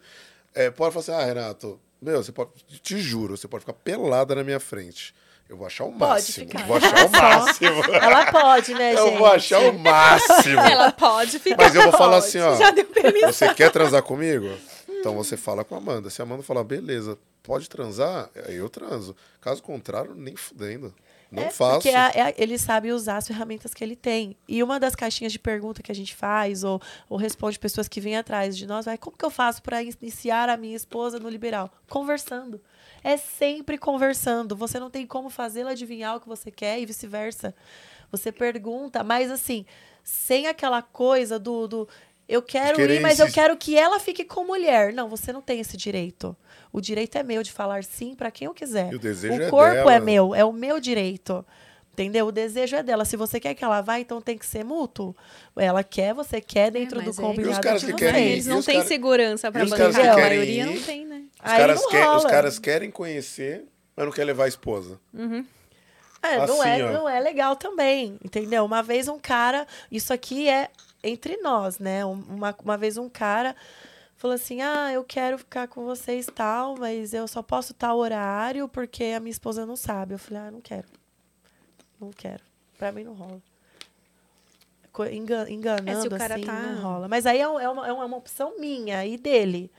[0.54, 2.52] é, pode falar assim, ah, Renato, meu, você pode,
[2.82, 5.14] te juro, você pode ficar pelada na minha frente.
[5.50, 6.48] Eu vou achar o máximo.
[6.48, 6.66] ficar.
[6.66, 7.84] Vou achar o máximo.
[7.94, 9.00] Ela pode, né, gente?
[9.00, 10.60] eu vou achar o máximo.
[10.60, 11.64] Ela pode ficar.
[11.64, 12.26] Mas eu vou falar Pode.
[12.28, 12.56] assim, ó.
[12.58, 13.32] Já deu permissão.
[13.32, 14.50] Você quer transar comigo?
[14.90, 16.10] Então você fala com a Amanda.
[16.10, 19.16] Se a Amanda falar, beleza, pode transar, eu transo.
[19.40, 20.94] Caso contrário, nem fudendo.
[21.32, 21.74] Não É, faço.
[21.82, 24.36] Porque a- é- ele sabe usar as ferramentas que ele tem.
[24.48, 28.00] E uma das caixinhas de pergunta que a gente faz, ou, ou responde pessoas que
[28.00, 31.28] vêm atrás de nós, vai, como que eu faço para iniciar a minha esposa no
[31.30, 31.70] liberal?
[31.90, 32.62] Conversando.
[33.04, 34.56] É sempre conversando.
[34.56, 37.54] Você não tem como fazê-la adivinhar o que você quer e vice-versa.
[38.12, 39.66] Você pergunta, mas assim,
[40.04, 41.68] sem aquela coisa do.
[41.68, 41.88] do
[42.28, 44.92] eu quero ir, mas eu quero que ela fique com mulher.
[44.94, 46.36] Não, você não tem esse direito.
[46.72, 48.92] O direito é meu de falar sim para quem eu quiser.
[48.92, 49.94] E o desejo o é corpo dela.
[49.94, 51.46] é meu, é o meu direito.
[51.94, 52.28] Entendeu?
[52.28, 53.06] O desejo é dela.
[53.06, 55.16] Se você quer que ela vá, então tem que ser mútuo.
[55.56, 57.22] Ela quer, você quer, dentro do mas é.
[57.22, 59.92] combinado E os caras que querem ir, Eles não têm cara- segurança caras bancar.
[59.92, 60.76] que A querem maioria ir?
[60.76, 61.24] não tem, né?
[61.44, 62.30] Os, Aí caras não quer- os rola.
[62.30, 63.66] caras querem conhecer,
[63.96, 65.00] mas não quer levar a esposa.
[66.22, 66.92] É, não, Assim, é, ó.
[66.92, 68.66] não é legal também, entendeu?
[68.66, 70.70] Uma vez um cara, isso aqui é
[71.04, 72.06] entre nós, né?
[72.06, 73.56] Um- Uma, uma vez um cara
[74.16, 78.68] falou assim: Ah, eu quero ficar com vocês tal, mas eu só posso tal horário
[78.68, 80.14] porque a minha esposa não sabe.
[80.16, 80.88] Eu falei: Ah, não quero.
[82.00, 82.44] Não quero.
[82.78, 83.42] Pra mim não rola.
[85.12, 87.08] Engan- enganando É, se o cara assim, tá- não rola.
[87.08, 89.72] Mas aí é, um- é uma, é uma opção minha e dele.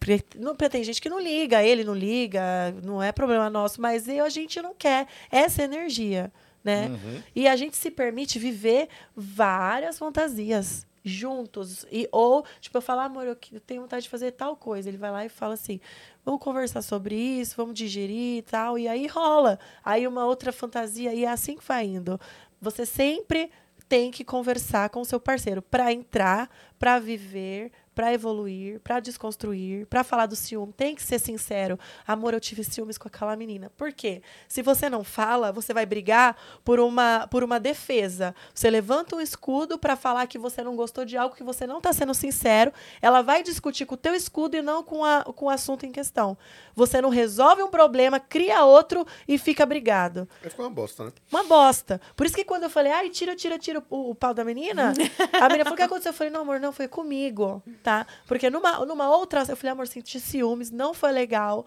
[0.00, 2.42] Porque, não, tem gente que não liga, ele não liga,
[2.82, 6.32] não é problema nosso, mas eu, a gente não quer essa energia,
[6.64, 6.88] né?
[7.36, 11.84] E a gente se permite viver várias fantasias juntos.
[11.92, 14.88] E, ou, tipo, eu falo, amor, eu tenho vontade de fazer tal coisa.
[14.88, 15.78] Ele vai lá e fala assim:
[16.24, 18.78] vamos conversar sobre isso, vamos digerir e tal.
[18.78, 19.58] E aí rola.
[19.84, 22.18] Aí uma outra fantasia, e é assim que vai indo.
[22.60, 23.50] Você sempre
[23.86, 29.86] tem que conversar com o seu parceiro para entrar, para viver, para evoluir, para desconstruir,
[29.86, 30.72] para falar do ciúme.
[30.72, 31.78] Tem que ser sincero.
[32.06, 33.70] Amor, eu tive ciúmes com aquela menina.
[33.76, 34.22] Por quê?
[34.48, 38.34] Se você não fala, você vai brigar por uma, por uma defesa.
[38.52, 41.78] Você levanta um escudo para falar que você não gostou de algo que você não
[41.78, 42.72] está sendo sincero.
[43.00, 45.92] Ela vai discutir com o teu escudo e não com, a, com o assunto em
[45.92, 46.36] questão.
[46.74, 50.28] Você não resolve um problema, cria outro e fica brigado.
[50.42, 51.12] Aí ficou uma bosta, né?
[51.30, 52.00] Uma bosta.
[52.16, 54.92] Por isso que quando eu falei, ai, tira, tira, tira o, o pau da menina,
[55.32, 56.10] a menina falou, o que aconteceu?
[56.10, 58.06] Eu falei, não, amor, não, foi comigo, tá?
[58.26, 61.66] Porque numa, numa outra, eu falei, amor, senti ciúmes, não foi legal.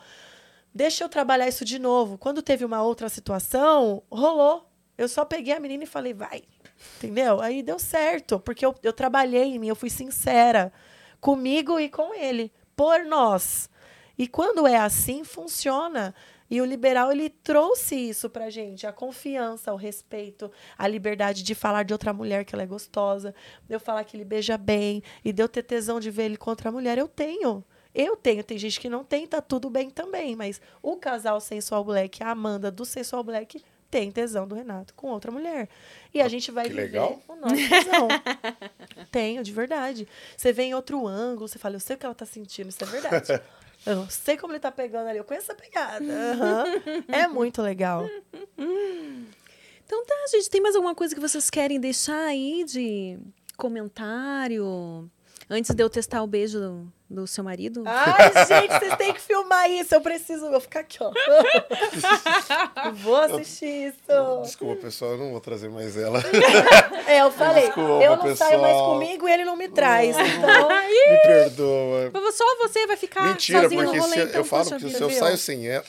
[0.74, 2.18] Deixa eu trabalhar isso de novo.
[2.18, 4.68] Quando teve uma outra situação, rolou.
[4.98, 6.44] Eu só peguei a menina e falei, vai.
[6.98, 7.40] Entendeu?
[7.40, 10.74] Aí deu certo, porque eu, eu trabalhei em mim, eu fui sincera
[11.22, 13.70] comigo e com ele, por nós.
[14.18, 16.16] E quando é assim, funciona.
[16.50, 21.54] E o liberal ele trouxe isso pra gente, a confiança, o respeito, a liberdade de
[21.54, 23.36] falar de outra mulher que ela é gostosa,
[23.68, 26.38] de eu falar que ele beija bem e de eu ter tesão de ver ele
[26.38, 27.64] com outra mulher, eu tenho.
[27.94, 31.84] Eu tenho, tem gente que não tem, tá tudo bem também, mas o casal Sensual
[31.84, 35.68] Black, a Amanda do Sensual Black, tem tesão do Renato com outra mulher.
[36.14, 37.22] E a gente vai Que viver legal.
[37.28, 38.08] o nosso tesão.
[39.12, 40.08] tenho, de verdade.
[40.36, 42.84] Você vê em outro ângulo, você fala, eu sei o que ela tá sentindo, isso
[42.84, 43.42] é verdade.
[43.88, 46.04] Eu sei como ele tá pegando ali, eu conheço essa pegada.
[46.04, 46.66] Aham.
[47.08, 48.06] É muito legal.
[49.86, 50.50] Então tá, gente.
[50.50, 53.18] Tem mais alguma coisa que vocês querem deixar aí de
[53.56, 55.10] comentário?
[55.50, 57.82] Antes de eu testar o beijo do, do seu marido?
[57.86, 59.96] Ai, gente, vocês têm que filmar isso.
[59.96, 60.46] Eu preciso.
[60.46, 61.10] Eu vou ficar aqui, ó.
[62.86, 64.42] Eu vou assistir isso.
[64.44, 66.22] Desculpa, pessoal, eu não vou trazer mais ela.
[67.08, 67.66] É, eu falei.
[67.68, 68.94] Desculpa, eu não saio mais pessoal.
[69.00, 70.16] comigo e ele não me traz.
[70.18, 70.70] Então.
[70.70, 72.12] Me perdoa.
[72.34, 74.98] Só você vai ficar Mentira, sozinho porque no rolê, se, então, eu falo que vida,
[74.98, 75.20] se eu viu?
[75.20, 75.86] saio sem ela.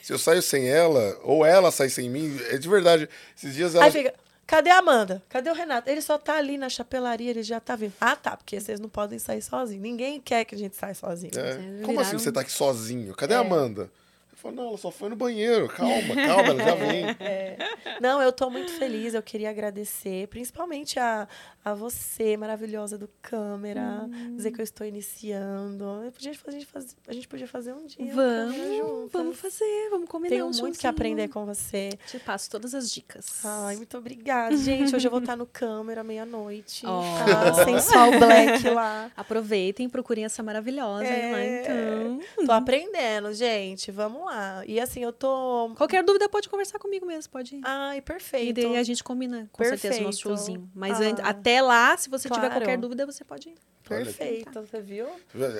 [0.00, 3.08] Se eu saio sem ela, ou ela sai sem mim, é de verdade.
[3.36, 3.84] Esses dias ela.
[3.84, 4.14] Aí fica.
[4.46, 5.22] Cadê a Amanda?
[5.28, 5.88] Cadê o Renato?
[5.88, 7.92] Ele só tá ali na chapelaria, ele já tá vindo.
[8.00, 9.82] Ah, tá, porque vocês não podem sair sozinhos.
[9.82, 11.32] Ninguém quer que a gente saia sozinho.
[11.36, 13.14] É, Vocês Como assim você tá aqui sozinho?
[13.14, 13.36] Cadê É.
[13.38, 13.90] a Amanda?
[14.32, 15.68] Eu falo, não, ela só foi no banheiro.
[15.68, 17.04] Calma, calma, ela já vem.
[17.20, 17.56] É.
[18.00, 19.14] Não, eu tô muito feliz.
[19.14, 21.28] Eu queria agradecer, principalmente a,
[21.64, 24.08] a você, maravilhosa do câmera.
[24.34, 25.84] Dizer que eu estou iniciando.
[26.04, 28.04] Eu podia fazer, fazer- a gente podia fazer um dia.
[28.04, 29.12] um Vamos, juntas.
[29.12, 31.90] vamos fazer, vamos combinar Tenho um muito que aprender com você.
[32.06, 33.44] Te passo todas as dicas.
[33.44, 34.56] Ai, muito obrigada.
[34.56, 36.84] Gente, hoje eu vou estar no câmera meia-noite.
[36.86, 37.02] Oh.
[37.30, 37.64] Tá?
[37.64, 39.10] Sensual Black lá.
[39.16, 41.60] Aproveitem, procurem essa maravilhosa aí lá, É.
[41.62, 42.46] então.
[42.46, 43.90] Tô aprendendo, gente.
[43.90, 44.64] Vamos lá.
[44.66, 45.72] E assim, eu tô.
[45.76, 47.60] Qualquer dúvida pode conversar comigo mesmo, pode ir.
[47.64, 48.54] Ai, E perfeito.
[48.60, 50.36] daí a gente combina, com certeza, o nosso Perfeito.
[50.38, 50.70] showzinho.
[50.74, 51.04] Mas Ah.
[51.04, 51.16] an-
[51.52, 52.54] até lá, se você tiver Claro.
[52.60, 53.54] qualquer dúvida, você pode ir.
[53.88, 55.06] Perfeito, você viu?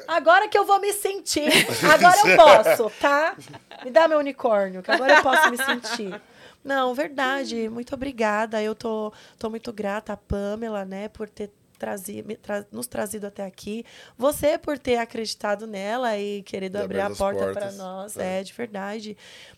[0.06, 1.50] Agora que eu vou me sentir.
[1.92, 3.36] Agora eu posso, tá?
[3.84, 6.20] Me dá meu unicórnio, que agora eu posso me sentir.
[6.64, 7.68] Não, verdade.
[7.68, 8.62] Muito obrigada.
[8.62, 11.50] Eu tô, tô muito grata à Pamela, né, por ter
[11.82, 13.84] trazi, tra- nos trazido até aqui.
[14.16, 18.16] Você por ter acreditado nela e querido abrir a porta para nós.
[18.16, 18.38] É.
[18.38, 19.16] É, de verdade.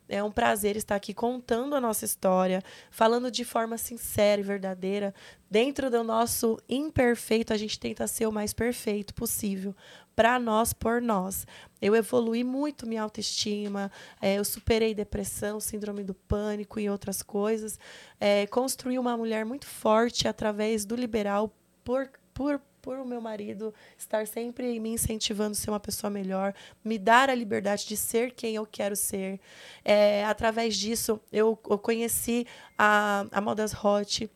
[0.09, 5.15] É um prazer estar aqui contando a nossa história, falando de forma sincera e verdadeira.
[5.51, 9.75] Dentro do nosso imperfeito, a gente tenta ser o mais perfeito possível
[10.17, 11.47] para nós, por nós.
[11.81, 17.79] Eu evolui muito minha autoestima, é, eu superei depressão, síndrome do pânico e outras coisas.
[18.19, 21.53] É, construí uma mulher muito forte através do liberal
[21.85, 26.55] por, por, por o meu marido estar sempre me incentivando a ser uma pessoa melhor,
[26.85, 29.41] me dar a liberdade de ser quem eu quero ser.
[29.85, 32.47] É, através disso, eu, eu conheci
[32.79, 34.31] a, a Modas Hot,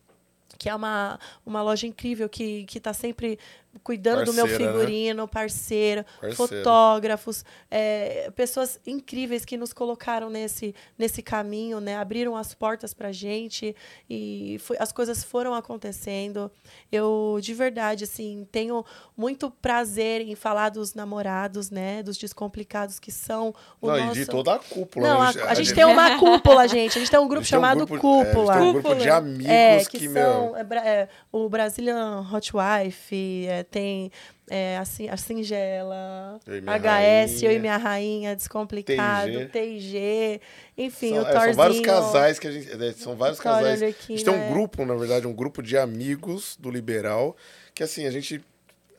[0.57, 3.39] que é uma, uma loja incrível que está sempre
[3.83, 4.79] cuidando do meu Parceira, né?
[4.79, 6.35] figurino, parceiro, Parceira.
[6.35, 11.95] fotógrafos, é, pessoas incríveis que nos colocaram nesse, nesse caminho, né?
[11.97, 13.75] Abriram as portas pra gente
[14.09, 16.51] e foi- as coisas foram acontecendo.
[16.91, 18.83] Eu, de verdade, assim, tenho
[19.15, 22.01] muito prazer em falar dos namorados, né?
[22.03, 24.19] Dos descomplicados que são o não, nosso...
[24.19, 25.07] e de toda a cúpula.
[25.07, 25.43] Não, né?
[25.43, 26.97] a, a gente tem uma cúpula, gente.
[26.97, 28.53] A gente tem um a grupo gente um chamado é, Cúpula.
[28.53, 30.55] a gente tem um grupo de amigos É, que, que, são meu.
[30.57, 34.11] é, é, o Brazilian Hot Wife, é, tem
[34.49, 40.41] é, a, a Singela, HS, eu e minha rainha, Descomplicado, TG,
[40.77, 41.45] enfim, São, o é, Thorzinho.
[41.45, 42.83] são vários casais que a gente.
[42.83, 43.81] é, São vários casais.
[43.81, 44.49] A Arlequina, gente tem um é.
[44.49, 47.35] grupo, na verdade, um grupo de amigos do Liberal,
[47.73, 48.43] que assim, a gente.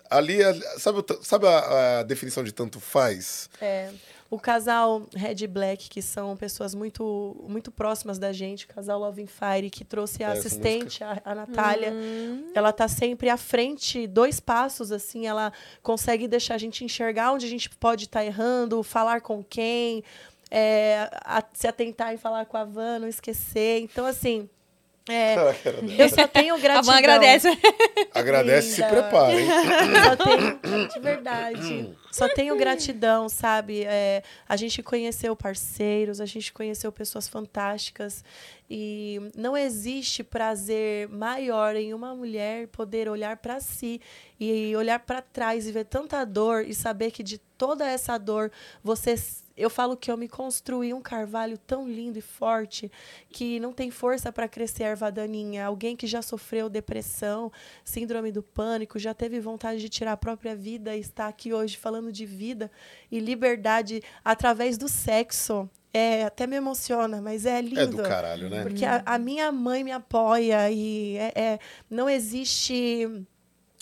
[0.08, 3.48] Ali, a- sabe, sabe a, a definição de tanto faz?
[3.60, 3.90] É,
[4.30, 9.24] o casal Red Black, que são pessoas muito, muito próximas da gente, o casal Love
[9.24, 11.90] and Fire, que trouxe a É, essa assistente, a, a Natália.
[11.92, 12.52] Hum.
[12.54, 15.52] Ela tá sempre à frente, dois passos, assim, ela
[15.82, 20.04] consegue deixar a gente enxergar onde a gente pode estar errando, falar com quem,
[20.48, 23.80] é, a- se atentar em falar com a Van, não esquecer.
[23.80, 24.48] Então, assim,
[25.08, 25.34] É,
[25.98, 26.92] A eu só tenho A gratidão.
[26.92, 27.48] Van agradece.
[28.14, 29.48] Agradece e se prepara, hein?
[30.04, 31.96] Só tenho, de verdade.
[32.10, 33.84] Só tenho gratidão, sabe?
[33.84, 38.24] É, a gente conheceu parceiros, a gente conheceu pessoas fantásticas.
[38.72, 44.00] E não existe prazer maior em uma mulher poder olhar para si
[44.38, 48.50] e olhar para trás e ver tanta dor e saber que de toda essa dor
[48.82, 49.16] você.
[49.56, 52.90] Eu falo que eu me construí um carvalho tão lindo e forte
[53.28, 55.66] que não tem força para crescer erva daninha.
[55.66, 57.52] Alguém que já sofreu depressão,
[57.84, 61.76] síndrome do pânico, já teve vontade de tirar a própria vida e está aqui hoje
[61.76, 62.70] falando de vida
[63.10, 65.68] e liberdade através do sexo.
[65.92, 67.80] É, até me emociona, mas é lindo.
[67.80, 68.62] É do caralho, né?
[68.62, 71.58] Porque a, a minha mãe me apoia e é, é-
[71.90, 73.08] não existe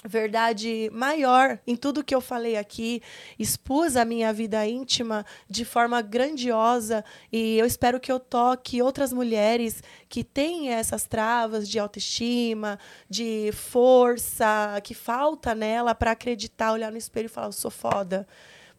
[0.05, 3.03] verdade maior em tudo que eu falei aqui.
[3.39, 9.13] Expus a minha vida íntima de forma grandiosa e eu espero que eu toque outras
[9.13, 12.79] mulheres que têm essas travas de autoestima,
[13.11, 18.27] de força, que falta nela para acreditar, olhar no espelho e falar: eu sou foda.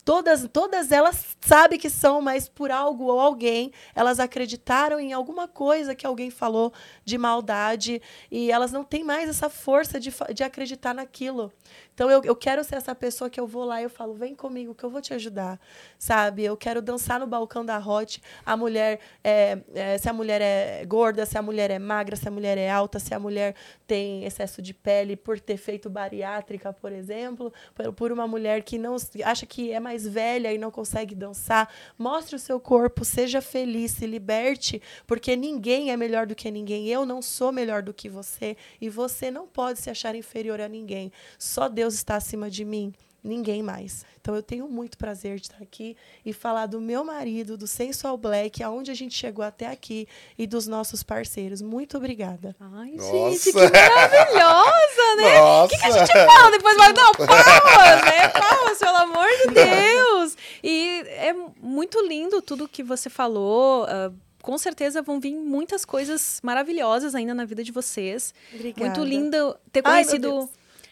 [0.10, 5.48] Todas, todas elas sabem que são, mas por algo ou alguém, elas acreditaram em alguma
[5.48, 6.74] coisa que alguém falou
[7.06, 11.54] de maldade e elas não têm mais essa força de, de acreditar naquilo.
[12.00, 14.34] Então eu, eu quero ser essa pessoa que eu vou lá e eu falo, vem
[14.34, 15.60] comigo que eu vou te ajudar,
[15.98, 16.46] sabe?
[16.46, 20.86] Eu quero dançar no balcão da Hot, a mulher, é, é, se a mulher é
[20.86, 23.54] gorda, se a mulher é magra, se a mulher é alta, se a mulher
[23.86, 28.78] tem excesso de pele por ter feito bariátrica, por exemplo, por, por uma mulher que
[28.78, 28.96] não
[29.26, 33.92] acha que é mais velha e não consegue dançar, mostre o seu corpo, seja feliz,
[33.92, 36.88] se liberte, porque ninguém é melhor do que ninguém.
[36.88, 40.70] Eu não sou melhor do que você e você não pode se achar inferior a
[40.70, 41.12] ninguém.
[41.38, 42.94] Só Deus está acima de mim.
[43.22, 44.06] Ninguém mais.
[44.22, 48.16] Então eu tenho muito prazer de estar aqui e falar do meu marido, do Sensual
[48.18, 51.62] Black, aonde a gente chegou até aqui e dos nossos parceiros.
[51.62, 52.56] Muito obrigada.
[52.60, 53.12] Ai, Nossa.
[53.12, 55.38] gente, que maravilhosa, né?
[55.38, 56.08] Nossa!
[56.08, 58.28] Fala, depois vai dar palmas, né?
[58.30, 60.38] Palmas, pelo amor de Deus.
[60.64, 63.84] E é muito lindo tudo que você falou.
[63.84, 64.12] ah,
[64.42, 68.34] com certeza vão vir muitas coisas maravilhosas ainda na vida de vocês.
[68.54, 68.86] Obrigada.
[68.86, 70.50] Muito lindo ter conhecido Deus.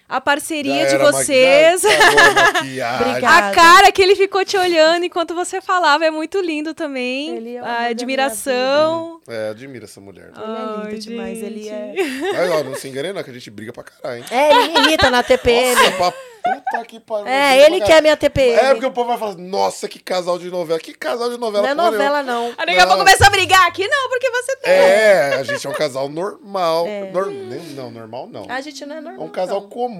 [0.09, 1.83] A parceria Já de vocês.
[3.25, 7.35] a cara que ele ficou te olhando enquanto você falava é muito lindo também.
[7.35, 9.19] Ele é a admiração.
[9.27, 10.31] É, admira essa mulher.
[10.35, 11.43] Ele é lindo Ai, demais.
[11.43, 11.93] Ele é.
[12.33, 14.25] Mas, ó, não se engane, não, que a gente briga pra caralho, hein?
[14.31, 15.75] É, ele me irrita na TPM.
[15.75, 17.27] Nossa, pra puta que pariu.
[17.27, 18.53] É, ele pra que é minha TPM.
[18.57, 20.79] É, porque o povo vai falar, nossa, que casal de novela.
[20.79, 22.47] Que casal de novela, Não é novela, não.
[22.57, 22.97] A pouco Não.
[22.99, 24.71] começa a brigar aqui, não, porque você tem.
[24.71, 26.87] É, a gente é um casal normal.
[26.87, 27.11] É.
[27.11, 27.31] Nor-
[27.75, 28.45] Não, normal não.
[28.49, 29.25] A gente não é É normal.
[29.25, 29.69] um casal não.
[29.69, 29.97] comum.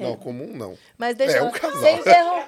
[0.00, 0.76] Não, comum não.
[0.98, 1.98] Mas deixa É um casal.
[1.98, 2.44] Encerrou.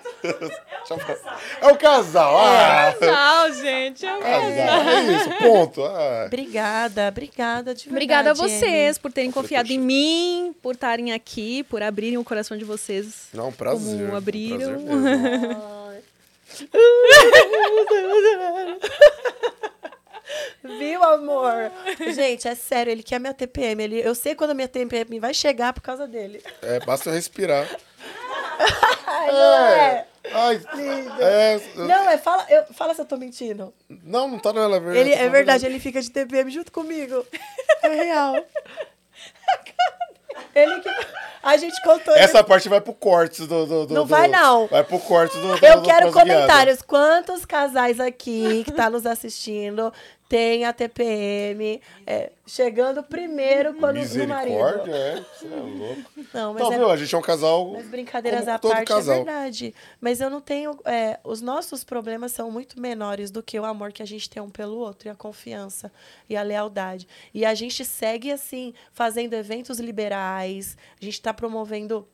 [1.61, 2.37] É um casal.
[2.39, 4.05] Ah, Não, gente.
[4.07, 4.89] é- casal.
[4.89, 5.85] É isso, ponto.
[5.85, 6.25] Ah.
[6.27, 7.89] Obrigada, obrigada de verdade.
[7.91, 12.57] Obrigada a vocês por terem confiado em mim, por estarem aqui, por abrirem o coração
[12.57, 13.29] de vocês.
[13.33, 13.99] Não, um prazer.
[13.99, 14.59] Como um abriram.
[14.59, 14.79] prazer
[15.19, 15.77] mesmo.
[20.63, 21.71] Viu, amor?
[22.13, 23.83] Gente, é sério, ele quer minha TPM.
[23.83, 26.43] Ele, eu sei quando a minha TPM vai chegar por causa dele.
[26.63, 27.67] É, basta eu respirar.
[29.29, 30.07] Não é.
[30.33, 30.61] Ai,
[31.21, 33.73] é, Não, é fala, eu, fala se eu tô mentindo.
[33.89, 34.99] não, não tá não, é verdade.
[34.99, 37.25] Ele, é verdade, ele fica de TPM junto comigo.
[37.83, 38.35] É real.
[40.55, 40.89] Ele que.
[41.43, 43.67] A gente contou Essa parte vai pro corte do.
[43.67, 44.67] do, do Não do- vai, não.
[44.67, 45.57] Vai pro corte do.
[45.57, 46.83] do Eu do quero comentários.
[46.83, 49.93] Quantos casais aqui que tá nos assistindo
[50.29, 54.91] tem a TPM é, chegando primeiro quando no marido?
[54.91, 55.25] É.
[55.35, 56.11] Você é louco.
[56.35, 56.91] Não, mas Não, é viu?
[56.91, 57.73] A gente é um casal.
[57.73, 59.15] Mas brincadeiras à parte, casal.
[59.15, 59.75] é verdade.
[60.01, 60.79] Mas eu não tenho.
[60.85, 64.43] é, os nossos problemas são muito menores do que o amor que a gente tem
[64.43, 65.93] um pelo outro, e a confiança
[66.29, 67.07] e a lealdade.
[67.33, 72.07] E a gente segue assim, fazendo eventos liberais, a gente está promovendo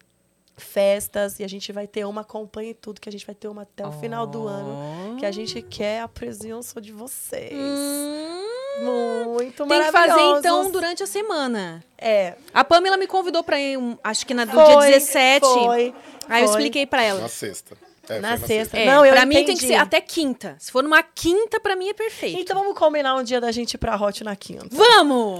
[0.63, 3.63] festas e a gente vai ter uma acompanhe tudo que a gente vai ter uma
[3.63, 9.67] até o final do ano que a gente quer a presença de vocês Hum, muito
[9.67, 11.85] tem que fazer então durante a semana.
[11.99, 15.47] é A Pamela me convidou pra ir, acho que na, do foi, dia 17.
[15.47, 15.95] foi,
[16.29, 16.57] Aí eu foi.
[16.59, 17.21] expliquei pra ela.
[17.21, 17.77] Na sexta.
[18.09, 18.77] É, Na foi sexta.
[18.79, 20.57] É, Não, eu pra mim tem que ser até quinta.
[20.59, 22.41] Se for numa quinta, pra mim é perfeito.
[22.41, 24.67] Então vamos combinar um dia da gente ir pra Hot na quinta.
[24.73, 25.39] Vamos!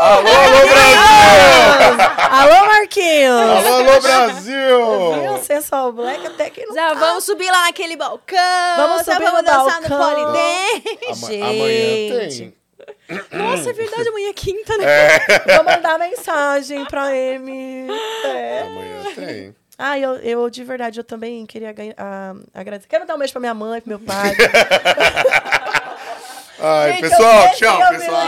[0.00, 0.98] Alô, alô, Brasil!
[2.30, 2.57] Alô,
[2.88, 3.66] Marquinhos!
[3.66, 5.12] alô, alô, Brasil!
[5.22, 5.38] Viu?
[5.44, 6.74] Sensual Black até que não.
[6.74, 8.38] Já vamos subir lá naquele balcão.
[8.76, 10.14] Vamos subir vamos no dançar no balcão.
[10.14, 11.36] Polidense.
[11.36, 12.38] Ama- Amanhã Gente.
[12.38, 12.58] tem.
[13.32, 15.18] Nossa, é verdade, amanhã é quinta, né?
[15.54, 17.86] Vou mandar mensagem pra Amy.
[18.24, 18.62] É.
[18.62, 19.54] Amanhã tem.
[19.80, 22.88] Ah, eu, eu de verdade, eu também queria ganhar, ah, agradecer.
[22.88, 24.34] Quero dar um beijo pra minha mãe, pro meu pai.
[26.60, 28.26] Ai, Gente, pessoal, tchau, eu pessoal.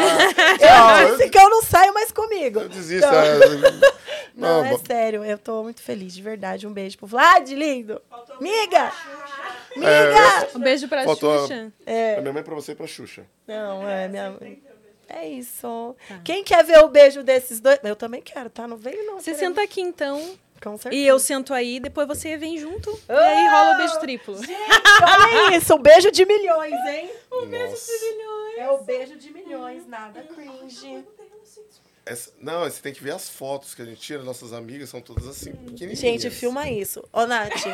[0.59, 1.01] Tchau.
[1.01, 2.61] Eu disse que eu não saio mais comigo.
[2.61, 3.07] Eu desisto.
[3.07, 3.23] Não.
[3.23, 4.01] é.
[4.33, 6.67] Não, Não, é sério, eu tô muito feliz, de verdade.
[6.67, 8.01] Um beijo pro Vlad, lindo.
[8.41, 8.91] Miga!
[9.77, 10.49] É, Miga!
[10.55, 11.73] Um beijo pra Faltou- Xuxa.
[11.85, 13.25] É, é minha mãe pra você e pra Xuxa.
[13.47, 14.63] não, é minha mãe.
[15.09, 15.97] É isso.
[16.25, 17.81] Quem quer ver o beijo desses dois?
[17.83, 18.67] Eu também quero, tá?
[18.69, 19.19] Não veio, não.
[19.19, 20.23] Você senta aqui então,
[20.63, 21.03] Com certeza.
[21.03, 22.91] e eu sento aí, depois você vem junto.
[23.09, 24.37] E aí rola o beijo triplo.
[24.37, 27.11] Olha isso, um beijo de milhões, hein?
[27.31, 27.93] Nossa.
[28.59, 31.05] É o beijo de milhões, nada cringe.
[32.05, 34.23] Essa- não, você tem que ver as fotos que a gente tira.
[34.23, 35.99] Nossas amigas são todas assim, pequenininhas.
[35.99, 37.03] Gente, filma isso.
[37.13, 37.53] Ô, Nath.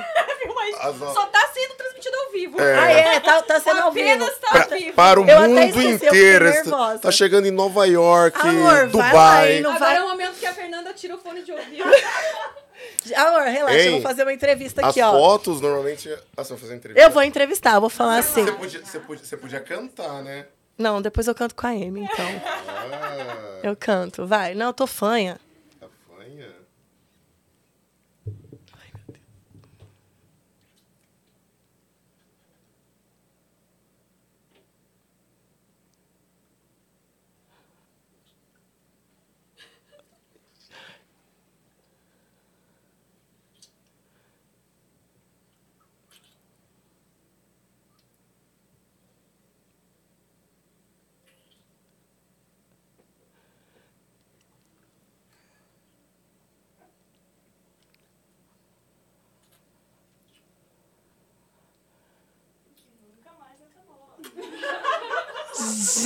[0.80, 2.60] As no- Só tá sendo transmitido ao vivo.
[2.60, 2.74] É.
[2.78, 3.20] Ah, é?
[3.20, 4.08] Tá, tá sendo ao vivo.
[4.08, 4.92] Apenas tá Pra- ao vivo.
[4.94, 6.44] para o Eu mundo inteiro.
[6.44, 6.98] nervosa.
[6.98, 9.60] Tá chegando em Nova York, Amor, vai lá, Dubai.
[9.60, 11.84] não Agora vai- é o momento que a Fernanda tira o fone de ouvido.
[13.14, 15.12] Amor, relaxa, Ei, eu vou fazer uma entrevista As aqui, ó.
[15.12, 16.08] fotos, normalmente...
[16.36, 17.06] Ah, você vai fazer entrevista?
[17.06, 18.44] Eu vou entrevistar, eu vou falar assim.
[18.44, 20.46] Você podia, você, podia, você podia cantar, né?
[20.78, 22.26] Não, depois eu canto com a Amy, então.
[22.46, 24.54] Ah, Eu canto, vai.
[24.54, 25.38] Não, eu tô fanha.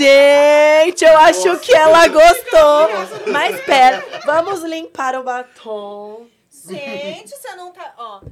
[0.01, 2.89] Gente, eu acho que ela gostou.
[3.31, 6.27] Mas pera, vamos limpar o batom.
[6.67, 7.93] Gente, você não tá.
[7.99, 8.23] Ó.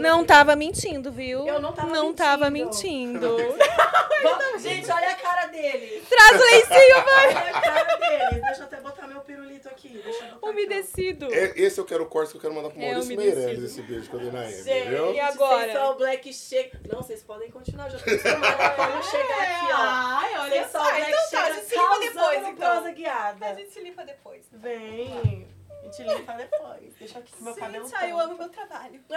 [0.00, 1.46] não tava mentindo, viu?
[1.46, 2.16] Eu não tava Não mentindo.
[2.16, 3.36] tava mentindo.
[4.58, 6.02] Gente, olha a cara dele.
[6.08, 7.26] Traz o lencinho, vai.
[7.28, 8.40] Olha a cara dele.
[8.40, 10.02] Deixa eu até botar meu pirulito aqui.
[10.42, 10.48] Eu.
[10.50, 11.32] Umedecido.
[11.32, 13.36] É, Esse eu quero o corte que eu quero mandar pro É, Maurício umedecido.
[13.40, 14.52] Meirelles, esse beijo que eu dei na Amy,
[14.88, 15.12] viu?
[15.14, 15.58] E agora?
[15.60, 16.76] Vocês são o Black Shake.
[16.90, 17.88] Não, vocês podem continuar.
[17.90, 19.76] Já tô acostumada pra não chegar aqui, ó.
[19.76, 22.54] Ai, Vocês são o Black Então tá, a Shake gente se limpa depois, então.
[22.72, 23.46] prosa guiada.
[23.46, 24.44] A gente se limpa depois.
[24.52, 25.46] Vem.
[25.70, 26.94] A gente limpa depois.
[26.98, 29.00] Deixa aqui meu cabelo Gente, ai, eu amo meu trabalho.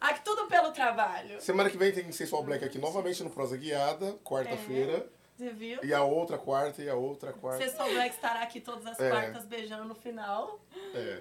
[0.00, 1.40] Aqui tudo pelo trabalho.
[1.40, 5.06] Semana que vem tem Sensual Black aqui novamente no Prosa Guiada, quarta-feira.
[5.36, 5.82] Você viu?
[5.84, 7.64] E a outra quarta e a outra quarta.
[7.64, 9.08] Você sou Black estará aqui todas as É.
[9.08, 10.60] quartas beijando no final.
[10.94, 11.20] É.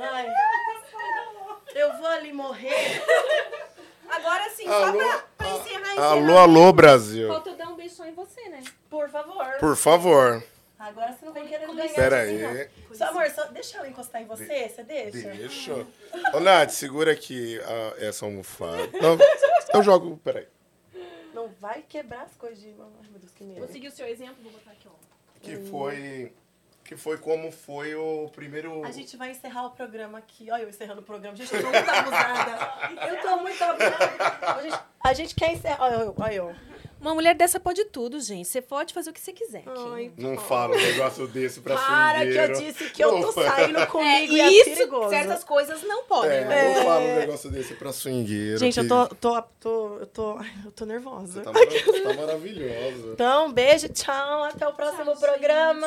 [0.00, 0.26] Ai.
[1.74, 3.02] Eu vou ali morrer.
[4.08, 4.86] Agora sim, Alô?
[4.86, 6.10] só pra, pra encerrar, encerrar.
[6.12, 7.28] Alô, alô, Brasil.
[7.28, 8.62] Falta eu dar um beijo só em você, né?
[8.88, 9.46] Por favor.
[9.60, 10.42] Por favor.
[10.78, 11.94] Agora você não vai querer ganhar.
[11.94, 12.68] Pera assim, aí.
[12.88, 12.94] não.
[12.96, 14.68] Só, amor, só deixa ela encostar em você.
[14.68, 15.28] Você deixa?
[15.30, 15.86] Deixa.
[16.32, 18.88] Ô, Nath, segura aqui a- essa almofada.
[19.00, 19.18] Não,
[19.74, 20.18] eu jogo.
[20.24, 20.46] Peraí.
[21.34, 22.68] Não vai quebrar as coisas de.
[22.70, 23.58] Ai, meu Deus, que medo.
[23.60, 25.40] Vou seguir o seu exemplo, vou botar aqui, ó.
[25.40, 26.32] Que foi.
[26.88, 28.82] Que foi como foi o primeiro.
[28.82, 30.50] A gente vai encerrar o programa aqui.
[30.50, 31.36] Olha eu encerrando o programa.
[31.36, 33.06] Gente, eu tô muito abusada.
[33.10, 34.54] Eu tô muito abusada.
[34.56, 35.84] A gente, a gente quer encerrar.
[35.84, 36.54] Olha eu, olha eu.
[36.98, 38.48] Uma mulher dessa pode tudo, gente.
[38.48, 39.90] Você pode fazer o que você quiser aqui.
[39.92, 43.78] Ai, Não fala um negócio desse pra Para que eu disse que eu tô saindo
[43.80, 45.10] É, comigo e é isso, perigoso.
[45.10, 46.38] certas coisas não podem.
[46.38, 46.74] É, né?
[46.74, 48.58] não fala um negócio desse pra swingueiro.
[48.58, 51.42] Gente, eu que tô, tô, tô, eu tô, eu tô nervosa.
[51.42, 53.10] Tá, mara- tá maravilhosa.
[53.12, 55.86] Então, beijo, tchau, até o próximo programa.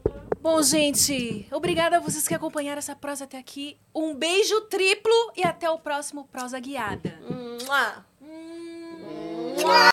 [0.41, 3.77] Bom, gente, obrigada a vocês que acompanharam essa prosa até aqui.
[3.93, 7.15] Um beijo triplo e até o próximo Prosa Guiada.
[7.29, 8.03] Mua.
[8.19, 9.91] Mua.